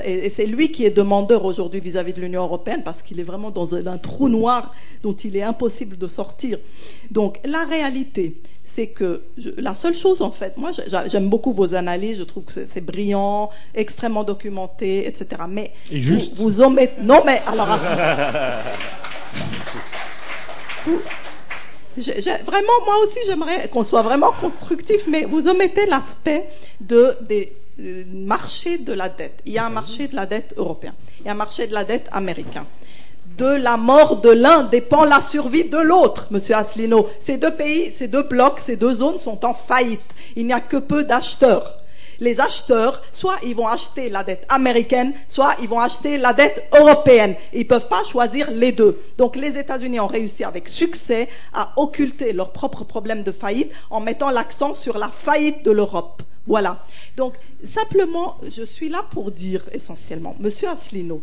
et, 0.04 0.30
c'est 0.30 0.46
lui 0.46 0.70
qui 0.70 0.84
est 0.84 0.90
demandeur 0.90 1.44
aujourd'hui 1.44 1.80
vis-à-vis 1.80 2.12
de 2.12 2.20
l'Union 2.20 2.42
européenne 2.42 2.82
parce 2.84 3.02
qu'il 3.02 3.20
est 3.20 3.24
vraiment 3.24 3.50
dans 3.50 3.74
un, 3.74 3.98
trou 3.98 4.28
noir 4.28 4.74
dont 5.02 5.12
il 5.12 5.36
est 5.36 5.42
impossible 5.42 5.98
de 5.98 6.06
sortir. 6.06 6.58
Donc 7.10 7.40
la 7.44 7.64
réalité, 7.64 8.40
c'est 8.62 8.88
que 8.88 9.22
la 9.56 9.74
seule 9.74 9.94
chose, 9.94 10.22
en 10.22 10.30
fait, 10.30 10.56
moi 10.56 10.70
j'aime 11.06 11.28
beaucoup 11.28 11.52
vos 11.52 11.74
analyses, 11.74 12.18
je 12.18 12.24
trouve 12.24 12.44
que 12.44 12.52
c'est 12.52 12.80
brillant, 12.80 13.50
extrêmement 13.74 14.24
documenté, 14.24 15.06
etc. 15.06 15.42
Mais 15.48 15.72
Et 15.90 16.00
juste. 16.00 16.34
Vous, 16.36 16.44
vous 16.44 16.62
omettez. 16.62 17.02
Non, 17.02 17.22
mais 17.24 17.40
alors. 17.46 17.78
vraiment, 22.44 22.72
moi 22.84 22.94
aussi, 23.02 23.18
j'aimerais 23.26 23.68
qu'on 23.68 23.84
soit 23.84 24.02
vraiment 24.02 24.32
constructif, 24.32 25.02
mais 25.06 25.24
vous 25.24 25.48
omettez 25.48 25.86
l'aspect 25.86 26.48
de, 26.80 27.16
des 27.22 27.52
euh, 27.80 28.04
marchés 28.12 28.78
de 28.78 28.92
la 28.92 29.08
dette. 29.08 29.40
Il 29.46 29.52
y 29.52 29.58
a 29.58 29.66
un 29.66 29.70
marché 29.70 30.08
de 30.08 30.16
la 30.16 30.26
dette 30.26 30.54
européen, 30.56 30.94
il 31.20 31.26
y 31.26 31.28
a 31.28 31.32
un 31.32 31.36
marché 31.36 31.66
de 31.66 31.74
la 31.74 31.84
dette 31.84 32.08
américain 32.12 32.66
de 33.38 33.46
la 33.46 33.76
mort 33.76 34.20
de 34.20 34.30
l'un 34.30 34.64
dépend 34.64 35.04
la 35.04 35.20
survie 35.20 35.68
de 35.68 35.78
l'autre, 35.78 36.26
monsieur 36.30 36.56
Asselineau. 36.56 37.08
Ces 37.20 37.36
deux 37.36 37.52
pays, 37.52 37.92
ces 37.92 38.08
deux 38.08 38.24
blocs, 38.24 38.58
ces 38.58 38.76
deux 38.76 38.96
zones 38.96 39.18
sont 39.18 39.44
en 39.44 39.54
faillite. 39.54 40.00
Il 40.34 40.46
n'y 40.46 40.52
a 40.52 40.60
que 40.60 40.76
peu 40.76 41.04
d'acheteurs. 41.04 41.77
Les 42.20 42.40
acheteurs, 42.40 43.02
soit 43.12 43.36
ils 43.44 43.54
vont 43.54 43.68
acheter 43.68 44.10
la 44.10 44.24
dette 44.24 44.46
américaine, 44.48 45.12
soit 45.28 45.54
ils 45.60 45.68
vont 45.68 45.80
acheter 45.80 46.18
la 46.18 46.32
dette 46.32 46.68
européenne. 46.76 47.34
Ils 47.52 47.60
ne 47.60 47.64
peuvent 47.64 47.88
pas 47.88 48.02
choisir 48.04 48.50
les 48.50 48.72
deux. 48.72 49.00
Donc 49.16 49.36
les 49.36 49.58
États-Unis 49.58 50.00
ont 50.00 50.06
réussi 50.06 50.44
avec 50.44 50.68
succès 50.68 51.28
à 51.52 51.72
occulter 51.76 52.32
leurs 52.32 52.52
propres 52.52 52.84
problèmes 52.84 53.22
de 53.22 53.32
faillite 53.32 53.72
en 53.90 54.00
mettant 54.00 54.30
l'accent 54.30 54.74
sur 54.74 54.98
la 54.98 55.08
faillite 55.08 55.64
de 55.64 55.70
l'Europe. 55.70 56.22
Voilà. 56.46 56.84
Donc 57.16 57.34
simplement, 57.62 58.38
je 58.50 58.62
suis 58.62 58.88
là 58.88 59.04
pour 59.10 59.30
dire 59.30 59.64
essentiellement, 59.72 60.34
monsieur 60.40 60.68
Asselineau, 60.68 61.22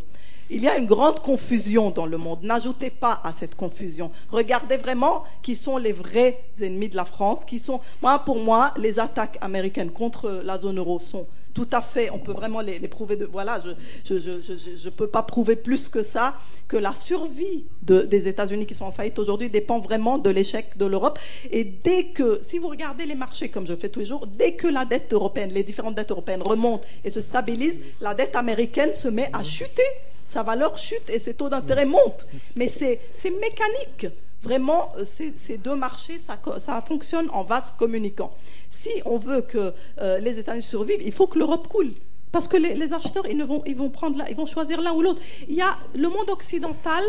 il 0.50 0.62
y 0.62 0.68
a 0.68 0.78
une 0.78 0.86
grande 0.86 1.20
confusion 1.20 1.92
dans 1.92 2.06
le 2.06 2.18
monde. 2.18 2.40
N'ajoutez 2.44 2.90
pas 2.90 3.22
à 3.24 3.34
cette 3.34 3.56
confusion. 3.56 4.12
Regardez 4.30 4.78
vraiment 4.78 5.24
qui 5.42 5.56
sont 5.56 5.78
les 5.78 5.94
vrais 5.94 6.40
ennemis 6.62 6.90
de 6.90 6.96
la 6.96 7.06
France, 7.06 7.46
qui 7.46 7.60
sont, 7.60 7.82
moi, 8.02 8.20
pour 8.20 8.40
moi, 8.40 8.74
les 8.78 9.00
attaques 9.00 9.38
américaines 9.42 9.92
contre 9.92 10.42
la 10.44 10.58
zone 10.58 10.78
euro 10.78 11.00
sont 11.00 11.28
tout 11.56 11.70
à 11.72 11.82
fait, 11.82 12.10
on 12.12 12.20
peut 12.20 12.34
vraiment 12.34 12.60
les, 12.60 12.80
prouver. 12.90 13.16
De, 13.16 13.24
voilà, 13.24 13.62
je 14.04 14.14
ne 14.14 14.90
peux 14.90 15.08
pas 15.08 15.24
prouver 15.24 15.56
plus 15.56 15.88
que 15.88 16.04
ça, 16.04 16.36
que 16.68 16.76
la 16.76 16.94
survie 16.94 17.64
des 17.82 18.28
États-Unis 18.28 18.66
qui 18.66 18.76
sont 18.76 18.84
en 18.84 18.92
faillite 18.92 19.18
aujourd'hui 19.18 19.50
dépend 19.50 19.80
vraiment 19.80 20.18
de 20.18 20.30
l'échec 20.30 20.78
de 20.78 20.86
l'Europe. 20.86 21.18
Et 21.52 21.64
dès 21.64 22.08
que, 22.08 22.40
si 22.44 22.60
vous 22.60 22.68
regardez 22.68 23.06
les 23.06 23.16
marchés 23.16 23.48
comme 23.48 23.66
je 23.66 23.74
fais 23.74 23.88
tous 23.88 24.00
les 24.00 24.06
jours, 24.06 24.28
dès 24.28 24.56
que 24.56 24.68
la 24.68 24.84
dette 24.84 25.14
européenne, 25.14 25.52
les 25.54 25.64
différentes 25.64 25.96
dettes 25.96 26.12
européennes 26.12 26.44
remontent 26.44 26.86
et 27.06 27.10
se 27.10 27.22
stabilisent, 27.22 27.80
la 28.02 28.14
dette 28.14 28.36
américaine 28.36 28.92
se 28.92 29.08
met 29.08 29.30
à 29.32 29.42
chuter 29.42 29.82
sa 30.26 30.44
valeur 30.44 30.78
chute 30.78 31.10
et 31.10 31.20
ses 31.20 31.36
taux 31.36 31.50
d'intérêt 31.50 31.86
montent. 31.86 32.26
Mais 32.56 32.68
c'est 32.68 33.00
mécanique. 33.26 34.08
Vraiment, 34.46 34.94
euh, 35.00 35.06
ces, 35.06 35.58
deux 35.58 35.76
marchés, 35.76 36.20
ça, 36.20 36.82
fonctionne 36.82 37.28
en 37.32 37.44
vase 37.44 37.72
communicant. 37.72 38.32
Si 38.70 38.92
on 39.06 39.18
veut 39.18 39.42
que 39.42 39.74
euh, 40.00 40.20
les 40.20 40.38
États-Unis 40.38 40.62
survivent, 40.62 41.02
il 41.04 41.12
faut 41.12 41.26
que 41.26 41.40
l'Europe 41.40 41.68
coule. 41.68 41.94
Parce 42.32 42.48
que 42.48 42.58
les, 42.58 42.94
acheteurs, 42.94 43.26
ils, 43.28 43.44
vont, 43.44 43.64
ils, 43.66 43.76
vont 43.76 44.46
choisir 44.46 44.82
l'un 44.82 44.92
ou 44.94 45.02
l'autre. 45.02 45.22
Le 45.48 46.08
monde 46.10 46.30
occidental 46.30 47.04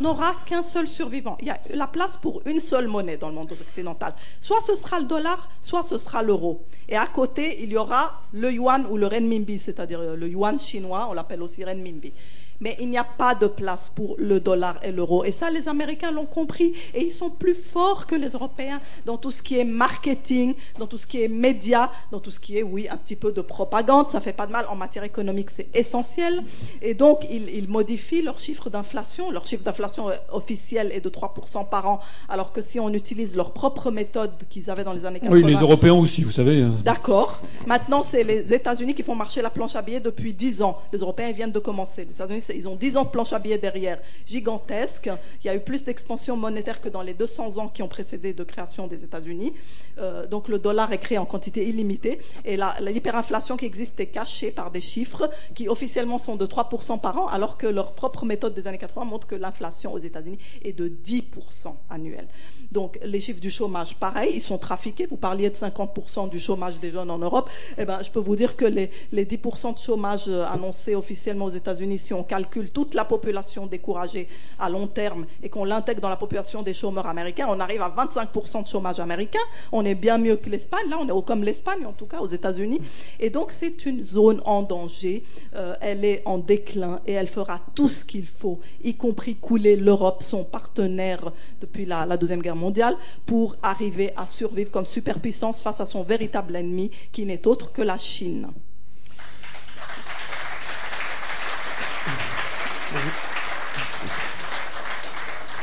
n'aura 0.00 0.34
qu'un 0.46 0.62
seul 0.62 0.88
survivant. 0.88 1.36
Il 1.40 1.46
y 1.46 1.50
a 1.50 1.60
la 1.74 1.86
place 1.86 2.16
pour 2.16 2.42
une 2.46 2.58
seule 2.58 2.88
monnaie 2.88 3.18
dans 3.18 3.28
le 3.28 3.36
monde 3.36 3.52
occidental. 3.52 4.14
Soit 4.40 4.62
ce 4.62 4.74
sera 4.74 4.98
le 4.98 5.06
dollar, 5.06 5.48
soit 5.60 5.84
ce 5.84 5.96
sera 5.96 6.24
l'euro. 6.24 6.64
Et 6.88 6.96
à 6.96 7.06
côté, 7.06 7.62
il 7.62 7.70
y 7.70 7.76
aura 7.76 8.22
le 8.32 8.50
yuan 8.50 8.84
ou 8.90 8.96
le 8.96 9.06
renminbi, 9.06 9.60
c'est-à-dire 9.60 10.00
le 10.00 10.28
yuan 10.28 10.58
chinois, 10.58 11.06
on 11.08 11.12
l'appelle 11.12 11.42
aussi 11.42 11.62
renminbi 11.62 12.12
mais 12.60 12.76
il 12.80 12.88
n'y 12.88 12.98
a 12.98 13.04
pas 13.04 13.34
de 13.34 13.46
place 13.46 13.90
pour 13.94 14.16
le 14.18 14.40
dollar 14.40 14.78
et 14.82 14.92
l'euro. 14.92 15.24
Et 15.24 15.32
ça, 15.32 15.50
les 15.50 15.68
Américains 15.68 16.10
l'ont 16.10 16.26
compris 16.26 16.72
et 16.94 17.02
ils 17.04 17.10
sont 17.12 17.30
plus 17.30 17.54
forts 17.54 18.06
que 18.06 18.14
les 18.14 18.30
Européens 18.30 18.80
dans 19.06 19.16
tout 19.16 19.30
ce 19.30 19.42
qui 19.42 19.58
est 19.58 19.64
marketing, 19.64 20.54
dans 20.78 20.86
tout 20.86 20.98
ce 20.98 21.06
qui 21.06 21.22
est 21.22 21.28
média, 21.28 21.90
dans 22.10 22.20
tout 22.20 22.30
ce 22.30 22.40
qui 22.40 22.58
est, 22.58 22.62
oui, 22.62 22.88
un 22.90 22.96
petit 22.96 23.16
peu 23.16 23.32
de 23.32 23.40
propagande. 23.40 24.08
Ça 24.08 24.20
fait 24.20 24.32
pas 24.32 24.46
de 24.46 24.52
mal. 24.52 24.66
En 24.68 24.76
matière 24.76 25.04
économique, 25.04 25.50
c'est 25.50 25.68
essentiel. 25.74 26.42
Et 26.82 26.94
donc, 26.94 27.26
ils, 27.30 27.68
modifient 27.68 28.22
leur 28.22 28.38
chiffre 28.38 28.70
d'inflation. 28.70 29.30
Leur 29.30 29.46
chiffre 29.46 29.64
d'inflation 29.64 30.06
officiel 30.32 30.92
est 30.92 31.00
de 31.00 31.08
3% 31.08 31.68
par 31.68 31.88
an, 31.88 32.00
alors 32.28 32.52
que 32.52 32.60
si 32.60 32.78
on 32.78 32.90
utilise 32.90 33.34
leur 33.36 33.52
propre 33.52 33.90
méthode 33.90 34.32
qu'ils 34.50 34.70
avaient 34.70 34.84
dans 34.84 34.92
les 34.92 35.06
années 35.06 35.20
80... 35.20 35.34
Oui, 35.34 35.44
les 35.44 35.58
Européens 35.58 35.94
aussi, 35.94 36.22
vous 36.22 36.30
savez. 36.30 36.60
Hein. 36.60 36.74
D'accord. 36.84 37.40
Maintenant, 37.66 38.02
c'est 38.02 38.22
les 38.22 38.52
États-Unis 38.52 38.94
qui 38.94 39.02
font 39.02 39.14
marcher 39.14 39.42
la 39.42 39.50
planche 39.50 39.76
à 39.76 39.82
billets 39.82 40.00
depuis 40.00 40.32
10 40.32 40.62
ans. 40.62 40.80
Les 40.92 40.98
Européens 41.00 41.32
viennent 41.32 41.52
de 41.52 41.58
commencer. 41.58 42.04
Les 42.04 42.12
États-Unis, 42.12 42.40
ils 42.54 42.68
ont 42.68 42.76
10 42.76 42.96
ans 42.96 43.04
de 43.04 43.08
planche 43.08 43.32
à 43.32 43.38
billets 43.38 43.58
derrière, 43.58 44.00
gigantesque. 44.26 45.10
Il 45.42 45.46
y 45.46 45.50
a 45.50 45.54
eu 45.54 45.60
plus 45.60 45.84
d'expansion 45.84 46.36
monétaire 46.36 46.80
que 46.80 46.88
dans 46.88 47.02
les 47.02 47.14
200 47.14 47.58
ans 47.58 47.68
qui 47.68 47.82
ont 47.82 47.88
précédé 47.88 48.32
de 48.32 48.44
création 48.44 48.86
des 48.86 49.04
États-Unis. 49.04 49.52
Euh, 49.98 50.26
donc 50.26 50.48
le 50.48 50.58
dollar 50.58 50.92
est 50.92 50.98
créé 50.98 51.18
en 51.18 51.26
quantité 51.26 51.66
illimitée. 51.68 52.20
Et 52.44 52.56
l'hyperinflation 52.80 53.56
qui 53.56 53.66
existe 53.66 54.00
est 54.00 54.06
cachée 54.06 54.50
par 54.50 54.70
des 54.70 54.80
chiffres 54.80 55.30
qui 55.54 55.68
officiellement 55.68 56.18
sont 56.18 56.36
de 56.36 56.46
3% 56.46 57.00
par 57.00 57.18
an, 57.18 57.26
alors 57.28 57.58
que 57.58 57.66
leur 57.66 57.94
propre 57.94 58.24
méthode 58.24 58.54
des 58.54 58.66
années 58.66 58.78
80 58.78 59.04
montre 59.04 59.26
que 59.26 59.34
l'inflation 59.34 59.92
aux 59.92 59.98
États-Unis 59.98 60.38
est 60.62 60.72
de 60.72 60.88
10% 60.88 61.74
annuel. 61.90 62.26
Donc 62.72 62.98
les 63.04 63.20
chiffres 63.20 63.40
du 63.40 63.50
chômage, 63.50 63.96
pareil, 63.98 64.32
ils 64.34 64.40
sont 64.40 64.58
trafiqués. 64.58 65.06
Vous 65.06 65.16
parliez 65.16 65.50
de 65.50 65.54
50% 65.54 66.28
du 66.28 66.40
chômage 66.40 66.80
des 66.80 66.90
jeunes 66.90 67.10
en 67.10 67.18
Europe. 67.18 67.50
Eh 67.78 67.84
ben, 67.84 68.02
je 68.02 68.10
peux 68.10 68.20
vous 68.20 68.36
dire 68.36 68.56
que 68.56 68.64
les, 68.64 68.90
les 69.12 69.24
10% 69.24 69.74
de 69.74 69.78
chômage 69.78 70.24
euh, 70.28 70.44
annoncés 70.44 70.94
officiellement 70.94 71.46
aux 71.46 71.50
États-Unis, 71.50 71.98
si 71.98 72.14
on 72.14 72.24
calcule 72.34 72.70
toute 72.70 72.94
la 72.94 73.04
population 73.04 73.66
découragée 73.66 74.26
à 74.58 74.68
long 74.68 74.88
terme 74.88 75.24
et 75.40 75.48
qu'on 75.48 75.64
l'intègre 75.64 76.00
dans 76.00 76.08
la 76.08 76.16
population 76.16 76.62
des 76.62 76.74
chômeurs 76.74 77.06
américains, 77.06 77.46
on 77.48 77.60
arrive 77.60 77.80
à 77.80 77.90
25% 77.90 78.64
de 78.64 78.68
chômage 78.68 78.98
américain. 78.98 79.44
On 79.70 79.84
est 79.84 79.94
bien 79.94 80.18
mieux 80.18 80.34
que 80.34 80.50
l'Espagne. 80.50 80.88
Là, 80.90 80.96
on 81.00 81.06
est 81.06 81.24
comme 81.24 81.44
l'Espagne, 81.44 81.86
en 81.86 81.92
tout 81.92 82.06
cas, 82.06 82.18
aux 82.18 82.26
États-Unis. 82.26 82.80
Et 83.20 83.30
donc, 83.30 83.52
c'est 83.52 83.86
une 83.86 84.02
zone 84.02 84.42
en 84.46 84.62
danger. 84.62 85.22
Euh, 85.54 85.76
elle 85.80 86.04
est 86.04 86.22
en 86.24 86.38
déclin 86.38 87.00
et 87.06 87.12
elle 87.12 87.28
fera 87.28 87.60
tout 87.76 87.88
ce 87.88 88.04
qu'il 88.04 88.26
faut, 88.26 88.58
y 88.82 88.94
compris 88.96 89.36
couler 89.36 89.76
l'Europe, 89.76 90.24
son 90.24 90.42
partenaire 90.42 91.30
depuis 91.60 91.86
la, 91.86 92.04
la 92.04 92.16
Deuxième 92.16 92.42
Guerre 92.42 92.56
mondiale, 92.56 92.96
pour 93.26 93.54
arriver 93.62 94.12
à 94.16 94.26
survivre 94.26 94.72
comme 94.72 94.86
superpuissance 94.86 95.62
face 95.62 95.80
à 95.80 95.86
son 95.86 96.02
véritable 96.02 96.56
ennemi, 96.56 96.90
qui 97.12 97.26
n'est 97.26 97.46
autre 97.46 97.72
que 97.72 97.82
la 97.82 97.96
Chine. 97.96 98.48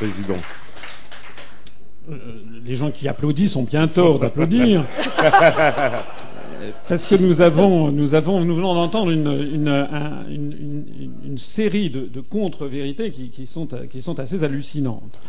Président. 0.01 0.37
Euh, 2.09 2.15
les 2.65 2.73
gens 2.73 2.89
qui 2.89 3.07
applaudissent 3.07 3.55
ont 3.55 3.61
bien 3.65 3.87
tort 3.87 4.17
d'applaudir. 4.17 4.83
Parce 6.87 7.05
que 7.05 7.13
nous 7.13 7.41
avons, 7.41 7.91
nous 7.91 8.15
avons, 8.15 8.43
nous 8.43 8.55
venons 8.55 8.73
d'entendre 8.73 9.11
une, 9.11 9.27
une, 9.31 9.67
un- 9.67 10.27
une- 10.27 10.85
une- 10.99 11.13
une 11.23 11.37
série 11.37 11.91
de, 11.91 12.01
de 12.07 12.19
contre-vérités 12.19 13.11
qui, 13.11 13.29
qui 13.29 13.45
sont, 13.45 13.67
qui 13.91 14.01
sont 14.01 14.19
assez 14.19 14.43
hallucinantes. 14.43 15.19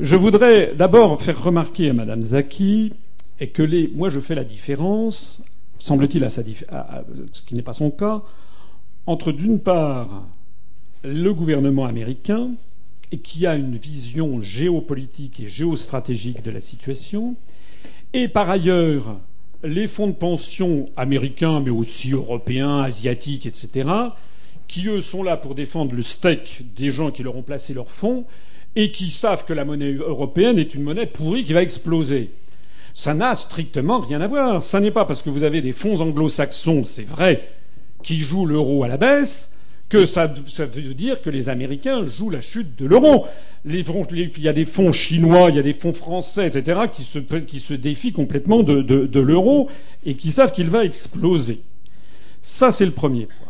Je 0.00 0.16
voudrais 0.16 0.74
d'abord 0.76 1.22
faire 1.22 1.40
remarquer 1.40 1.90
à 1.90 1.92
Madame 1.92 2.22
Zaki 2.24 2.92
et 3.38 3.46
que 3.50 3.62
les, 3.62 3.88
moi 3.94 4.08
je 4.08 4.18
fais 4.18 4.34
la 4.34 4.42
différence, 4.44 5.40
semble-t-il 5.78 6.24
à 6.24 6.30
sa 6.30 6.42
dif- 6.42 6.64
à- 6.68 6.98
à- 6.98 7.04
ce 7.32 7.42
qui 7.44 7.54
n'est 7.54 7.62
pas 7.62 7.72
son 7.74 7.92
cas, 7.92 8.22
entre 9.06 9.30
d'une 9.30 9.60
part 9.60 10.24
le 11.04 11.32
gouvernement 11.32 11.84
américain 11.86 12.50
et 13.12 13.18
qui 13.18 13.46
a 13.46 13.56
une 13.56 13.76
vision 13.76 14.40
géopolitique 14.40 15.40
et 15.40 15.48
géostratégique 15.48 16.42
de 16.42 16.50
la 16.50 16.60
situation, 16.60 17.36
et 18.12 18.28
par 18.28 18.50
ailleurs 18.50 19.18
les 19.64 19.88
fonds 19.88 20.06
de 20.06 20.12
pension 20.12 20.88
américains, 20.96 21.60
mais 21.60 21.70
aussi 21.70 22.12
européens, 22.12 22.82
asiatiques, 22.82 23.46
etc., 23.46 23.88
qui 24.68 24.86
eux 24.86 25.00
sont 25.00 25.22
là 25.22 25.36
pour 25.36 25.54
défendre 25.54 25.94
le 25.94 26.02
steak 26.02 26.64
des 26.76 26.90
gens 26.90 27.10
qui 27.10 27.22
leur 27.22 27.36
ont 27.36 27.42
placé 27.42 27.74
leurs 27.74 27.90
fonds 27.90 28.24
et 28.76 28.92
qui 28.92 29.10
savent 29.10 29.44
que 29.44 29.54
la 29.54 29.64
monnaie 29.64 29.94
européenne 29.94 30.58
est 30.58 30.74
une 30.74 30.82
monnaie 30.82 31.06
pourrie 31.06 31.42
qui 31.42 31.54
va 31.54 31.62
exploser. 31.62 32.30
Ça 32.94 33.14
n'a 33.14 33.34
strictement 33.34 34.00
rien 34.00 34.20
à 34.20 34.26
voir. 34.26 34.62
Ça 34.62 34.80
n'est 34.80 34.90
pas 34.90 35.04
parce 35.04 35.22
que 35.22 35.30
vous 35.30 35.42
avez 35.42 35.62
des 35.62 35.72
fonds 35.72 36.00
anglo-saxons, 36.00 36.84
c'est 36.84 37.06
vrai, 37.06 37.48
qui 38.02 38.18
jouent 38.18 38.46
l'euro 38.46 38.84
à 38.84 38.88
la 38.88 38.96
baisse, 38.96 39.57
que 39.88 40.04
ça, 40.04 40.26
veut 40.26 40.94
dire 40.94 41.22
que 41.22 41.30
les 41.30 41.48
Américains 41.48 42.04
jouent 42.04 42.30
la 42.30 42.40
chute 42.40 42.78
de 42.78 42.86
l'euro. 42.86 43.26
Il 43.64 44.42
y 44.42 44.48
a 44.48 44.52
des 44.52 44.64
fonds 44.64 44.92
chinois, 44.92 45.48
il 45.48 45.56
y 45.56 45.58
a 45.58 45.62
des 45.62 45.72
fonds 45.72 45.94
français, 45.94 46.46
etc., 46.46 46.80
qui 46.90 47.04
se, 47.04 47.74
défient 47.74 48.12
complètement 48.12 48.62
de, 48.62 49.20
l'euro 49.20 49.68
et 50.04 50.14
qui 50.14 50.30
savent 50.30 50.52
qu'il 50.52 50.68
va 50.68 50.84
exploser. 50.84 51.60
Ça, 52.42 52.70
c'est 52.70 52.86
le 52.86 52.92
premier 52.92 53.26
point. 53.26 53.48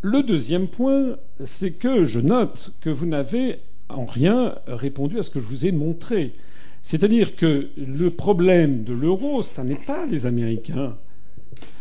Le 0.00 0.22
deuxième 0.22 0.68
point, 0.68 1.16
c'est 1.44 1.72
que 1.72 2.04
je 2.04 2.20
note 2.20 2.72
que 2.80 2.90
vous 2.90 3.06
n'avez 3.06 3.58
en 3.88 4.04
rien 4.04 4.54
répondu 4.66 5.18
à 5.18 5.22
ce 5.22 5.30
que 5.30 5.40
je 5.40 5.46
vous 5.46 5.66
ai 5.66 5.72
montré. 5.72 6.32
C'est-à-dire 6.82 7.36
que 7.36 7.68
le 7.76 8.10
problème 8.10 8.84
de 8.84 8.92
l'euro, 8.92 9.42
ça 9.42 9.64
n'est 9.64 9.84
pas 9.86 10.06
les 10.06 10.26
Américains. 10.26 10.96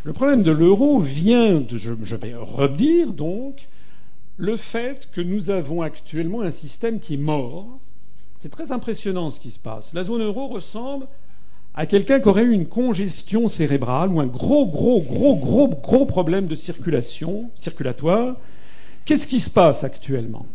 Le 0.04 0.14
problème 0.14 0.42
de 0.42 0.52
l'euro 0.52 1.00
vient 1.00 1.62
de, 1.62 1.78
je 1.78 2.16
vais 2.16 2.34
redire 2.36 3.14
donc, 3.14 3.68
le 4.38 4.56
fait 4.56 5.10
que 5.12 5.22
nous 5.22 5.50
avons 5.50 5.82
actuellement 5.82 6.42
un 6.42 6.52
système 6.52 7.00
qui 7.00 7.16
est 7.16 7.18
mort. 7.18 7.80
C'est 8.42 8.50
très 8.50 8.72
impressionnant 8.72 9.32
ce 9.32 9.40
qui 9.40 9.50
se 9.52 9.60
passe. 9.60 9.94
La 9.94 10.04
zone 10.04 10.22
euro 10.22 10.48
ressemble 10.48 11.08
à 11.74 11.86
quelqu'un 11.86 12.20
qui 12.20 12.28
aurait 12.28 12.44
eu 12.44 12.52
une 12.52 12.68
congestion 12.68 13.48
cérébrale 13.48 14.12
ou 14.12 14.20
un 14.20 14.28
gros, 14.28 14.68
gros, 14.68 15.02
gros, 15.02 15.36
gros, 15.36 15.68
gros 15.68 16.06
problème 16.06 16.46
de 16.46 16.56
circulation, 16.56 17.50
circulatoire. 17.56 18.36
Qu'est-ce 19.06 19.28
qui 19.28 19.40
se 19.40 19.50
passe 19.50 19.84
actuellement? 19.84 20.46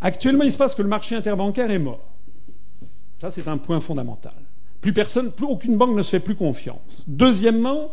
Actuellement, 0.00 0.44
il 0.44 0.52
se 0.52 0.56
passe 0.56 0.74
que 0.74 0.82
le 0.82 0.88
marché 0.88 1.16
interbancaire 1.16 1.70
est 1.70 1.78
mort. 1.78 2.12
Ça, 3.20 3.30
c'est 3.30 3.48
un 3.48 3.58
point 3.58 3.80
fondamental. 3.80 4.34
Plus 4.80 4.92
personne, 4.92 5.32
plus 5.32 5.46
aucune 5.46 5.76
banque 5.76 5.96
ne 5.96 6.02
se 6.02 6.10
fait 6.10 6.20
plus 6.20 6.36
confiance. 6.36 7.04
Deuxièmement, 7.08 7.92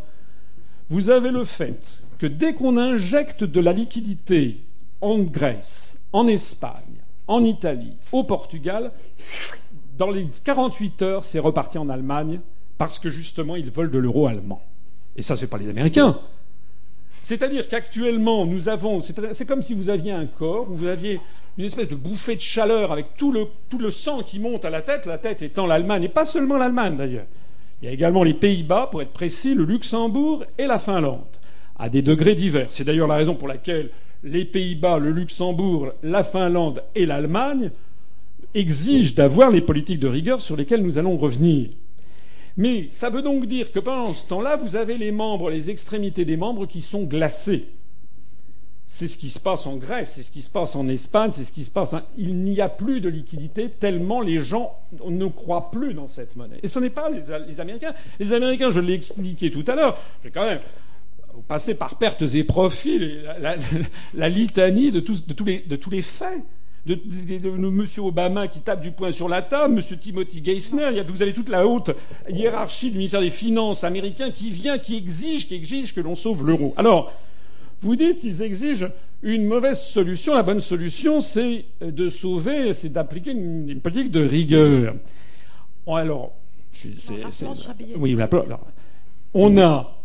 vous 0.89 1.09
avez 1.09 1.31
le 1.31 1.43
fait 1.43 1.99
que 2.19 2.27
dès 2.27 2.53
qu'on 2.53 2.77
injecte 2.77 3.43
de 3.43 3.59
la 3.59 3.73
liquidité 3.73 4.61
en 5.03 5.19
Grèce, 5.19 5.99
en 6.13 6.27
Espagne, 6.27 7.03
en 7.27 7.43
Italie, 7.43 7.95
au 8.11 8.23
Portugal, 8.23 8.91
dans 9.97 10.09
les 10.09 10.27
48 10.43 11.01
heures, 11.01 11.23
c'est 11.23 11.39
reparti 11.39 11.77
en 11.77 11.89
Allemagne 11.89 12.39
parce 12.77 12.99
que 12.99 13.09
justement, 13.09 13.55
ils 13.55 13.69
veulent 13.69 13.91
de 13.91 13.99
l'euro 13.99 14.27
allemand. 14.27 14.61
Et 15.15 15.21
ça, 15.21 15.35
c'est 15.35 15.47
pas 15.47 15.57
les 15.57 15.69
Américains. 15.69 16.17
C'est-à-dire 17.21 17.67
qu'actuellement, 17.67 18.45
nous 18.45 18.67
avons. 18.69 19.01
C'est 19.01 19.45
comme 19.45 19.61
si 19.61 19.73
vous 19.73 19.89
aviez 19.89 20.11
un 20.11 20.25
corps 20.25 20.69
où 20.69 20.73
vous 20.73 20.87
aviez 20.87 21.21
une 21.57 21.65
espèce 21.65 21.89
de 21.89 21.95
bouffée 21.95 22.35
de 22.35 22.41
chaleur 22.41 22.91
avec 22.91 23.15
tout 23.15 23.31
le, 23.31 23.47
tout 23.69 23.77
le 23.77 23.91
sang 23.91 24.23
qui 24.23 24.39
monte 24.39 24.65
à 24.65 24.69
la 24.69 24.81
tête, 24.81 25.05
la 25.05 25.19
tête 25.19 25.41
étant 25.41 25.67
l'Allemagne, 25.67 26.03
et 26.03 26.09
pas 26.09 26.25
seulement 26.25 26.57
l'Allemagne 26.57 26.97
d'ailleurs. 26.97 27.25
Il 27.81 27.85
y 27.85 27.89
a 27.89 27.91
également 27.91 28.23
les 28.23 28.33
Pays-Bas, 28.33 28.87
pour 28.89 29.01
être 29.01 29.11
précis, 29.11 29.53
le 29.53 29.65
Luxembourg 29.65 30.45
et 30.57 30.65
la 30.65 30.79
Finlande, 30.79 31.21
à 31.77 31.89
des 31.89 32.01
degrés 32.01 32.33
divers. 32.33 32.67
C'est 32.69 32.85
d'ailleurs 32.85 33.07
la 33.07 33.15
raison 33.15 33.35
pour 33.35 33.47
laquelle 33.47 33.91
les 34.23 34.45
Pays-Bas, 34.45 34.99
le 34.99 35.11
Luxembourg, 35.11 35.91
la 36.01 36.23
Finlande 36.23 36.83
et 36.95 37.05
l'Allemagne 37.05 37.71
exigent 38.53 39.15
d'avoir 39.15 39.49
les 39.49 39.61
politiques 39.61 39.99
de 39.99 40.07
rigueur 40.07 40.41
sur 40.41 40.55
lesquelles 40.55 40.81
nous 40.81 40.97
allons 40.97 41.17
revenir. 41.17 41.69
Mais 42.55 42.87
ça 42.91 43.09
veut 43.09 43.23
donc 43.23 43.47
dire 43.47 43.71
que 43.71 43.79
pendant 43.79 44.13
ce 44.13 44.27
temps-là, 44.27 44.57
vous 44.57 44.75
avez 44.75 44.97
les 44.97 45.11
membres, 45.11 45.49
les 45.49 45.69
extrémités 45.69 46.23
des 46.23 46.37
membres 46.37 46.67
qui 46.67 46.81
sont 46.81 47.03
glacés. 47.03 47.67
C'est 48.85 49.07
ce 49.07 49.17
qui 49.17 49.31
se 49.31 49.39
passe 49.39 49.65
en 49.65 49.77
Grèce, 49.77 50.13
c'est 50.15 50.23
ce 50.23 50.31
qui 50.31 50.43
se 50.43 50.51
passe 50.51 50.75
en 50.75 50.87
Espagne, 50.87 51.31
c'est 51.33 51.45
ce 51.45 51.51
qui 51.51 51.65
se 51.65 51.71
passe. 51.71 51.95
Il 52.15 52.35
n'y 52.35 52.61
a 52.61 52.69
plus 52.69 53.01
de 53.01 53.09
liquidité 53.09 53.69
tellement 53.69 54.21
les 54.21 54.37
gens 54.37 54.71
ne 55.07 55.25
croient 55.25 55.71
plus 55.71 55.95
dans 55.95 56.07
cette 56.07 56.35
monnaie. 56.35 56.59
Et 56.61 56.67
ce 56.67 56.77
n'est 56.77 56.91
pas 56.91 57.09
les, 57.09 57.21
les, 57.47 57.59
Américains. 57.59 57.93
Les 58.19 58.33
Américains, 58.33 58.69
je 58.69 58.79
l'ai 58.79 58.93
expliqué 58.93 59.49
tout 59.49 59.65
à 59.67 59.73
l'heure, 59.73 59.97
j'ai 60.23 60.29
quand 60.29 60.45
même 60.45 60.59
passé 61.47 61.75
par 61.75 61.97
pertes 61.97 62.23
et 62.35 62.43
profits 62.43 62.99
la, 62.99 63.39
la, 63.39 63.55
la 64.13 64.29
litanie 64.29 64.91
de 64.91 64.99
tous, 64.99 65.25
de, 65.27 65.33
tous 65.33 65.45
les, 65.45 65.59
de 65.59 65.75
tous 65.75 65.89
les 65.89 66.01
faits. 66.01 66.41
De, 66.85 66.95
de, 66.95 67.37
de, 67.37 67.49
de, 67.49 67.49
M. 67.49 67.85
Obama 67.99 68.49
qui 68.49 68.59
tape 68.59 68.81
du 68.81 68.91
poing 68.91 69.13
sur 69.13 69.29
la 69.29 69.41
table, 69.41 69.75
M. 69.75 69.97
Timothy 69.97 70.43
Geithner, 70.43 70.87
il 70.91 70.97
y 70.97 70.99
a, 70.99 71.03
vous 71.03 71.21
avez 71.21 71.31
toute 71.31 71.47
la 71.47 71.65
haute 71.65 71.91
hiérarchie 72.29 72.91
du 72.91 72.97
ministère 72.97 73.21
des 73.21 73.29
Finances 73.29 73.85
américain 73.85 74.31
qui 74.31 74.49
vient, 74.49 74.77
qui 74.77 74.97
exige, 74.97 75.47
qui 75.47 75.55
exige 75.55 75.95
que 75.95 76.01
l'on 76.01 76.15
sauve 76.15 76.45
l'euro. 76.45 76.73
Alors, 76.75 77.13
vous 77.79 77.95
dites 77.95 78.17
qu'ils 78.17 78.41
exigent 78.41 78.89
une 79.21 79.45
mauvaise 79.45 79.81
solution. 79.81 80.35
La 80.35 80.43
bonne 80.43 80.59
solution, 80.59 81.21
c'est 81.21 81.63
de 81.81 82.09
sauver, 82.09 82.73
c'est 82.73 82.89
d'appliquer 82.89 83.31
une, 83.31 83.69
une, 83.69 83.79
politique 83.79 84.11
de 84.11 84.25
rigueur. 84.25 84.95
Alors, 85.87 86.33
c'est, 86.73 86.91
oui, 87.97 88.15
la, 88.15 88.25
alors, 88.25 88.67
on 89.33 89.57
a. 89.57 90.02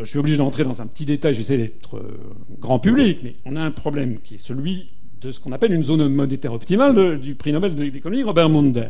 Je 0.00 0.04
suis 0.04 0.18
obligé 0.18 0.38
d'entrer 0.38 0.64
dans 0.64 0.80
un 0.80 0.86
petit 0.86 1.04
détail. 1.04 1.34
J'essaie 1.34 1.58
d'être 1.58 1.98
euh, 1.98 2.18
grand 2.58 2.78
public, 2.78 3.18
mais 3.22 3.34
on 3.44 3.56
a 3.56 3.60
un 3.60 3.70
problème 3.70 4.18
qui 4.24 4.34
est 4.34 4.38
celui 4.38 4.88
de 5.20 5.30
ce 5.30 5.38
qu'on 5.38 5.52
appelle 5.52 5.72
une 5.72 5.84
zone 5.84 6.08
monétaire 6.08 6.52
optimale 6.52 6.94
de, 6.94 7.16
du 7.16 7.34
prix 7.34 7.52
Nobel 7.52 7.74
d'économie 7.74 8.22
Robert 8.22 8.48
Munder. 8.48 8.88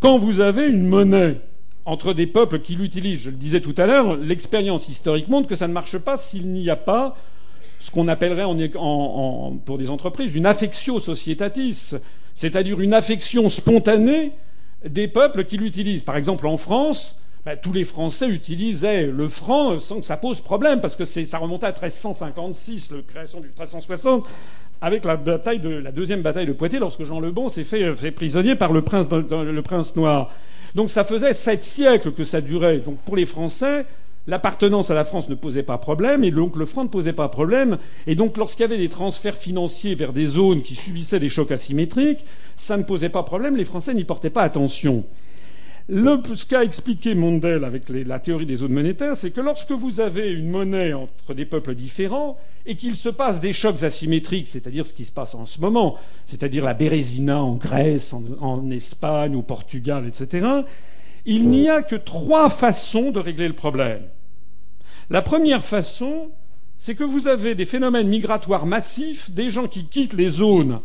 Quand 0.00 0.18
vous 0.18 0.40
avez 0.40 0.66
une 0.66 0.86
monnaie 0.86 1.40
entre 1.84 2.14
des 2.14 2.26
peuples 2.26 2.60
qui 2.60 2.74
l'utilisent, 2.76 3.20
je 3.20 3.30
le 3.30 3.36
disais 3.36 3.60
tout 3.60 3.74
à 3.76 3.86
l'heure, 3.86 4.16
l'expérience 4.16 4.88
historique 4.88 5.28
montre 5.28 5.48
que 5.48 5.54
ça 5.54 5.68
ne 5.68 5.72
marche 5.72 5.98
pas 5.98 6.16
s'il 6.16 6.48
n'y 6.48 6.68
a 6.68 6.76
pas 6.76 7.16
ce 7.78 7.90
qu'on 7.90 8.08
appellerait 8.08 8.44
en, 8.44 8.58
en, 8.58 8.68
en, 8.76 9.56
pour 9.56 9.78
des 9.78 9.90
entreprises 9.90 10.34
une 10.34 10.46
affectio 10.46 10.98
societatis, 10.98 11.94
c'est-à-dire 12.34 12.80
une 12.80 12.94
affection 12.94 13.48
spontanée 13.48 14.32
des 14.88 15.08
peuples 15.08 15.44
qui 15.44 15.58
l'utilisent. 15.58 16.02
Par 16.02 16.16
exemple, 16.16 16.46
en 16.46 16.56
France, 16.56 17.20
ben, 17.46 17.56
tous 17.56 17.72
les 17.72 17.84
Français 17.84 18.28
utilisaient 18.28 19.06
le 19.06 19.28
franc 19.28 19.78
sans 19.78 20.00
que 20.00 20.04
ça 20.04 20.16
pose 20.16 20.40
problème, 20.40 20.80
parce 20.80 20.96
que 20.96 21.04
ça 21.04 21.38
remontait 21.38 21.66
à 21.66 21.70
1356, 21.70 22.90
la 22.90 23.02
création 23.02 23.38
du 23.38 23.46
1360, 23.46 24.26
avec 24.80 25.04
la, 25.04 25.14
bataille 25.14 25.60
de, 25.60 25.68
la 25.68 25.92
deuxième 25.92 26.22
bataille 26.22 26.46
de 26.46 26.52
Poitiers, 26.52 26.80
lorsque 26.80 27.04
Jean 27.04 27.20
le 27.20 27.30
Bon 27.30 27.48
s'est 27.48 27.62
fait, 27.62 27.94
fait, 27.94 28.10
prisonnier 28.10 28.56
par 28.56 28.72
le 28.72 28.82
prince, 28.82 29.08
le 29.12 29.60
prince 29.60 29.94
noir. 29.94 30.32
Donc 30.74 30.90
ça 30.90 31.04
faisait 31.04 31.34
sept 31.34 31.62
siècles 31.62 32.10
que 32.10 32.24
ça 32.24 32.40
durait. 32.40 32.78
Donc 32.78 32.98
pour 33.02 33.14
les 33.14 33.26
Français, 33.26 33.86
l'appartenance 34.26 34.90
à 34.90 34.94
la 34.94 35.04
France 35.04 35.28
ne 35.28 35.36
posait 35.36 35.62
pas 35.62 35.78
problème, 35.78 36.24
et 36.24 36.32
donc 36.32 36.56
le 36.56 36.64
franc 36.64 36.82
ne 36.82 36.88
posait 36.88 37.12
pas 37.12 37.28
problème. 37.28 37.78
Et 38.08 38.16
donc 38.16 38.38
lorsqu'il 38.38 38.62
y 38.62 38.64
avait 38.64 38.76
des 38.76 38.88
transferts 38.88 39.36
financiers 39.36 39.94
vers 39.94 40.12
des 40.12 40.26
zones 40.26 40.62
qui 40.62 40.74
subissaient 40.74 41.20
des 41.20 41.28
chocs 41.28 41.52
asymétriques, 41.52 42.24
ça 42.56 42.76
ne 42.76 42.82
posait 42.82 43.08
pas 43.08 43.22
problème, 43.22 43.56
les 43.56 43.64
Français 43.64 43.94
n'y 43.94 44.02
portaient 44.02 44.30
pas 44.30 44.42
attention. 44.42 45.04
Ce 45.88 46.46
qu'a 46.46 46.64
expliqué 46.64 47.14
Mondel 47.14 47.64
avec 47.64 47.88
la 47.88 48.18
théorie 48.18 48.46
des 48.46 48.56
zones 48.56 48.72
monétaires, 48.72 49.16
c'est 49.16 49.30
que 49.30 49.40
lorsque 49.40 49.70
vous 49.70 50.00
avez 50.00 50.30
une 50.30 50.50
monnaie 50.50 50.92
entre 50.92 51.32
des 51.32 51.44
peuples 51.44 51.74
différents 51.74 52.36
et 52.66 52.74
qu'il 52.74 52.96
se 52.96 53.08
passe 53.08 53.40
des 53.40 53.52
chocs 53.52 53.82
asymétriques, 53.84 54.48
c'est-à-dire 54.48 54.86
ce 54.86 54.92
qui 54.92 55.04
se 55.04 55.12
passe 55.12 55.34
en 55.36 55.46
ce 55.46 55.60
moment, 55.60 55.96
c'est-à-dire 56.26 56.64
la 56.64 56.74
Bérésina 56.74 57.40
en 57.40 57.54
Grèce, 57.54 58.12
en, 58.12 58.70
Espagne, 58.70 59.36
au 59.36 59.42
Portugal, 59.42 60.06
etc., 60.08 60.46
il 61.24 61.48
n'y 61.48 61.68
a 61.68 61.82
que 61.82 61.96
trois 61.96 62.48
façons 62.48 63.10
de 63.10 63.18
régler 63.18 63.48
le 63.48 63.54
problème. 63.54 64.02
La 65.10 65.22
première 65.22 65.64
façon, 65.64 66.30
c'est 66.78 66.94
que 66.94 67.04
vous 67.04 67.28
avez 67.28 67.54
des 67.54 67.64
phénomènes 67.64 68.08
migratoires 68.08 68.66
massifs, 68.66 69.30
des 69.30 69.50
gens 69.50 69.68
qui 69.68 69.84
quittent 69.86 70.14
les 70.14 70.28
zones 70.28 70.80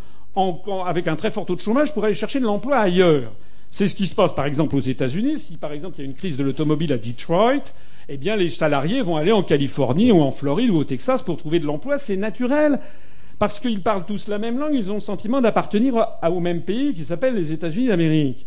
avec 0.86 1.08
un 1.08 1.16
très 1.16 1.32
fort 1.32 1.46
taux 1.46 1.56
de 1.56 1.62
chômage 1.62 1.94
pour 1.94 2.06
aller 2.06 2.14
chercher 2.14 2.40
de 2.40 2.46
l'emploi 2.46 2.78
ailleurs. 2.78 3.34
C'est 3.74 3.88
ce 3.88 3.96
qui 3.96 4.06
se 4.06 4.14
passe 4.14 4.36
par 4.36 4.46
exemple 4.46 4.76
aux 4.76 4.80
États-Unis. 4.80 5.40
Si 5.40 5.56
par 5.56 5.72
exemple 5.72 5.96
il 5.98 6.02
y 6.02 6.06
a 6.06 6.10
une 6.10 6.16
crise 6.16 6.36
de 6.36 6.44
l'automobile 6.44 6.92
à 6.92 6.98
Detroit, 6.98 7.64
eh 8.10 8.18
bien 8.18 8.36
les 8.36 8.50
salariés 8.50 9.02
vont 9.02 9.16
aller 9.16 9.32
en 9.32 9.44
Californie 9.44 10.12
ou 10.12 10.22
en 10.22 10.32
Floride 10.32 10.70
ou 10.70 10.78
au 10.78 10.84
Texas 10.84 11.24
pour 11.24 11.38
trouver 11.38 11.60
de 11.60 11.66
l'emploi. 11.66 11.98
C'est 11.98 12.18
naturel. 12.18 12.80
Parce 13.40 13.60
qu'ils 13.60 13.82
parlent 13.82 14.06
tous 14.06 14.28
la 14.28 14.38
même 14.38 14.60
langue, 14.60 14.76
ils 14.76 14.92
ont 14.92 14.96
le 14.96 15.00
sentiment 15.00 15.42
d'appartenir 15.42 16.06
au 16.22 16.40
même 16.40 16.62
pays 16.62 16.94
qui 16.94 17.04
s'appelle 17.04 17.34
les 17.34 17.52
États-Unis 17.52 17.88
d'Amérique. 17.88 18.46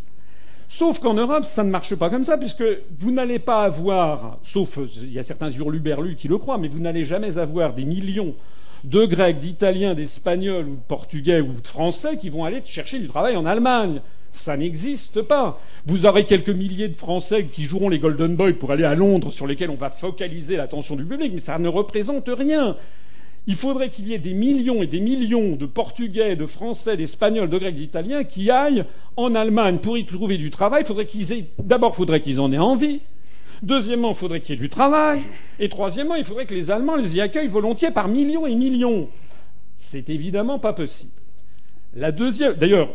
Sauf 0.68 1.00
qu'en 1.00 1.14
Europe, 1.14 1.44
ça 1.44 1.64
ne 1.64 1.70
marche 1.70 1.96
pas 1.96 2.10
comme 2.10 2.22
ça, 2.22 2.38
puisque 2.38 2.62
vous 2.96 3.10
n'allez 3.10 3.40
pas 3.40 3.64
avoir, 3.64 4.38
sauf 4.42 4.78
il 5.02 5.12
y 5.12 5.18
a 5.18 5.24
certains 5.24 5.50
hurluberlus 5.50 6.14
qui 6.14 6.28
le 6.28 6.38
croient, 6.38 6.58
mais 6.58 6.68
vous 6.68 6.78
n'allez 6.78 7.04
jamais 7.04 7.38
avoir 7.38 7.74
des 7.74 7.84
millions 7.84 8.34
de 8.84 9.04
Grecs, 9.04 9.40
d'Italiens, 9.40 9.94
d'Espagnols 9.94 10.66
ou 10.66 10.76
de 10.76 10.80
Portugais 10.80 11.40
ou 11.40 11.52
de 11.52 11.66
Français 11.66 12.16
qui 12.16 12.28
vont 12.28 12.44
aller 12.44 12.62
chercher 12.64 13.00
du 13.00 13.08
travail 13.08 13.36
en 13.36 13.46
Allemagne. 13.46 14.00
Ça 14.34 14.56
n'existe 14.56 15.22
pas. 15.22 15.60
Vous 15.86 16.06
aurez 16.06 16.26
quelques 16.26 16.50
milliers 16.50 16.88
de 16.88 16.96
Français 16.96 17.46
qui 17.46 17.62
joueront 17.62 17.88
les 17.88 18.00
Golden 18.00 18.34
Boys 18.34 18.54
pour 18.54 18.72
aller 18.72 18.82
à 18.82 18.96
Londres, 18.96 19.30
sur 19.30 19.46
lesquels 19.46 19.70
on 19.70 19.76
va 19.76 19.90
focaliser 19.90 20.56
l'attention 20.56 20.96
du 20.96 21.04
public, 21.04 21.30
mais 21.32 21.40
ça 21.40 21.56
ne 21.60 21.68
représente 21.68 22.28
rien. 22.28 22.76
Il 23.46 23.54
faudrait 23.54 23.90
qu'il 23.90 24.08
y 24.08 24.12
ait 24.12 24.18
des 24.18 24.34
millions 24.34 24.82
et 24.82 24.88
des 24.88 24.98
millions 24.98 25.54
de 25.54 25.66
Portugais, 25.66 26.34
de 26.34 26.46
Français, 26.46 26.96
d'Espagnols, 26.96 27.48
de 27.48 27.58
Grecs, 27.58 27.76
d'Italiens 27.76 28.24
qui 28.24 28.50
aillent 28.50 28.84
en 29.16 29.36
Allemagne 29.36 29.78
pour 29.78 29.96
y 29.96 30.04
trouver 30.04 30.36
du 30.36 30.50
travail. 30.50 30.84
Faudrait 30.84 31.06
qu'ils 31.06 31.32
aient... 31.32 31.46
D'abord, 31.62 31.92
il 31.94 31.96
faudrait 31.98 32.20
qu'ils 32.20 32.40
en 32.40 32.50
aient 32.50 32.58
envie. 32.58 33.00
Deuxièmement, 33.62 34.10
il 34.10 34.16
faudrait 34.16 34.40
qu'il 34.40 34.56
y 34.56 34.58
ait 34.58 34.62
du 34.62 34.68
travail. 34.68 35.22
Et 35.60 35.68
troisièmement, 35.68 36.16
il 36.16 36.24
faudrait 36.24 36.46
que 36.46 36.54
les 36.54 36.72
Allemands 36.72 36.96
les 36.96 37.16
y 37.16 37.20
accueillent 37.20 37.46
volontiers 37.46 37.92
par 37.92 38.08
millions 38.08 38.48
et 38.48 38.56
millions. 38.56 39.08
C'est 39.76 40.10
évidemment 40.10 40.58
pas 40.58 40.72
possible. 40.72 41.12
La 41.94 42.10
deuxième, 42.10 42.54
d'ailleurs, 42.54 42.88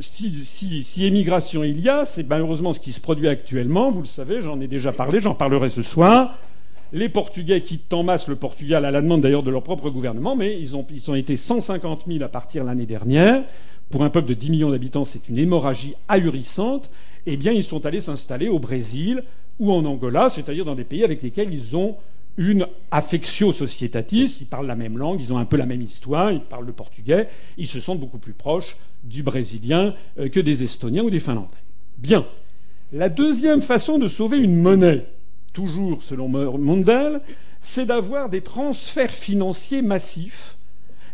si, 0.00 1.06
émigration 1.06 1.64
il 1.64 1.80
y 1.80 1.88
a, 1.88 2.04
c'est 2.04 2.28
malheureusement 2.28 2.72
ce 2.72 2.80
qui 2.80 2.92
se 2.92 3.00
produit 3.00 3.28
actuellement. 3.28 3.90
Vous 3.90 4.00
le 4.00 4.06
savez, 4.06 4.40
j'en 4.40 4.60
ai 4.60 4.68
déjà 4.68 4.92
parlé, 4.92 5.20
j'en 5.20 5.34
parlerai 5.34 5.68
ce 5.68 5.82
soir. 5.82 6.38
Les 6.92 7.08
Portugais 7.08 7.62
quittent 7.62 7.92
en 7.92 8.02
masse 8.02 8.28
le 8.28 8.36
Portugal 8.36 8.84
à 8.84 8.90
la 8.90 9.00
demande 9.00 9.22
d'ailleurs 9.22 9.42
de 9.42 9.50
leur 9.50 9.62
propre 9.62 9.88
gouvernement, 9.90 10.36
mais 10.36 10.60
ils 10.60 10.76
ont, 10.76 10.86
ils 10.92 11.10
ont 11.10 11.14
été 11.14 11.36
150 11.36 12.04
000 12.06 12.22
à 12.22 12.28
partir 12.28 12.64
l'année 12.64 12.86
dernière. 12.86 13.44
Pour 13.90 14.04
un 14.04 14.10
peuple 14.10 14.28
de 14.28 14.34
10 14.34 14.50
millions 14.50 14.70
d'habitants, 14.70 15.04
c'est 15.04 15.28
une 15.28 15.38
hémorragie 15.38 15.94
ahurissante. 16.08 16.90
Eh 17.26 17.36
bien, 17.36 17.52
ils 17.52 17.64
sont 17.64 17.86
allés 17.86 18.00
s'installer 18.00 18.48
au 18.48 18.58
Brésil 18.58 19.22
ou 19.58 19.72
en 19.72 19.84
Angola, 19.84 20.28
c'est-à-dire 20.28 20.64
dans 20.64 20.74
des 20.74 20.84
pays 20.84 21.04
avec 21.04 21.22
lesquels 21.22 21.52
ils 21.52 21.76
ont 21.76 21.96
une 22.36 22.66
affectio 22.90 23.52
societatis, 23.52 24.38
ils 24.40 24.46
parlent 24.46 24.66
la 24.66 24.74
même 24.74 24.98
langue, 24.98 25.20
ils 25.20 25.32
ont 25.32 25.38
un 25.38 25.44
peu 25.44 25.56
la 25.56 25.66
même 25.66 25.82
histoire, 25.82 26.32
ils 26.32 26.40
parlent 26.40 26.66
le 26.66 26.72
portugais, 26.72 27.28
ils 27.58 27.66
se 27.66 27.80
sentent 27.80 28.00
beaucoup 28.00 28.18
plus 28.18 28.32
proches 28.32 28.76
du 29.04 29.22
brésilien 29.22 29.94
euh, 30.18 30.28
que 30.28 30.40
des 30.40 30.62
estoniens 30.62 31.02
ou 31.02 31.10
des 31.10 31.20
finlandais. 31.20 31.48
Bien. 31.98 32.26
La 32.92 33.08
deuxième 33.08 33.62
façon 33.62 33.98
de 33.98 34.06
sauver 34.06 34.38
une 34.38 34.56
monnaie, 34.56 35.06
toujours 35.52 36.02
selon 36.02 36.28
Mondel, 36.28 37.20
c'est 37.60 37.86
d'avoir 37.86 38.28
des 38.28 38.42
transferts 38.42 39.14
financiers 39.14 39.82
massifs 39.82 40.56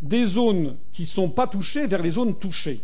des 0.03 0.25
zones 0.25 0.77
qui 0.93 1.03
ne 1.03 1.09
sont 1.09 1.29
pas 1.29 1.47
touchées 1.47 1.87
vers 1.87 2.03
les 2.03 2.11
zones 2.11 2.35
touchées. 2.35 2.81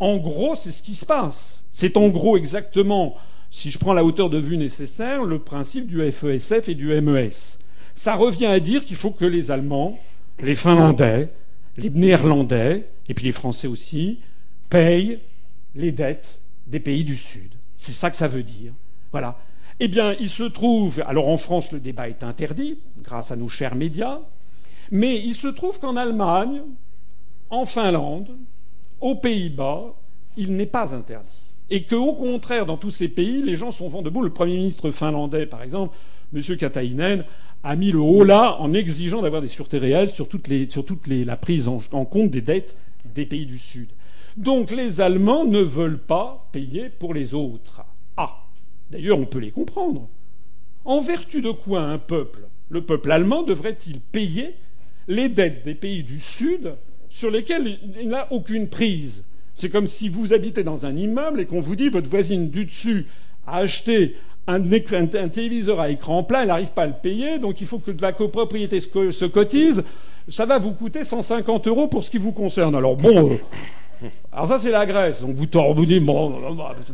En 0.00 0.16
gros, 0.16 0.54
c'est 0.54 0.70
ce 0.70 0.82
qui 0.82 0.94
se 0.94 1.06
passe. 1.06 1.62
C'est 1.72 1.96
en 1.96 2.08
gros 2.08 2.36
exactement, 2.36 3.16
si 3.50 3.70
je 3.70 3.78
prends 3.78 3.92
la 3.92 4.04
hauteur 4.04 4.30
de 4.30 4.38
vue 4.38 4.56
nécessaire, 4.56 5.24
le 5.24 5.38
principe 5.38 5.86
du 5.86 6.10
FESF 6.10 6.68
et 6.68 6.74
du 6.74 6.88
MES. 7.00 7.58
Ça 7.94 8.14
revient 8.14 8.46
à 8.46 8.60
dire 8.60 8.84
qu'il 8.84 8.96
faut 8.96 9.10
que 9.10 9.24
les 9.24 9.50
Allemands, 9.50 9.98
les 10.40 10.54
Finlandais, 10.54 11.30
les 11.76 11.90
Néerlandais, 11.90 12.88
et 13.08 13.14
puis 13.14 13.24
les 13.24 13.32
Français 13.32 13.66
aussi, 13.66 14.20
payent 14.68 15.20
les 15.74 15.92
dettes 15.92 16.40
des 16.66 16.80
pays 16.80 17.04
du 17.04 17.16
Sud. 17.16 17.52
C'est 17.76 17.92
ça 17.92 18.10
que 18.10 18.16
ça 18.16 18.28
veut 18.28 18.42
dire. 18.42 18.72
Voilà. 19.12 19.38
Eh 19.80 19.88
bien, 19.88 20.14
il 20.20 20.28
se 20.28 20.42
trouve, 20.42 21.02
alors 21.06 21.28
en 21.28 21.36
France, 21.36 21.72
le 21.72 21.80
débat 21.80 22.08
est 22.08 22.22
interdit, 22.22 22.78
grâce 23.02 23.30
à 23.30 23.36
nos 23.36 23.48
chers 23.48 23.74
médias, 23.74 24.18
mais 24.90 25.20
il 25.20 25.34
se 25.34 25.48
trouve 25.48 25.78
qu'en 25.78 25.96
Allemagne, 25.96 26.62
en 27.50 27.64
Finlande, 27.64 28.36
aux 29.00 29.14
Pays-Bas, 29.14 29.94
il 30.36 30.56
n'est 30.56 30.66
pas 30.66 30.94
interdit. 30.94 31.47
Et 31.70 31.84
qu'au 31.84 32.14
contraire, 32.14 32.66
dans 32.66 32.76
tous 32.76 32.90
ces 32.90 33.08
pays, 33.08 33.42
les 33.42 33.54
gens 33.54 33.70
sont 33.70 33.88
vent 33.88 34.02
debout. 34.02 34.22
Le 34.22 34.30
Premier 34.30 34.56
ministre 34.56 34.90
finlandais, 34.90 35.46
par 35.46 35.62
exemple, 35.62 35.94
M. 36.34 36.42
Katainen, 36.56 37.24
a 37.62 37.76
mis 37.76 37.90
le 37.90 37.98
haut 37.98 38.24
là 38.24 38.56
en 38.60 38.72
exigeant 38.72 39.22
d'avoir 39.22 39.42
des 39.42 39.48
sûretés 39.48 39.78
réelles 39.78 40.10
sur 40.10 40.28
toute, 40.28 40.48
la 41.08 41.36
prise 41.36 41.68
en, 41.68 42.04
compte 42.04 42.30
des 42.30 42.40
dettes 42.40 42.76
des 43.14 43.26
pays 43.26 43.46
du 43.46 43.58
Sud. 43.58 43.88
Donc 44.36 44.70
les 44.70 45.00
Allemands 45.00 45.44
ne 45.44 45.60
veulent 45.60 45.98
pas 45.98 46.48
payer 46.52 46.88
pour 46.88 47.14
les 47.14 47.34
autres. 47.34 47.82
Ah 48.16 48.36
D'ailleurs, 48.90 49.18
on 49.18 49.26
peut 49.26 49.40
les 49.40 49.50
comprendre. 49.50 50.08
En 50.84 51.00
vertu 51.00 51.42
de 51.42 51.50
quoi 51.50 51.82
un 51.82 51.98
peuple, 51.98 52.48
le 52.70 52.82
peuple 52.82 53.10
allemand, 53.10 53.42
devrait-il 53.42 54.00
payer 54.00 54.54
les 55.08 55.28
dettes 55.28 55.64
des 55.64 55.74
pays 55.74 56.02
du 56.02 56.20
Sud 56.20 56.74
sur 57.10 57.30
lesquels 57.30 57.78
il 58.00 58.08
n'a 58.08 58.32
aucune 58.32 58.68
prise? 58.68 59.24
C'est 59.58 59.70
comme 59.70 59.88
si 59.88 60.08
vous 60.08 60.32
habitez 60.32 60.62
dans 60.62 60.86
un 60.86 60.94
immeuble 60.94 61.40
et 61.40 61.44
qu'on 61.44 61.60
vous 61.60 61.74
dit 61.74 61.88
votre 61.88 62.08
voisine 62.08 62.48
du 62.48 62.64
dessus 62.64 63.06
a 63.44 63.56
acheté 63.56 64.14
un, 64.46 64.60
téléviseur 64.60 65.80
à 65.80 65.90
écran 65.90 66.22
plat, 66.22 66.42
elle 66.42 66.46
n'arrive 66.46 66.70
pas 66.70 66.82
à 66.82 66.86
le 66.86 66.92
payer, 66.92 67.40
donc 67.40 67.60
il 67.60 67.66
faut 67.66 67.80
que 67.80 67.90
de 67.90 68.00
la 68.00 68.12
copropriété 68.12 68.78
se, 68.78 69.24
cotise. 69.24 69.82
Ça 70.28 70.46
va 70.46 70.58
vous 70.58 70.70
coûter 70.70 71.02
150 71.02 71.66
euros 71.66 71.88
pour 71.88 72.04
ce 72.04 72.10
qui 72.12 72.18
vous 72.18 72.30
concerne. 72.30 72.76
Alors 72.76 72.94
bon, 72.94 73.32
euh, 73.32 74.06
alors 74.30 74.46
ça 74.46 74.60
c'est 74.60 74.70
la 74.70 74.86
Grèce. 74.86 75.22
Donc 75.22 75.34
vous 75.34 75.46
vous 75.74 75.86
dites 75.86 76.04
bon, 76.04 76.40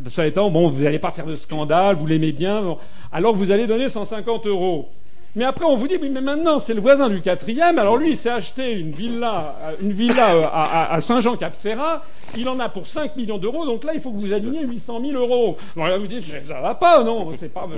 ça 0.08 0.26
étant 0.26 0.50
bon, 0.50 0.70
vous 0.70 0.84
n'allez 0.84 0.98
pas 0.98 1.10
faire 1.10 1.26
de 1.26 1.36
scandale, 1.36 1.96
vous 1.96 2.06
l'aimez 2.06 2.32
bien, 2.32 2.78
alors 3.12 3.36
vous 3.36 3.50
allez 3.50 3.66
donner 3.66 3.90
150 3.90 4.46
euros. 4.46 4.88
Mais 5.36 5.44
après, 5.44 5.64
on 5.64 5.74
vous 5.74 5.88
dit, 5.88 5.96
oui, 6.00 6.10
mais 6.10 6.20
maintenant, 6.20 6.60
c'est 6.60 6.74
le 6.74 6.80
voisin 6.80 7.08
du 7.08 7.20
quatrième. 7.20 7.78
Alors 7.78 7.96
lui, 7.96 8.10
il 8.10 8.16
s'est 8.16 8.30
acheté 8.30 8.72
une 8.72 8.92
villa, 8.92 9.56
euh, 9.62 9.76
une 9.82 9.92
villa 9.92 10.34
euh, 10.34 10.46
à, 10.52 11.00
Saint-Jean-Cap-Ferrat. 11.00 12.04
Il 12.36 12.48
en 12.48 12.60
a 12.60 12.68
pour 12.68 12.86
5 12.86 13.16
millions 13.16 13.38
d'euros. 13.38 13.66
Donc 13.66 13.82
là, 13.82 13.94
il 13.94 14.00
faut 14.00 14.12
que 14.12 14.18
vous 14.18 14.32
aligniez 14.32 14.64
800 14.64 15.00
000 15.00 15.12
euros. 15.20 15.56
Alors 15.74 15.88
là, 15.88 15.98
vous 15.98 16.06
dites, 16.06 16.22
ça 16.44 16.60
va 16.60 16.76
pas, 16.76 17.02
non 17.02 17.32
C'est 17.36 17.48
pas. 17.48 17.68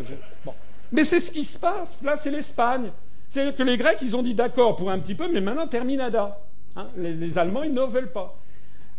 Bon. 0.44 0.52
Mais 0.92 1.04
c'est 1.04 1.20
ce 1.20 1.30
qui 1.30 1.44
se 1.44 1.58
passe. 1.58 2.02
Là, 2.02 2.16
c'est 2.16 2.30
l'Espagne. 2.30 2.90
C'est 3.30 3.56
que 3.56 3.62
les 3.62 3.78
Grecs, 3.78 3.98
ils 4.02 4.14
ont 4.14 4.22
dit 4.22 4.34
d'accord 4.34 4.76
pour 4.76 4.90
un 4.90 4.98
petit 4.98 5.14
peu, 5.14 5.30
mais 5.32 5.40
maintenant, 5.40 5.66
terminada. 5.66 6.38
Hein 6.76 6.88
les, 6.98 7.14
les 7.14 7.38
Allemands, 7.38 7.62
ils 7.62 7.72
ne 7.72 7.82
veulent 7.82 8.12
pas. 8.12 8.38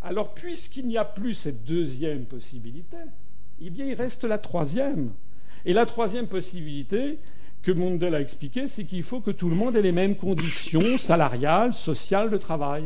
Alors, 0.02 0.34
puisqu'il 0.34 0.88
n'y 0.88 0.98
a 0.98 1.06
plus 1.06 1.36
cette 1.36 1.64
deuxième 1.64 2.26
possibilité, 2.26 2.98
eh 3.62 3.70
bien, 3.70 3.86
il 3.86 3.94
reste 3.94 4.24
la 4.24 4.40
troisième. 4.40 5.12
Et 5.66 5.74
la 5.74 5.86
troisième 5.86 6.28
possibilité, 6.28 7.20
que 7.68 7.74
Mundell 7.74 8.16
a 8.16 8.22
expliqué, 8.22 8.70
c'est 8.70 8.86
qu'il 8.86 9.04
faut 9.04 9.20
que 9.20 9.30
tout 9.30 9.50
le 9.50 9.56
monde 9.56 9.76
ait 9.76 9.82
les 9.82 9.92
mêmes 9.92 10.16
conditions 10.16 10.98
salariales, 10.98 11.74
sociales 11.74 12.30
de 12.30 12.38
travail. 12.38 12.86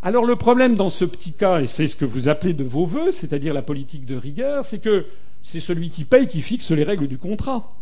Alors 0.00 0.24
le 0.24 0.36
problème 0.36 0.76
dans 0.76 0.90
ce 0.90 1.04
petit 1.04 1.32
cas, 1.32 1.60
et 1.60 1.66
c'est 1.66 1.88
ce 1.88 1.96
que 1.96 2.04
vous 2.04 2.28
appelez 2.28 2.54
de 2.54 2.62
vos 2.62 2.86
voeux, 2.86 3.10
c'est-à-dire 3.10 3.52
la 3.52 3.62
politique 3.62 4.06
de 4.06 4.14
rigueur, 4.14 4.64
c'est 4.64 4.78
que 4.78 5.06
c'est 5.42 5.58
celui 5.58 5.90
qui 5.90 6.04
paye 6.04 6.28
qui 6.28 6.40
fixe 6.40 6.70
les 6.70 6.84
règles 6.84 7.08
du 7.08 7.18
contrat. 7.18 7.74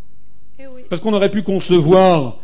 Eh 0.58 0.64
Parce 0.88 1.02
qu'on 1.02 1.12
aurait 1.12 1.30
pu 1.30 1.42
concevoir 1.42 2.38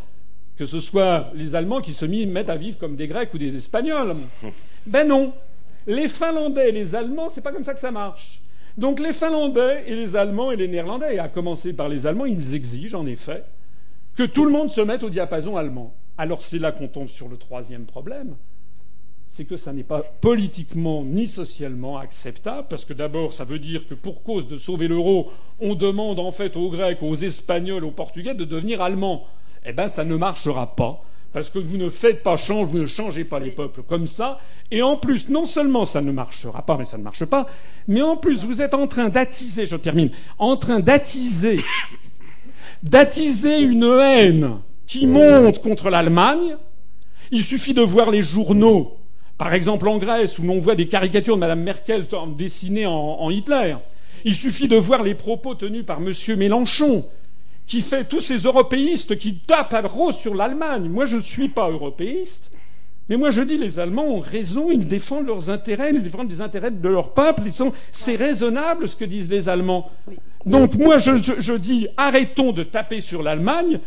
que 0.55 0.67
ce 0.67 0.79
soit 0.79 1.31
les 1.33 1.55
Allemands 1.55 1.81
qui 1.81 1.95
se 1.95 2.05
mettent 2.05 2.51
à 2.51 2.55
vivre 2.55 2.77
comme 2.77 2.95
des 2.95 3.07
Grecs 3.07 3.33
ou 3.33 3.39
des 3.39 3.55
Espagnols. 3.55 4.15
Ben 4.85 5.07
non. 5.07 5.33
Les 5.87 6.07
Finlandais 6.07 6.69
et 6.69 6.71
les 6.71 6.93
Allemands, 6.93 7.31
c'est 7.31 7.41
pas 7.41 7.51
comme 7.51 7.65
ça 7.65 7.73
que 7.73 7.79
ça 7.79 7.91
marche. 7.91 8.41
Donc 8.77 8.99
les 8.99 9.11
Finlandais 9.11 9.85
et 9.87 9.95
les 9.95 10.15
Allemands 10.15 10.51
et 10.51 10.55
les 10.55 10.67
Néerlandais, 10.67 11.15
et 11.15 11.19
à 11.19 11.29
commencer 11.29 11.73
par 11.73 11.89
les 11.89 12.05
Allemands, 12.05 12.25
ils 12.25 12.53
exigent 12.53 12.93
en 12.93 13.07
effet 13.07 13.43
que 14.15 14.23
tout 14.23 14.45
le 14.45 14.51
monde 14.51 14.69
se 14.69 14.81
mette 14.81 15.03
au 15.03 15.09
diapason 15.09 15.57
allemand. 15.57 15.95
Alors 16.17 16.41
c'est 16.41 16.59
là 16.59 16.71
qu'on 16.71 16.87
tombe 16.87 17.09
sur 17.09 17.27
le 17.27 17.37
troisième 17.37 17.85
problème, 17.85 18.35
c'est 19.29 19.45
que 19.45 19.57
ça 19.57 19.73
n'est 19.73 19.83
pas 19.83 20.01
politiquement 20.01 21.03
ni 21.03 21.27
socialement 21.27 21.97
acceptable, 21.97 22.67
parce 22.69 22.85
que 22.85 22.93
d'abord 22.93 23.33
ça 23.33 23.45
veut 23.45 23.59
dire 23.59 23.87
que 23.87 23.95
pour 23.95 24.21
cause 24.21 24.47
de 24.47 24.57
sauver 24.57 24.87
l'euro, 24.87 25.31
on 25.59 25.73
demande 25.73 26.19
en 26.19 26.31
fait 26.31 26.55
aux 26.55 26.69
Grecs, 26.69 27.01
aux 27.01 27.15
Espagnols, 27.15 27.83
aux 27.83 27.91
Portugais 27.91 28.35
de 28.35 28.45
devenir 28.45 28.81
allemands. 28.81 29.25
Eh 29.65 29.73
bien 29.73 29.87
ça 29.87 30.05
ne 30.05 30.15
marchera 30.15 30.75
pas 30.75 31.03
parce 31.37 31.51
que 31.51 31.59
vous 31.59 31.77
ne 31.77 31.91
faites 31.91 32.23
pas 32.23 32.35
change, 32.35 32.69
vous 32.69 32.79
ne 32.79 32.87
changez 32.87 33.23
pas 33.23 33.37
les 33.37 33.51
peuples 33.51 33.83
comme 33.83 34.07
ça. 34.07 34.39
Et 34.71 34.81
en 34.81 34.97
plus, 34.97 35.29
non 35.29 35.45
seulement 35.45 35.85
ça 35.85 36.01
ne 36.01 36.11
marchera 36.11 36.65
pas, 36.65 36.77
mais 36.77 36.85
ça 36.85 36.97
ne 36.97 37.03
marche 37.03 37.25
pas, 37.25 37.45
mais 37.87 38.01
en 38.01 38.17
plus 38.17 38.43
vous 38.43 38.63
êtes 38.63 38.73
en 38.73 38.87
train 38.87 39.09
d'attiser, 39.09 39.67
je 39.67 39.75
termine, 39.75 40.09
en 40.39 40.57
train 40.57 40.79
d'attiser, 40.79 41.59
d'attiser 42.81 43.59
une 43.59 43.83
haine 43.83 44.55
qui 44.87 45.05
monte 45.05 45.61
contre 45.61 45.91
l'Allemagne. 45.91 46.57
Il 47.29 47.43
suffit 47.43 47.75
de 47.75 47.83
voir 47.83 48.09
les 48.09 48.23
journaux, 48.23 48.97
par 49.37 49.53
exemple 49.53 49.87
en 49.89 49.99
Grèce, 49.99 50.39
où 50.39 50.41
l'on 50.41 50.57
voit 50.57 50.73
des 50.73 50.87
caricatures 50.87 51.35
de 51.35 51.41
Mme 51.41 51.61
Merkel 51.61 52.07
dessinées 52.35 52.87
en, 52.87 52.91
en 52.93 53.29
Hitler. 53.29 53.75
Il 54.25 54.33
suffit 54.33 54.67
de 54.67 54.75
voir 54.75 55.03
les 55.03 55.13
propos 55.13 55.53
tenus 55.53 55.85
par 55.85 55.99
M. 55.99 56.11
Mélenchon, 56.35 57.05
qui 57.67 57.81
fait 57.81 58.05
tous 58.05 58.21
ces 58.21 58.37
européistes 58.37 59.17
qui 59.17 59.35
tapent 59.35 59.73
à 59.73 59.81
gros 59.81 60.11
sur 60.11 60.33
l'Allemagne. 60.33 60.87
Moi, 60.89 61.05
je 61.05 61.17
ne 61.17 61.21
suis 61.21 61.49
pas 61.49 61.69
européiste, 61.69 62.49
mais 63.09 63.17
moi, 63.17 63.29
je 63.29 63.41
dis 63.41 63.57
les 63.57 63.77
Allemands 63.77 64.07
ont 64.07 64.19
raison, 64.19 64.71
ils 64.71 64.87
défendent 64.87 65.27
leurs 65.27 65.49
intérêts, 65.49 65.91
ils 65.93 66.01
défendent 66.01 66.31
les 66.31 66.41
intérêts 66.41 66.71
de 66.71 66.89
leur 66.89 67.13
peuple. 67.13 67.43
C'est 67.91 68.15
raisonnable 68.15 68.87
ce 68.87 68.95
que 68.95 69.05
disent 69.05 69.29
les 69.29 69.49
Allemands. 69.49 69.91
Donc, 70.45 70.75
moi, 70.75 70.97
je, 70.97 71.11
je 71.17 71.53
dis 71.53 71.87
arrêtons 71.97 72.53
de 72.53 72.63
taper 72.63 73.01
sur 73.01 73.21
l'Allemagne. 73.21 73.79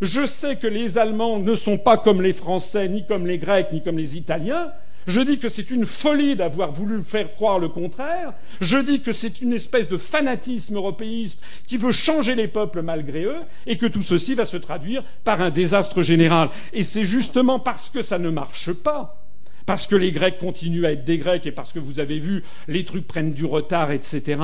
Je 0.00 0.26
sais 0.26 0.56
que 0.56 0.66
les 0.66 0.98
Allemands 0.98 1.38
ne 1.38 1.54
sont 1.56 1.78
pas 1.78 1.96
comme 1.98 2.22
les 2.22 2.32
Français, 2.32 2.88
ni 2.88 3.04
comme 3.06 3.26
les 3.26 3.38
Grecs, 3.38 3.68
ni 3.72 3.82
comme 3.82 3.98
les 3.98 4.16
Italiens. 4.16 4.72
Je 5.06 5.20
dis 5.20 5.38
que 5.38 5.48
c'est 5.48 5.70
une 5.70 5.86
folie 5.86 6.36
d'avoir 6.36 6.72
voulu 6.72 7.02
faire 7.02 7.28
croire 7.28 7.58
le 7.58 7.68
contraire. 7.68 8.32
Je 8.60 8.78
dis 8.78 9.00
que 9.00 9.12
c'est 9.12 9.40
une 9.40 9.52
espèce 9.52 9.88
de 9.88 9.96
fanatisme 9.96 10.76
européiste 10.76 11.40
qui 11.66 11.76
veut 11.76 11.92
changer 11.92 12.34
les 12.34 12.48
peuples 12.48 12.82
malgré 12.82 13.24
eux 13.24 13.40
et 13.66 13.78
que 13.78 13.86
tout 13.86 14.02
ceci 14.02 14.34
va 14.34 14.46
se 14.46 14.56
traduire 14.56 15.02
par 15.24 15.42
un 15.42 15.50
désastre 15.50 16.02
général. 16.02 16.50
Et 16.72 16.82
c'est 16.82 17.04
justement 17.04 17.58
parce 17.58 17.90
que 17.90 18.02
ça 18.02 18.18
ne 18.18 18.30
marche 18.30 18.72
pas 18.72 19.20
parce 19.66 19.86
que 19.86 19.96
les 19.96 20.12
Grecs 20.12 20.38
continuent 20.38 20.84
à 20.84 20.92
être 20.92 21.04
des 21.04 21.18
Grecs 21.18 21.46
et 21.46 21.52
parce 21.52 21.72
que 21.72 21.78
vous 21.78 22.00
avez 22.00 22.18
vu 22.18 22.44
les 22.68 22.84
trucs 22.84 23.06
prennent 23.06 23.32
du 23.32 23.44
retard, 23.44 23.92
etc., 23.92 24.40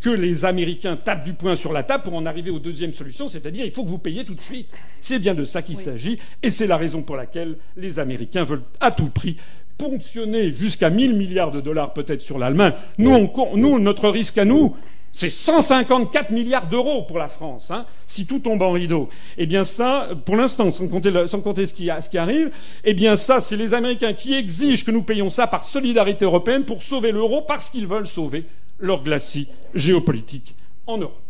que 0.00 0.10
les 0.10 0.44
Américains 0.44 0.96
tapent 0.96 1.24
du 1.24 1.34
poing 1.34 1.56
sur 1.56 1.72
la 1.72 1.82
table 1.82 2.04
pour 2.04 2.14
en 2.14 2.26
arriver 2.26 2.50
aux 2.50 2.58
deuxième 2.58 2.92
solution, 2.92 3.28
c'est-à-dire 3.28 3.64
il 3.64 3.72
faut 3.72 3.82
que 3.84 3.88
vous 3.88 3.98
payiez 3.98 4.24
tout 4.24 4.34
de 4.34 4.40
suite. 4.40 4.70
C'est 5.00 5.18
bien 5.18 5.34
de 5.34 5.44
ça 5.44 5.62
qu'il 5.62 5.78
s'agit 5.78 6.18
et 6.42 6.50
c'est 6.50 6.66
la 6.66 6.76
raison 6.76 7.02
pour 7.02 7.16
laquelle 7.16 7.56
les 7.76 7.98
Américains 7.98 8.44
veulent 8.44 8.62
à 8.80 8.90
tout 8.90 9.10
prix 9.10 9.36
ponctionner 9.78 10.50
jusqu'à 10.50 10.90
1000 10.90 11.14
milliards 11.14 11.52
de 11.52 11.60
dollars 11.60 11.94
peut-être 11.94 12.20
sur 12.20 12.38
l'Allemagne. 12.38 12.74
Nous, 12.98 13.30
nous, 13.54 13.78
notre 13.78 14.08
risque 14.08 14.38
à 14.38 14.44
nous, 14.44 14.76
c'est 15.12 15.30
154 15.30 16.30
milliards 16.30 16.68
d'euros 16.68 17.02
pour 17.02 17.18
la 17.18 17.28
France, 17.28 17.70
hein, 17.70 17.86
si 18.06 18.26
tout 18.26 18.40
tombe 18.40 18.62
en 18.62 18.72
rideau. 18.72 19.08
Eh 19.36 19.46
bien 19.46 19.64
ça, 19.64 20.10
pour 20.24 20.36
l'instant, 20.36 20.70
sans 20.70 20.88
compter, 20.88 21.12
sans 21.26 21.40
compter 21.40 21.66
ce, 21.66 21.74
qui, 21.74 21.90
ce 22.00 22.08
qui 22.08 22.18
arrive, 22.18 22.50
eh 22.84 22.94
bien 22.94 23.16
ça, 23.16 23.40
c'est 23.40 23.56
les 23.56 23.74
Américains 23.74 24.12
qui 24.12 24.34
exigent 24.34 24.84
que 24.84 24.90
nous 24.90 25.02
payions 25.02 25.30
ça 25.30 25.46
par 25.46 25.64
solidarité 25.64 26.24
européenne 26.24 26.64
pour 26.64 26.82
sauver 26.82 27.12
l'euro 27.12 27.42
parce 27.42 27.70
qu'ils 27.70 27.86
veulent 27.86 28.06
sauver 28.06 28.44
leur 28.78 29.02
glacis 29.02 29.48
géopolitique 29.74 30.54
en 30.86 30.98
Europe. 30.98 31.20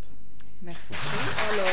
Merci. 0.61 0.93
Alors... 1.51 1.65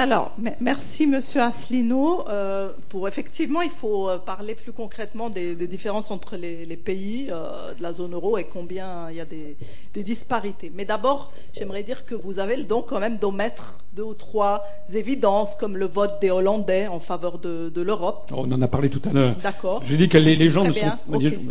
Alors, 0.00 0.30
merci 0.60 1.08
Monsieur 1.08 1.42
Asselineau. 1.42 2.24
Euh, 2.28 2.70
pour 2.88 3.08
effectivement, 3.08 3.62
il 3.62 3.70
faut 3.70 4.08
euh, 4.08 4.18
parler 4.18 4.54
plus 4.54 4.70
concrètement 4.70 5.28
des, 5.28 5.56
différences 5.66 6.12
entre 6.12 6.36
les, 6.36 6.76
pays 6.76 7.30
euh, 7.32 7.74
de 7.76 7.82
la 7.82 7.92
zone 7.92 8.14
euro 8.14 8.38
et 8.38 8.44
combien 8.44 9.10
il 9.10 9.16
y 9.16 9.20
a 9.20 9.24
des, 9.24 9.56
disparités. 10.04 10.70
Mais 10.72 10.84
d'abord, 10.84 11.32
j'aimerais 11.52 11.82
dire 11.82 12.04
que 12.04 12.14
vous 12.14 12.38
avez 12.38 12.56
le 12.56 12.62
don 12.62 12.84
quand 12.86 13.00
même 13.00 13.16
d'omettre 13.16 13.84
deux 13.96 14.04
ou 14.04 14.14
trois 14.14 14.64
évidences, 14.94 15.56
comme 15.56 15.76
le 15.76 15.86
vote 15.86 16.20
des 16.20 16.30
Hollandais 16.30 16.86
en 16.86 17.00
faveur 17.00 17.40
de, 17.40 17.82
l'Europe. 17.82 18.30
On 18.32 18.50
en 18.52 18.62
a 18.62 18.68
parlé 18.68 18.90
tout 18.90 19.02
à 19.08 19.12
l'heure. 19.12 19.36
D'accord. 19.42 19.82
J'ai 19.84 19.96
dit 19.96 20.08
que 20.08 20.18
les, 20.18 20.48
gens 20.48 20.62
ne 20.62 20.70
sont. 20.70 20.86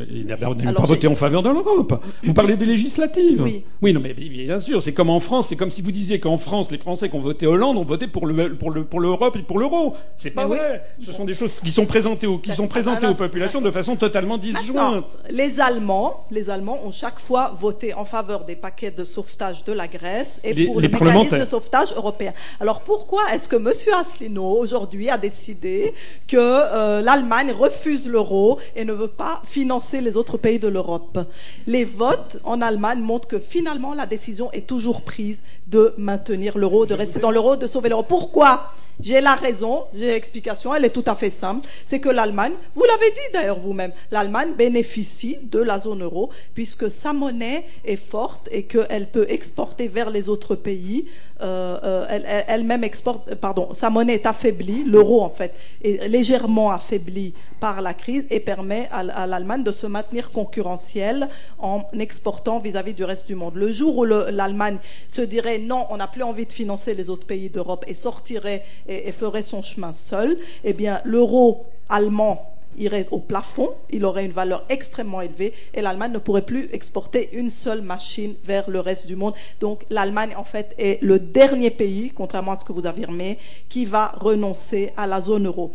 Ils 0.09 0.25
n'ont 0.25 0.73
pas 0.73 0.85
voté 0.85 1.07
en 1.07 1.15
faveur 1.15 1.43
de 1.43 1.49
l'Europe. 1.49 2.01
Vous 2.23 2.33
parlez 2.33 2.55
des 2.55 2.65
législatives. 2.65 3.41
Oui. 3.41 3.65
Oui, 3.81 3.91
non, 3.91 3.99
mais 3.99 4.13
bien 4.13 4.59
sûr, 4.59 4.81
c'est 4.81 4.93
comme 4.93 5.09
en 5.09 5.19
France. 5.19 5.47
C'est 5.47 5.57
comme 5.57 5.71
si 5.71 5.81
vous 5.81 5.91
disiez 5.91 6.21
qu'en 6.21 6.37
France, 6.37 6.71
les 6.71 6.77
Français 6.77 7.09
qui 7.09 7.15
ont 7.17 7.21
voté 7.21 7.45
Hollande 7.47 7.75
ont 7.75 7.83
voté 7.83 8.07
pour 8.07 8.25
le 8.25 8.36
pour 8.45 8.71
le 8.71 8.85
pour 8.85 8.99
l'Europe 8.99 9.35
et 9.35 9.43
pour 9.43 9.59
l'euro. 9.59 9.95
C'est 10.15 10.31
pas 10.31 10.45
vrai. 10.45 10.83
Ce 10.99 11.11
sont 11.11 11.25
des 11.25 11.33
choses 11.33 11.59
qui 11.59 11.71
sont 11.71 11.85
présentées 11.85 12.27
aux 12.27 12.37
qui 12.37 12.53
sont 12.53 12.67
présentées 12.67 13.07
aux 13.07 13.15
populations 13.15 13.61
de 13.61 13.71
façon 13.71 13.95
totalement 13.95 14.37
disjointe. 14.37 15.05
Les 15.29 15.59
Allemands, 15.59 16.25
les 16.31 16.49
Allemands 16.49 16.79
ont 16.85 16.91
chaque 16.91 17.19
fois 17.19 17.55
voté 17.59 17.93
en 17.93 18.05
faveur 18.05 18.45
des 18.45 18.55
paquets 18.55 18.91
de 18.91 19.03
sauvetage 19.03 19.63
de 19.63 19.73
la 19.73 19.87
Grèce 19.87 20.41
et 20.43 20.65
pour 20.65 20.81
le 20.81 20.87
mécanisme 20.87 21.37
de 21.37 21.45
sauvetage 21.45 21.93
européen. 21.95 22.33
Alors 22.59 22.81
pourquoi 22.81 23.21
est-ce 23.33 23.47
que 23.47 23.55
M. 23.55 23.71
Asselineau 23.99 24.57
aujourd'hui 24.57 25.09
a 25.09 25.17
décidé 25.17 25.93
que 26.27 26.37
euh, 26.37 27.01
l'Allemagne 27.01 27.51
refuse 27.51 28.07
l'euro 28.07 28.59
et 28.75 28.85
ne 28.85 28.93
veut 28.93 29.07
pas 29.07 29.41
financer 29.47 30.01
les 30.01 30.17
autres 30.17 30.37
pays 30.37 30.59
de 30.59 30.67
l'Europe? 30.67 31.19
Les 31.65 31.85
votes 31.85 32.37
en 32.43 32.61
Allemagne 32.61 32.99
montrent 32.99 33.27
que 33.27 33.39
finalement 33.39 33.93
la 33.93 34.05
décision 34.05 34.51
est 34.51 34.67
toujours 34.67 35.01
prise 35.01 35.43
de 35.67 35.93
maintenir 35.97 36.57
l'euro, 36.57 36.85
de 36.85 36.93
rester 36.93 37.19
dans 37.19 37.31
l'euro, 37.31 37.55
de 37.55 37.67
sauver 37.67 37.89
l'euro. 37.89 38.03
Pourquoi? 38.03 38.73
J'ai 38.99 39.21
la 39.21 39.35
raison, 39.35 39.83
j'ai 39.93 40.07
l'explication, 40.07 40.73
elle 40.73 40.85
est 40.85 40.89
tout 40.89 41.03
à 41.05 41.13
fait 41.13 41.29
simple. 41.29 41.67
C'est 41.85 41.99
que 41.99 42.09
l'Allemagne, 42.09 42.53
vous 42.73 42.83
l'avez 42.83 43.11
dit 43.11 43.33
d'ailleurs 43.33 43.59
vous-même, 43.59 43.91
l'Allemagne 44.09 44.53
bénéficie 44.57 45.37
de 45.43 45.59
la 45.59 45.77
zone 45.77 46.03
euro 46.03 46.31
puisque 46.55 46.89
sa 46.89 47.13
monnaie 47.13 47.65
est 47.85 47.97
forte 47.97 48.49
et 48.51 48.63
qu'elle 48.63 49.07
peut 49.07 49.27
exporter 49.29 49.87
vers 49.87 50.09
les 50.09 50.29
autres 50.29 50.55
pays 50.55 51.05
elle-même 51.39 52.83
exporte, 52.83 53.35
pardon, 53.35 53.73
sa 53.73 53.89
monnaie 53.89 54.15
est 54.15 54.25
affaiblie, 54.25 54.83
l'euro 54.83 55.21
en 55.21 55.29
fait 55.29 55.53
est 55.83 56.07
légèrement 56.07 56.71
affaibli 56.71 57.33
par 57.59 57.81
la 57.81 57.93
crise 57.93 58.27
et 58.29 58.39
permet 58.39 58.87
à, 58.91 59.25
l'Allemagne 59.27 59.63
de 59.63 59.71
se 59.71 59.87
maintenir 59.87 60.31
concurrentielle 60.31 61.27
en 61.59 61.83
exportant 61.99 62.59
vis-à-vis 62.59 62.93
du 62.93 63.03
reste 63.03 63.27
du 63.27 63.35
monde. 63.35 63.55
Le 63.55 63.71
jour 63.71 63.97
où 63.97 64.05
l'Allemagne 64.05 64.77
se 65.07 65.21
dirait 65.21 65.59
non, 65.59 65.87
on 65.89 65.97
n'a 65.97 66.07
plus 66.07 66.23
envie 66.23 66.45
de 66.45 66.53
financer 66.53 66.93
les 66.93 67.09
autres 67.09 67.25
pays 67.25 67.49
d'Europe 67.49 67.85
et 67.87 67.93
sortirait 67.93 68.63
et, 68.87 69.09
et 69.09 69.11
ferait 69.11 69.41
son 69.41 69.61
chemin 69.61 69.93
seul, 69.93 70.37
eh 70.63 70.73
bien 70.73 70.99
l'euro 71.03 71.65
allemand 71.89 72.56
irait 72.77 73.07
au 73.11 73.19
plafond, 73.19 73.71
il 73.89 74.05
aurait 74.05 74.25
une 74.25 74.31
valeur 74.31 74.63
extrêmement 74.69 75.21
élevée 75.21 75.53
et 75.73 75.81
l'Allemagne 75.81 76.11
ne 76.11 76.19
pourrait 76.19 76.43
plus 76.43 76.69
exporter 76.73 77.29
une 77.33 77.49
seule 77.49 77.81
machine 77.81 78.35
vers 78.43 78.69
le 78.69 78.79
reste 78.79 79.07
du 79.07 79.15
monde. 79.15 79.33
Donc 79.59 79.85
l'Allemagne, 79.89 80.33
en 80.37 80.43
fait, 80.43 80.75
est 80.77 81.01
le 81.01 81.19
dernier 81.19 81.71
pays, 81.71 82.11
contrairement 82.13 82.53
à 82.53 82.55
ce 82.55 82.65
que 82.65 82.73
vous 82.73 82.87
affirmez, 82.87 83.37
qui 83.69 83.85
va 83.85 84.13
renoncer 84.19 84.91
à 84.97 85.07
la 85.07 85.21
zone 85.21 85.47
euro. 85.47 85.71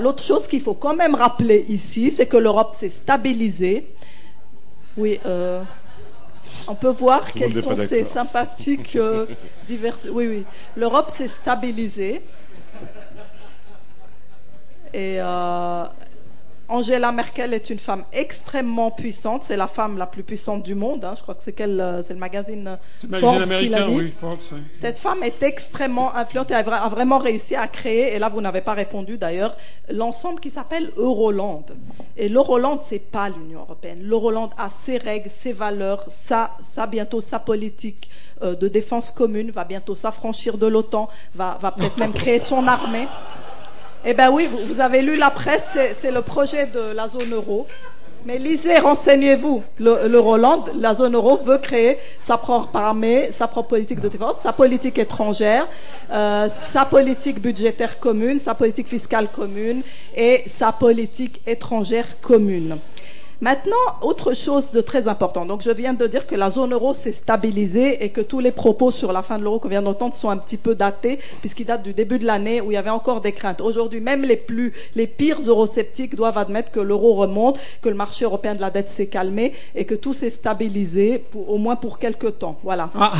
L'autre 0.00 0.22
chose 0.22 0.46
qu'il 0.46 0.60
faut 0.60 0.74
quand 0.74 0.94
même 0.94 1.14
rappeler 1.14 1.64
ici, 1.68 2.10
c'est 2.10 2.26
que 2.26 2.36
l'Europe 2.36 2.74
s'est 2.74 2.88
stabilisée. 2.88 3.86
Oui, 4.96 5.18
euh, 5.26 5.62
on 6.68 6.74
peut 6.74 6.88
voir 6.88 7.32
quelles 7.32 7.60
sont 7.60 7.76
ces 7.76 8.04
sympathiques 8.04 8.96
euh, 8.96 9.26
diverses. 9.66 10.06
Oui, 10.10 10.26
oui. 10.26 10.44
L'Europe 10.76 11.10
s'est 11.10 11.28
stabilisée. 11.28 12.22
Et 14.92 15.16
euh, 15.18 15.84
Angela 16.68 17.12
Merkel 17.12 17.52
est 17.52 17.70
une 17.70 17.78
femme 17.78 18.04
extrêmement 18.12 18.90
puissante. 18.90 19.44
C'est 19.44 19.56
la 19.56 19.66
femme 19.66 19.98
la 19.98 20.06
plus 20.06 20.22
puissante 20.22 20.62
du 20.62 20.74
monde. 20.74 21.04
Hein. 21.04 21.14
Je 21.16 21.22
crois 21.22 21.34
que 21.34 21.42
c'est 21.42 21.60
euh, 21.60 22.02
c'est 22.02 22.14
le 22.14 22.18
magazine 22.18 22.78
Forbes 23.20 23.44
qui 23.44 23.68
l'a 23.68 23.86
dit. 23.86 24.14
Cette 24.72 24.98
femme 24.98 25.22
est 25.22 25.42
extrêmement 25.42 26.14
influente 26.14 26.50
et 26.50 26.54
a 26.54 26.88
vraiment 26.88 27.18
réussi 27.18 27.54
à 27.54 27.68
créer. 27.68 28.14
Et 28.14 28.18
là, 28.18 28.28
vous 28.28 28.40
n'avez 28.40 28.60
pas 28.60 28.74
répondu 28.74 29.18
d'ailleurs. 29.18 29.56
L'ensemble 29.90 30.40
qui 30.40 30.50
s'appelle 30.50 30.90
Euroland. 30.96 31.64
Et 32.16 32.28
l'Euroland, 32.28 32.78
c'est 32.80 33.10
pas 33.10 33.28
l'Union 33.28 33.60
européenne. 33.60 34.00
L'Euroland 34.02 34.50
a 34.56 34.70
ses 34.70 34.98
règles, 34.98 35.30
ses 35.30 35.52
valeurs, 35.52 36.04
sa, 36.08 36.56
sa 36.60 36.86
bientôt 36.86 37.20
sa 37.20 37.38
politique 37.38 38.10
euh, 38.42 38.54
de 38.54 38.68
défense 38.68 39.10
commune, 39.10 39.50
va 39.50 39.64
bientôt 39.64 39.94
s'affranchir 39.94 40.58
de 40.58 40.66
l'OTAN, 40.66 41.08
va, 41.34 41.58
va 41.60 41.72
peut-être 41.72 41.98
même 41.98 42.12
créer 42.12 42.38
son 42.38 42.66
armée. 42.66 43.06
Eh 44.06 44.12
bien 44.12 44.30
oui, 44.30 44.46
vous, 44.66 44.80
avez 44.80 45.00
lu 45.00 45.16
la 45.16 45.30
presse, 45.30 45.78
c'est 45.94 46.10
le 46.10 46.20
projet 46.20 46.66
de 46.66 46.94
la 46.94 47.08
zone 47.08 47.32
euro. 47.32 47.66
Mais 48.26 48.36
lisez, 48.36 48.78
renseignez-vous. 48.78 49.62
Le, 49.78 50.18
Roland, 50.18 50.66
la 50.74 50.94
zone 50.94 51.14
euro 51.14 51.38
veut 51.38 51.56
créer 51.56 51.96
sa 52.20 52.36
propre 52.36 52.76
armée, 52.76 53.28
sa 53.32 53.48
propre 53.48 53.70
politique 53.70 54.00
de 54.00 54.08
défense, 54.08 54.36
sa 54.42 54.52
politique 54.52 54.98
étrangère, 54.98 55.66
euh, 56.12 56.48
sa 56.50 56.84
politique 56.84 57.40
budgétaire 57.40 57.98
commune, 57.98 58.38
sa 58.38 58.54
politique 58.54 58.88
fiscale 58.88 59.28
commune 59.28 59.82
et 60.14 60.42
sa 60.46 60.70
politique 60.72 61.40
étrangère 61.46 62.20
commune. 62.20 62.76
Maintenant, 63.44 63.76
autre 64.00 64.32
chose 64.32 64.70
de 64.70 64.80
très 64.80 65.06
important. 65.06 65.44
Donc, 65.44 65.60
je 65.60 65.70
viens 65.70 65.92
de 65.92 66.06
dire 66.06 66.26
que 66.26 66.34
la 66.34 66.48
zone 66.48 66.72
euro 66.72 66.94
s'est 66.94 67.12
stabilisée 67.12 68.02
et 68.02 68.08
que 68.08 68.22
tous 68.22 68.40
les 68.40 68.52
propos 68.52 68.90
sur 68.90 69.12
la 69.12 69.20
fin 69.20 69.38
de 69.38 69.44
l'euro 69.44 69.60
qu'on 69.60 69.68
vient 69.68 69.82
d'entendre 69.82 70.14
sont 70.14 70.30
un 70.30 70.38
petit 70.38 70.56
peu 70.56 70.74
datés, 70.74 71.18
puisqu'ils 71.42 71.66
datent 71.66 71.82
du 71.82 71.92
début 71.92 72.18
de 72.18 72.24
l'année 72.24 72.62
où 72.62 72.70
il 72.70 72.74
y 72.74 72.78
avait 72.78 72.88
encore 72.88 73.20
des 73.20 73.32
craintes. 73.32 73.60
Aujourd'hui, 73.60 74.00
même 74.00 74.22
les 74.22 74.38
plus, 74.38 74.72
les 74.94 75.06
pires 75.06 75.40
eurosceptiques 75.46 76.16
doivent 76.16 76.38
admettre 76.38 76.70
que 76.70 76.80
l'euro 76.80 77.16
remonte, 77.16 77.58
que 77.82 77.90
le 77.90 77.94
marché 77.94 78.24
européen 78.24 78.54
de 78.54 78.62
la 78.62 78.70
dette 78.70 78.88
s'est 78.88 79.08
calmé 79.08 79.52
et 79.74 79.84
que 79.84 79.94
tout 79.94 80.14
s'est 80.14 80.30
stabilisé, 80.30 81.18
pour, 81.18 81.50
au 81.50 81.58
moins 81.58 81.76
pour 81.76 81.98
quelques 81.98 82.38
temps. 82.38 82.58
Voilà. 82.64 82.88
Ah. 82.94 83.12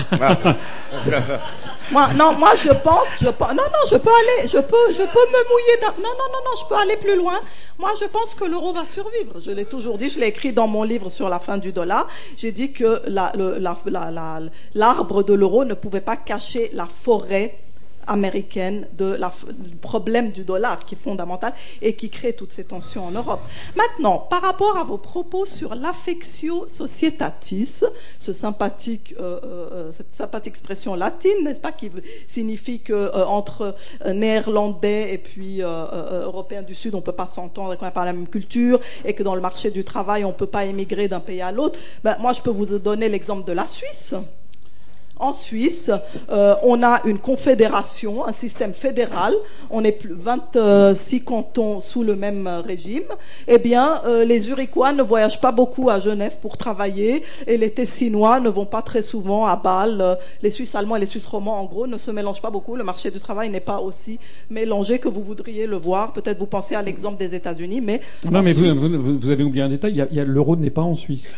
moi, 1.93 2.14
non, 2.14 2.33
moi, 2.33 2.55
je 2.55 2.70
pense, 2.70 3.18
je 3.20 3.27
non, 3.27 3.55
non, 3.57 3.85
je 3.91 3.97
peux 3.99 4.09
aller, 4.09 4.49
je 4.49 4.57
peux, 4.57 4.91
je 4.91 5.03
peux 5.03 5.27
me 5.35 5.49
mouiller. 5.51 5.81
Dans, 5.83 6.03
non, 6.03 6.14
non, 6.16 6.29
non, 6.33 6.41
non, 6.47 6.62
je 6.62 6.66
peux 6.66 6.77
aller 6.77 6.97
plus 6.97 7.14
loin. 7.14 7.39
Moi, 7.79 7.91
je 8.01 8.07
pense 8.07 8.35
que 8.35 8.45
l'euro 8.45 8.72
va 8.72 8.87
survivre. 8.87 9.41
Je 9.41 9.51
l'ai 9.51 9.64
toujours 9.64 9.99
dit, 9.99 10.09
je 10.15 10.21
l'ai 10.21 10.29
écrit 10.29 10.53
dans 10.53 10.69
mon 10.69 10.83
livre 10.83 11.09
sur 11.11 11.29
la 11.29 11.39
fin 11.39 11.59
du 11.59 11.73
dollar. 11.73 12.09
J'ai 12.37 12.53
dit 12.53 12.73
que 12.73 13.03
l'arbre 14.75 15.23
de 15.23 15.35
l'euro 15.35 15.65
ne 15.65 15.75
pouvait 15.75 16.01
pas 16.01 16.17
cacher 16.17 16.71
la 16.73 16.87
forêt 16.87 17.64
américaine 18.07 18.87
de 18.97 19.15
la, 19.15 19.33
du 19.59 19.77
problème 19.77 20.31
du 20.31 20.45
dollar 20.45 20.85
qui 20.85 20.95
est 20.95 20.99
fondamental 20.99 21.53
et 21.83 21.95
qui 21.95 22.11
crée 22.11 22.33
toutes 22.33 22.53
ces 22.53 22.65
tensions 22.65 23.07
en 23.07 23.11
Europe. 23.11 23.41
Maintenant, 23.77 24.19
par 24.19 24.43
rapport 24.43 24.77
à 24.77 24.85
vos 24.85 24.99
propos 24.99 25.47
sur 25.47 25.75
l'affectio 25.75 26.67
societatis, 26.69 27.85
ce 28.19 28.33
sympathique, 28.33 29.15
euh, 29.19 29.41
euh, 29.45 29.93
cette 29.93 30.15
sympathique 30.15 30.55
expression 30.55 30.95
latine, 30.95 31.45
n'est-ce 31.45 31.61
pas, 31.61 31.73
qui 31.73 31.91
signifie 32.27 32.81
que 32.81 32.93
euh, 32.93 33.27
entre 33.27 33.75
néerlandais 34.07 35.13
et 35.13 35.19
puis 35.19 35.61
européens 35.61 36.63
du 36.63 36.75
Sud, 36.75 36.95
on 36.95 36.99
ne 36.99 37.03
peut 37.03 37.13
pas 37.13 37.27
s'entendre 37.27 37.77
qu'on 37.77 37.85
n'a 37.85 37.91
pas 37.91 38.05
la 38.05 38.13
même 38.13 38.29
culture 38.29 38.81
et 39.05 39.15
que 39.15 39.23
dans 39.23 39.35
le 39.35 39.41
marché 39.41 39.71
du 39.71 39.85
travail, 39.85 40.25
on 40.25 40.29
ne 40.29 40.35
peut 40.35 40.47
pas 40.47 40.65
émigrer 40.65 41.09
d'un 41.09 41.21
pays 41.21 41.43
à 41.43 41.53
l'autre. 41.53 41.79
Ben, 42.03 42.17
moi, 42.21 42.33
je 42.33 42.43
peux 42.43 42.51
vous 42.51 42.79
donner 42.79 43.09
l'exemple 43.09 43.45
de 43.45 43.53
la 43.53 43.67
Suisse. 43.67 44.15
En 45.25 45.33
Suisse, 45.33 45.91
euh, 46.29 46.55
on 46.64 46.83
a 46.83 47.01
une 47.07 47.18
confédération, 47.18 48.27
un 48.27 48.33
système 48.35 48.75
fédéral. 48.75 49.33
On 49.70 49.83
est 49.83 49.93
plus 49.93 50.12
26 50.12 51.25
cantons 51.25 51.81
sous 51.81 52.03
le 52.03 52.14
même 52.14 52.47
régime. 52.47 53.05
Eh 53.49 53.57
bien, 53.57 54.03
euh, 54.05 54.27
les 54.27 54.51
Uriquois 54.51 54.93
ne 54.93 55.03
voyagent 55.03 55.41
pas 55.41 55.51
beaucoup 55.51 55.89
à 55.89 55.99
Genève 55.99 56.37
pour 56.43 56.59
travailler 56.59 57.22
et 57.47 57.57
les 57.57 57.70
Tessinois 57.70 58.39
ne 58.39 58.51
vont 58.51 58.66
pas 58.66 58.83
très 58.83 59.01
souvent 59.01 59.47
à 59.47 59.57
Bâle. 59.57 60.18
Les 60.43 60.51
Suisses 60.51 60.75
allemands 60.75 60.97
et 60.97 61.01
les 61.01 61.07
Suisses 61.07 61.25
romands, 61.25 61.59
en 61.59 61.64
gros, 61.64 61.87
ne 61.87 61.97
se 61.97 62.11
mélangent 62.11 62.43
pas 62.43 62.51
beaucoup. 62.51 62.77
Le 62.77 62.85
marché 62.85 63.11
du 63.11 63.18
travail 63.18 63.49
n'est 63.49 63.61
pas 63.61 63.79
aussi 63.79 64.18
mélangé 64.51 64.99
que 64.99 65.09
vous 65.09 65.22
voudriez 65.22 65.66
le 65.66 65.77
voir. 65.77 66.12
Peut-être 66.12 66.39
vous 66.39 66.47
pensez 66.47 66.75
à 66.75 66.83
l'exemple 66.83 67.16
des 67.16 67.35
États-Unis, 67.35 67.81
mais 67.81 68.03
non, 68.31 68.43
mais 68.43 68.53
vous, 68.53 69.18
vous, 69.18 69.31
avez 69.31 69.43
oublié 69.43 69.64
un 69.64 69.70
détail. 69.70 70.07
L'euro 70.12 70.55
n'est 70.55 70.68
pas 70.68 70.83
en 70.83 70.95
Suisse. 70.95 71.33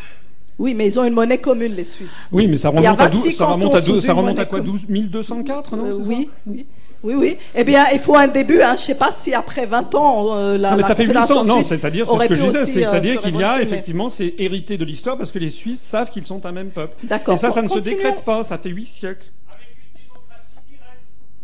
Oui, 0.58 0.74
mais 0.74 0.86
ils 0.86 0.98
ont 0.98 1.04
une 1.04 1.12
monnaie 1.12 1.38
commune, 1.38 1.74
les 1.74 1.84
Suisses. 1.84 2.26
Oui, 2.32 2.46
mais 2.48 2.56
ça 2.56 2.70
remonte 2.70 3.00
à, 3.00 3.08
12, 3.08 3.34
ça 3.34 3.46
remonte 3.46 3.74
à, 3.74 3.80
12, 3.80 4.04
ça 4.04 4.14
remonte 4.14 4.38
à 4.38 4.46
quoi 4.46 4.60
12, 4.60 4.88
1204, 4.88 5.76
non 5.76 5.84
euh, 5.86 6.02
Oui, 6.06 6.30
oui. 6.46 6.66
Oui, 7.02 7.14
oui. 7.14 7.36
Eh 7.54 7.62
bien, 7.62 7.84
il 7.92 8.00
faut 8.00 8.16
un 8.16 8.26
début. 8.26 8.62
Hein. 8.62 8.74
Je 8.74 8.80
ne 8.80 8.86
sais 8.86 8.94
pas 8.94 9.12
si 9.12 9.34
après 9.34 9.66
20 9.66 9.94
ans, 9.94 10.34
euh, 10.34 10.58
la. 10.58 10.70
Non, 10.70 10.76
mais 10.78 10.82
ça 10.82 10.94
fait 10.94 11.04
800. 11.04 11.44
Non, 11.44 11.62
c'est-à-dire, 11.62 12.06
c'est 12.08 12.18
ce 12.18 12.26
que 12.28 12.34
je 12.34 12.46
disais, 12.46 12.66
c'est-à-dire 12.66 13.18
euh, 13.18 13.22
qu'il 13.22 13.36
y 13.36 13.44
a 13.44 13.60
effectivement, 13.60 14.08
c'est 14.08 14.34
hérité 14.38 14.78
de 14.78 14.84
l'histoire 14.84 15.16
parce 15.16 15.30
que 15.30 15.38
les 15.38 15.50
Suisses 15.50 15.80
savent 15.80 16.10
qu'ils 16.10 16.26
sont 16.26 16.44
un 16.46 16.52
même 16.52 16.70
peuple. 16.70 16.96
D'accord. 17.04 17.34
Et 17.34 17.36
ça, 17.36 17.50
ça 17.50 17.62
ne 17.62 17.68
se 17.68 17.78
décrète 17.78 18.22
pas. 18.24 18.42
Ça 18.42 18.58
fait 18.58 18.70
8 18.70 18.86
siècles. 18.86 19.30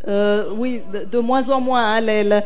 Euh, 0.09 0.47
oui, 0.57 0.81
de, 0.93 1.05
de, 1.05 1.19
moins 1.19 1.49
en 1.51 1.61
moins. 1.61 1.95
Hein, 1.95 2.01
les, 2.01 2.25
les, 2.25 2.41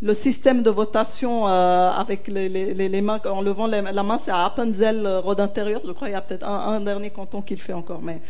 le 0.00 0.14
système 0.14 0.62
de 0.62 0.70
votation 0.70 1.48
euh, 1.48 1.90
avec 1.90 2.28
les, 2.28 2.48
les, 2.48 2.88
les, 2.88 3.00
mains, 3.00 3.20
en 3.28 3.42
levant 3.42 3.66
la 3.66 4.02
main, 4.02 4.18
c'est 4.20 4.30
à 4.30 4.44
Appenzell, 4.44 5.04
euh, 5.04 5.20
Rode 5.20 5.40
intérieur. 5.40 5.80
Je 5.84 5.90
crois 5.90 6.06
qu'il 6.06 6.14
y 6.14 6.16
a 6.16 6.20
peut-être 6.20 6.46
un, 6.46 6.74
un, 6.74 6.80
dernier 6.80 7.10
canton 7.10 7.42
qui 7.42 7.56
le 7.56 7.60
fait 7.60 7.72
encore. 7.72 8.00
Mais 8.00 8.20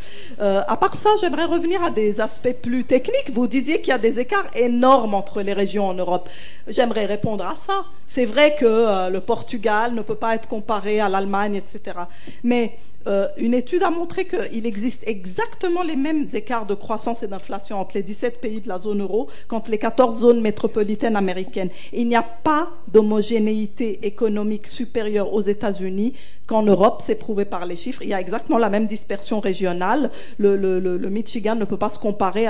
euh, 0.41 0.63
à 0.67 0.77
part 0.79 0.95
ça, 0.95 1.11
j'aimerais 1.21 1.45
revenir 1.45 1.83
à 1.83 1.91
des 1.91 2.23
aspects 2.23 2.55
plus 2.63 2.85
techniques. 2.85 3.31
Vous 3.31 3.47
disiez 3.47 3.81
qu'il 3.81 3.89
y 3.89 3.93
a 3.93 3.99
des 3.99 4.19
écarts 4.19 4.47
énormes 4.55 5.13
entre 5.13 5.43
les 5.43 5.53
régions 5.53 5.87
en 5.87 5.95
Europe. 5.95 6.31
J'aimerais 6.69 7.05
répondre 7.05 7.45
à 7.45 7.55
ça. 7.55 7.85
C'est 8.07 8.25
vrai 8.25 8.57
que 8.59 8.65
euh, 8.65 9.11
le 9.11 9.21
Portugal 9.21 9.93
ne 9.95 10.01
peut 10.01 10.15
pas 10.15 10.35
être 10.35 10.49
comparé 10.49 11.01
à 11.01 11.11
l'Allemagne, 11.11 11.55
etc. 11.55 11.99
Mais 12.43 12.79
euh, 13.09 13.29
une 13.39 13.55
étude 13.55 13.83
a 13.83 13.91
montré 13.91 14.27
qu'il 14.27 14.67
existe 14.67 15.05
exactement 15.07 15.83
les 15.83 15.97
mêmes 15.97 16.27
écarts 16.35 16.67
de 16.67 16.75
croissance 16.75 17.23
et 17.23 17.29
d'inflation 17.29 17.81
entre 17.81 17.97
les 17.97 18.03
17 18.03 18.41
pays 18.41 18.61
de 18.61 18.69
la 18.69 18.79
zone 18.79 19.01
euro 19.01 19.29
qu'entre 19.49 19.71
les 19.71 19.79
14 19.79 20.21
zones 20.21 20.41
métropolitaines 20.41 21.17
américaines. 21.17 21.71
Il 21.93 22.09
n'y 22.09 22.17
a 22.17 22.23
pas 22.23 22.71
d'homogénéité 22.93 24.07
économique 24.07 24.67
supérieure 24.67 25.33
aux 25.33 25.41
États-Unis 25.41 26.15
qu'en 26.49 26.63
Europe, 26.63 27.03
c'est 27.05 27.17
prouvé 27.19 27.45
par 27.45 27.67
les 27.67 27.77
chiffres. 27.77 28.01
Il 28.03 28.09
y 28.09 28.15
a 28.15 28.21
exactement 28.21 28.57
la 28.59 28.71
même 28.71 28.87
dispersion 28.87 29.39
régionale. 29.39 30.11
Le, 30.39 31.09
Michigan 31.11 31.55
ne 31.55 31.67
peut 31.67 31.77
pas 31.77 31.91
se 31.91 31.99
comparer 31.99 32.47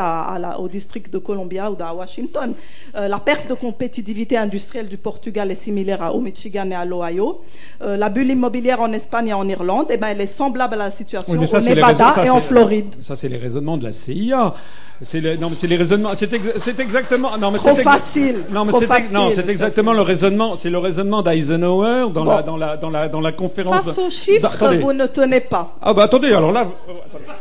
au 0.58 0.68
district 0.68 1.12
de 1.12 1.18
Columbia 1.18 1.70
ou 1.70 1.76
à 1.80 1.92
Washington. 1.92 2.54
Euh, 2.94 3.08
la 3.08 3.18
perte 3.18 3.48
de 3.48 3.54
compétitivité 3.54 4.36
industrielle 4.36 4.88
du 4.88 4.98
Portugal 4.98 5.50
est 5.50 5.56
similaire 5.56 6.14
au 6.14 6.20
Michigan 6.20 6.70
et 6.70 6.74
à 6.74 6.84
l'Ohio. 6.84 7.42
Euh, 7.82 7.96
la 7.96 8.08
bulle 8.08 8.30
immobilière 8.30 8.80
en 8.80 8.92
Espagne 8.92 9.28
et 9.28 9.32
en 9.32 9.48
Irlande, 9.48 9.88
eh 9.90 9.96
ben, 9.96 10.08
elle 10.08 10.20
est 10.20 10.26
semblable 10.26 10.74
à 10.74 10.78
la 10.78 10.90
situation 10.92 11.32
au 11.32 11.36
Nevada 11.36 12.24
et 12.24 12.30
en 12.30 12.40
Floride. 12.40 12.94
Ça, 13.00 13.16
c'est 13.16 13.28
les 13.28 13.36
raisonnements 13.36 13.78
de 13.78 13.84
la 13.84 13.92
CIA. 13.92 14.54
C'est 15.00 15.20
les, 15.20 15.38
non, 15.38 15.48
mais 15.48 15.56
c'est 15.56 15.68
les 15.68 15.76
raisonnements. 15.76 16.10
C'est, 16.16 16.28
c'est 16.58 16.80
exactement. 16.80 17.36
Non, 17.38 17.52
mais 17.52 17.58
Trop 17.58 17.76
c'est 17.76 17.82
facile. 17.84 18.42
Non, 18.50 18.64
mais 18.64 18.72
c'est, 18.72 19.12
non, 19.12 19.30
c'est 19.32 19.48
exactement 19.48 19.92
le 19.92 20.00
raisonnement. 20.02 20.56
C'est 20.56 20.70
le 20.70 20.78
raisonnement 20.78 21.22
d'Eisenhower 21.22 22.10
dans 22.12 22.24
la 22.24 22.42
dans 22.42 22.56
la 22.56 22.76
dans 22.76 22.90
la 22.90 23.08
dans 23.08 23.20
la 23.20 23.30
conférence. 23.30 23.76
Face 23.76 23.98
aux 23.98 24.10
chiffres, 24.10 24.50
vous 24.80 24.92
ne 24.92 25.06
tenez 25.06 25.40
pas. 25.40 25.76
Ah 25.80 25.94
bah 25.94 26.04
attendez. 26.04 26.32
Alors 26.32 26.50
là, 26.50 26.66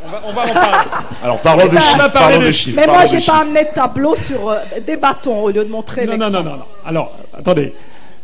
on 0.06 0.10
va, 0.10 0.22
on 0.28 0.34
va 0.34 0.42
en 0.44 0.54
parler. 0.54 0.78
alors 1.24 1.40
parlons 1.40 1.68
de 1.68 1.78
chiffres. 1.78 2.12
Parlons 2.14 2.42
de 2.42 2.52
chiffres. 2.52 2.80
Mais 2.80 2.86
moi, 2.86 3.06
j'ai 3.08 3.22
pas 3.22 3.38
amené 3.38 3.66
de 3.66 3.70
tableau 3.74 4.16
sur 4.16 4.50
euh, 4.50 4.58
des 4.86 4.98
bâtons 4.98 5.42
au 5.42 5.50
lieu 5.50 5.66
de 5.66 5.72
montrer. 5.72 6.06
Non, 6.06 6.16
non, 6.18 6.30
non, 6.30 6.44
non, 6.44 6.58
non. 6.58 6.66
Alors, 6.86 7.12
attendez. 7.36 7.74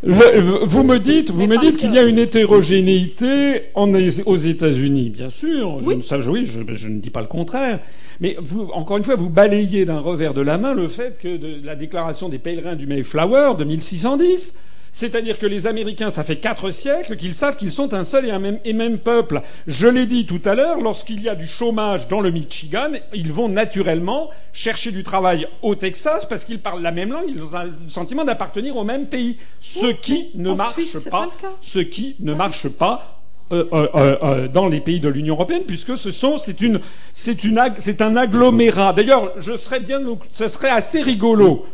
Le, 0.06 0.66
vous 0.66 0.84
me 0.84 1.00
dites, 1.00 1.32
vous 1.32 1.48
me 1.48 1.58
dites 1.58 1.78
qu'il 1.78 1.94
y 1.94 2.00
a 2.00 2.04
une 2.04 2.20
hétérogénéité 2.20 3.64
en, 3.74 3.94
aux 3.94 4.36
États-Unis, 4.36 5.10
bien 5.10 5.30
sûr. 5.30 5.80
Je, 5.82 6.02
ça, 6.02 6.18
oui, 6.30 6.44
je, 6.44 6.60
je, 6.74 6.88
ne 6.90 7.00
dis 7.00 7.10
pas 7.10 7.22
le 7.22 7.28
contraire. 7.28 7.80
Mais 8.20 8.36
vous, 8.40 8.70
encore 8.74 8.98
une 8.98 9.04
fois, 9.04 9.16
vous 9.16 9.30
balayez 9.30 9.86
d'un 9.86 10.00
revers 10.00 10.34
de 10.34 10.42
la 10.42 10.58
main 10.58 10.74
le 10.74 10.90
fait 10.90 11.18
que 11.18 11.38
de 11.38 11.66
la 11.66 11.76
déclaration 11.76 12.28
des 12.28 12.38
pèlerins 12.38 12.76
du 12.76 12.86
Mayflower 12.86 13.54
de 13.58 13.64
1610 13.64 14.56
c'est-à-dire 14.94 15.40
que 15.40 15.48
les 15.48 15.66
Américains, 15.66 16.12
ça 16.12 16.24
fait 16.24 16.38
quatre 16.38 16.70
siècles 16.70 17.18
qu'ils 17.18 17.34
savent 17.34 17.58
qu'ils 17.58 17.72
sont 17.72 17.96
un 17.96 18.04
seul 18.04 18.28
et 18.28 18.32
un 18.32 18.38
même, 18.38 18.60
et 18.64 18.74
même 18.74 19.00
peuple. 19.00 19.42
Je 19.66 19.88
l'ai 19.88 20.06
dit 20.06 20.28
tout 20.28 20.42
à 20.46 20.54
l'heure, 20.54 20.80
lorsqu'il 20.80 21.22
y 21.24 21.30
a 21.30 21.36
du 21.36 21.48
chômage 21.48 22.08
dans 22.08 22.22
le 22.22 22.30
Michigan, 22.30 22.92
ils 23.12 23.34
vont 23.34 23.50
naturellement 23.50 24.30
chercher 24.54 24.92
du 24.92 25.04
travail 25.04 25.48
au 25.64 25.74
Texas 25.74 26.28
parce 26.28 26.44
qu'ils 26.44 26.60
parlent 26.60 26.84
la 26.84 26.92
même 26.92 27.12
langue, 27.12 27.26
ils 27.28 27.44
ont 27.44 27.64
le 27.64 27.90
sentiment 27.90 28.24
d'appartenir 28.24 28.78
au 28.78 28.84
même 28.84 29.08
pays. 29.08 29.38
Ce 29.60 29.88
qui 29.88 30.30
ne 30.36 30.54
marche 30.54 31.10
pas, 31.10 31.28
ce 31.60 31.80
qui 31.80 32.16
ne 32.20 32.36
marche 32.36 32.70
pas 32.70 33.20
euh, 33.52 33.66
euh, 33.74 33.88
euh, 33.96 34.48
dans 34.48 34.68
les 34.68 34.80
pays 34.80 35.00
de 35.00 35.10
l'Union 35.10 35.34
européenne, 35.34 35.64
puisque 35.66 35.98
ce 35.98 36.12
sont, 36.12 36.38
c'est 36.38 36.62
une, 36.62 36.80
c'est 37.14 37.44
une, 37.44 37.60
c'est 37.80 38.04
un 38.04 38.16
agglomérat. 38.16 38.94
D'ailleurs, 38.94 39.34
je 39.38 39.56
serais 39.56 39.80
bien, 39.80 40.00
ce 40.32 40.48
serait 40.48 40.70
assez 40.70 41.02
rigolo 41.02 41.66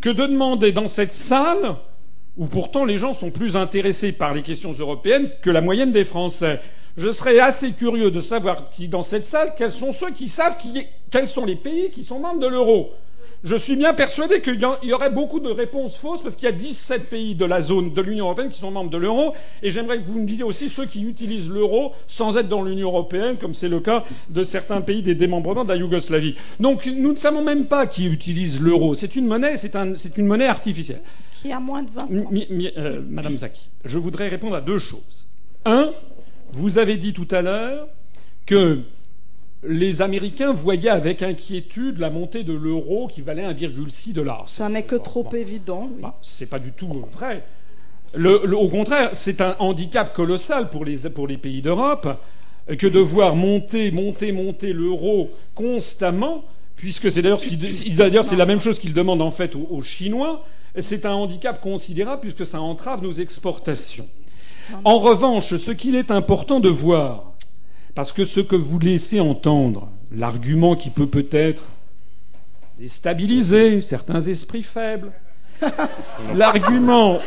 que 0.00 0.10
de 0.10 0.26
demander 0.26 0.70
dans 0.70 0.86
cette 0.86 1.12
salle 1.12 1.76
où 2.36 2.46
pourtant 2.46 2.84
les 2.84 2.98
gens 2.98 3.12
sont 3.12 3.30
plus 3.30 3.56
intéressés 3.56 4.12
par 4.12 4.34
les 4.34 4.42
questions 4.42 4.72
européennes 4.72 5.30
que 5.42 5.50
la 5.50 5.60
moyenne 5.60 5.92
des 5.92 6.04
Français. 6.04 6.60
Je 6.96 7.10
serais 7.10 7.38
assez 7.40 7.72
curieux 7.72 8.10
de 8.10 8.20
savoir 8.20 8.70
qui, 8.70 8.88
dans 8.88 9.02
cette 9.02 9.26
salle, 9.26 9.54
quels 9.56 9.72
sont 9.72 9.92
ceux 9.92 10.10
qui 10.10 10.28
savent 10.28 10.56
quels 11.10 11.28
sont 11.28 11.44
les 11.44 11.56
pays 11.56 11.90
qui 11.90 12.04
sont 12.04 12.20
membres 12.20 12.40
de 12.40 12.46
l'euro. 12.46 12.90
Je 13.44 13.56
suis 13.56 13.76
bien 13.76 13.92
persuadé 13.92 14.40
qu'il 14.40 14.58
y 14.84 14.92
aurait 14.94 15.10
beaucoup 15.10 15.38
de 15.38 15.50
réponses 15.50 15.96
fausses 15.96 16.22
parce 16.22 16.34
qu'il 16.34 16.46
y 16.46 16.48
a 16.48 16.52
17 16.52 17.10
pays 17.10 17.34
de 17.34 17.44
la 17.44 17.60
zone 17.60 17.92
de 17.92 18.00
l'Union 18.00 18.24
européenne 18.24 18.48
qui 18.48 18.58
sont 18.58 18.70
membres 18.70 18.88
de 18.88 18.96
l'euro 18.96 19.34
et 19.62 19.68
j'aimerais 19.68 19.98
que 19.98 20.08
vous 20.08 20.18
me 20.18 20.26
disiez 20.26 20.44
aussi 20.44 20.70
ceux 20.70 20.86
qui 20.86 21.02
utilisent 21.02 21.50
l'euro 21.50 21.92
sans 22.06 22.38
être 22.38 22.48
dans 22.48 22.62
l'Union 22.62 22.88
européenne 22.88 23.36
comme 23.38 23.52
c'est 23.52 23.68
le 23.68 23.80
cas 23.80 24.02
de 24.30 24.44
certains 24.44 24.80
pays 24.80 25.02
des 25.02 25.14
démembrements 25.14 25.64
de 25.64 25.68
la 25.68 25.76
Yougoslavie. 25.76 26.36
Donc 26.58 26.86
nous 26.86 27.12
ne 27.12 27.18
savons 27.18 27.44
même 27.44 27.66
pas 27.66 27.86
qui 27.86 28.06
utilise 28.06 28.62
l'euro. 28.62 28.94
C'est 28.94 29.14
une 29.14 29.26
monnaie, 29.26 29.58
c'est 29.58 29.76
un, 29.76 29.92
une 29.92 30.26
monnaie 30.26 30.46
artificielle. 30.46 31.02
Qui 31.44 31.52
a 31.52 31.60
moins 31.60 31.82
de 31.82 31.90
20 31.90 32.02
ans. 32.04 32.30
Euh, 32.78 33.02
Madame 33.06 33.36
Zaki, 33.36 33.68
je 33.84 33.98
voudrais 33.98 34.28
répondre 34.28 34.56
à 34.56 34.62
deux 34.62 34.78
choses. 34.78 35.26
Un, 35.66 35.92
vous 36.52 36.78
avez 36.78 36.96
dit 36.96 37.12
tout 37.12 37.28
à 37.30 37.42
l'heure 37.42 37.86
que 38.46 38.80
les 39.62 40.00
Américains 40.00 40.52
voyaient 40.52 40.88
avec 40.88 41.22
inquiétude 41.22 41.98
la 41.98 42.08
montée 42.08 42.44
de 42.44 42.54
l'euro 42.54 43.08
qui 43.08 43.20
valait 43.20 43.42
1,6 43.42 44.14
dollars. 44.14 44.48
Ça 44.48 44.70
n'est 44.70 44.84
que 44.84 44.96
trop 44.96 45.28
évident. 45.34 45.90
Oui. 45.94 46.00
Bah, 46.00 46.18
c'est 46.22 46.48
pas 46.48 46.58
du 46.58 46.72
tout 46.72 46.90
vrai. 47.12 47.44
au 48.16 48.68
contraire, 48.70 49.10
c'est 49.12 49.42
un 49.42 49.54
handicap 49.58 50.14
colossal 50.14 50.70
pour 50.70 50.86
les, 50.86 51.10
pour 51.10 51.26
les 51.26 51.36
pays 51.36 51.60
d'Europe 51.60 52.08
que 52.78 52.86
de 52.86 53.00
voir 53.00 53.36
monter, 53.36 53.90
monter, 53.90 54.32
monter 54.32 54.72
l'euro 54.72 55.28
constamment, 55.54 56.42
puisque 56.74 57.10
c'est 57.10 57.20
d'ailleurs 57.20 57.38
ce 57.38 57.94
d'ailleurs 57.94 58.24
c'est 58.24 58.36
la 58.36 58.46
même 58.46 58.60
chose 58.60 58.78
qu'ils 58.78 58.94
demandent 58.94 59.20
en 59.20 59.30
fait 59.30 59.54
aux, 59.54 59.68
aux 59.70 59.82
Chinois. 59.82 60.42
C'est 60.80 61.06
un 61.06 61.12
handicap 61.12 61.60
considérable 61.60 62.20
puisque 62.20 62.46
ça 62.46 62.60
entrave 62.60 63.02
nos 63.02 63.12
exportations. 63.12 64.08
En 64.84 64.98
revanche, 64.98 65.56
ce 65.56 65.70
qu'il 65.70 65.94
est 65.94 66.10
important 66.10 66.58
de 66.58 66.68
voir, 66.68 67.34
parce 67.94 68.12
que 68.12 68.24
ce 68.24 68.40
que 68.40 68.56
vous 68.56 68.78
laissez 68.78 69.20
entendre, 69.20 69.88
l'argument 70.10 70.74
qui 70.74 70.90
peut 70.90 71.06
peut-être 71.06 71.64
déstabiliser 72.78 73.80
certains 73.82 74.20
esprits 74.20 74.62
faibles, 74.62 75.12
L'argument 76.34 77.18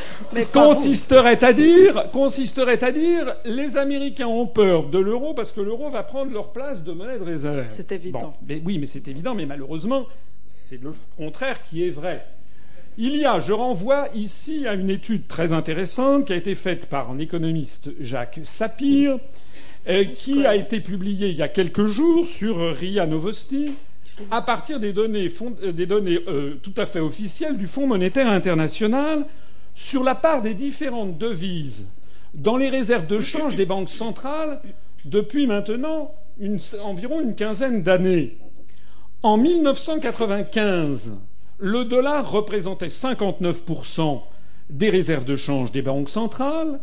consisterait 0.53 1.43
à 1.43 1.53
dire, 1.53 2.09
consisterait 2.11 2.83
à 2.83 2.91
dire, 2.91 3.35
les 3.45 3.77
Américains 3.77 4.27
ont 4.27 4.47
peur 4.47 4.89
de 4.89 4.99
l'euro 4.99 5.33
parce 5.33 5.51
que 5.51 5.61
l'euro 5.61 5.89
va 5.89 6.03
prendre 6.03 6.31
leur 6.31 6.51
place 6.51 6.83
de 6.83 6.91
monnaie 6.91 7.17
de 7.17 7.23
réserve. 7.23 7.63
C'est 7.67 7.91
évident. 7.91 8.33
mais 8.47 8.61
oui, 8.65 8.79
mais 8.79 8.85
c'est 8.85 9.07
évident, 9.07 9.33
mais 9.33 9.45
malheureusement, 9.45 10.05
c'est 10.45 10.81
le 10.81 10.91
contraire 11.17 11.61
qui 11.63 11.85
est 11.85 11.89
vrai. 11.89 12.25
Il 12.99 13.15
y 13.15 13.25
a, 13.25 13.37
je 13.37 13.53
renvoie 13.53 14.09
ici 14.15 14.65
à 14.65 14.73
une 14.73 14.89
étude 14.89 15.27
très 15.27 15.53
intéressante 15.53 16.25
qui 16.25 16.33
a 16.33 16.35
été 16.35 16.55
faite 16.55 16.87
par 16.87 17.11
un 17.11 17.19
économiste 17.19 17.91
Jacques 17.99 18.39
Sapir, 18.41 19.19
euh, 19.87 20.03
qui 20.15 20.47
a 20.47 20.55
été 20.55 20.79
publiée 20.79 21.29
il 21.29 21.35
y 21.35 21.43
a 21.43 21.47
quelques 21.47 21.85
jours 21.85 22.25
sur 22.25 22.57
RIA 22.75 23.05
Novosti, 23.05 23.75
à 24.31 24.41
partir 24.41 24.79
des 24.79 24.93
données, 24.93 25.31
des 25.73 25.85
données 25.85 26.19
euh, 26.27 26.55
tout 26.63 26.73
à 26.75 26.87
fait 26.87 26.99
officielles 26.99 27.55
du 27.57 27.67
Fonds 27.67 27.85
monétaire 27.85 28.29
international 28.29 29.27
sur 29.75 30.03
la 30.03 30.15
part 30.15 30.41
des 30.41 30.55
différentes 30.55 31.19
devises 31.19 31.85
dans 32.33 32.57
les 32.57 32.69
réserves 32.69 33.05
de 33.05 33.19
change 33.19 33.55
des 33.55 33.67
banques 33.67 33.89
centrales 33.89 34.59
depuis 35.05 35.45
maintenant 35.45 36.15
environ 36.83 37.21
une 37.21 37.35
quinzaine 37.35 37.83
d'années. 37.83 38.37
En 39.21 39.37
1995, 39.37 41.11
le 41.59 41.85
dollar 41.85 42.29
représentait 42.29 42.87
59% 42.87 44.21
des 44.69 44.89
réserves 44.89 45.25
de 45.25 45.35
change 45.35 45.71
des 45.71 45.81
banques 45.81 46.09
centrales, 46.09 46.79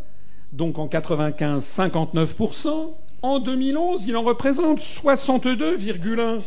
donc 0.53 0.79
en 0.79 0.89
95, 0.89 1.65
59%. 1.65 2.95
En 3.23 3.39
2011, 3.39 4.05
il 4.07 4.17
en 4.17 4.23
représente 4.23 4.81
62,1%. 4.81 6.43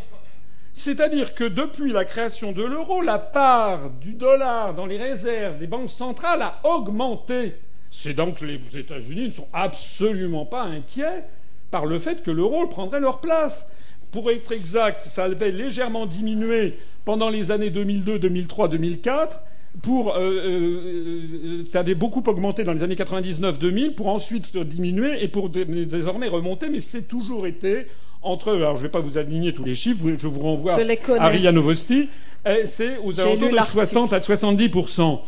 C'est-à-dire 0.74 1.34
que 1.34 1.44
depuis 1.44 1.92
la 1.92 2.06
création 2.06 2.52
de 2.52 2.62
l'euro, 2.62 3.02
la 3.02 3.18
part 3.18 3.90
du 3.90 4.14
dollar 4.14 4.76
dans 4.76 4.86
les 4.86 4.98
réserves 4.98 5.58
des 5.58 5.66
banques 5.66 5.90
centrales 5.90 6.42
a 6.42 6.60
augmenté. 6.64 7.56
C'est 7.90 8.14
donc 8.14 8.40
que 8.40 8.46
les 8.46 8.60
États-Unis 8.78 9.30
ne 9.30 9.32
sont 9.32 9.48
absolument 9.54 10.46
pas 10.46 10.64
inquiets 10.64 11.24
par 11.72 11.88
le 11.88 11.98
fait 11.98 12.22
que 12.22 12.30
l'euro 12.30 12.68
prendrait 12.68 13.00
leur 13.00 13.22
place. 13.22 13.72
Pour 14.12 14.30
être 14.30 14.52
exact, 14.52 15.02
ça 15.02 15.24
avait 15.24 15.52
légèrement 15.52 16.06
diminué 16.06 16.78
pendant 17.08 17.30
les 17.30 17.52
années 17.52 17.70
2002, 17.70 18.20
2003, 18.20 18.68
2004. 18.68 19.42
Pour, 19.82 20.16
euh, 20.16 20.20
euh, 20.20 21.64
ça 21.72 21.80
avait 21.80 21.96
beaucoup 21.96 22.22
augmenté 22.28 22.66
dans 22.66 22.74
les 22.74 22.84
années 22.84 22.96
99-2000 22.96 23.96
pour 23.96 24.08
ensuite 24.08 24.58
diminuer 24.58 25.24
et 25.24 25.30
pour 25.30 25.50
désormais 25.50 26.28
remonter, 26.28 26.68
mais 26.70 26.82
c'est 26.82 27.08
toujours 27.08 27.48
été 27.48 27.88
entre, 28.22 28.54
alors 28.54 28.76
je 28.76 28.82
ne 28.82 28.88
vais 28.88 28.92
pas 28.92 29.00
vous 29.00 29.18
aligner 29.18 29.54
tous 29.54 29.64
les 29.64 29.76
chiffres, 29.76 30.04
je 30.18 30.28
vous 30.28 30.42
renvoie 30.42 30.74
à 30.74 31.28
Ria 31.30 31.54
Novosti, 31.54 32.10
c'est 32.66 32.98
aux 32.98 33.18
alentours 33.22 33.52
de 33.52 33.58
60 33.58 34.12
à 34.12 34.20
70% 34.20 35.20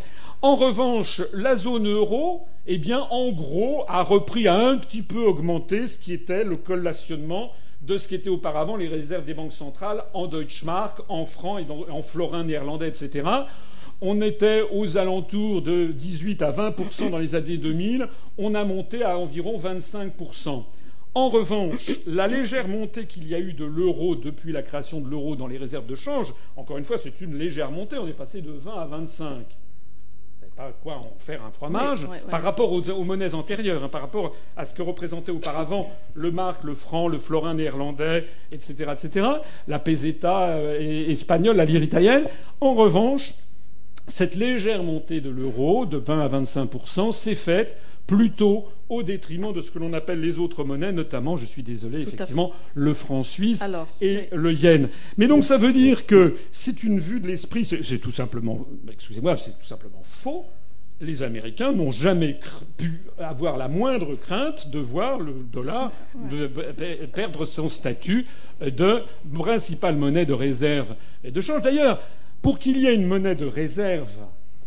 en 0.42 0.56
revanche, 0.56 1.22
la 1.34 1.58
zone 1.58 1.88
euro, 1.88 2.48
eh 2.66 2.78
bien, 2.78 3.06
en 3.10 3.30
gros, 3.34 3.84
a 3.90 4.04
repris 4.04 4.48
à 4.48 4.56
un 4.56 4.78
petit 4.78 5.02
peu 5.02 5.20
augmenter 5.20 5.90
ce 5.90 6.00
qui 6.00 6.14
était 6.14 6.46
le 6.46 6.56
collationnement 6.56 7.52
de 7.90 7.98
ce 7.98 8.08
qui 8.08 8.14
était 8.14 8.30
auparavant 8.30 8.76
les 8.76 8.88
réserves 8.88 9.26
des 9.26 9.34
banques 9.34 9.52
centrales 9.52 10.04
en 10.14 10.28
Deutschmark, 10.28 11.00
en 11.10 11.26
francs 11.26 11.60
et 11.60 11.92
en 11.92 12.02
florin 12.04 12.44
néerlandais, 12.44 12.88
etc. 12.88 13.28
On 14.00 14.22
était 14.22 14.62
aux 14.72 14.98
alentours 14.98 15.64
de 15.64 15.88
18 15.88 16.44
à 16.44 16.52
20 16.52 17.10
dans 17.10 17.18
les 17.18 17.34
années 17.34 17.58
2000. 17.58 18.08
On 18.38 18.54
a 18.54 18.64
monté 18.64 19.04
à 19.04 19.18
environ 19.18 19.58
25% 19.58 20.64
en 21.16 21.28
revanche, 21.28 21.90
la 22.06 22.28
légère 22.28 22.68
montée 22.68 23.08
qu'il 23.08 23.28
y 23.28 23.34
a 23.34 23.40
eu 23.40 23.54
de 23.54 23.66
l'euro 23.66 24.16
depuis 24.16 24.52
la 24.52 24.62
création 24.62 25.02
de 25.02 25.10
l'euro 25.10 25.36
dans 25.36 25.48
les 25.48 25.58
réserves 25.58 25.88
de 25.88 25.96
change, 25.96 26.36
encore 26.56 26.78
une 26.78 26.86
fois, 26.86 27.00
c'est 27.00 27.20
une 27.20 27.36
légère 27.36 27.72
montée. 27.72 27.98
On 27.98 28.08
est 28.08 28.14
passé 28.14 28.42
de 28.42 28.52
20 28.52 28.80
à 28.80 28.86
25 28.86 29.46
pas 30.60 30.74
quoi 30.84 30.96
en 30.96 31.14
faire 31.20 31.42
un 31.46 31.52
fromage 31.52 32.06
par 32.30 32.42
rapport 32.42 32.74
aux, 32.74 33.04
monnaies 33.06 33.34
antérieures, 33.34 33.82
hein, 33.82 33.88
par 33.88 34.02
rapport 34.02 34.36
à 34.58 34.66
ce 34.66 34.74
que 34.74 34.82
représentait 34.82 35.32
auparavant 35.32 35.90
le 36.16 36.32
marque, 36.32 36.66
le 36.66 36.74
franc, 36.74 37.08
le 37.08 37.18
florin 37.18 37.54
néerlandais, 37.54 38.28
etc., 38.52 38.92
etc., 38.92 39.28
la 39.70 39.80
peseta 39.80 40.50
euh, 40.50 41.10
espagnole, 41.10 41.56
la 41.56 41.64
lire 41.64 41.82
italienne. 41.82 42.26
En 42.60 42.74
revanche, 42.74 43.36
cette 44.08 44.36
légère 44.36 44.84
montée 44.84 45.22
de 45.22 45.30
l'euro 45.30 45.86
de 45.86 45.96
20 45.96 46.20
à 46.20 46.28
25% 46.28 47.14
s'est 47.14 47.36
faite 47.36 47.78
plutôt 48.10 48.66
au 48.90 49.04
détriment 49.04 49.54
de 49.54 49.62
ce 49.62 49.70
que 49.70 49.78
l'on 49.78 49.94
appelle 49.94 50.20
les 50.20 50.40
autres 50.40 50.64
monnaies, 50.64 50.92
notamment, 50.92 51.38
je 51.38 51.46
suis 51.46 51.62
désolé, 51.62 52.02
effectivement, 52.02 52.52
le 52.74 52.96
franc 52.96 53.22
suisse 53.22 53.64
et 54.02 54.30
le 54.32 54.52
yen. 54.52 54.90
Mais 55.18 55.28
donc 55.28 55.44
ça 55.44 55.58
veut 55.58 55.72
dire 55.72 56.08
que 56.08 56.36
c'est 56.50 56.82
une 56.82 57.00
vue 57.00 57.20
de 57.20 57.28
l'esprit, 57.28 57.66
c'est 57.66 58.00
tout 58.00 58.12
simplement, 58.12 58.62
excusez-moi, 58.92 59.38
c'est 59.38 59.52
tout 59.60 59.66
simplement 59.66 60.02
faux. 60.04 60.46
Les 61.02 61.22
Américains 61.22 61.72
n'ont 61.72 61.92
jamais 61.92 62.40
pu 62.78 63.02
avoir 63.20 63.58
la 63.58 63.68
moindre 63.68 64.16
crainte 64.16 64.72
de 64.72 64.80
voir 64.80 65.20
le 65.20 65.34
dollar 65.54 65.92
perdre 67.14 67.46
son 67.46 67.70
statut 67.70 68.26
de 68.60 69.04
principale 69.34 69.98
monnaie 69.98 70.26
de 70.26 70.34
réserve 70.34 70.96
et 71.24 71.30
de 71.30 71.40
change. 71.42 71.62
D'ailleurs, 71.62 72.02
pour 72.42 72.58
qu'il 72.58 72.78
y 72.78 72.88
ait 72.88 72.96
une 72.96 73.06
monnaie 73.06 73.36
de 73.36 73.46
réserve, 73.46 74.10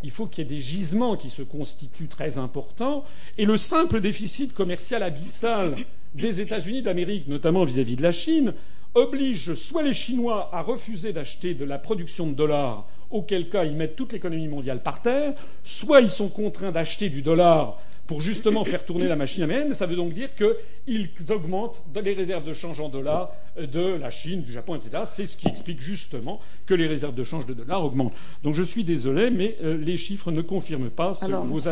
il 0.03 0.11
faut 0.11 0.27
qu'il 0.27 0.45
y 0.45 0.47
ait 0.47 0.55
des 0.57 0.61
gisements 0.61 1.17
qui 1.17 1.31
se 1.31 1.43
constituent 1.43 2.09
très 2.09 2.39
importants, 2.39 3.05
et 3.39 3.45
le 3.45 3.57
simple 3.57 4.01
déficit 4.01 4.55
commercial 4.55 5.03
abyssal 5.03 5.77
des 6.15 6.41
États-Unis 6.41 6.83
d'Amérique, 6.83 7.29
notamment 7.29 7.65
vis-à-vis 7.65 7.97
de 7.97 8.03
la 8.03 8.13
Chine, 8.13 8.55
oblige 8.95 9.55
soit 9.55 9.83
les 9.83 9.95
Chinois 9.95 10.51
à 10.53 10.63
refuser 10.63 11.13
d'acheter 11.13 11.55
de 11.55 11.65
la 11.65 11.79
production 11.79 12.27
de 12.27 12.35
dollars, 12.35 12.87
auquel 13.11 13.49
cas 13.49 13.65
ils 13.65 13.77
mettent 13.77 13.97
toute 13.97 14.13
l'économie 14.13 14.49
mondiale 14.49 14.83
par 14.83 15.03
terre, 15.03 15.35
soit 15.63 16.01
ils 16.01 16.11
sont 16.11 16.29
contraints 16.29 16.73
d'acheter 16.73 17.09
du 17.09 17.23
dollar 17.23 17.79
pour 18.13 18.21
justement 18.21 18.63
faire 18.63 18.85
tourner 18.85 19.09
la 19.09 19.17
machine 19.17 19.43
américaine. 19.43 19.73
Ça 19.73 19.87
veut 19.87 19.97
donc 19.97 20.13
dire 20.13 20.29
qu'ils 20.35 21.09
augmentent 21.31 21.83
les 21.95 22.13
réserves 22.13 22.45
de 22.45 22.53
change 22.53 22.79
en 22.79 22.91
dollars 22.91 23.31
de 23.57 23.95
la 23.95 24.11
Chine, 24.11 24.43
du 24.43 24.53
Japon, 24.53 24.75
etc. 24.75 25.05
C'est 25.07 25.27
ce 25.27 25.35
qui 25.35 25.49
explique 25.49 25.81
justement 25.81 26.39
que 26.67 26.75
les 26.75 26.87
réserves 26.87 27.15
de 27.15 27.25
change 27.25 27.47
de 27.47 27.55
dollars 27.55 27.83
augmentent. 27.83 28.13
Donc 28.43 28.55
je 28.55 28.63
suis 28.63 28.85
désolé, 28.85 29.31
mais 29.31 29.57
euh, 29.63 29.79
les 29.79 29.97
chiffres 29.97 30.31
ne 30.31 30.43
confirment 30.43 30.91
pas 30.91 31.13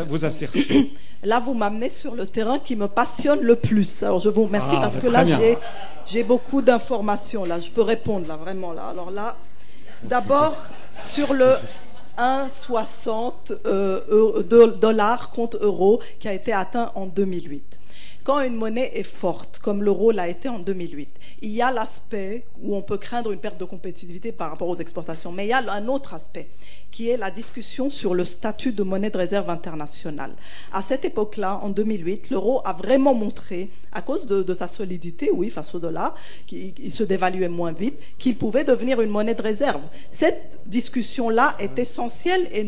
vos, 0.07 0.25
assertions. 0.25 0.87
Là, 1.23 1.39
vous 1.39 1.53
m'amenez 1.53 1.91
sur 1.91 2.15
le 2.15 2.25
terrain 2.25 2.57
qui 2.57 2.75
me 2.75 2.87
passionne 2.87 3.41
le 3.41 3.55
plus. 3.55 4.01
Alors 4.01 4.19
je 4.19 4.29
vous 4.29 4.45
remercie 4.45 4.73
ah, 4.77 4.81
parce 4.81 4.97
que 4.97 5.05
là, 5.05 5.23
j'ai 6.07 6.23
beaucoup 6.23 6.63
d'informations. 6.63 7.45
Là, 7.45 7.59
je 7.59 7.69
peux 7.69 7.83
répondre 7.83 8.27
là, 8.27 8.35
vraiment 8.35 8.73
là. 8.73 8.85
Alors 8.85 9.11
là, 9.11 9.37
d'abord 10.01 10.57
sur 11.05 11.35
le 11.35 11.53
1,60 12.21 13.33
euh, 13.65 14.43
dollars 14.79 15.31
contre 15.31 15.57
euro 15.61 15.99
qui 16.19 16.27
a 16.27 16.33
été 16.33 16.53
atteint 16.53 16.91
en 16.93 17.07
2008. 17.07 17.79
Quand 18.23 18.39
une 18.41 18.55
monnaie 18.55 18.91
est 18.93 19.01
forte, 19.01 19.57
comme 19.57 19.81
l'euro 19.81 20.11
l'a 20.11 20.27
été 20.27 20.47
en 20.47 20.59
2008, 20.59 21.09
il 21.41 21.49
y 21.49 21.63
a 21.63 21.71
l'aspect 21.71 22.45
où 22.61 22.75
on 22.75 22.83
peut 22.83 22.99
craindre 22.99 23.31
une 23.31 23.39
perte 23.39 23.57
de 23.57 23.65
compétitivité 23.65 24.31
par 24.31 24.51
rapport 24.51 24.67
aux 24.67 24.75
exportations, 24.75 25.31
mais 25.31 25.45
il 25.45 25.49
y 25.49 25.53
a 25.53 25.63
un 25.73 25.87
autre 25.87 26.13
aspect 26.13 26.47
qui 26.91 27.09
est 27.09 27.17
la 27.17 27.31
discussion 27.31 27.89
sur 27.89 28.13
le 28.13 28.25
statut 28.25 28.73
de 28.73 28.83
monnaie 28.83 29.09
de 29.09 29.17
réserve 29.17 29.49
internationale. 29.49 30.31
À 30.73 30.81
cette 30.81 31.05
époque-là, 31.05 31.59
en 31.63 31.69
2008, 31.69 32.29
l'euro 32.29 32.61
a 32.65 32.73
vraiment 32.73 33.13
montré, 33.13 33.69
à 33.93 34.01
cause 34.01 34.27
de, 34.27 34.53
sa 34.53 34.67
solidité, 34.67 35.31
oui, 35.33 35.49
face 35.49 35.73
au 35.73 35.79
dollar, 35.79 36.15
qui 36.47 36.91
se 36.91 37.03
dévaluait 37.03 37.47
moins 37.49 37.71
vite, 37.71 37.97
qu'il 38.17 38.37
pouvait 38.37 38.63
devenir 38.63 39.01
une 39.01 39.09
monnaie 39.09 39.35
de 39.35 39.41
réserve. 39.41 39.81
Cette 40.11 40.59
discussion-là 40.67 41.55
est 41.59 41.79
essentielle 41.79 42.47
et 42.51 42.63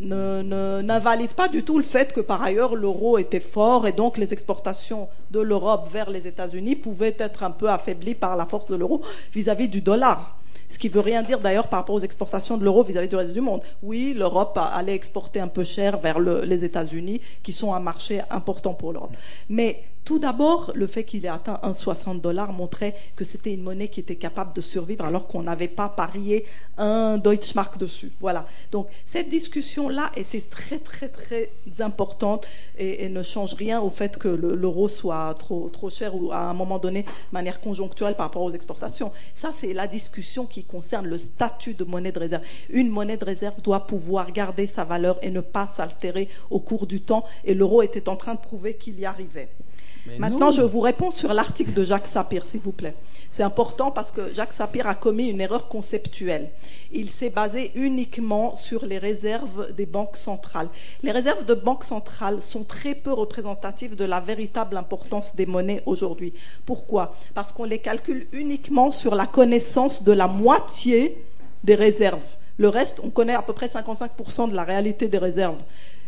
n'invalide 0.00 1.32
pas 1.32 1.48
du 1.48 1.64
tout 1.64 1.78
le 1.78 1.84
fait 1.84 2.12
que 2.12 2.20
par 2.20 2.42
ailleurs 2.42 2.76
l'euro 2.76 3.18
était 3.18 3.40
fort 3.40 3.86
et 3.86 3.92
donc 3.92 4.18
les 4.18 4.32
exportations 4.32 5.08
de 5.30 5.40
l'Europe 5.40 5.88
vers 5.90 6.10
les 6.10 6.26
États-Unis 6.26 6.76
pouvaient 6.76 7.16
être 7.18 7.42
un 7.42 7.50
peu 7.50 7.70
affaiblies 7.70 8.14
par 8.14 8.36
la 8.36 8.46
force 8.46 8.70
de 8.70 8.76
l'euro 8.76 9.02
vis-à-vis 9.32 9.68
du 9.68 9.80
dollar. 9.80 10.36
Ce 10.68 10.78
qui 10.78 10.88
ne 10.88 10.92
veut 10.92 11.00
rien 11.00 11.22
dire 11.22 11.40
d'ailleurs 11.40 11.68
par 11.68 11.80
rapport 11.80 11.94
aux 11.94 12.00
exportations 12.00 12.56
de 12.56 12.64
l'euro 12.64 12.82
vis-à-vis 12.82 13.08
du 13.08 13.16
reste 13.16 13.32
du 13.32 13.40
monde. 13.40 13.62
Oui, 13.82 14.14
l'Europe 14.16 14.58
allait 14.58 14.94
exporter 14.94 15.40
un 15.40 15.48
peu 15.48 15.64
cher 15.64 15.98
vers 15.98 16.18
les 16.20 16.64
États-Unis, 16.64 17.20
qui 17.42 17.52
sont 17.52 17.74
un 17.74 17.80
marché 17.80 18.20
important 18.30 18.74
pour 18.74 18.92
l'Europe. 18.92 19.16
Mais 19.48 19.82
Tout 20.06 20.20
d'abord, 20.20 20.70
le 20.76 20.86
fait 20.86 21.02
qu'il 21.02 21.24
ait 21.24 21.28
atteint 21.28 21.58
1,60 21.64 22.20
dollars 22.20 22.52
montrait 22.52 22.94
que 23.16 23.24
c'était 23.24 23.52
une 23.52 23.64
monnaie 23.64 23.88
qui 23.88 23.98
était 23.98 24.14
capable 24.14 24.52
de 24.52 24.60
survivre 24.60 25.04
alors 25.04 25.26
qu'on 25.26 25.42
n'avait 25.42 25.66
pas 25.66 25.88
parié 25.88 26.46
un 26.78 27.18
Deutschmark 27.18 27.76
dessus. 27.76 28.12
Voilà. 28.20 28.46
Donc 28.70 28.86
cette 29.04 29.28
discussion-là 29.28 30.12
était 30.14 30.42
très 30.42 30.78
très 30.78 31.08
très 31.08 31.50
importante 31.80 32.46
et, 32.78 33.08
ne 33.08 33.24
change 33.24 33.54
rien 33.54 33.80
au 33.80 33.90
fait 33.90 34.16
que 34.16 34.28
l'euro 34.28 34.88
soit 34.88 35.34
trop 35.40 35.68
trop 35.70 35.90
cher 35.90 36.14
ou 36.14 36.30
à 36.30 36.38
un 36.38 36.54
moment 36.54 36.78
donné 36.78 37.02
de 37.02 37.08
manière 37.32 37.60
conjoncturelle 37.60 38.14
par 38.14 38.26
rapport 38.26 38.42
aux 38.42 38.52
exportations. 38.52 39.10
Ça, 39.34 39.50
c'est 39.52 39.72
la 39.72 39.88
discussion 39.88 40.46
qui 40.46 40.62
concerne 40.62 41.08
le 41.08 41.18
statut 41.18 41.74
de 41.74 41.82
monnaie 41.82 42.12
de 42.12 42.20
réserve. 42.20 42.44
Une 42.70 42.90
monnaie 42.90 43.16
de 43.16 43.24
réserve 43.24 43.60
doit 43.60 43.88
pouvoir 43.88 44.30
garder 44.30 44.68
sa 44.68 44.84
valeur 44.84 45.18
et 45.22 45.30
ne 45.30 45.40
pas 45.40 45.66
s'altérer 45.66 46.28
au 46.50 46.60
cours 46.60 46.86
du 46.86 47.00
temps. 47.00 47.24
Et 47.44 47.54
l'euro 47.54 47.82
était 47.82 48.08
en 48.08 48.14
train 48.14 48.36
de 48.36 48.40
prouver 48.40 48.74
qu'il 48.74 49.00
y 49.00 49.04
arrivait. 49.04 49.48
Maintenant, 50.18 50.50
je 50.50 50.62
vous 50.62 50.80
réponds 50.80 51.10
sur 51.10 51.34
l'article 51.34 51.72
de 51.72 51.84
Jacques 51.84 52.06
Sapir, 52.06 52.46
s'il 52.46 52.60
vous 52.60 52.72
plaît. 52.72 52.94
C'est 53.30 53.42
important 53.42 53.90
parce 53.90 54.12
que 54.12 54.32
Jacques 54.32 54.52
Sapir 54.52 54.86
a 54.86 54.94
commis 54.94 55.28
une 55.28 55.40
erreur 55.40 55.68
conceptuelle. 55.68 56.48
Il 56.92 57.10
s'est 57.10 57.30
basé 57.30 57.72
uniquement 57.74 58.56
sur 58.56 58.86
les 58.86 58.98
réserves 58.98 59.72
des 59.74 59.86
banques 59.86 60.16
centrales. 60.16 60.68
Les 61.02 61.10
réserves 61.10 61.44
de 61.44 61.54
banques 61.54 61.84
centrales 61.84 62.40
sont 62.40 62.64
très 62.64 62.94
peu 62.94 63.12
représentatives 63.12 63.96
de 63.96 64.04
la 64.04 64.20
véritable 64.20 64.76
importance 64.76 65.34
des 65.34 65.46
monnaies 65.46 65.82
aujourd'hui. 65.86 66.32
Pourquoi? 66.64 67.16
Parce 67.34 67.52
qu'on 67.52 67.64
les 67.64 67.80
calcule 67.80 68.26
uniquement 68.32 68.90
sur 68.90 69.14
la 69.14 69.26
connaissance 69.26 70.04
de 70.04 70.12
la 70.12 70.28
moitié 70.28 71.22
des 71.64 71.74
réserves. 71.74 72.36
Le 72.58 72.68
reste, 72.68 73.00
on 73.04 73.10
connaît 73.10 73.34
à 73.34 73.42
peu 73.42 73.52
près 73.52 73.66
55% 73.66 74.50
de 74.50 74.56
la 74.56 74.64
réalité 74.64 75.08
des 75.08 75.18
réserves. 75.18 75.58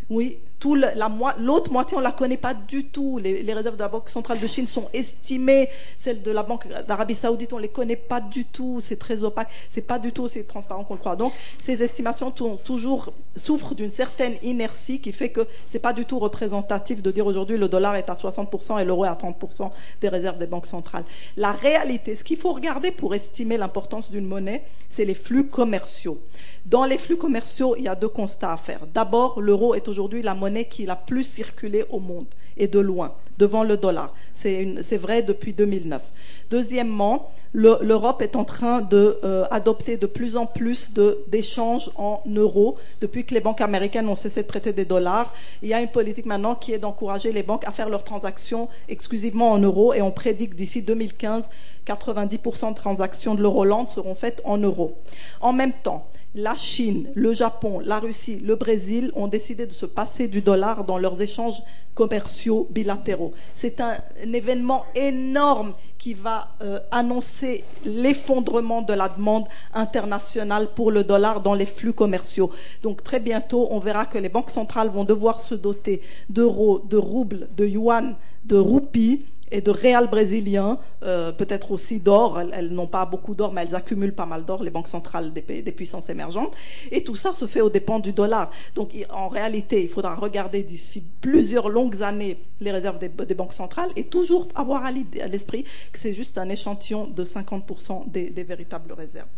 Oui, 0.09 0.39
l'autre 0.65 1.73
moitié, 1.73 1.97
on 1.97 2.01
ne 2.01 2.05
la 2.05 2.13
connaît 2.13 2.37
pas 2.37 2.55
du 2.55 2.85
tout. 2.85 3.19
Les, 3.19 3.53
réserves 3.53 3.77
de 3.77 3.83
la 3.83 3.89
Banque 3.89 4.09
centrale 4.09 4.41
de 4.41 4.47
Chine 4.47 4.67
sont 4.67 4.89
estimées. 4.93 5.69
Celles 5.97 6.23
de 6.23 6.31
la 6.31 6.43
Banque 6.43 6.67
d'Arabie 6.87 7.15
Saoudite, 7.15 7.53
on 7.53 7.57
ne 7.57 7.63
les 7.63 7.69
connaît 7.69 7.97
pas 7.97 8.21
du 8.21 8.45
tout. 8.45 8.81
C'est 8.81 8.99
très 8.99 9.23
opaque. 9.23 9.49
C'est 9.71 9.87
pas 9.87 9.99
du 9.99 10.13
tout 10.13 10.25
aussi 10.25 10.45
transparent 10.45 10.85
qu'on 10.85 10.95
le 10.95 11.01
croit. 11.01 11.17
Donc, 11.17 11.33
ces 11.59 11.83
estimations 11.83 12.31
toujours 12.31 13.13
souffrent 13.37 13.75
d'une 13.75 13.91
certaine 13.91 14.35
inertie 14.43 15.01
qui 15.01 15.13
fait 15.13 15.31
que 15.31 15.47
c'est 15.69 15.79
pas 15.79 15.93
du 15.93 16.05
tout 16.05 16.19
représentatif 16.19 17.03
de 17.03 17.11
dire 17.11 17.27
aujourd'hui 17.27 17.57
le 17.57 17.69
dollar 17.69 17.95
est 17.95 18.11
à 18.11 18.15
60% 18.15 18.81
et 18.81 18.85
l'euro 18.85 19.05
est 19.05 19.09
à 19.09 19.15
30% 19.15 19.71
des 20.01 20.09
réserves 20.09 20.39
des 20.39 20.47
banques 20.47 20.67
centrales. 20.67 21.05
La 21.37 21.53
réalité, 21.53 22.17
ce 22.17 22.25
qu'il 22.25 22.37
faut 22.37 22.53
regarder 22.53 22.91
pour 22.91 23.15
estimer 23.15 23.57
l'importance 23.57 24.11
d'une 24.11 24.27
monnaie, 24.27 24.65
c'est 24.89 25.05
les 25.05 25.15
flux 25.15 25.47
commerciaux. 25.47 26.19
Dans 26.67 26.85
les 26.85 26.99
flux 26.99 27.17
commerciaux, 27.17 27.77
il 27.79 27.85
y 27.85 27.89
a 27.89 27.95
deux 27.95 28.09
constats 28.09 28.53
à 28.53 28.57
faire. 28.57 28.81
D'abord, 28.93 29.41
l'euro 29.41 29.75
est 29.75 29.89
aujourd'hui 29.89 30.23
la 30.23 30.35
monnaie 30.35 30.48
qui 30.69 30.85
a 30.85 30.89
la 30.89 30.97
plus 30.97 31.25
circulé 31.25 31.85
au 31.91 32.01
monde, 32.01 32.27
et 32.57 32.69
de 32.69 32.79
loin, 32.79 33.15
devant 33.39 33.63
le 33.63 33.77
dollar. 33.77 34.15
C'est 34.35 34.97
vrai 34.97 35.23
depuis 35.23 35.53
2009. 35.53 36.03
Deuxièmement, 36.51 37.31
l'Europe 37.53 38.21
est 38.21 38.37
en 38.37 38.45
train 38.45 38.83
d'adopter 38.83 39.93
de, 39.93 39.97
euh, 39.97 40.01
de 40.01 40.07
plus 40.07 40.37
en 40.37 40.47
plus 40.47 40.93
d'échanges 41.29 41.91
en 41.97 42.23
euros. 42.35 42.77
Depuis 43.01 43.25
que 43.25 43.35
les 43.35 43.41
banques 43.41 43.61
américaines 43.61 44.09
ont 44.09 44.17
cessé 44.17 44.43
de 44.43 44.47
prêter 44.47 44.73
des 44.73 44.85
dollars, 44.85 45.33
il 45.63 45.69
y 45.69 45.75
a 45.75 45.81
une 45.81 45.89
politique 45.89 46.27
maintenant 46.27 46.55
qui 46.55 46.73
est 46.73 46.79
d'encourager 46.79 47.33
les 47.33 47.43
banques 47.43 47.67
à 47.67 47.73
faire 47.73 47.89
leurs 47.89 48.05
transactions 48.05 48.69
exclusivement 48.89 49.53
en 49.53 49.59
euros, 49.59 49.95
et 49.95 50.03
on 50.03 50.11
prédit 50.11 50.49
que 50.49 50.55
d'ici 50.55 50.83
2015, 50.83 51.49
90% 51.87 52.71
de 52.71 52.75
transactions 52.75 53.35
de 53.35 53.43
l'Euroland 53.43 53.87
seront 53.87 54.15
faites 54.15 54.43
en 54.45 54.59
euros. 54.59 54.99
En 55.41 55.53
même 55.53 55.73
temps, 55.73 56.07
la 56.39 56.57
Chine, 56.57 57.09
le 57.15 57.35
Japon, 57.35 57.81
la 57.85 57.99
Russie, 57.99 58.39
le 58.45 58.55
Brésil 58.55 59.11
ont 59.17 59.27
décidé 59.27 59.67
de 59.67 59.73
se 59.73 59.87
passer 59.87 60.29
du 60.29 60.41
dollar 60.41 60.85
dans 60.85 60.97
leurs 60.97 61.21
échanges 61.21 61.61
commerciaux 61.95 62.69
bilatéraux. 62.71 63.33
C'est 63.57 63.81
un, 63.81 63.95
événement 64.33 64.85
énorme 64.95 65.75
qui 65.99 66.15
va 66.15 66.55
euh, 66.63 66.79
annoncer 66.93 67.65
l'effondrement 67.85 68.83
de 68.83 68.93
la 68.93 69.09
demande 69.09 69.49
internationale 69.75 70.69
pour 70.77 70.93
le 70.93 71.03
dollar 71.03 71.41
dans 71.41 71.55
les 71.55 71.67
flux 71.67 71.93
commerciaux. 71.93 72.53
Donc 72.85 73.03
très 73.03 73.19
bientôt, 73.19 73.67
on 73.73 73.81
verra 73.81 74.07
que 74.07 74.19
les 74.19 74.29
banques 74.29 74.51
centrales 74.51 74.91
vont 74.91 75.05
devoir 75.05 75.41
se 75.41 75.57
doter 75.57 76.03
d'euros, 76.31 76.85
de 76.89 76.97
roubles, 76.97 77.49
de 77.57 77.67
yuan, 77.67 78.15
de 78.45 78.57
roupies 78.57 79.27
et 79.51 79.61
de 79.61 79.71
réal 79.71 80.09
brésilien, 80.09 80.79
euh, 81.03 81.33
peut-être 81.33 81.73
aussi 81.73 82.01
d'or. 82.01 82.41
Elles, 82.41 82.73
n'ont 82.73 82.87
pas 82.87 83.07
beaucoup 83.07 83.35
d'or, 83.35 83.53
mais 83.53 83.63
elles 83.63 83.75
accumulent 83.75 84.15
pas 84.15 84.27
mal 84.27 84.45
d'or, 84.45 84.63
les 84.63 84.71
banques 84.71 84.89
centrales 84.89 85.33
des, 85.33 85.43
des, 85.63 85.73
puissances 85.73 86.09
émergentes. 86.09 86.55
Et 86.91 87.05
tout 87.05 87.17
ça 87.17 87.33
se 87.33 87.47
fait 87.47 87.61
aux 87.61 87.71
dépens 87.71 87.99
du 87.99 88.13
dollar. 88.13 88.51
Donc 88.75 88.93
en 89.11 89.29
réalité, 89.29 89.83
il 89.83 89.89
faudra 89.89 90.15
regarder 90.15 90.63
d'ici 90.63 91.05
plusieurs 91.21 91.69
longues 91.69 92.03
années 92.03 92.39
les 92.61 92.73
réserves 92.73 92.99
des, 92.99 93.35
banques 93.35 93.53
centrales 93.53 93.91
et 93.97 94.05
toujours 94.05 94.49
avoir 94.55 94.85
à 94.85 94.93
l'esprit 94.93 95.65
que 95.93 95.99
c'est 95.99 96.13
juste 96.13 96.39
un 96.39 96.49
échantillon 96.49 97.07
de 97.07 97.25
50% 97.25 98.11
des, 98.11 98.43
véritables 98.43 98.93
réserves. 98.93 99.29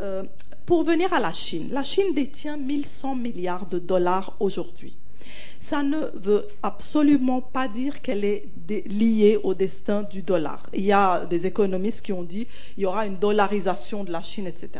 Euh, 0.00 0.22
pour 0.66 0.84
venir 0.84 1.12
à 1.12 1.20
la 1.20 1.32
Chine, 1.32 1.70
la 1.72 1.82
Chine 1.82 2.14
détient 2.14 2.56
1100 2.56 3.16
milliards 3.16 3.66
de 3.66 3.78
dollars 3.78 4.36
aujourd'hui 4.38 4.96
ça 5.58 5.82
ne 5.82 5.98
veut 6.14 6.46
absolument 6.62 7.40
pas 7.40 7.68
dire 7.68 8.00
qu'elle 8.02 8.24
est 8.24 8.48
liée 8.86 9.38
au 9.42 9.54
destin 9.54 10.02
du 10.02 10.22
dollar. 10.22 10.68
Il 10.74 10.84
y 10.84 10.92
a 10.92 11.24
des 11.26 11.46
économistes 11.46 12.04
qui 12.04 12.12
ont 12.12 12.22
dit 12.22 12.46
qu'il 12.74 12.84
y 12.84 12.86
aura 12.86 13.06
une 13.06 13.16
dollarisation 13.16 14.04
de 14.04 14.12
la 14.12 14.22
Chine, 14.22 14.46
etc. 14.46 14.70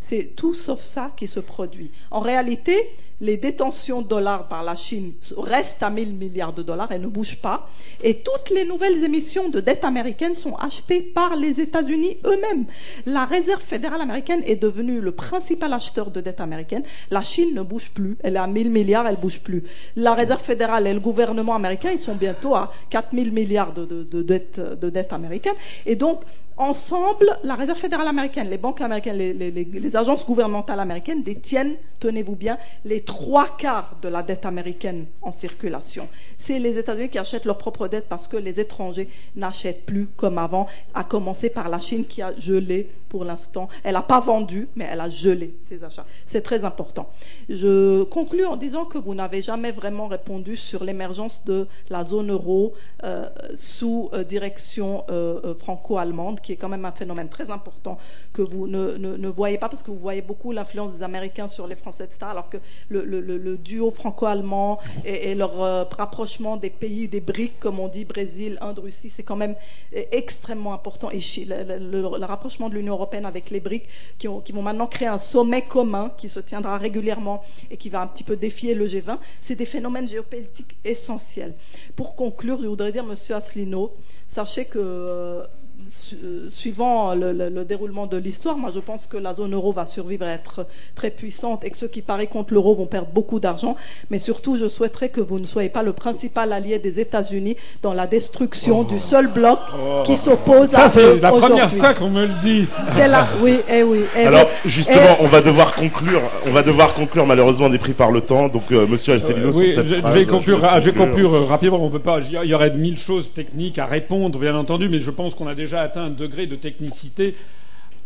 C'est 0.00 0.34
tout 0.34 0.54
sauf 0.54 0.84
ça 0.84 1.12
qui 1.16 1.26
se 1.26 1.40
produit. 1.40 1.90
En 2.10 2.20
réalité, 2.20 2.76
les 3.22 3.36
détentions 3.36 4.02
de 4.02 4.08
dollars 4.08 4.48
par 4.48 4.64
la 4.64 4.74
Chine 4.74 5.12
restent 5.36 5.84
à 5.84 5.90
1000 5.90 6.14
milliards 6.14 6.52
de 6.52 6.62
dollars, 6.62 6.90
elles 6.90 7.00
ne 7.00 7.06
bougent 7.06 7.40
pas. 7.40 7.70
Et 8.02 8.16
toutes 8.16 8.50
les 8.50 8.64
nouvelles 8.64 9.04
émissions 9.04 9.48
de 9.48 9.60
dette 9.60 9.84
américaine 9.84 10.34
sont 10.34 10.56
achetées 10.56 11.00
par 11.00 11.36
les 11.36 11.60
États-Unis 11.60 12.18
eux-mêmes. 12.26 12.64
La 13.06 13.24
Réserve 13.24 13.62
fédérale 13.62 14.00
américaine 14.00 14.42
est 14.44 14.56
devenue 14.56 15.00
le 15.00 15.12
principal 15.12 15.72
acheteur 15.72 16.10
de 16.10 16.20
dette 16.20 16.40
américaine. 16.40 16.82
La 17.12 17.22
Chine 17.22 17.54
ne 17.54 17.62
bouge 17.62 17.92
plus. 17.94 18.18
Elle 18.24 18.34
est 18.34 18.40
à 18.40 18.48
1000 18.48 18.70
milliards, 18.70 19.06
elle 19.06 19.20
bouge 19.20 19.40
plus. 19.40 19.62
La 19.94 20.14
Réserve 20.14 20.42
fédérale 20.42 20.88
et 20.88 20.92
le 20.92 21.00
gouvernement 21.00 21.54
américain, 21.54 21.90
ils 21.92 21.98
sont 22.00 22.16
bientôt 22.16 22.56
à 22.56 22.72
4000 22.90 23.32
milliards 23.32 23.72
de, 23.72 23.84
de, 23.84 24.04
de 24.04 24.90
dette 24.90 25.12
américaine. 25.12 25.54
Et 25.86 25.94
donc, 25.94 26.22
ensemble, 26.56 27.38
la 27.42 27.54
Réserve 27.54 27.78
fédérale 27.78 28.08
américaine, 28.08 28.48
les 28.48 28.58
banques 28.58 28.80
américaines, 28.80 29.16
les, 29.16 29.96
agences 29.96 30.26
gouvernementales 30.26 30.80
américaines 30.80 31.22
détiennent, 31.22 31.74
tenez-vous 32.00 32.36
bien, 32.36 32.58
les 32.84 33.02
trois 33.02 33.56
quarts 33.56 33.96
de 34.02 34.08
la 34.08 34.22
dette 34.22 34.46
américaine 34.46 35.06
en 35.22 35.32
circulation. 35.32 36.08
C'est 36.36 36.58
les 36.58 36.78
États-Unis 36.78 37.08
qui 37.08 37.18
achètent 37.18 37.44
leur 37.44 37.58
propre 37.58 37.88
dette 37.88 38.08
parce 38.08 38.28
que 38.28 38.36
les 38.36 38.60
étrangers 38.60 39.08
n'achètent 39.36 39.84
plus 39.86 40.06
comme 40.06 40.38
avant, 40.38 40.66
à 40.94 41.04
commencer 41.04 41.50
par 41.50 41.68
la 41.68 41.80
Chine 41.80 42.04
qui 42.06 42.22
a 42.22 42.38
gelé 42.38 42.88
pour 43.08 43.24
l'instant. 43.24 43.68
Elle 43.84 43.92
n'a 43.92 44.02
pas 44.02 44.20
vendu, 44.20 44.68
mais 44.74 44.88
elle 44.90 45.00
a 45.00 45.10
gelé 45.10 45.54
ses 45.60 45.84
achats. 45.84 46.06
C'est 46.24 46.42
très 46.42 46.64
important. 46.64 47.10
Je 47.52 48.02
conclus 48.04 48.46
en 48.46 48.56
disant 48.56 48.86
que 48.86 48.96
vous 48.96 49.14
n'avez 49.14 49.42
jamais 49.42 49.72
vraiment 49.72 50.06
répondu 50.06 50.56
sur 50.56 50.84
l'émergence 50.84 51.44
de 51.44 51.66
la 51.90 52.02
zone 52.02 52.30
euro 52.32 52.72
euh, 53.04 53.28
sous 53.54 54.08
euh, 54.14 54.24
direction 54.24 55.04
euh, 55.10 55.52
franco-allemande, 55.52 56.40
qui 56.40 56.52
est 56.52 56.56
quand 56.56 56.70
même 56.70 56.86
un 56.86 56.92
phénomène 56.92 57.28
très 57.28 57.50
important 57.50 57.98
que 58.32 58.40
vous 58.40 58.66
ne, 58.66 59.28
voyez 59.28 59.58
pas 59.58 59.68
parce 59.68 59.82
que 59.82 59.90
vous 59.90 59.98
voyez 59.98 60.22
beaucoup 60.22 60.52
l'influence 60.52 60.96
des 60.96 61.02
Américains 61.02 61.46
sur 61.46 61.66
les 61.66 61.76
Français, 61.76 62.04
etc. 62.04 62.20
Alors 62.22 62.48
que 62.48 62.56
le, 62.88 63.56
duo 63.58 63.90
franco-allemand 63.90 64.78
et, 65.04 65.34
leur 65.34 65.54
rapprochement 65.90 66.56
des 66.56 66.70
pays, 66.70 67.06
des 67.06 67.20
briques, 67.20 67.60
comme 67.60 67.80
on 67.80 67.88
dit, 67.88 68.06
Brésil, 68.06 68.56
Inde, 68.62 68.78
Russie, 68.78 69.10
c'est 69.10 69.24
quand 69.24 69.36
même 69.36 69.56
extrêmement 69.92 70.72
important. 70.72 71.10
Et 71.10 71.20
le, 71.44 72.06
rapprochement 72.24 72.70
de 72.70 72.74
l'Union 72.76 72.94
européenne 72.94 73.26
avec 73.26 73.50
les 73.50 73.60
BRIC, 73.60 73.84
qui, 74.18 74.26
vont 74.26 74.62
maintenant 74.62 74.86
créer 74.86 75.08
un 75.08 75.18
sommet 75.18 75.62
commun 75.62 76.12
qui 76.16 76.30
se 76.30 76.40
tiendra 76.40 76.78
régulièrement 76.78 77.41
et 77.70 77.76
qui 77.76 77.88
va 77.88 78.00
un 78.02 78.06
petit 78.06 78.24
peu 78.24 78.36
défier 78.36 78.74
le 78.74 78.86
G20. 78.86 79.18
C'est 79.40 79.56
des 79.56 79.66
phénomènes 79.66 80.06
géopolitiques 80.06 80.76
essentiels. 80.84 81.54
Pour 81.96 82.16
conclure, 82.16 82.60
je 82.62 82.66
voudrais 82.66 82.92
dire, 82.92 83.04
Monsieur 83.04 83.34
Asselineau, 83.34 83.94
sachez 84.28 84.64
que 84.64 85.42
euh, 85.82 86.16
euh, 86.24 86.50
suivant 86.50 87.14
le, 87.14 87.64
déroulement 87.64 88.06
de 88.06 88.16
l'histoire, 88.16 88.56
moi 88.56 88.70
je 88.74 88.80
pense 88.80 89.06
que 89.06 89.16
la 89.16 89.34
zone 89.34 89.54
euro 89.54 89.72
va 89.72 89.86
survivre 89.86 90.26
et 90.26 90.30
être 90.30 90.66
très 90.94 91.10
puissante 91.10 91.64
et 91.64 91.70
que 91.70 91.76
ceux 91.76 91.88
qui 91.88 92.02
parient 92.02 92.26
contre 92.26 92.54
l'euro 92.54 92.74
vont 92.74 92.86
perdre 92.86 93.08
beaucoup 93.12 93.40
d'argent. 93.40 93.76
Mais 94.10 94.18
surtout, 94.18 94.56
je 94.56 94.68
souhaiterais 94.68 95.08
que 95.08 95.20
vous 95.20 95.38
ne 95.38 95.46
soyez 95.46 95.68
pas 95.68 95.82
le 95.82 95.92
principal 95.92 96.52
allié 96.52 96.78
des 96.78 97.00
États-Unis 97.00 97.56
dans 97.82 97.94
la 97.94 98.06
destruction 98.06 98.82
du 98.82 98.98
seul 98.98 99.28
bloc 99.28 99.58
qui 100.04 100.16
s'oppose 100.16 100.74
à 100.74 100.88
Ça, 100.88 100.88
c'est 100.88 101.20
la 101.20 101.30
première 101.30 101.70
fois 101.70 101.94
qu'on 101.94 102.10
me 102.10 102.26
le 102.26 102.34
dit. 102.42 102.66
C'est 102.88 103.08
là, 103.08 103.26
oui, 103.42 103.58
et 103.68 103.78
eh 103.78 103.82
oui. 103.82 104.00
Et 104.16 104.22
eh 104.22 104.26
Alors, 104.26 104.48
justement, 104.64 105.16
on 105.20 105.26
va 105.26 105.40
devoir 105.40 105.74
conclure. 105.74 106.22
On 106.46 106.50
va 106.50 106.62
devoir 106.62 106.94
conclure. 106.94 107.26
Malheureusement, 107.26 107.66
on 107.66 107.72
est 107.72 107.78
pris 107.78 107.92
par 107.92 108.10
le 108.10 108.20
temps. 108.20 108.48
Donc, 108.48 108.70
euh, 108.72 108.86
Monsieur 108.86 109.14
Alcelino, 109.14 109.48
euh, 109.48 109.52
oui, 109.54 109.72
je, 109.74 109.80
vais 109.80 110.26
conclure, 110.26 110.60
je 110.60 110.90
vais 110.90 110.98
conclure 110.98 111.48
rapidement. 111.48 111.84
On 111.84 111.90
peut 111.90 111.98
pas. 111.98 112.20
Il 112.20 112.48
y 112.48 112.54
aurait 112.54 112.70
mille 112.70 112.98
choses 112.98 113.32
techniques 113.32 113.78
à 113.78 113.86
répondre, 113.86 114.38
bien 114.38 114.54
entendu, 114.56 114.88
mais 114.88 115.00
je 115.00 115.10
pense 115.10 115.34
qu'on 115.34 115.46
a 115.46 115.54
déjà 115.54 115.71
atteint 115.80 116.04
un 116.04 116.10
degré 116.10 116.46
de 116.46 116.56
technicité 116.56 117.34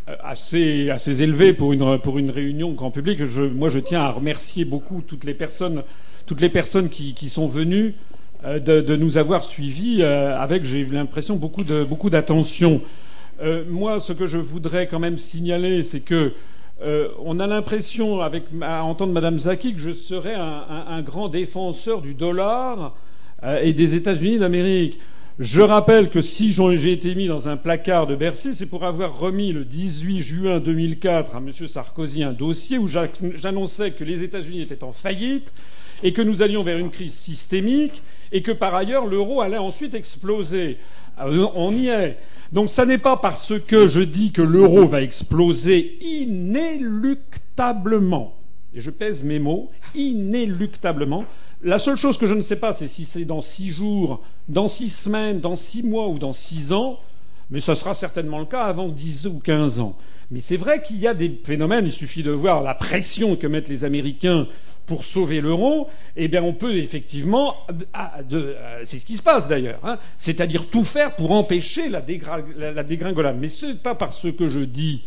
euh, 0.08 0.14
assez, 0.22 0.90
assez 0.90 1.22
élevé 1.22 1.52
pour 1.52 1.72
une, 1.72 1.98
pour 1.98 2.18
une 2.18 2.30
réunion 2.30 2.72
grand 2.72 2.90
public. 2.90 3.24
Je, 3.24 3.42
moi, 3.42 3.68
je 3.68 3.78
tiens 3.78 4.00
à 4.00 4.10
remercier 4.10 4.64
beaucoup 4.64 5.02
toutes 5.06 5.24
les 5.24 5.34
personnes, 5.34 5.82
toutes 6.26 6.40
les 6.40 6.48
personnes 6.48 6.88
qui, 6.88 7.14
qui 7.14 7.28
sont 7.28 7.48
venues 7.48 7.94
de, 8.44 8.80
de, 8.80 8.96
nous 8.96 9.16
avoir 9.16 9.42
suivis 9.42 10.04
avec, 10.04 10.62
j'ai 10.64 10.84
l'impression, 10.84 11.36
beaucoup 11.36 11.64
de 11.64 11.82
beaucoup 11.82 12.10
d'attention. 12.10 12.80
moi, 13.68 13.98
ce 13.98 14.12
que 14.12 14.26
je 14.28 14.38
voudrais 14.38 14.86
quand 14.86 15.00
même 15.00 15.16
signaler, 15.16 15.82
c'est 15.82 16.00
que 16.00 16.32
on 17.24 17.38
a 17.40 17.46
l'impression, 17.48 18.20
avec 18.20 18.44
à 18.60 18.84
entendre 18.84 19.12
Madame 19.12 19.38
Zaki, 19.38 19.72
que 19.72 19.80
je 19.80 19.90
serais 19.90 20.34
un, 20.34 20.64
un 20.88 21.02
grand 21.02 21.28
défenseur 21.28 22.02
du 22.02 22.14
dollar 22.14 22.94
et 23.62 23.72
des 23.72 23.96
États-Unis 23.96 24.38
d'Amérique. 24.38 25.00
Je 25.38 25.60
rappelle 25.60 26.08
que 26.08 26.22
si 26.22 26.50
j'ai 26.50 26.92
été 26.92 27.14
mis 27.14 27.26
dans 27.26 27.50
un 27.50 27.58
placard 27.58 28.06
de 28.06 28.16
Bercy, 28.16 28.54
c'est 28.54 28.64
pour 28.64 28.84
avoir 28.84 29.18
remis 29.18 29.52
le 29.52 29.66
18 29.66 30.20
juin 30.20 30.60
2004 30.60 31.36
à 31.36 31.40
M. 31.40 31.52
Sarkozy 31.52 32.22
un 32.22 32.32
dossier 32.32 32.78
où 32.78 32.88
j'annonçais 32.88 33.90
que 33.90 34.02
les 34.02 34.22
États-Unis 34.22 34.62
étaient 34.62 34.82
en 34.82 34.92
faillite 34.92 35.52
et 36.02 36.14
que 36.14 36.22
nous 36.22 36.40
allions 36.40 36.62
vers 36.62 36.78
une 36.78 36.88
crise 36.88 37.12
systémique 37.12 38.02
et 38.32 38.40
que 38.40 38.50
par 38.50 38.74
ailleurs 38.74 39.04
l'euro 39.04 39.42
allait 39.42 39.58
ensuite 39.58 39.94
exploser. 39.94 40.78
Euh, 41.20 41.46
on 41.54 41.70
y 41.70 41.88
est. 41.88 42.16
Donc 42.50 42.70
ça 42.70 42.86
n'est 42.86 42.96
pas 42.96 43.18
parce 43.18 43.60
que 43.60 43.88
je 43.88 44.00
dis 44.00 44.32
que 44.32 44.40
l'euro 44.40 44.86
va 44.86 45.02
exploser 45.02 45.98
inéluctablement, 46.00 48.38
et 48.74 48.80
je 48.80 48.90
pèse 48.90 49.22
mes 49.22 49.38
mots, 49.38 49.70
inéluctablement, 49.94 51.26
la 51.62 51.78
seule 51.78 51.96
chose 51.96 52.18
que 52.18 52.26
je 52.26 52.34
ne 52.34 52.40
sais 52.40 52.56
pas, 52.56 52.72
c'est 52.72 52.86
si 52.86 53.04
c'est 53.04 53.24
dans 53.24 53.40
six 53.40 53.70
jours, 53.70 54.22
dans 54.48 54.68
six 54.68 54.90
semaines, 54.90 55.40
dans 55.40 55.56
six 55.56 55.82
mois 55.82 56.08
ou 56.08 56.18
dans 56.18 56.32
six 56.32 56.72
ans, 56.72 57.00
mais 57.50 57.60
ça 57.60 57.74
sera 57.74 57.94
certainement 57.94 58.38
le 58.38 58.46
cas 58.46 58.64
avant 58.64 58.88
dix 58.88 59.26
ou 59.26 59.38
quinze 59.38 59.80
ans. 59.80 59.96
Mais 60.30 60.40
c'est 60.40 60.56
vrai 60.56 60.82
qu'il 60.82 60.98
y 60.98 61.06
a 61.06 61.14
des 61.14 61.40
phénomènes, 61.44 61.86
il 61.86 61.92
suffit 61.92 62.22
de 62.22 62.30
voir 62.30 62.62
la 62.62 62.74
pression 62.74 63.36
que 63.36 63.46
mettent 63.46 63.68
les 63.68 63.84
Américains 63.84 64.48
pour 64.86 65.04
sauver 65.04 65.40
l'euro, 65.40 65.88
eh 66.16 66.28
bien 66.28 66.42
on 66.42 66.52
peut 66.52 66.76
effectivement, 66.76 67.56
ah, 67.92 68.18
euh, 68.32 68.82
c'est 68.84 68.98
ce 68.98 69.06
qui 69.06 69.16
se 69.16 69.22
passe 69.22 69.48
d'ailleurs, 69.48 69.80
hein, 69.82 69.98
c'est-à-dire 70.16 70.68
tout 70.68 70.84
faire 70.84 71.16
pour 71.16 71.32
empêcher 71.32 71.88
la 71.88 72.00
dégringolade. 72.00 73.36
Mais 73.40 73.48
ce 73.48 73.66
n'est 73.66 73.74
pas 73.74 73.94
parce 73.94 74.30
que 74.30 74.48
je 74.48 74.60
dis 74.60 75.02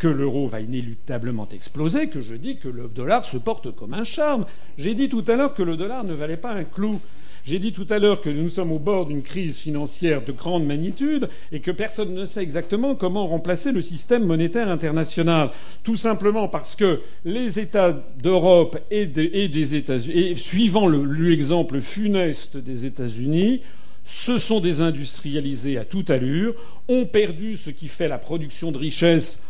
que 0.00 0.08
l'euro 0.08 0.46
va 0.46 0.60
inéluctablement 0.60 1.46
exploser, 1.52 2.08
que 2.08 2.22
je 2.22 2.34
dis 2.34 2.56
que 2.56 2.68
le 2.68 2.88
dollar 2.88 3.24
se 3.24 3.36
porte 3.36 3.72
comme 3.76 3.94
un 3.94 4.02
charme. 4.02 4.46
J'ai 4.78 4.94
dit 4.94 5.10
tout 5.10 5.24
à 5.28 5.36
l'heure 5.36 5.54
que 5.54 5.62
le 5.62 5.76
dollar 5.76 6.02
ne 6.04 6.14
valait 6.14 6.38
pas 6.38 6.52
un 6.52 6.64
clou. 6.64 6.98
J'ai 7.44 7.58
dit 7.58 7.72
tout 7.72 7.86
à 7.90 7.98
l'heure 7.98 8.20
que 8.20 8.30
nous 8.30 8.48
sommes 8.48 8.72
au 8.72 8.78
bord 8.78 9.06
d'une 9.06 9.22
crise 9.22 9.58
financière 9.58 10.22
de 10.24 10.32
grande 10.32 10.66
magnitude 10.66 11.28
et 11.52 11.60
que 11.60 11.70
personne 11.70 12.14
ne 12.14 12.24
sait 12.24 12.42
exactement 12.42 12.94
comment 12.94 13.26
remplacer 13.26 13.72
le 13.72 13.82
système 13.82 14.24
monétaire 14.24 14.68
international. 14.68 15.50
Tout 15.84 15.96
simplement 15.96 16.48
parce 16.48 16.74
que 16.76 17.00
les 17.24 17.58
États 17.58 17.92
d'Europe 18.22 18.78
et, 18.90 19.06
des 19.06 19.74
États-Unis, 19.74 20.36
suivant 20.36 20.88
l'exemple 20.88 21.80
funeste 21.80 22.56
des 22.56 22.86
États-Unis, 22.86 23.60
se 24.04 24.38
sont 24.38 24.60
désindustrialisés 24.60 25.78
à 25.78 25.84
toute 25.84 26.10
allure, 26.10 26.54
ont 26.88 27.04
perdu 27.04 27.56
ce 27.56 27.70
qui 27.70 27.88
fait 27.88 28.08
la 28.08 28.18
production 28.18 28.72
de 28.72 28.78
richesse 28.78 29.46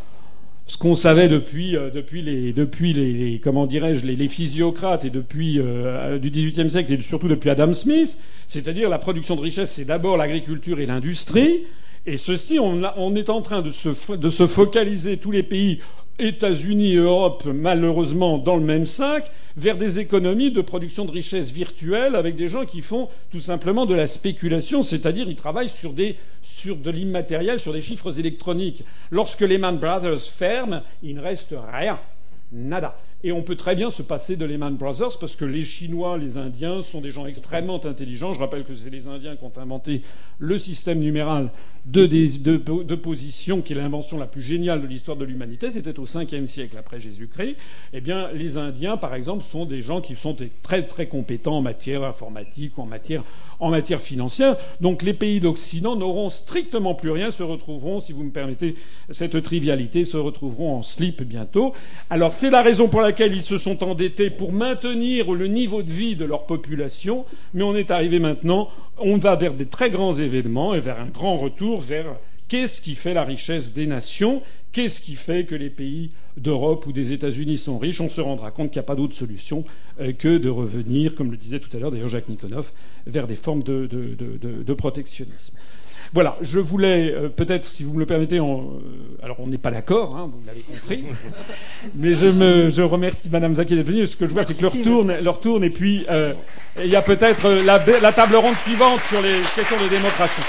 ce 0.71 0.79
qu'on 0.79 0.95
savait 0.95 1.29
depuis, 1.29 1.77
euh, 1.77 1.91
depuis, 1.91 2.23
les, 2.23 2.53
depuis 2.53 2.93
les, 2.93 3.41
comment 3.41 3.67
dirais-je, 3.67 4.07
les, 4.07 4.29
physiocrates 4.29 5.05
et 5.05 5.11
depuis 5.11 5.59
euh, 5.59 6.17
du 6.21 6.31
XVIIIe 6.31 6.71
siècle 6.71 6.93
et 6.93 7.01
surtout 7.01 7.27
depuis 7.27 7.51
Adam 7.51 7.73
Smith, 7.73 8.17
c'est-à-dire 8.47 8.89
la 8.89 8.99
production 8.99 9.35
de 9.35 9.41
richesse, 9.41 9.73
c'est 9.73 9.85
d'abord 9.85 10.17
l'agriculture 10.17 10.79
et 10.79 10.87
l'industrie. 10.87 11.65
Et 12.07 12.17
ceci, 12.17 12.61
on, 12.61 12.83
on, 12.97 13.17
est 13.17 13.31
en 13.31 13.43
train 13.43 13.63
de 13.63 13.71
se, 13.71 14.15
de 14.15 14.31
se 14.31 14.47
focaliser 14.47 15.17
tous 15.17 15.33
les 15.33 15.43
pays 15.43 15.81
États-Unis 16.21 16.97
Europe, 16.97 17.45
malheureusement, 17.47 18.39
dans 18.39 18.57
le 18.57 18.65
même 18.65 18.87
sac, 18.87 19.31
vers 19.57 19.77
des 19.77 19.99
économies 19.99 20.51
de 20.51 20.61
production 20.61 21.05
de 21.05 21.11
richesse 21.11 21.51
virtuelle 21.51 22.15
avec 22.15 22.37
des 22.37 22.49
gens 22.49 22.67
qui 22.67 22.83
font 22.83 23.09
tout 23.31 23.41
simplement 23.41 23.87
de 23.87 23.95
la 23.95 24.07
spéculation, 24.07 24.83
c'est-à-dire 24.83 25.29
ils 25.29 25.37
travaillent 25.37 25.69
sur, 25.69 25.93
des, 25.93 26.17
sur 26.43 26.77
de 26.77 26.91
l'immatériel, 26.91 27.59
sur 27.59 27.73
des 27.73 27.83
chiffres 27.83 28.19
électroniques. 28.19 28.85
Lorsque 29.11 29.41
Lehman 29.41 29.79
Brothers 29.79 30.21
ferme, 30.21 30.83
il 31.03 31.17
ne 31.17 31.21
reste 31.21 31.55
rien. 31.73 31.99
Nada. 32.53 32.97
Et 33.23 33.33
on 33.33 33.43
peut 33.43 33.57
très 33.57 33.77
bien 33.77 33.91
se 33.91 34.03
passer 34.03 34.37
de 34.37 34.47
Lehman 34.47 34.77
Brothers 34.77 35.19
parce 35.19 35.37
que 35.37 35.45
les 35.45 35.63
Chinois, 35.63 36.17
les 36.17 36.39
Indiens 36.39 36.81
sont 36.81 37.03
des 37.03 37.11
gens 37.11 37.27
extrêmement 37.27 37.85
intelligents. 37.85 38.33
Je 38.33 38.41
rappelle 38.41 38.65
que 38.65 38.75
c'est 38.75 38.89
les 38.89 39.09
Indiens 39.09 39.37
qui 39.37 39.45
ont 39.45 39.53
inventé 39.57 40.01
le 40.39 40.57
système 40.57 41.01
numéral 41.01 41.51
de, 41.85 42.95
position, 42.95 43.61
qui 43.61 43.75
est 43.75 43.77
l'invention 43.77 44.19
la 44.19 44.27
plus 44.27 44.41
géniale 44.41 44.81
de 44.81 44.87
l'histoire 44.87 45.19
de 45.19 45.27
l'humanité. 45.27 45.71
C'était 45.71 45.99
au 45.99 46.07
5e 46.07 46.47
siècle 46.47 46.77
après 46.79 46.99
Jésus-Christ. 46.99 47.57
Eh 47.93 48.01
bien, 48.01 48.31
les 48.33 48.57
Indiens, 48.57 48.97
par 48.97 49.15
exemple, 49.15 49.45
sont 49.45 49.67
des 49.67 49.83
gens 49.83 50.01
qui 50.01 50.17
sont 50.17 50.35
très 50.63 50.87
très 50.87 51.07
compétents 51.07 51.59
en 51.59 51.63
matière 51.63 52.05
informatique 52.05 52.79
ou 52.79 52.83
en 52.83 52.87
matière 52.87 53.23
en 53.61 53.71
matière 53.71 54.01
financière. 54.01 54.57
Donc 54.81 55.03
les 55.03 55.13
pays 55.13 55.39
d'Occident 55.39 55.95
n'auront 55.95 56.31
strictement 56.31 56.95
plus 56.95 57.11
rien, 57.11 57.31
se 57.31 57.43
retrouveront, 57.43 58.01
si 58.01 58.13
vous 58.13 58.25
me 58.25 58.31
permettez 58.31 58.75
cette 59.11 59.41
trivialité, 59.43 60.05
se 60.05 60.17
retrouveront 60.17 60.77
en 60.77 60.83
slip 60.83 61.23
bientôt. 61.23 61.75
Alors 62.09 62.33
c'est 62.33 62.51
la 62.51 62.63
raison 62.63 62.89
pour 62.89 63.03
laquelle 63.03 63.10
ils 63.19 63.43
se 63.43 63.59
sont 63.59 63.83
endettés 63.83 64.31
pour 64.31 64.53
maintenir 64.53 65.33
le 65.33 65.47
niveau 65.47 65.83
de 65.83 65.91
vie 65.91 66.17
de 66.17 66.25
leur 66.25 66.47
population, 66.47 67.25
mais 67.55 67.63
on 67.63 67.75
est 67.75 67.91
arrivé 67.91 68.19
maintenant, 68.19 68.69
on 68.99 69.17
va 69.17 69.37
vers 69.37 69.55
des 69.55 69.67
très 69.67 69.91
grands 69.91 70.13
événements 70.13 70.75
et 70.75 70.81
vers 70.81 71.01
un 71.01 71.07
grand 71.07 71.37
retour 71.37 71.81
vers 71.81 72.17
qu'est-ce 72.49 72.81
qui 72.81 72.95
fait 72.95 73.15
la 73.15 73.25
richesse 73.25 73.73
des 73.73 73.87
nations 73.87 74.43
Qu'est-ce 74.73 75.01
qui 75.01 75.17
fait 75.17 75.47
que 75.47 75.57
les 75.57 75.71
pays 75.71 76.11
d'Europe 76.37 76.87
ou 76.87 76.93
des 76.93 77.13
États-Unis 77.13 77.59
sont 77.59 77.77
riches 77.77 78.01
On 78.01 78.09
se 78.09 78.21
rendra 78.21 78.53
compte 78.53 78.71
qu'il 78.71 78.79
n'y 78.79 78.85
a 78.85 78.87
pas 78.87 78.95
d'autre 78.95 79.17
solution 79.17 79.65
euh, 80.01 80.13
que 80.13 80.39
de 80.39 80.49
revenir, 80.49 81.17
comme 81.17 81.33
le 81.33 81.37
disait 81.37 81.59
tout 81.59 81.77
à 81.77 81.81
l'heure 81.81 81.91
d'ailleurs 81.91 82.09
Jacques 82.09 82.29
Nikonov, 82.29 82.71
vers 83.07 83.27
des 83.27 83.35
formes 83.35 83.65
de, 83.65 83.87
de, 83.87 84.75
protectionnisme. 84.75 85.57
Voilà, 86.13 86.37
je 86.41 86.59
voulais 86.59 87.13
euh, 87.13 87.29
peut-être, 87.29 87.65
si 87.65 87.85
vous 87.85 87.95
me 87.95 88.01
le 88.01 88.07
permettez, 88.07 88.41
en, 88.41 88.63
euh, 88.63 89.23
alors 89.23 89.37
on 89.39 89.47
n'est 89.47 89.59
pas 89.59 89.71
d'accord, 89.71 90.17
hein, 90.17 90.27
vous 90.27 90.43
l'avez 90.45 90.61
compris, 90.61 91.05
mais 91.95 92.15
je, 92.15 92.27
me, 92.27 92.69
je 92.71 92.83
remercie 92.83 93.31
Madame 93.31 93.55
Zaki 93.55 93.77
d'être 93.77 93.87
venue. 93.87 94.07
Ce 94.09 94.17
que 94.17 94.27
je 94.27 94.33
vois, 94.33 94.43
c'est 94.43 94.57
que 94.57 94.63
leur 94.63 94.73
tourne, 94.83 95.15
leur 95.23 95.41
tourne, 95.41 95.63
et 95.63 95.71
puis 95.71 96.05
il 96.79 96.91
y 96.91 96.97
a 96.97 97.03
peut-être 97.03 97.49
la, 97.65 97.81
la 98.01 98.13
table 98.13 98.35
ronde 98.37 98.57
suivante 98.57 99.01
sur 99.05 99.23
les 99.23 99.37
questions 99.55 99.77
de 99.77 99.89
démocratie. 99.89 100.43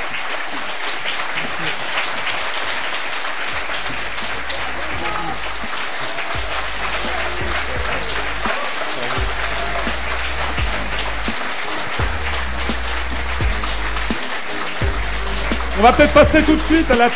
On 15.82 15.84
va 15.84 15.94
peut-être 15.94 16.14
passer 16.14 16.44
tout 16.44 16.56
de 16.56 16.62
suite 16.62 16.92
à 16.92 16.96
la. 16.96 17.10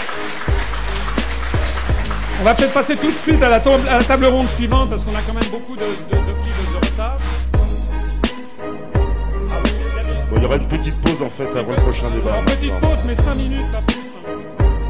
On 2.41 2.43
va 2.43 2.55
peut-être 2.55 2.73
passer 2.73 2.95
tout 2.95 3.11
de 3.11 3.15
suite 3.15 3.43
à 3.43 3.47
la, 3.47 3.57
à 3.57 3.97
la 3.99 4.03
table 4.03 4.25
ronde 4.25 4.49
suivante 4.49 4.89
parce 4.89 5.05
qu'on 5.05 5.13
a 5.13 5.21
quand 5.21 5.35
même 5.35 5.51
beaucoup 5.51 5.75
de, 5.75 5.81
de, 5.81 6.15
de 6.15 6.31
de 6.31 6.75
retard. 6.83 7.15
Bon, 10.31 10.37
il 10.37 10.41
y 10.41 10.45
aura 10.47 10.55
une 10.55 10.67
petite 10.67 10.99
pause 10.99 11.21
en 11.21 11.29
fait 11.29 11.47
avant 11.55 11.73
le 11.73 11.81
prochain 11.83 12.09
débat. 12.09 12.39
Une 12.39 12.45
petite 12.45 12.79
pause, 12.79 12.97
mais 13.05 13.13
5 13.13 13.35
minutes, 13.35 13.71
pas 13.71 13.81
plus. 13.85 13.99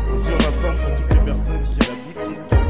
on 0.09 0.35
informe 0.37 0.77
pour 0.77 0.95
toutes 0.95 1.11
les 1.11 1.33
personnes 1.33 1.61
qui 1.61 1.73
à 1.73 1.91
la 1.91 2.23
boutique. 2.23 2.64